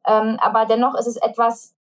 Ähm, 0.05 0.37
aber 0.41 0.65
dennoch 0.65 0.95
ist 0.95 1.07
es 1.07 1.17
etwas, 1.17 1.75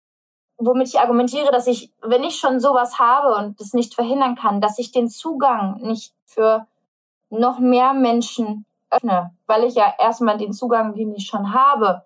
womit 0.59 0.89
ich 0.89 1.01
argumentiere, 1.01 1.51
dass 1.51 1.66
ich, 1.66 1.93
wenn 2.03 2.24
ich 2.24 2.39
schon 2.39 2.61
sowas 2.61 2.99
habe 2.99 3.34
und 3.34 3.61
das 3.61 3.72
nicht 3.72 3.95
verhindern 3.95 4.36
kann, 4.36 4.61
dass 4.61 4.78
ich 4.78 4.93
den 4.93 5.09
Zugang 5.09 5.80
nicht 5.80 6.14
für 6.26 6.66
noch 7.30 7.59
mehr 7.59 7.95
Menschen 7.95 8.66
öffne, 8.91 9.34
weil 9.47 9.64
ich 9.64 9.74
ja 9.74 9.93
erstmal 9.99 10.39
den 10.39 10.53
Zugang, 10.53 10.95
den 10.95 11.14
ich 11.14 11.26
schon 11.26 11.53
habe, 11.53 12.05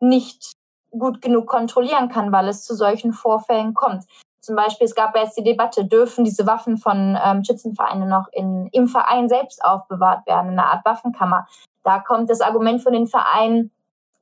nicht 0.00 0.52
gut 0.90 1.20
genug 1.20 1.46
kontrollieren 1.46 2.08
kann, 2.08 2.32
weil 2.32 2.48
es 2.48 2.64
zu 2.64 2.74
solchen 2.74 3.12
Vorfällen 3.12 3.74
kommt. 3.74 4.04
Zum 4.40 4.56
Beispiel, 4.56 4.86
es 4.86 4.94
gab 4.94 5.14
jetzt 5.16 5.36
die 5.36 5.42
Debatte, 5.42 5.84
dürfen 5.84 6.24
diese 6.24 6.46
Waffen 6.46 6.78
von 6.78 7.18
ähm, 7.22 7.44
Schützenvereinen 7.44 8.08
noch 8.08 8.28
in, 8.32 8.68
im 8.72 8.88
Verein 8.88 9.28
selbst 9.28 9.62
aufbewahrt 9.64 10.26
werden, 10.26 10.52
in 10.52 10.58
einer 10.58 10.70
Art 10.70 10.84
Waffenkammer. 10.84 11.46
Da 11.82 11.98
kommt 11.98 12.30
das 12.30 12.40
Argument 12.40 12.82
von 12.82 12.92
den 12.92 13.06
Vereinen, 13.06 13.70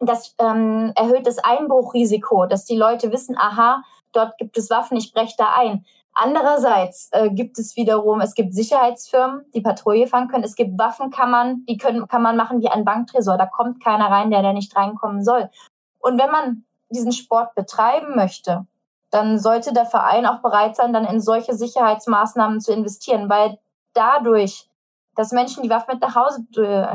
das 0.00 0.34
ähm, 0.38 0.92
erhöht 0.94 1.26
das 1.26 1.38
Einbruchrisiko, 1.38 2.46
dass 2.46 2.64
die 2.64 2.76
Leute 2.76 3.12
wissen, 3.12 3.36
aha, 3.38 3.82
dort 4.12 4.36
gibt 4.38 4.58
es 4.58 4.70
Waffen, 4.70 4.96
ich 4.96 5.12
breche 5.12 5.36
da 5.38 5.54
ein. 5.56 5.84
Andererseits 6.18 7.10
äh, 7.12 7.28
gibt 7.28 7.58
es 7.58 7.76
wiederum, 7.76 8.22
es 8.22 8.34
gibt 8.34 8.54
Sicherheitsfirmen, 8.54 9.44
die 9.54 9.60
Patrouille 9.60 10.06
fahren 10.06 10.28
können. 10.28 10.44
Es 10.44 10.56
gibt 10.56 10.78
Waffenkammern, 10.78 11.66
die 11.68 11.76
können, 11.76 12.08
kann 12.08 12.22
man 12.22 12.38
machen 12.38 12.62
wie 12.62 12.68
ein 12.68 12.86
Banktresor. 12.86 13.36
Da 13.36 13.44
kommt 13.44 13.84
keiner 13.84 14.06
rein, 14.06 14.30
der, 14.30 14.40
der 14.40 14.54
nicht 14.54 14.74
reinkommen 14.74 15.22
soll. 15.22 15.50
Und 15.98 16.18
wenn 16.18 16.30
man 16.30 16.64
diesen 16.88 17.12
Sport 17.12 17.54
betreiben 17.54 18.16
möchte, 18.16 18.66
dann 19.10 19.38
sollte 19.38 19.74
der 19.74 19.84
Verein 19.84 20.24
auch 20.24 20.40
bereit 20.40 20.74
sein, 20.74 20.94
dann 20.94 21.04
in 21.04 21.20
solche 21.20 21.52
Sicherheitsmaßnahmen 21.52 22.62
zu 22.62 22.72
investieren, 22.72 23.28
weil 23.28 23.58
dadurch, 23.92 24.70
dass 25.16 25.32
Menschen 25.32 25.62
die 25.62 25.70
Waffe 25.70 25.92
mit 25.92 26.00
nach 26.00 26.14
Hause 26.14 26.46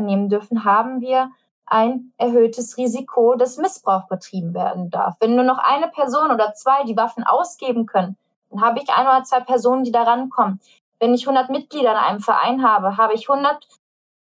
nehmen 0.02 0.30
dürfen, 0.30 0.66
haben 0.66 1.00
wir 1.00 1.30
ein 1.68 2.12
erhöhtes 2.18 2.76
Risiko, 2.78 3.36
dass 3.36 3.58
Missbrauch 3.58 4.08
betrieben 4.08 4.56
werden 4.56 4.90
darf. 4.90 5.18
Wenn 5.20 5.36
nur 5.36 5.46
noch 5.46 5.60
eine 5.60 5.90
Person 5.90 6.32
oder 6.32 6.54
zwei 6.54 6.84
die 6.86 6.98
Waffen 6.98 7.24
ausgeben 7.24 7.86
können, 7.86 8.18
dann 8.52 8.62
habe 8.62 8.80
ich 8.82 8.90
ein 8.90 9.08
oder 9.08 9.24
zwei 9.24 9.40
Personen, 9.40 9.84
die 9.84 9.92
da 9.92 10.04
rankommen. 10.04 10.60
Wenn 11.00 11.14
ich 11.14 11.28
100 11.28 11.50
Mitglieder 11.50 11.92
in 11.92 11.98
einem 11.98 12.20
Verein 12.20 12.64
habe, 12.64 12.98
habe 12.98 13.14
ich 13.14 13.30
100 13.30 13.68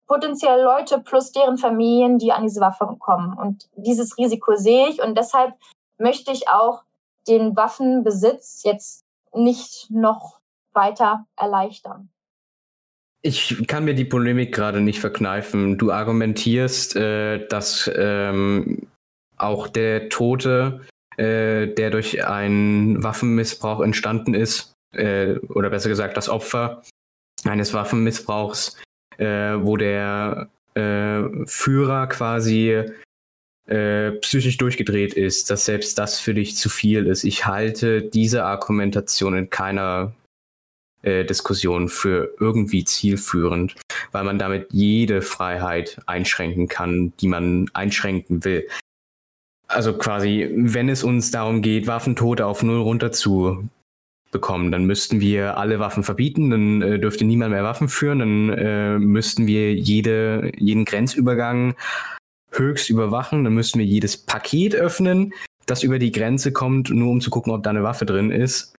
potenzielle 0.08 0.64
Leute 0.64 1.00
plus 1.00 1.32
deren 1.32 1.58
Familien, 1.58 2.18
die 2.18 2.32
an 2.32 2.44
diese 2.44 2.62
Waffe 2.62 2.96
kommen. 3.00 3.38
Und 3.38 3.68
dieses 3.76 4.18
Risiko 4.18 4.56
sehe 4.56 4.90
ich 4.90 5.02
und 5.02 5.18
deshalb 5.18 5.54
möchte 5.98 6.32
ich 6.32 6.48
auch 6.50 6.84
den 7.28 7.56
Waffenbesitz 7.56 8.64
jetzt 8.64 9.04
nicht 9.34 9.88
noch 9.90 10.40
weiter 10.74 11.26
erleichtern. 11.36 12.10
Ich 13.22 13.68
kann 13.68 13.86
mir 13.86 13.96
die 13.96 14.06
Polemik 14.06 14.54
gerade 14.54 14.82
nicht 14.82 15.00
verkneifen. 15.00 15.80
Du 15.80 15.92
argumentierst, 15.92 16.96
äh, 16.96 17.48
dass 17.48 17.90
ähm, 17.96 18.88
auch 19.38 19.68
der 19.68 20.10
Tote 20.10 20.82
äh, 21.18 21.68
der 21.68 21.90
durch 21.90 22.26
einen 22.26 23.04
Waffenmissbrauch 23.04 23.82
entstanden 23.82 24.34
ist, 24.34 24.74
äh, 24.94 25.36
oder 25.50 25.70
besser 25.70 25.90
gesagt 25.90 26.18
das 26.18 26.30
Opfer 26.30 26.84
eines 27.44 27.74
Waffenmissbrauchs, 27.74 28.78
äh, 29.18 29.26
wo 29.26 29.78
der 29.78 30.50
äh, 30.74 31.24
Führer 31.46 32.08
quasi 32.08 32.84
äh, 33.68 34.12
psychisch 34.12 34.58
durchgedreht 34.58 35.14
ist, 35.14 35.50
dass 35.50 35.66
selbst 35.66 35.98
das 35.98 36.20
für 36.20 36.34
dich 36.34 36.56
zu 36.56 36.70
viel 36.70 37.08
ist. 37.08 37.24
Ich 37.24 37.46
halte 37.46 38.02
diese 38.02 38.44
Argumentation 38.44 39.36
in 39.36 39.50
keiner 39.50 40.14
äh, 41.02 41.26
Diskussion 41.26 41.90
für 41.90 42.34
irgendwie 42.40 42.84
zielführend, 42.84 43.76
weil 44.12 44.24
man 44.24 44.40
damit 44.40 44.68
jede 44.72 45.22
Freiheit 45.22 46.00
einschränken 46.06 46.68
kann, 46.68 47.14
die 47.20 47.28
man 47.28 47.70
einschränken 47.74 48.44
will. 48.44 48.68
Also 49.68 49.94
quasi, 49.94 50.50
wenn 50.54 50.90
es 50.90 51.04
uns 51.04 51.32
darum 51.32 51.62
geht, 51.62 51.88
Waffentote 51.88 52.46
auf 52.46 52.62
Null 52.62 52.82
runter 52.82 53.12
zu 53.12 53.68
bekommen, 54.32 54.72
dann 54.72 54.86
müssten 54.86 55.22
wir 55.22 55.58
alle 55.58 55.80
Waffen 55.80 56.04
verbieten, 56.04 56.50
dann 56.50 56.82
äh, 56.82 57.00
dürfte 57.00 57.26
niemand 57.26 57.52
mehr 57.52 57.64
Waffen 57.64 57.88
führen, 57.88 58.20
dann 58.20 58.50
äh, 58.50 59.00
müssten 59.00 59.48
wir 59.48 59.74
jede, 59.74 60.52
jeden 60.58 60.86
Grenzübergang 60.86 61.76
höchst 62.52 62.90
überwachen, 62.90 63.44
dann 63.44 63.54
müssten 63.54 63.80
wir 63.80 63.86
jedes 63.86 64.18
Paket 64.18 64.76
öffnen, 64.76 65.34
das 65.66 65.84
über 65.84 66.00
die 66.00 66.12
Grenze 66.12 66.52
kommt, 66.52 66.90
nur 66.90 67.10
um 67.10 67.22
zu 67.22 67.30
gucken, 67.30 67.54
ob 67.54 67.64
da 67.64 67.70
eine 67.70 67.84
Waffe 67.84 68.06
drin 68.06 68.30
ist. 68.30 68.76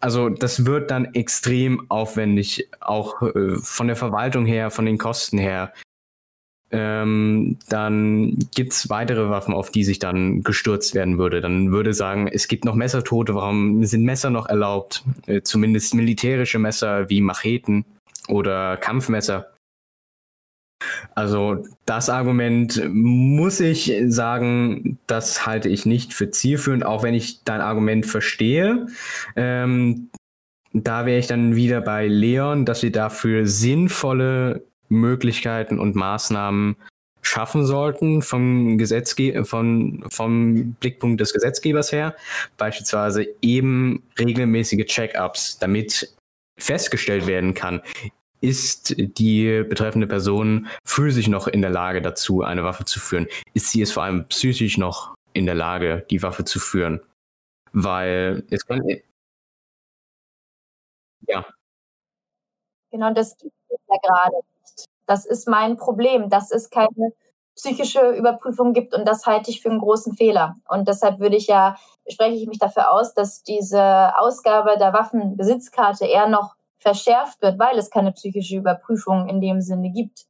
Also 0.00 0.28
das 0.28 0.66
wird 0.66 0.90
dann 0.90 1.14
extrem 1.14 1.90
aufwendig, 1.90 2.68
auch 2.80 3.22
äh, 3.22 3.56
von 3.56 3.86
der 3.86 3.96
Verwaltung 3.96 4.44
her, 4.44 4.70
von 4.70 4.86
den 4.86 4.98
Kosten 4.98 5.38
her 5.38 5.72
ähm, 6.72 7.58
dann 7.68 8.38
gibt 8.54 8.72
es 8.72 8.90
weitere 8.90 9.30
Waffen, 9.30 9.54
auf 9.54 9.70
die 9.70 9.84
sich 9.84 9.98
dann 9.98 10.42
gestürzt 10.42 10.94
werden 10.94 11.18
würde. 11.18 11.40
Dann 11.40 11.70
würde 11.70 11.94
sagen, 11.94 12.26
es 12.26 12.48
gibt 12.48 12.64
noch 12.64 12.74
Messertote, 12.74 13.34
warum 13.34 13.84
sind 13.84 14.04
Messer 14.04 14.30
noch 14.30 14.48
erlaubt? 14.48 15.04
Äh, 15.26 15.42
zumindest 15.42 15.94
militärische 15.94 16.58
Messer 16.58 17.08
wie 17.08 17.20
Macheten 17.20 17.84
oder 18.28 18.76
Kampfmesser. 18.76 19.52
Also 21.14 21.64
das 21.86 22.10
Argument 22.10 22.82
muss 22.92 23.60
ich 23.60 23.94
sagen, 24.08 24.98
das 25.06 25.46
halte 25.46 25.68
ich 25.68 25.86
nicht 25.86 26.12
für 26.12 26.30
zielführend, 26.30 26.84
auch 26.84 27.02
wenn 27.02 27.14
ich 27.14 27.42
dein 27.44 27.60
Argument 27.60 28.04
verstehe. 28.06 28.86
Ähm, 29.36 30.10
da 30.72 31.06
wäre 31.06 31.18
ich 31.18 31.26
dann 31.26 31.56
wieder 31.56 31.80
bei 31.80 32.06
Leon, 32.06 32.66
dass 32.66 32.82
wir 32.82 32.92
dafür 32.92 33.46
sinnvolle 33.46 34.64
Möglichkeiten 34.88 35.78
und 35.78 35.94
Maßnahmen 35.94 36.76
schaffen 37.22 37.66
sollten 37.66 38.22
vom, 38.22 38.78
Gesetzge 38.78 39.44
von, 39.44 40.04
vom 40.08 40.74
Blickpunkt 40.74 41.20
des 41.20 41.32
Gesetzgebers 41.32 41.90
her. 41.90 42.14
Beispielsweise 42.56 43.26
eben 43.42 44.02
regelmäßige 44.18 44.86
Check-ups, 44.86 45.58
damit 45.58 46.14
festgestellt 46.58 47.26
werden 47.26 47.54
kann, 47.54 47.82
ist 48.40 48.94
die 48.96 49.64
betreffende 49.68 50.06
Person 50.06 50.68
physisch 50.84 51.28
noch 51.28 51.48
in 51.48 51.62
der 51.62 51.70
Lage 51.70 52.00
dazu, 52.00 52.42
eine 52.42 52.64
Waffe 52.64 52.84
zu 52.84 53.00
führen? 53.00 53.26
Ist 53.54 53.70
sie 53.70 53.82
es 53.82 53.92
vor 53.92 54.04
allem 54.04 54.28
psychisch 54.28 54.78
noch 54.78 55.14
in 55.32 55.46
der 55.46 55.54
Lage, 55.54 56.06
die 56.10 56.22
Waffe 56.22 56.44
zu 56.44 56.60
führen? 56.60 57.00
Weil 57.72 58.44
es 58.50 58.64
kann. 58.66 58.82
Ja. 61.26 61.44
Genau, 62.90 63.12
das 63.12 63.36
gibt 63.36 63.52
es 63.68 63.78
ja 63.88 63.96
gerade. 64.02 64.36
Das 65.06 65.24
ist 65.24 65.48
mein 65.48 65.76
Problem, 65.76 66.28
dass 66.30 66.50
es 66.50 66.70
keine 66.70 67.12
psychische 67.54 68.10
Überprüfung 68.10 68.74
gibt 68.74 68.94
und 68.94 69.06
das 69.06 69.26
halte 69.26 69.50
ich 69.50 69.62
für 69.62 69.70
einen 69.70 69.78
großen 69.78 70.14
Fehler. 70.14 70.56
Und 70.68 70.88
deshalb 70.88 71.20
würde 71.20 71.36
ich 71.36 71.46
ja, 71.46 71.76
spreche 72.08 72.36
ich 72.36 72.46
mich 72.46 72.58
dafür 72.58 72.92
aus, 72.92 73.14
dass 73.14 73.42
diese 73.42 74.16
Ausgabe 74.18 74.76
der 74.78 74.92
Waffenbesitzkarte 74.92 76.04
eher 76.06 76.28
noch 76.28 76.54
verschärft 76.78 77.40
wird, 77.42 77.58
weil 77.58 77.78
es 77.78 77.90
keine 77.90 78.12
psychische 78.12 78.56
Überprüfung 78.56 79.28
in 79.28 79.40
dem 79.40 79.60
Sinne 79.62 79.90
gibt. 79.90 80.26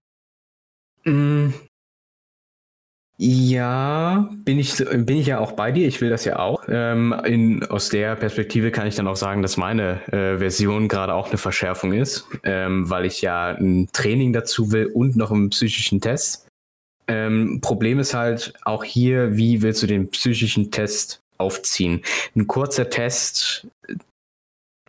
Ja, 3.19 4.29
bin 4.45 4.59
ich, 4.59 4.77
bin 4.77 5.17
ich 5.17 5.27
ja 5.27 5.39
auch 5.39 5.53
bei 5.53 5.73
dir. 5.73 5.89
Ich 5.89 6.03
will 6.03 6.11
das 6.11 6.27
ja 6.27 6.39
auch. 6.39 6.65
Ähm, 6.69 7.15
in, 7.25 7.65
aus 7.65 7.89
der 7.89 8.15
Perspektive 8.15 8.71
kann 8.71 8.87
ich 8.87 8.95
dann 8.95 9.09
auch 9.09 9.17
sagen, 9.17 9.41
dass 9.41 9.57
meine 9.57 10.07
äh, 10.13 10.37
Version 10.39 10.87
gerade 10.87 11.15
auch 11.15 11.29
eine 11.29 11.39
Verschärfung 11.39 11.95
ist, 11.95 12.27
ähm, 12.43 12.91
weil 12.91 13.07
ich 13.07 13.23
ja 13.23 13.53
ein 13.53 13.89
Training 13.93 14.35
dazu 14.35 14.71
will 14.71 14.87
und 14.87 15.17
noch 15.17 15.31
einen 15.31 15.49
psychischen 15.49 16.03
Test. 16.03 16.47
Ähm, 17.09 17.61
Problem 17.63 18.01
ist 18.01 18.13
halt 18.13 18.53
auch 18.65 18.85
hier, 18.85 19.35
wie 19.37 19.63
willst 19.63 19.83
du 19.83 19.87
den 19.87 20.11
psychischen 20.11 20.71
Test 20.71 21.21
aufziehen? 21.39 22.03
Ein 22.35 22.47
kurzer 22.47 22.91
Test, 22.91 23.67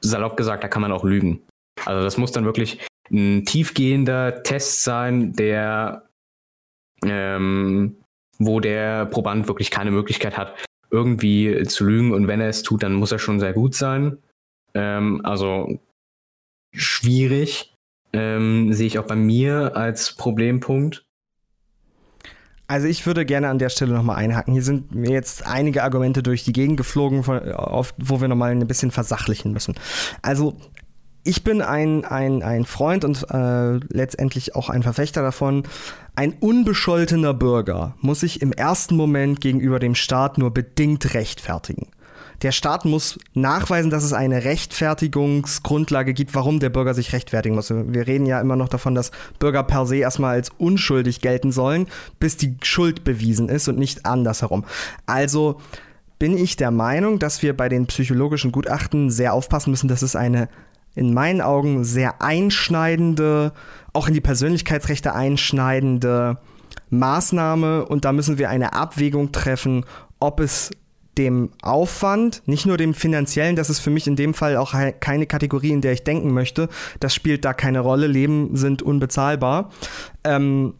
salopp 0.01 0.35
gesagt, 0.35 0.65
da 0.65 0.67
kann 0.67 0.81
man 0.81 0.91
auch 0.91 1.05
lügen. 1.05 1.43
Also 1.85 2.03
das 2.03 2.17
muss 2.17 2.33
dann 2.33 2.43
wirklich 2.43 2.85
ein 3.09 3.45
tiefgehender 3.45 4.43
Test 4.43 4.83
sein, 4.83 5.31
der 5.33 6.03
ähm, 7.05 7.95
wo 8.39 8.59
der 8.59 9.05
Proband 9.05 9.47
wirklich 9.47 9.71
keine 9.71 9.91
Möglichkeit 9.91 10.37
hat, 10.37 10.53
irgendwie 10.91 11.63
zu 11.63 11.85
lügen. 11.85 12.13
Und 12.13 12.27
wenn 12.27 12.41
er 12.41 12.49
es 12.49 12.63
tut, 12.63 12.83
dann 12.83 12.93
muss 12.93 13.11
er 13.11 13.19
schon 13.19 13.39
sehr 13.39 13.53
gut 13.53 13.75
sein. 13.75 14.17
Ähm, 14.73 15.21
also 15.23 15.79
schwierig. 16.73 17.73
Ähm, 18.13 18.71
sehe 18.71 18.87
ich 18.87 18.99
auch 18.99 19.05
bei 19.05 19.15
mir 19.15 19.75
als 19.75 20.15
Problempunkt. 20.15 21.03
Also 22.67 22.87
ich 22.87 23.05
würde 23.05 23.25
gerne 23.25 23.47
an 23.47 23.59
der 23.59 23.69
Stelle 23.69 23.93
nochmal 23.93 24.17
einhaken. 24.17 24.53
Hier 24.53 24.63
sind 24.63 24.93
mir 24.93 25.11
jetzt 25.11 25.47
einige 25.47 25.83
Argumente 25.83 26.21
durch 26.21 26.43
die 26.43 26.51
Gegend 26.51 26.75
geflogen, 26.77 27.25
wo 27.25 28.21
wir 28.21 28.27
nochmal 28.27 28.51
ein 28.51 28.67
bisschen 28.67 28.91
versachlichen 28.91 29.53
müssen. 29.53 29.75
Also 30.21 30.57
ich 31.23 31.43
bin 31.43 31.61
ein, 31.61 32.05
ein, 32.05 32.41
ein 32.41 32.65
Freund 32.65 33.03
und 33.03 33.25
äh, 33.29 33.73
letztendlich 33.93 34.55
auch 34.55 34.69
ein 34.69 34.83
Verfechter 34.83 35.21
davon. 35.21 35.63
Ein 36.15 36.33
unbescholtener 36.39 37.33
Bürger 37.33 37.95
muss 38.01 38.21
sich 38.21 38.41
im 38.41 38.53
ersten 38.53 38.95
Moment 38.95 39.41
gegenüber 39.41 39.79
dem 39.79 39.95
Staat 39.95 40.37
nur 40.37 40.53
bedingt 40.53 41.13
rechtfertigen. 41.13 41.87
Der 42.43 42.51
Staat 42.51 42.85
muss 42.85 43.17
nachweisen, 43.33 43.89
dass 43.89 44.03
es 44.03 44.13
eine 44.13 44.43
Rechtfertigungsgrundlage 44.43 46.13
gibt, 46.13 46.35
warum 46.35 46.59
der 46.59 46.69
Bürger 46.69 46.93
sich 46.93 47.11
rechtfertigen 47.11 47.55
muss. 47.55 47.71
Wir 47.71 48.05
reden 48.05 48.27
ja 48.27 48.39
immer 48.39 48.55
noch 48.55 48.69
davon, 48.69 48.93
dass 48.93 49.11
Bürger 49.39 49.63
per 49.63 49.87
se 49.87 49.97
erstmal 49.97 50.35
als 50.35 50.51
unschuldig 50.57 51.21
gelten 51.21 51.51
sollen, 51.51 51.87
bis 52.19 52.37
die 52.37 52.55
Schuld 52.61 53.03
bewiesen 53.03 53.49
ist 53.49 53.67
und 53.67 53.79
nicht 53.79 54.05
andersherum. 54.05 54.65
Also 55.07 55.59
bin 56.19 56.37
ich 56.37 56.55
der 56.57 56.71
Meinung, 56.71 57.19
dass 57.19 57.41
wir 57.41 57.55
bei 57.57 57.69
den 57.69 57.87
psychologischen 57.87 58.51
Gutachten 58.51 59.09
sehr 59.09 59.33
aufpassen 59.33 59.71
müssen, 59.71 59.87
dass 59.87 60.03
es 60.03 60.15
eine 60.15 60.47
in 60.97 61.13
meinen 61.13 61.41
Augen 61.41 61.83
sehr 61.83 62.21
einschneidende, 62.21 63.53
auch 63.93 64.07
in 64.07 64.13
die 64.13 64.21
Persönlichkeitsrechte 64.21 65.13
einschneidende 65.13 66.37
Maßnahme 66.89 67.85
und 67.85 68.05
da 68.05 68.13
müssen 68.13 68.37
wir 68.37 68.49
eine 68.49 68.73
Abwägung 68.73 69.31
treffen, 69.31 69.85
ob 70.19 70.39
es 70.39 70.71
dem 71.17 71.49
Aufwand, 71.61 72.43
nicht 72.45 72.65
nur 72.65 72.77
dem 72.77 72.93
finanziellen, 72.93 73.55
das 73.55 73.69
ist 73.69 73.79
für 73.79 73.89
mich 73.89 74.07
in 74.07 74.15
dem 74.15 74.33
Fall 74.33 74.55
auch 74.57 74.73
keine 74.99 75.25
Kategorie, 75.25 75.71
in 75.71 75.81
der 75.81 75.93
ich 75.93 76.03
denken 76.03 76.31
möchte. 76.31 76.69
Das 76.99 77.13
spielt 77.13 77.43
da 77.43 77.53
keine 77.53 77.79
Rolle. 77.79 78.05
Leben 78.05 78.55
sind 78.55 78.83
unbezahlbar. 78.83 79.71
Ähm, 80.23 80.75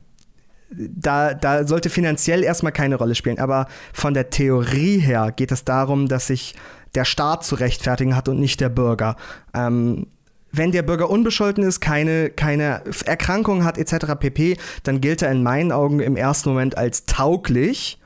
da, 0.69 1.33
da 1.33 1.65
sollte 1.65 1.89
finanziell 1.89 2.43
erstmal 2.43 2.71
keine 2.71 2.95
Rolle 2.95 3.15
spielen. 3.15 3.39
Aber 3.39 3.67
von 3.93 4.13
der 4.13 4.29
Theorie 4.29 4.99
her 4.99 5.31
geht 5.35 5.51
es 5.51 5.63
darum, 5.63 6.07
dass 6.07 6.27
sich 6.27 6.55
der 6.97 7.05
Staat 7.05 7.45
zu 7.45 7.55
rechtfertigen 7.55 8.15
hat 8.15 8.27
und 8.27 8.39
nicht 8.39 8.59
der 8.59 8.69
Bürger. 8.69 9.15
Ähm, 9.53 10.07
wenn 10.51 10.71
der 10.71 10.81
Bürger 10.81 11.11
unbescholten 11.11 11.63
ist, 11.63 11.79
keine, 11.79 12.31
keine 12.31 12.81
Erkrankung 13.05 13.63
hat 13.63 13.77
etc. 13.77 14.15
pp., 14.19 14.57
dann 14.81 14.99
gilt 14.99 15.21
er 15.21 15.31
in 15.31 15.43
meinen 15.43 15.71
Augen 15.71 15.99
im 15.99 16.15
ersten 16.15 16.49
Moment 16.49 16.75
als 16.75 17.05
tauglich. 17.05 17.99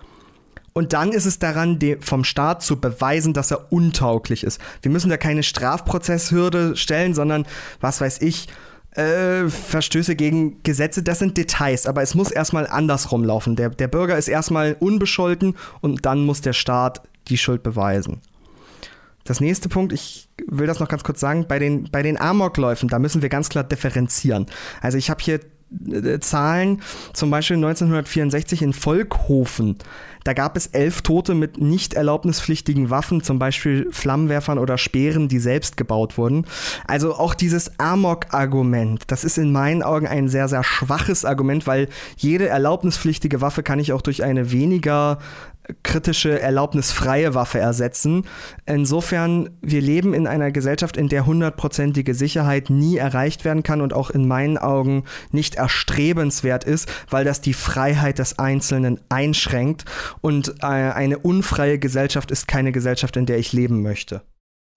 Und 0.73 0.91
dann 0.91 1.13
ist 1.13 1.25
es 1.25 1.39
daran, 1.39 1.79
vom 2.01 2.25
Staat 2.25 2.63
zu 2.63 2.81
beweisen, 2.81 3.33
dass 3.33 3.51
er 3.51 3.71
untauglich 3.71 4.43
ist. 4.43 4.59
Wir 4.81 4.91
müssen 4.91 5.09
da 5.09 5.15
keine 5.15 5.43
Strafprozesshürde 5.43 6.75
stellen, 6.75 7.13
sondern, 7.13 7.45
was 7.79 8.01
weiß 8.01 8.21
ich, 8.21 8.49
äh, 8.95 9.47
Verstöße 9.47 10.17
gegen 10.17 10.61
Gesetze, 10.63 11.01
das 11.01 11.19
sind 11.19 11.37
Details, 11.37 11.87
aber 11.87 12.01
es 12.01 12.13
muss 12.13 12.29
erstmal 12.29 12.67
andersrum 12.67 13.23
laufen. 13.23 13.55
Der, 13.55 13.69
der 13.69 13.87
Bürger 13.87 14.17
ist 14.17 14.27
erstmal 14.27 14.75
unbescholten 14.79 15.55
und 15.79 16.05
dann 16.05 16.25
muss 16.25 16.41
der 16.41 16.53
Staat 16.53 17.01
die 17.29 17.37
Schuld 17.37 17.63
beweisen. 17.63 18.21
Das 19.31 19.39
nächste 19.39 19.69
Punkt, 19.69 19.93
ich 19.93 20.27
will 20.45 20.67
das 20.67 20.81
noch 20.81 20.89
ganz 20.89 21.05
kurz 21.05 21.21
sagen, 21.21 21.45
bei 21.47 21.57
den, 21.57 21.85
bei 21.89 22.03
den 22.03 22.19
Amokläufen, 22.19 22.89
da 22.89 22.99
müssen 22.99 23.21
wir 23.21 23.29
ganz 23.29 23.47
klar 23.47 23.63
differenzieren. 23.63 24.47
Also 24.81 24.97
ich 24.97 25.09
habe 25.09 25.23
hier 25.23 25.39
äh, 25.89 26.19
Zahlen, 26.19 26.81
zum 27.13 27.31
Beispiel 27.31 27.55
1964 27.55 28.61
in 28.61 28.73
Volkhofen. 28.73 29.77
Da 30.25 30.33
gab 30.33 30.57
es 30.57 30.67
elf 30.67 31.01
Tote 31.01 31.33
mit 31.33 31.61
nicht 31.61 31.93
erlaubnispflichtigen 31.93 32.89
Waffen, 32.89 33.23
zum 33.23 33.39
Beispiel 33.39 33.87
Flammenwerfern 33.91 34.59
oder 34.59 34.77
Speeren, 34.77 35.29
die 35.29 35.39
selbst 35.39 35.77
gebaut 35.77 36.17
wurden. 36.17 36.45
Also 36.85 37.15
auch 37.15 37.33
dieses 37.33 37.79
Amok-Argument, 37.79 39.03
das 39.07 39.23
ist 39.23 39.37
in 39.37 39.53
meinen 39.53 39.81
Augen 39.81 40.07
ein 40.07 40.27
sehr, 40.27 40.49
sehr 40.49 40.65
schwaches 40.65 41.23
Argument, 41.23 41.65
weil 41.67 41.87
jede 42.17 42.49
erlaubnispflichtige 42.49 43.39
Waffe 43.39 43.63
kann 43.63 43.79
ich 43.79 43.93
auch 43.93 44.01
durch 44.01 44.23
eine 44.23 44.51
weniger 44.51 45.19
kritische, 45.83 46.39
erlaubnisfreie 46.39 47.33
Waffe 47.33 47.59
ersetzen. 47.59 48.25
Insofern, 48.65 49.49
wir 49.61 49.81
leben 49.81 50.13
in 50.13 50.27
einer 50.27 50.51
Gesellschaft, 50.51 50.97
in 50.97 51.09
der 51.09 51.25
hundertprozentige 51.25 52.13
Sicherheit 52.13 52.69
nie 52.69 52.97
erreicht 52.97 53.45
werden 53.45 53.63
kann 53.63 53.81
und 53.81 53.93
auch 53.93 54.09
in 54.09 54.27
meinen 54.27 54.57
Augen 54.57 55.03
nicht 55.31 55.55
erstrebenswert 55.55 56.63
ist, 56.63 56.91
weil 57.09 57.25
das 57.25 57.41
die 57.41 57.53
Freiheit 57.53 58.19
des 58.19 58.39
Einzelnen 58.39 58.99
einschränkt. 59.09 59.85
Und 60.21 60.55
äh, 60.61 60.65
eine 60.65 61.19
unfreie 61.19 61.79
Gesellschaft 61.79 62.31
ist 62.31 62.47
keine 62.47 62.71
Gesellschaft, 62.71 63.17
in 63.17 63.25
der 63.25 63.37
ich 63.37 63.53
leben 63.53 63.81
möchte. 63.81 64.21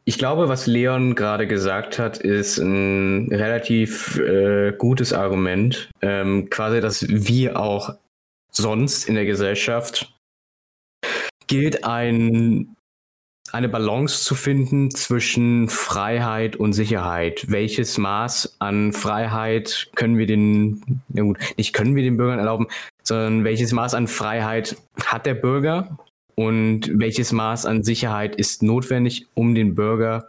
Ich 0.07 0.19
glaube, 0.19 0.49
was 0.49 0.67
Leon 0.67 1.15
gerade 1.15 1.47
gesagt 1.47 1.99
hat, 1.99 2.19
ist 2.19 2.59
ein 2.59 3.29
relativ 3.31 4.19
äh, 4.19 4.73
gutes 4.77 5.15
Argument. 5.15 5.89
Ähm, 6.03 6.51
quasi, 6.51 6.81
dass 6.81 7.07
wir 7.09 7.59
auch 7.59 7.95
sonst 8.51 9.09
in 9.09 9.15
der 9.15 9.25
Gesellschaft 9.25 10.14
gilt 11.55 11.85
ein, 11.85 12.75
eine 13.53 13.69
Balance 13.69 14.25
zu 14.25 14.35
finden 14.35 14.91
zwischen 14.91 15.69
Freiheit 15.69 16.57
und 16.57 16.73
Sicherheit. 16.73 17.45
Welches 17.49 17.97
Maß 17.97 18.57
an 18.59 18.93
Freiheit 18.93 19.89
können 19.95 20.19
wir 20.19 20.27
den, 20.27 21.01
ja 21.11 21.23
gut, 21.23 21.39
nicht 21.57 21.73
können 21.73 21.95
wir 21.95 22.03
den 22.03 22.17
Bürgern 22.17 22.41
erlauben, 22.41 22.67
sondern 23.05 23.45
welches 23.45 23.71
Maß 23.71 23.95
an 23.95 24.09
Freiheit 24.09 24.77
hat 25.05 25.27
der 25.27 25.35
Bürger 25.35 25.97
und 26.35 26.91
welches 26.93 27.31
Maß 27.31 27.67
an 27.67 27.85
Sicherheit 27.85 28.35
ist 28.35 28.65
notwendig, 28.65 29.29
um 29.35 29.55
den 29.55 29.77
Bürger 29.77 30.27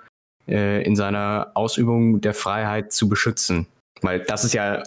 äh, 0.48 0.84
in 0.84 0.96
seiner 0.96 1.54
Ausübung 1.56 2.22
der 2.22 2.36
Freiheit 2.36 2.94
zu 2.94 3.10
beschützen. 3.10 3.66
Weil 4.02 4.20
das 4.20 4.44
ist 4.44 4.54
ja 4.54 4.84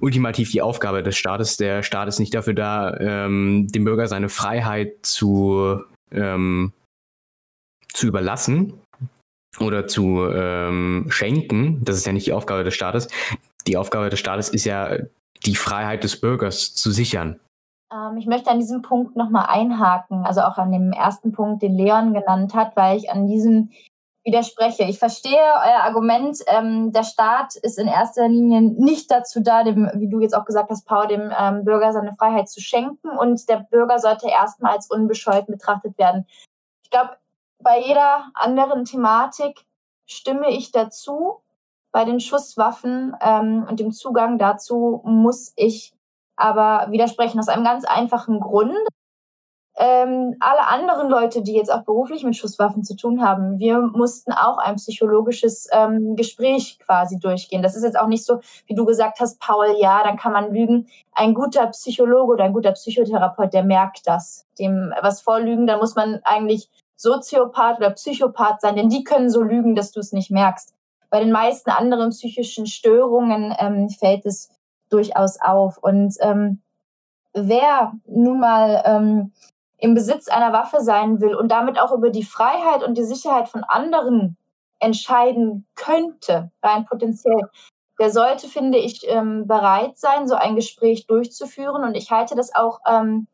ultimativ 0.00 0.50
die 0.50 0.62
Aufgabe 0.62 1.02
des 1.02 1.16
Staates. 1.16 1.56
Der 1.56 1.82
Staat 1.82 2.08
ist 2.08 2.18
nicht 2.18 2.34
dafür 2.34 2.54
da, 2.54 2.96
ähm, 2.98 3.68
dem 3.68 3.84
Bürger 3.84 4.08
seine 4.08 4.28
Freiheit 4.28 4.94
zu, 5.02 5.80
ähm, 6.12 6.72
zu 7.92 8.06
überlassen 8.06 8.74
oder 9.60 9.86
zu 9.86 10.26
ähm, 10.30 11.06
schenken. 11.08 11.84
Das 11.84 11.96
ist 11.96 12.06
ja 12.06 12.12
nicht 12.12 12.26
die 12.26 12.32
Aufgabe 12.32 12.64
des 12.64 12.74
Staates. 12.74 13.08
Die 13.66 13.76
Aufgabe 13.76 14.10
des 14.10 14.18
Staates 14.18 14.48
ist 14.48 14.64
ja, 14.64 14.98
die 15.46 15.56
Freiheit 15.56 16.04
des 16.04 16.20
Bürgers 16.20 16.74
zu 16.74 16.90
sichern. 16.90 17.38
Ähm, 17.92 18.16
ich 18.16 18.26
möchte 18.26 18.50
an 18.50 18.60
diesem 18.60 18.82
Punkt 18.82 19.16
nochmal 19.16 19.46
einhaken, 19.48 20.24
also 20.24 20.42
auch 20.42 20.58
an 20.58 20.72
dem 20.72 20.92
ersten 20.92 21.32
Punkt, 21.32 21.62
den 21.62 21.76
Leon 21.76 22.14
genannt 22.14 22.54
hat, 22.54 22.76
weil 22.76 22.96
ich 22.96 23.10
an 23.10 23.26
diesem 23.26 23.70
widerspreche. 24.24 24.84
Ich 24.84 24.98
verstehe 24.98 25.38
euer 25.38 25.80
Argument. 25.84 26.38
Ähm, 26.46 26.92
der 26.92 27.04
Staat 27.04 27.56
ist 27.56 27.78
in 27.78 27.86
erster 27.86 28.26
Linie 28.28 28.62
nicht 28.62 29.10
dazu 29.10 29.40
da, 29.40 29.62
dem, 29.62 29.90
wie 29.94 30.08
du 30.08 30.20
jetzt 30.20 30.34
auch 30.34 30.44
gesagt 30.44 30.70
hast, 30.70 30.86
Paul, 30.86 31.06
dem 31.06 31.32
ähm, 31.38 31.64
Bürger 31.64 31.92
seine 31.92 32.14
Freiheit 32.14 32.48
zu 32.48 32.60
schenken. 32.60 33.10
Und 33.10 33.48
der 33.48 33.58
Bürger 33.70 33.98
sollte 33.98 34.28
erstmal 34.28 34.72
als 34.72 34.90
unbescholten 34.90 35.52
betrachtet 35.52 35.98
werden. 35.98 36.26
Ich 36.82 36.90
glaube, 36.90 37.16
bei 37.58 37.80
jeder 37.80 38.30
anderen 38.34 38.84
Thematik 38.84 39.64
stimme 40.06 40.50
ich 40.50 40.72
dazu. 40.72 41.40
Bei 41.92 42.04
den 42.04 42.18
Schusswaffen 42.18 43.14
ähm, 43.20 43.66
und 43.68 43.78
dem 43.78 43.92
Zugang 43.92 44.38
dazu 44.38 45.00
muss 45.04 45.52
ich 45.54 45.94
aber 46.36 46.90
widersprechen 46.90 47.38
aus 47.38 47.48
einem 47.48 47.64
ganz 47.64 47.84
einfachen 47.84 48.40
Grund 48.40 48.76
ähm, 49.76 50.36
alle 50.38 50.68
anderen 50.68 51.08
Leute, 51.08 51.42
die 51.42 51.54
jetzt 51.54 51.72
auch 51.72 51.82
beruflich 51.82 52.22
mit 52.22 52.36
Schusswaffen 52.36 52.84
zu 52.84 52.94
tun 52.94 53.26
haben, 53.26 53.58
wir 53.58 53.80
mussten 53.80 54.32
auch 54.32 54.58
ein 54.58 54.76
psychologisches 54.76 55.68
ähm, 55.72 56.14
Gespräch 56.14 56.78
quasi 56.78 57.18
durchgehen. 57.18 57.62
Das 57.62 57.74
ist 57.74 57.82
jetzt 57.82 57.98
auch 57.98 58.06
nicht 58.06 58.24
so, 58.24 58.40
wie 58.66 58.74
du 58.74 58.84
gesagt 58.84 59.18
hast, 59.18 59.40
Paul, 59.40 59.74
ja, 59.80 60.04
dann 60.04 60.16
kann 60.16 60.32
man 60.32 60.52
lügen. 60.52 60.86
Ein 61.12 61.34
guter 61.34 61.66
Psychologe 61.68 62.34
oder 62.34 62.44
ein 62.44 62.52
guter 62.52 62.72
Psychotherapeut, 62.72 63.52
der 63.52 63.64
merkt 63.64 64.06
das. 64.06 64.46
Dem 64.60 64.92
was 65.00 65.22
vorlügen, 65.22 65.66
dann 65.66 65.80
muss 65.80 65.96
man 65.96 66.20
eigentlich 66.22 66.70
Soziopath 66.94 67.78
oder 67.78 67.90
Psychopath 67.90 68.60
sein, 68.60 68.76
denn 68.76 68.88
die 68.88 69.02
können 69.02 69.28
so 69.28 69.42
lügen, 69.42 69.74
dass 69.74 69.90
du 69.90 69.98
es 69.98 70.12
nicht 70.12 70.30
merkst. 70.30 70.72
Bei 71.10 71.18
den 71.18 71.32
meisten 71.32 71.70
anderen 71.70 72.10
psychischen 72.10 72.66
Störungen 72.66 73.54
ähm, 73.58 73.88
fällt 73.88 74.24
es 74.24 74.50
durchaus 74.88 75.40
auf. 75.40 75.78
Und 75.78 76.14
ähm, 76.20 76.60
wer 77.32 77.92
nun 78.06 78.38
mal 78.38 78.82
ähm, 78.84 79.32
im 79.78 79.94
Besitz 79.94 80.28
einer 80.28 80.52
Waffe 80.52 80.80
sein 80.80 81.20
will 81.20 81.34
und 81.34 81.48
damit 81.48 81.78
auch 81.78 81.92
über 81.92 82.10
die 82.10 82.24
Freiheit 82.24 82.82
und 82.82 82.96
die 82.96 83.04
Sicherheit 83.04 83.48
von 83.48 83.64
anderen 83.64 84.36
entscheiden 84.78 85.66
könnte, 85.74 86.50
rein 86.62 86.84
potenziell, 86.84 87.48
der 87.98 88.10
sollte, 88.10 88.48
finde 88.48 88.78
ich, 88.78 89.06
ähm, 89.08 89.46
bereit 89.46 89.96
sein, 89.96 90.26
so 90.26 90.34
ein 90.34 90.56
Gespräch 90.56 91.06
durchzuführen. 91.06 91.84
Und 91.84 91.94
ich 91.94 92.10
halte 92.10 92.34
das 92.34 92.54
auch 92.54 92.80
ähm, 92.86 93.28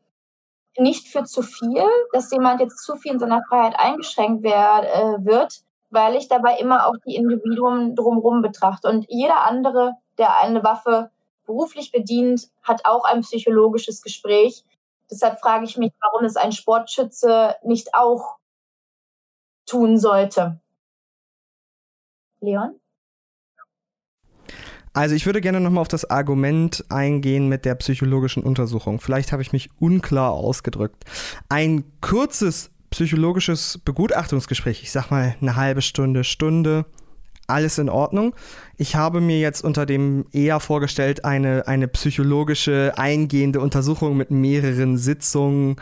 nicht 0.79 1.09
für 1.09 1.25
zu 1.25 1.43
viel, 1.43 1.85
dass 2.13 2.31
jemand 2.31 2.61
jetzt 2.61 2.85
zu 2.85 2.97
viel 2.97 3.13
in 3.13 3.19
seiner 3.19 3.43
Freiheit 3.49 3.75
eingeschränkt 3.79 4.45
äh, 4.45 4.51
wird, 4.51 5.61
weil 5.91 6.15
ich 6.15 6.29
dabei 6.29 6.59
immer 6.59 6.87
auch 6.87 6.95
die 7.07 7.17
Individuen 7.17 7.97
drumherum 7.97 8.43
betrachte. 8.43 8.89
Und 8.89 9.07
jeder 9.09 9.47
andere, 9.47 9.95
der 10.19 10.39
eine 10.39 10.63
Waffe 10.63 11.11
beruflich 11.47 11.91
bedient, 11.91 12.49
hat 12.63 12.83
auch 12.85 13.05
ein 13.05 13.23
psychologisches 13.23 14.03
Gespräch 14.03 14.65
Deshalb 15.11 15.41
frage 15.41 15.65
ich 15.65 15.77
mich, 15.77 15.93
warum 16.01 16.25
es 16.25 16.37
ein 16.37 16.53
Sportschütze 16.53 17.57
nicht 17.65 17.95
auch 17.95 18.37
tun 19.67 19.99
sollte. 19.99 20.61
Leon? 22.41 22.81
Also 24.93 25.15
ich 25.15 25.25
würde 25.27 25.41
gerne 25.41 25.61
nochmal 25.61 25.83
auf 25.83 25.89
das 25.89 26.11
Argument 26.11 26.85
eingehen 26.89 27.49
mit 27.49 27.65
der 27.65 27.77
psychologischen 27.77 28.43
Untersuchung. 28.43 29.01
Vielleicht 29.01 29.31
habe 29.31 29.43
ich 29.43 29.53
mich 29.53 29.71
unklar 29.79 30.33
ausgedrückt. 30.33 31.05
Ein 31.49 31.85
kurzes 32.01 32.73
psychologisches 32.91 33.79
Begutachtungsgespräch, 33.79 34.83
ich 34.83 34.91
sag 34.91 35.11
mal 35.11 35.37
eine 35.41 35.55
halbe 35.55 35.81
Stunde, 35.81 36.25
Stunde, 36.25 36.87
alles 37.51 37.79
in 37.79 37.89
Ordnung. 37.89 38.35
Ich 38.77 38.97
habe 38.97 39.21
mir 39.21 39.39
jetzt 39.41 39.63
unter 39.63 39.87
dem 39.87 40.25
eher 40.33 40.61
vorgestellt 40.61 41.25
eine, 41.25 41.67
eine 41.67 41.89
psychologische 41.89 42.95
eingehende 42.97 43.61
Untersuchung 43.61 44.17
mit 44.17 44.31
mehreren 44.31 44.97
Sitzungen 44.97 45.77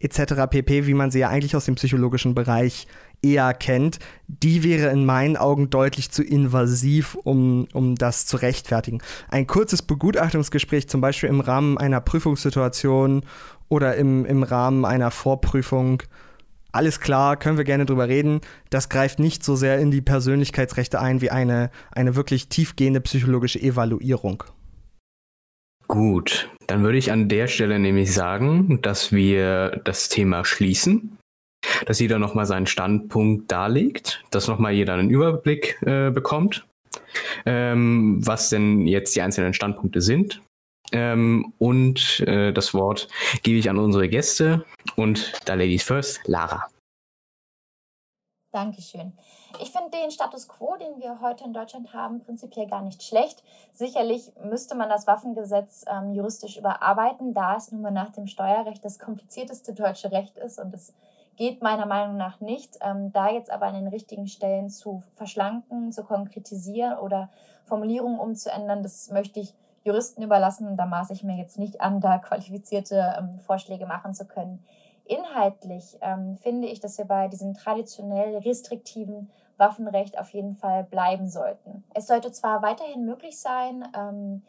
etc. 0.00 0.34
pp, 0.50 0.86
wie 0.86 0.94
man 0.94 1.10
sie 1.10 1.20
ja 1.20 1.28
eigentlich 1.28 1.56
aus 1.56 1.64
dem 1.64 1.76
psychologischen 1.76 2.34
Bereich 2.34 2.86
eher 3.22 3.54
kennt. 3.54 4.00
Die 4.26 4.64
wäre 4.64 4.90
in 4.90 5.04
meinen 5.04 5.36
Augen 5.36 5.70
deutlich 5.70 6.10
zu 6.10 6.22
invasiv, 6.22 7.16
um, 7.22 7.68
um 7.72 7.94
das 7.94 8.26
zu 8.26 8.36
rechtfertigen. 8.36 8.98
Ein 9.28 9.46
kurzes 9.46 9.82
Begutachtungsgespräch, 9.82 10.88
zum 10.88 11.00
Beispiel 11.00 11.28
im 11.28 11.40
Rahmen 11.40 11.78
einer 11.78 12.00
Prüfungssituation 12.00 13.22
oder 13.68 13.94
im, 13.96 14.26
im 14.26 14.42
Rahmen 14.42 14.84
einer 14.84 15.10
Vorprüfung, 15.10 16.02
alles 16.72 17.00
klar, 17.00 17.36
können 17.36 17.58
wir 17.58 17.64
gerne 17.64 17.84
drüber 17.84 18.08
reden. 18.08 18.40
Das 18.70 18.88
greift 18.88 19.18
nicht 19.18 19.44
so 19.44 19.56
sehr 19.56 19.78
in 19.78 19.90
die 19.90 20.00
Persönlichkeitsrechte 20.00 21.00
ein 21.00 21.20
wie 21.20 21.30
eine, 21.30 21.70
eine 21.90 22.16
wirklich 22.16 22.48
tiefgehende 22.48 23.00
psychologische 23.02 23.60
Evaluierung. 23.60 24.44
Gut, 25.86 26.48
dann 26.66 26.82
würde 26.82 26.96
ich 26.96 27.12
an 27.12 27.28
der 27.28 27.48
Stelle 27.48 27.78
nämlich 27.78 28.14
sagen, 28.14 28.80
dass 28.80 29.12
wir 29.12 29.82
das 29.84 30.08
Thema 30.08 30.44
schließen, 30.44 31.18
dass 31.84 32.00
jeder 32.00 32.18
nochmal 32.18 32.46
seinen 32.46 32.66
Standpunkt 32.66 33.52
darlegt, 33.52 34.24
dass 34.30 34.48
nochmal 34.48 34.72
jeder 34.72 34.94
einen 34.94 35.10
Überblick 35.10 35.76
äh, 35.82 36.10
bekommt, 36.10 36.66
ähm, 37.44 38.26
was 38.26 38.48
denn 38.48 38.86
jetzt 38.86 39.14
die 39.14 39.20
einzelnen 39.20 39.52
Standpunkte 39.52 40.00
sind 40.00 40.40
ähm, 40.92 41.52
und 41.58 42.20
äh, 42.26 42.52
das 42.52 42.74
Wort 42.74 43.08
gebe 43.42 43.58
ich 43.58 43.68
an 43.68 43.78
unsere 43.78 44.08
Gäste. 44.08 44.64
Und 44.96 45.32
da 45.46 45.54
Ladies 45.54 45.82
First, 45.82 46.20
Lara. 46.26 46.66
Dankeschön. 48.52 49.14
Ich 49.62 49.70
finde 49.70 49.90
den 49.90 50.10
Status 50.10 50.46
quo, 50.46 50.76
den 50.76 51.00
wir 51.00 51.22
heute 51.22 51.44
in 51.44 51.54
Deutschland 51.54 51.94
haben, 51.94 52.20
prinzipiell 52.20 52.66
gar 52.66 52.82
nicht 52.82 53.02
schlecht. 53.02 53.42
Sicherlich 53.72 54.30
müsste 54.44 54.74
man 54.74 54.90
das 54.90 55.06
Waffengesetz 55.06 55.86
ähm, 55.88 56.12
juristisch 56.12 56.58
überarbeiten, 56.58 57.32
da 57.32 57.56
es 57.56 57.72
nun 57.72 57.80
mal 57.80 57.90
nach 57.90 58.10
dem 58.10 58.26
Steuerrecht 58.26 58.84
das 58.84 58.98
komplizierteste 58.98 59.72
deutsche 59.72 60.12
Recht 60.12 60.36
ist 60.36 60.58
und 60.58 60.74
es 60.74 60.92
geht 61.36 61.62
meiner 61.62 61.86
Meinung 61.86 62.18
nach 62.18 62.40
nicht. 62.40 62.76
Ähm, 62.82 63.10
da 63.12 63.30
jetzt 63.30 63.50
aber 63.50 63.66
an 63.66 63.74
den 63.74 63.88
richtigen 63.88 64.26
Stellen 64.26 64.68
zu 64.68 65.02
verschlanken, 65.14 65.90
zu 65.90 66.04
konkretisieren 66.04 66.98
oder 66.98 67.30
Formulierungen 67.64 68.18
umzuändern, 68.18 68.82
das 68.82 69.10
möchte 69.10 69.40
ich 69.40 69.54
Juristen 69.84 70.22
überlassen. 70.22 70.76
Da 70.76 70.86
maße 70.86 71.12
ich 71.12 71.22
mir 71.22 71.36
jetzt 71.36 71.58
nicht 71.58 71.80
an, 71.80 72.00
da 72.00 72.18
qualifizierte 72.18 73.16
ähm, 73.18 73.38
Vorschläge 73.40 73.86
machen 73.86 74.14
zu 74.14 74.24
können. 74.24 74.64
Inhaltlich 75.04 75.98
ähm, 76.00 76.36
finde 76.38 76.68
ich, 76.68 76.80
dass 76.80 76.98
wir 76.98 77.04
bei 77.04 77.28
diesem 77.28 77.54
traditionell 77.54 78.38
restriktiven 78.38 79.30
Waffenrecht 79.58 80.18
auf 80.18 80.30
jeden 80.30 80.54
Fall 80.54 80.84
bleiben 80.84 81.28
sollten. 81.28 81.84
Es 81.94 82.06
sollte 82.06 82.32
zwar 82.32 82.62
weiterhin 82.62 83.04
möglich 83.04 83.38
sein, 83.38 83.86
ähm, 83.96 84.42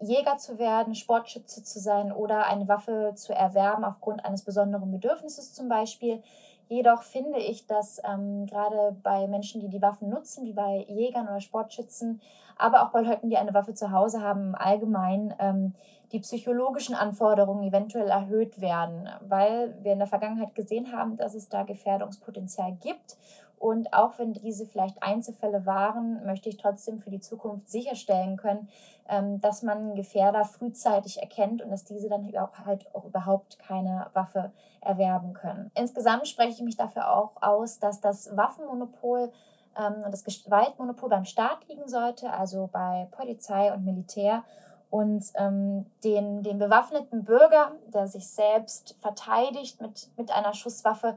Jäger 0.00 0.36
zu 0.36 0.58
werden, 0.58 0.94
Sportschütze 0.94 1.62
zu 1.62 1.78
sein 1.78 2.12
oder 2.12 2.46
eine 2.46 2.68
Waffe 2.68 3.12
zu 3.14 3.32
erwerben 3.32 3.84
aufgrund 3.84 4.24
eines 4.24 4.42
besonderen 4.42 4.90
Bedürfnisses 4.90 5.54
zum 5.54 5.68
Beispiel. 5.68 6.22
Jedoch 6.68 7.02
finde 7.02 7.38
ich, 7.38 7.66
dass 7.66 8.00
ähm, 8.04 8.46
gerade 8.46 8.96
bei 9.02 9.26
Menschen, 9.26 9.60
die 9.60 9.68
die 9.68 9.82
Waffen 9.82 10.08
nutzen, 10.08 10.44
wie 10.44 10.52
bei 10.52 10.84
Jägern 10.88 11.28
oder 11.28 11.40
Sportschützen, 11.40 12.20
aber 12.56 12.82
auch 12.82 12.90
bei 12.90 13.00
Leuten, 13.00 13.30
die 13.30 13.36
eine 13.36 13.54
Waffe 13.54 13.74
zu 13.74 13.90
Hause 13.90 14.22
haben, 14.22 14.48
im 14.48 14.54
Allgemeinen 14.54 15.34
ähm, 15.38 15.74
die 16.12 16.20
psychologischen 16.20 16.94
Anforderungen 16.94 17.64
eventuell 17.64 18.08
erhöht 18.08 18.60
werden, 18.60 19.08
weil 19.26 19.76
wir 19.82 19.92
in 19.92 19.98
der 19.98 20.06
Vergangenheit 20.06 20.54
gesehen 20.54 20.92
haben, 20.92 21.16
dass 21.16 21.34
es 21.34 21.48
da 21.48 21.64
Gefährdungspotenzial 21.64 22.76
gibt. 22.80 23.16
Und 23.58 23.92
auch 23.94 24.18
wenn 24.18 24.32
diese 24.32 24.66
vielleicht 24.66 25.02
Einzelfälle 25.02 25.64
waren, 25.64 26.24
möchte 26.26 26.48
ich 26.48 26.58
trotzdem 26.58 26.98
für 26.98 27.10
die 27.10 27.20
Zukunft 27.20 27.70
sicherstellen 27.70 28.36
können, 28.36 28.68
ähm, 29.08 29.40
dass 29.40 29.62
man 29.62 29.94
Gefährder 29.94 30.44
frühzeitig 30.44 31.20
erkennt 31.20 31.62
und 31.62 31.70
dass 31.70 31.84
diese 31.84 32.08
dann 32.08 32.30
halt 32.64 32.86
auch 32.94 33.06
überhaupt 33.06 33.58
keine 33.58 34.06
Waffe 34.12 34.52
erwerben 34.80 35.32
können. 35.32 35.70
Insgesamt 35.74 36.28
spreche 36.28 36.50
ich 36.50 36.62
mich 36.62 36.76
dafür 36.76 37.10
auch 37.10 37.42
aus, 37.42 37.78
dass 37.78 38.00
das 38.00 38.36
Waffenmonopol 38.36 39.32
ähm, 39.76 40.10
das 40.10 40.24
Gewaltmonopol 40.24 41.08
beim 41.08 41.24
Staat 41.24 41.66
liegen 41.68 41.88
sollte, 41.88 42.32
also 42.32 42.68
bei 42.72 43.08
Polizei 43.10 43.72
und 43.72 43.84
Militär. 43.84 44.44
Und 44.90 45.24
ähm, 45.34 45.86
den, 46.04 46.42
den 46.44 46.58
bewaffneten 46.58 47.24
Bürger, 47.24 47.72
der 47.92 48.06
sich 48.06 48.28
selbst 48.28 48.94
verteidigt 49.00 49.80
mit, 49.80 50.08
mit 50.16 50.30
einer 50.30 50.54
Schusswaffe, 50.54 51.16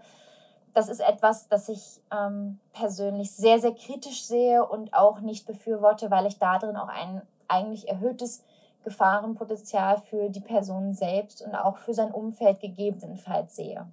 das 0.74 0.90
ist 0.90 1.00
etwas, 1.00 1.48
das 1.48 1.70
ich 1.70 2.02
ähm, 2.12 2.60
persönlich 2.74 3.32
sehr, 3.32 3.60
sehr 3.60 3.74
kritisch 3.74 4.26
sehe 4.26 4.66
und 4.66 4.94
auch 4.94 5.20
nicht 5.20 5.48
befürworte, 5.48 6.12
weil 6.12 6.26
ich 6.28 6.38
darin 6.38 6.76
auch 6.76 6.88
ein 6.88 7.22
eigentlich 7.48 7.88
erhöhtes 7.88 8.44
Gefahrenpotenzial 8.84 9.98
für 9.98 10.30
die 10.30 10.40
Person 10.40 10.94
selbst 10.94 11.42
und 11.42 11.56
auch 11.56 11.78
für 11.78 11.94
sein 11.94 12.12
Umfeld 12.12 12.60
gegebenenfalls 12.60 13.56
sehe. 13.56 13.88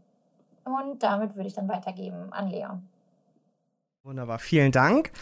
Und 0.64 1.02
damit 1.02 1.36
würde 1.36 1.48
ich 1.48 1.54
dann 1.54 1.68
weitergeben 1.68 2.32
an 2.32 2.48
Leon. 2.48 2.88
Wunderbar, 4.06 4.38
vielen 4.38 4.70
Dank. 4.70 5.12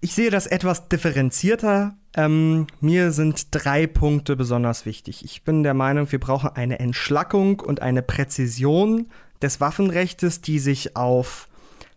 Ich 0.00 0.14
sehe 0.14 0.30
das 0.30 0.48
etwas 0.48 0.88
differenzierter. 0.88 1.94
Ähm, 2.16 2.66
mir 2.80 3.12
sind 3.12 3.46
drei 3.52 3.86
Punkte 3.86 4.34
besonders 4.34 4.84
wichtig. 4.84 5.24
Ich 5.24 5.44
bin 5.44 5.62
der 5.62 5.74
Meinung, 5.74 6.10
wir 6.10 6.18
brauchen 6.18 6.50
eine 6.56 6.80
Entschlackung 6.80 7.60
und 7.60 7.82
eine 7.82 8.02
Präzision 8.02 9.06
des 9.40 9.60
Waffenrechts, 9.60 10.40
die 10.40 10.58
sich 10.58 10.96
auf 10.96 11.46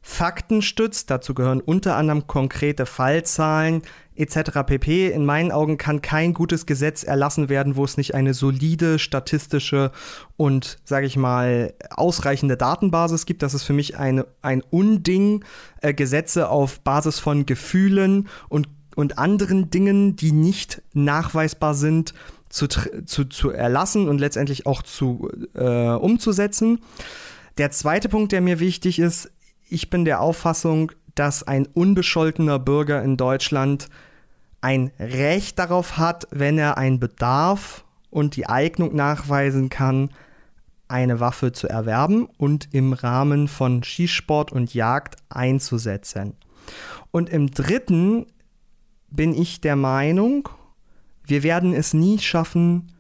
Fakten 0.06 0.62
stützt. 0.62 1.10
Dazu 1.10 1.34
gehören 1.34 1.62
unter 1.62 1.96
anderem 1.96 2.28
konkrete 2.28 2.86
Fallzahlen 2.86 3.82
etc. 4.16 4.60
pp. 4.66 5.08
In 5.08 5.26
meinen 5.26 5.52
Augen 5.52 5.78
kann 5.78 6.02
kein 6.02 6.34
gutes 6.34 6.66
Gesetz 6.66 7.04
erlassen 7.04 7.48
werden, 7.48 7.78
wo 7.78 7.86
es 7.86 7.96
nicht 7.96 8.14
eine 8.14 8.34
solide 8.34 9.00
statistische 9.00 9.92
und, 10.36 10.78
sage 10.84 11.08
ich 11.08 11.16
mal, 11.16 11.74
ausreichende 11.90 12.58
Datenbasis 12.58 13.26
gibt. 13.26 13.42
Das 13.42 13.54
ist 13.54 13.64
für 13.64 13.74
mich 13.74 13.98
eine, 13.98 14.28
ein 14.42 14.62
Unding, 14.70 15.46
äh, 15.82 15.94
Gesetze 15.94 16.50
auf 16.50 16.82
Basis 16.82 17.20
von 17.20 17.46
Gefühlen 17.46 18.28
und, 18.50 18.68
und 18.96 19.18
anderen 19.18 19.70
Dingen, 19.70 20.18
die 20.18 20.34
nicht 20.34 20.82
nachweisbar 20.94 21.76
sind, 21.76 22.14
zu, 22.50 22.68
zu, 22.68 23.24
zu 23.24 23.50
erlassen 23.52 24.10
und 24.10 24.20
letztendlich 24.20 24.68
auch 24.68 24.84
zu, 24.84 25.30
äh, 25.56 25.92
umzusetzen. 25.94 26.82
Der 27.58 27.72
zweite 27.72 28.10
Punkt, 28.10 28.34
der 28.34 28.42
mir 28.42 28.60
wichtig 28.60 29.00
ist, 29.00 29.32
ich 29.74 29.90
bin 29.90 30.06
der 30.06 30.22
Auffassung, 30.22 30.92
dass 31.16 31.44
ein 31.44 31.66
unbescholtener 31.66 32.60
Bürger 32.60 33.02
in 33.02 33.18
Deutschland 33.18 33.90
ein 34.62 34.92
Recht 35.00 35.60
darauf 35.60 35.98
hat, 35.98 36.28
wenn 36.32 36.58
er 36.58 36.78
einen 36.78 37.00
Bedarf 37.00 37.84
und 38.10 38.36
die 38.36 38.48
Eignung 38.48 38.96
nachweisen 38.96 39.70
kann, 39.70 40.12
eine 40.88 41.20
Waffe 41.20 41.52
zu 41.52 41.68
erwerben 41.68 42.28
und 42.38 42.70
im 42.72 42.94
Rahmen 42.94 43.48
von 43.48 43.84
Skisport 43.84 44.52
und 44.52 44.74
Jagd 44.76 45.16
einzusetzen. 45.30 46.36
Und 47.10 47.30
im 47.30 47.50
dritten 47.50 48.28
bin 49.10 49.34
ich 49.34 49.60
der 49.60 49.76
Meinung, 49.76 50.50
wir 51.26 51.42
werden 51.42 51.74
es 51.74 51.94
nie 51.94 52.20
schaffen, 52.20 52.93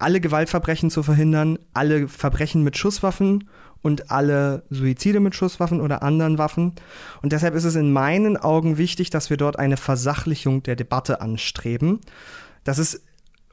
alle 0.00 0.20
Gewaltverbrechen 0.20 0.90
zu 0.90 1.02
verhindern, 1.02 1.58
alle 1.72 2.08
Verbrechen 2.08 2.62
mit 2.62 2.76
Schusswaffen 2.76 3.48
und 3.82 4.10
alle 4.10 4.64
Suizide 4.70 5.20
mit 5.20 5.34
Schusswaffen 5.34 5.80
oder 5.80 6.02
anderen 6.02 6.38
Waffen. 6.38 6.74
Und 7.22 7.32
deshalb 7.32 7.54
ist 7.54 7.64
es 7.64 7.76
in 7.76 7.92
meinen 7.92 8.36
Augen 8.36 8.78
wichtig, 8.78 9.10
dass 9.10 9.30
wir 9.30 9.36
dort 9.36 9.58
eine 9.58 9.76
Versachlichung 9.76 10.62
der 10.62 10.76
Debatte 10.76 11.20
anstreben. 11.20 12.00
Das 12.64 12.78
ist 12.78 13.02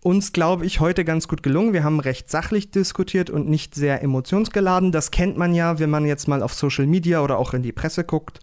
uns, 0.01 0.31
glaube 0.31 0.65
ich, 0.65 0.79
heute 0.79 1.03
ganz 1.03 1.27
gut 1.27 1.43
gelungen. 1.43 1.73
Wir 1.73 1.83
haben 1.83 1.99
recht 1.99 2.29
sachlich 2.29 2.71
diskutiert 2.71 3.29
und 3.29 3.49
nicht 3.49 3.75
sehr 3.75 4.01
emotionsgeladen. 4.01 4.91
Das 4.91 5.11
kennt 5.11 5.37
man 5.37 5.53
ja, 5.53 5.79
wenn 5.79 5.89
man 5.89 6.05
jetzt 6.05 6.27
mal 6.27 6.43
auf 6.43 6.53
Social 6.53 6.87
Media 6.87 7.21
oder 7.21 7.37
auch 7.37 7.53
in 7.53 7.63
die 7.63 7.71
Presse 7.71 8.03
guckt, 8.03 8.39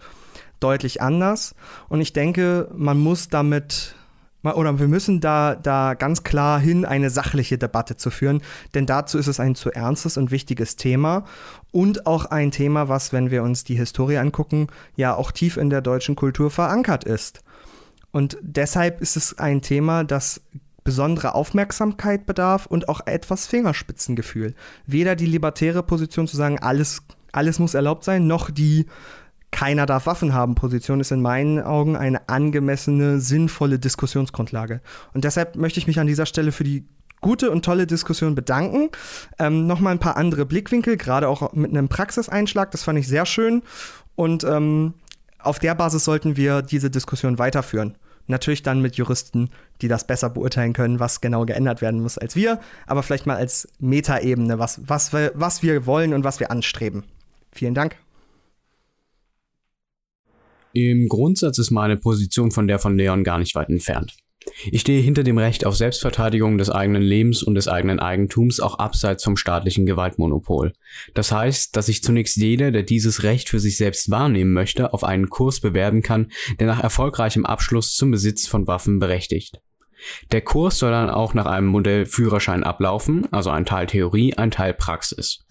deutlich 0.61 1.01
anders. 1.01 1.55
Und 1.89 2.01
ich 2.01 2.13
denke, 2.13 2.69
man 2.75 2.99
muss 2.99 3.29
damit 3.29 3.95
oder 4.53 4.79
wir 4.79 4.89
müssen 4.89 5.21
da, 5.21 5.55
da 5.55 5.95
ganz 5.95 6.23
klar 6.23 6.61
hin, 6.61 6.85
eine 6.85 7.11
sachliche 7.11 7.59
Debatte 7.59 7.97
zu 7.97 8.11
führen, 8.11 8.43
denn 8.75 8.87
dazu 8.87 9.19
ist 9.19 9.27
es 9.27 9.41
ein 9.41 9.55
zu 9.55 9.71
ernstes 9.71 10.17
und 10.17 10.31
wichtiges 10.31 10.77
Thema 10.77 11.25
und 11.73 12.07
auch 12.07 12.27
ein 12.27 12.51
Thema, 12.51 12.89
was, 12.89 13.13
wenn 13.13 13.31
wir 13.31 13.43
uns 13.43 13.65
die 13.65 13.77
Historie 13.77 14.19
angucken, 14.19 14.69
ja 14.97 15.15
auch 15.15 15.33
tief 15.33 15.57
in 15.57 15.71
der 15.71 15.81
deutschen 15.81 16.17
Kultur 16.17 16.51
verankert 16.51 17.05
ist. 17.05 17.41
Und 18.13 18.39
deshalb 18.43 19.01
ist 19.01 19.17
es 19.17 19.39
ein 19.39 19.63
Thema, 19.63 20.05
das 20.05 20.41
besondere 20.85 21.35
Aufmerksamkeit 21.35 22.27
bedarf 22.27 22.67
und 22.67 22.89
auch 22.89 23.01
etwas 23.07 23.47
Fingerspitzengefühl. 23.47 24.55
Weder 24.87 25.17
die 25.17 25.27
libertäre 25.27 25.83
Position 25.83 26.29
zu 26.29 26.37
sagen, 26.37 26.59
alles, 26.59 27.03
alles 27.33 27.59
muss 27.59 27.75
erlaubt 27.75 28.05
sein, 28.05 28.27
noch 28.27 28.51
die 28.51 28.87
keiner 29.55 29.87
darf 29.87 30.07
Waffen 30.07 30.35
haben 30.35 30.57
Position 30.57 30.99
ist 30.99 31.13
in 31.13 31.23
meinen 31.23 31.63
Augen 31.63 31.97
eine 31.97 32.29
angemessene, 32.29 33.21
sinnvolle 33.21 33.79
Diskussionsgrundlage. 33.79 34.81
Und 35.15 35.23
deshalb 35.23 35.55
möchte 35.55 35.79
ich 35.79 35.87
mich 35.87 36.01
an 36.01 36.09
dieser 36.09 36.27
Stelle 36.27 36.51
für 36.51 36.65
die 36.65 36.89
gute 37.21 37.53
und 37.53 37.65
tolle 37.65 37.87
Diskussion 37.87 38.35
bedanken. 38.35 38.91
Ähm, 39.39 39.69
Nochmal 39.69 39.93
ein 39.93 40.01
paar 40.01 40.17
andere 40.17 40.45
Blickwinkel, 40.45 40.97
gerade 40.97 41.29
auch 41.29 41.53
mit 41.53 41.71
einem 41.71 41.89
Praxiseinschlag, 41.89 42.73
das 42.73 42.83
fand 42.83 42.99
ich 42.99 43.07
sehr 43.07 43.27
schön. 43.27 43.63
Und 44.17 44.43
ähm, 44.43 44.95
auf 45.39 45.61
der 45.61 45.77
Basis 45.77 46.05
sollten 46.05 46.37
wir 46.37 46.61
diese 46.61 46.91
Diskussion 46.91 47.39
weiterführen. 47.39 47.97
Natürlich 48.27 48.65
dann 48.65 48.83
mit 48.83 48.97
Juristen, 48.97 49.51
die 49.83 49.89
das 49.89 50.05
besser 50.05 50.31
beurteilen 50.31 50.73
können, 50.73 50.99
was 50.99 51.21
genau 51.21 51.45
geändert 51.47 51.81
werden 51.81 52.01
muss 52.01 52.19
als 52.19 52.35
wir, 52.35 52.59
aber 52.89 53.05
vielleicht 53.05 53.27
mal 53.27 53.37
als 53.37 53.69
Metaebene, 53.79 54.59
was, 54.59 54.81
was, 54.85 55.13
was 55.13 55.63
wir 55.63 55.87
wollen 55.87 56.13
und 56.13 56.25
was 56.25 56.41
wir 56.41 56.51
anstreben. 56.51 57.05
Vielen 57.53 57.75
Dank. 57.75 57.97
Im 60.75 61.09
Grundsatz 61.09 61.59
ist 61.59 61.71
meine 61.71 61.97
Position 61.97 62.51
von 62.51 62.67
der 62.67 62.81
von 62.81 62.97
Leon 62.97 63.23
gar 63.23 63.39
nicht 63.39 63.55
weit 63.55 63.69
entfernt. 63.69 64.17
Ich 64.73 64.81
stehe 64.81 65.01
hinter 65.01 65.23
dem 65.23 65.39
Recht 65.39 65.65
auf 65.65 65.77
Selbstverteidigung 65.77 66.59
des 66.59 66.69
eigenen 66.69 67.01
Lebens 67.01 67.45
und 67.45 67.55
des 67.55 67.69
eigenen 67.69 68.01
Eigentums 68.01 68.59
auch 68.59 68.81
abseits 68.81 69.23
vom 69.23 69.37
staatlichen 69.37 69.87
Gewaltmonopol. 69.87 70.73
Das 71.15 71.31
heißt, 71.31 71.77
dass 71.77 71.87
sich 71.87 72.03
zunächst 72.03 72.37
jeder, 72.37 72.73
der 72.73 72.83
dieses 72.83 73.23
Recht 73.23 73.49
für 73.49 73.61
sich 73.61 73.77
selbst 73.77 74.11
wahrnehmen 74.11 74.53
möchte, 74.53 74.93
auf 74.93 75.05
einen 75.05 75.29
Kurs 75.31 75.61
bewerben 75.61 76.03
kann, 76.03 76.33
der 76.59 76.67
nach 76.67 76.83
erfolgreichem 76.83 77.47
Abschluss 77.47 77.95
zum 77.95 78.11
Besitz 78.11 78.49
von 78.49 78.67
Waffen 78.67 78.99
berechtigt. 78.99 79.61
Der 80.33 80.43
Kurs 80.43 80.79
soll 80.79 80.91
dann 80.91 81.09
auch 81.09 81.35
nach 81.35 81.47
einem 81.47 81.69
Modell 81.69 82.05
Führerschein 82.05 82.65
ablaufen, 82.65 83.33
also 83.33 83.51
ein 83.51 83.65
Teil 83.65 83.87
Theorie, 83.87 84.35
ein 84.35 84.51
Teil 84.51 84.75
Praxis. 84.75 85.44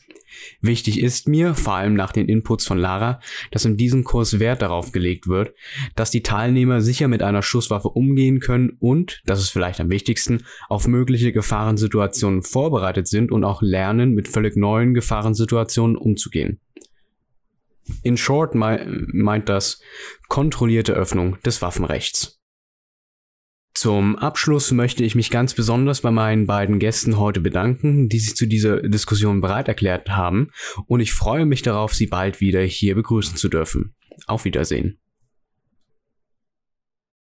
Wichtig 0.61 1.01
ist 1.01 1.27
mir, 1.27 1.55
vor 1.55 1.75
allem 1.75 1.93
nach 1.93 2.11
den 2.11 2.27
Inputs 2.27 2.65
von 2.65 2.77
Lara, 2.77 3.19
dass 3.51 3.65
in 3.65 3.77
diesem 3.77 4.03
Kurs 4.03 4.39
Wert 4.39 4.61
darauf 4.61 4.91
gelegt 4.91 5.27
wird, 5.27 5.53
dass 5.95 6.11
die 6.11 6.23
Teilnehmer 6.23 6.81
sicher 6.81 7.07
mit 7.07 7.23
einer 7.23 7.41
Schusswaffe 7.41 7.89
umgehen 7.89 8.39
können 8.39 8.77
und, 8.79 9.21
das 9.25 9.39
ist 9.39 9.49
vielleicht 9.49 9.79
am 9.79 9.89
wichtigsten, 9.89 10.43
auf 10.69 10.87
mögliche 10.87 11.31
Gefahrensituationen 11.31 12.43
vorbereitet 12.43 13.07
sind 13.07 13.31
und 13.31 13.43
auch 13.43 13.61
lernen, 13.61 14.13
mit 14.13 14.27
völlig 14.27 14.55
neuen 14.55 14.93
Gefahrensituationen 14.93 15.97
umzugehen. 15.97 16.59
In 18.01 18.17
short 18.17 18.55
meint 18.55 19.49
das 19.49 19.81
kontrollierte 20.29 20.93
Öffnung 20.93 21.37
des 21.45 21.61
Waffenrechts. 21.61 22.42
Zum 23.83 24.15
Abschluss 24.15 24.71
möchte 24.71 25.03
ich 25.03 25.13
mich 25.13 25.29
ganz 25.29 25.53
besonders 25.53 25.99
bei 25.99 26.09
meinen 26.09 26.47
beiden 26.47 26.79
Gästen 26.79 27.17
heute 27.19 27.41
bedanken, 27.41 28.07
die 28.07 28.19
sich 28.19 28.33
zu 28.33 28.45
dieser 28.45 28.81
Diskussion 28.81 29.41
bereit 29.41 29.67
erklärt 29.67 30.09
haben 30.09 30.51
und 30.87 31.01
ich 31.01 31.11
freue 31.11 31.45
mich 31.45 31.63
darauf, 31.63 31.93
sie 31.93 32.07
bald 32.07 32.39
wieder 32.39 32.61
hier 32.61 32.95
begrüßen 32.95 33.35
zu 33.35 33.49
dürfen. 33.49 33.93
Auf 34.25 34.45
Wiedersehen. 34.45 35.02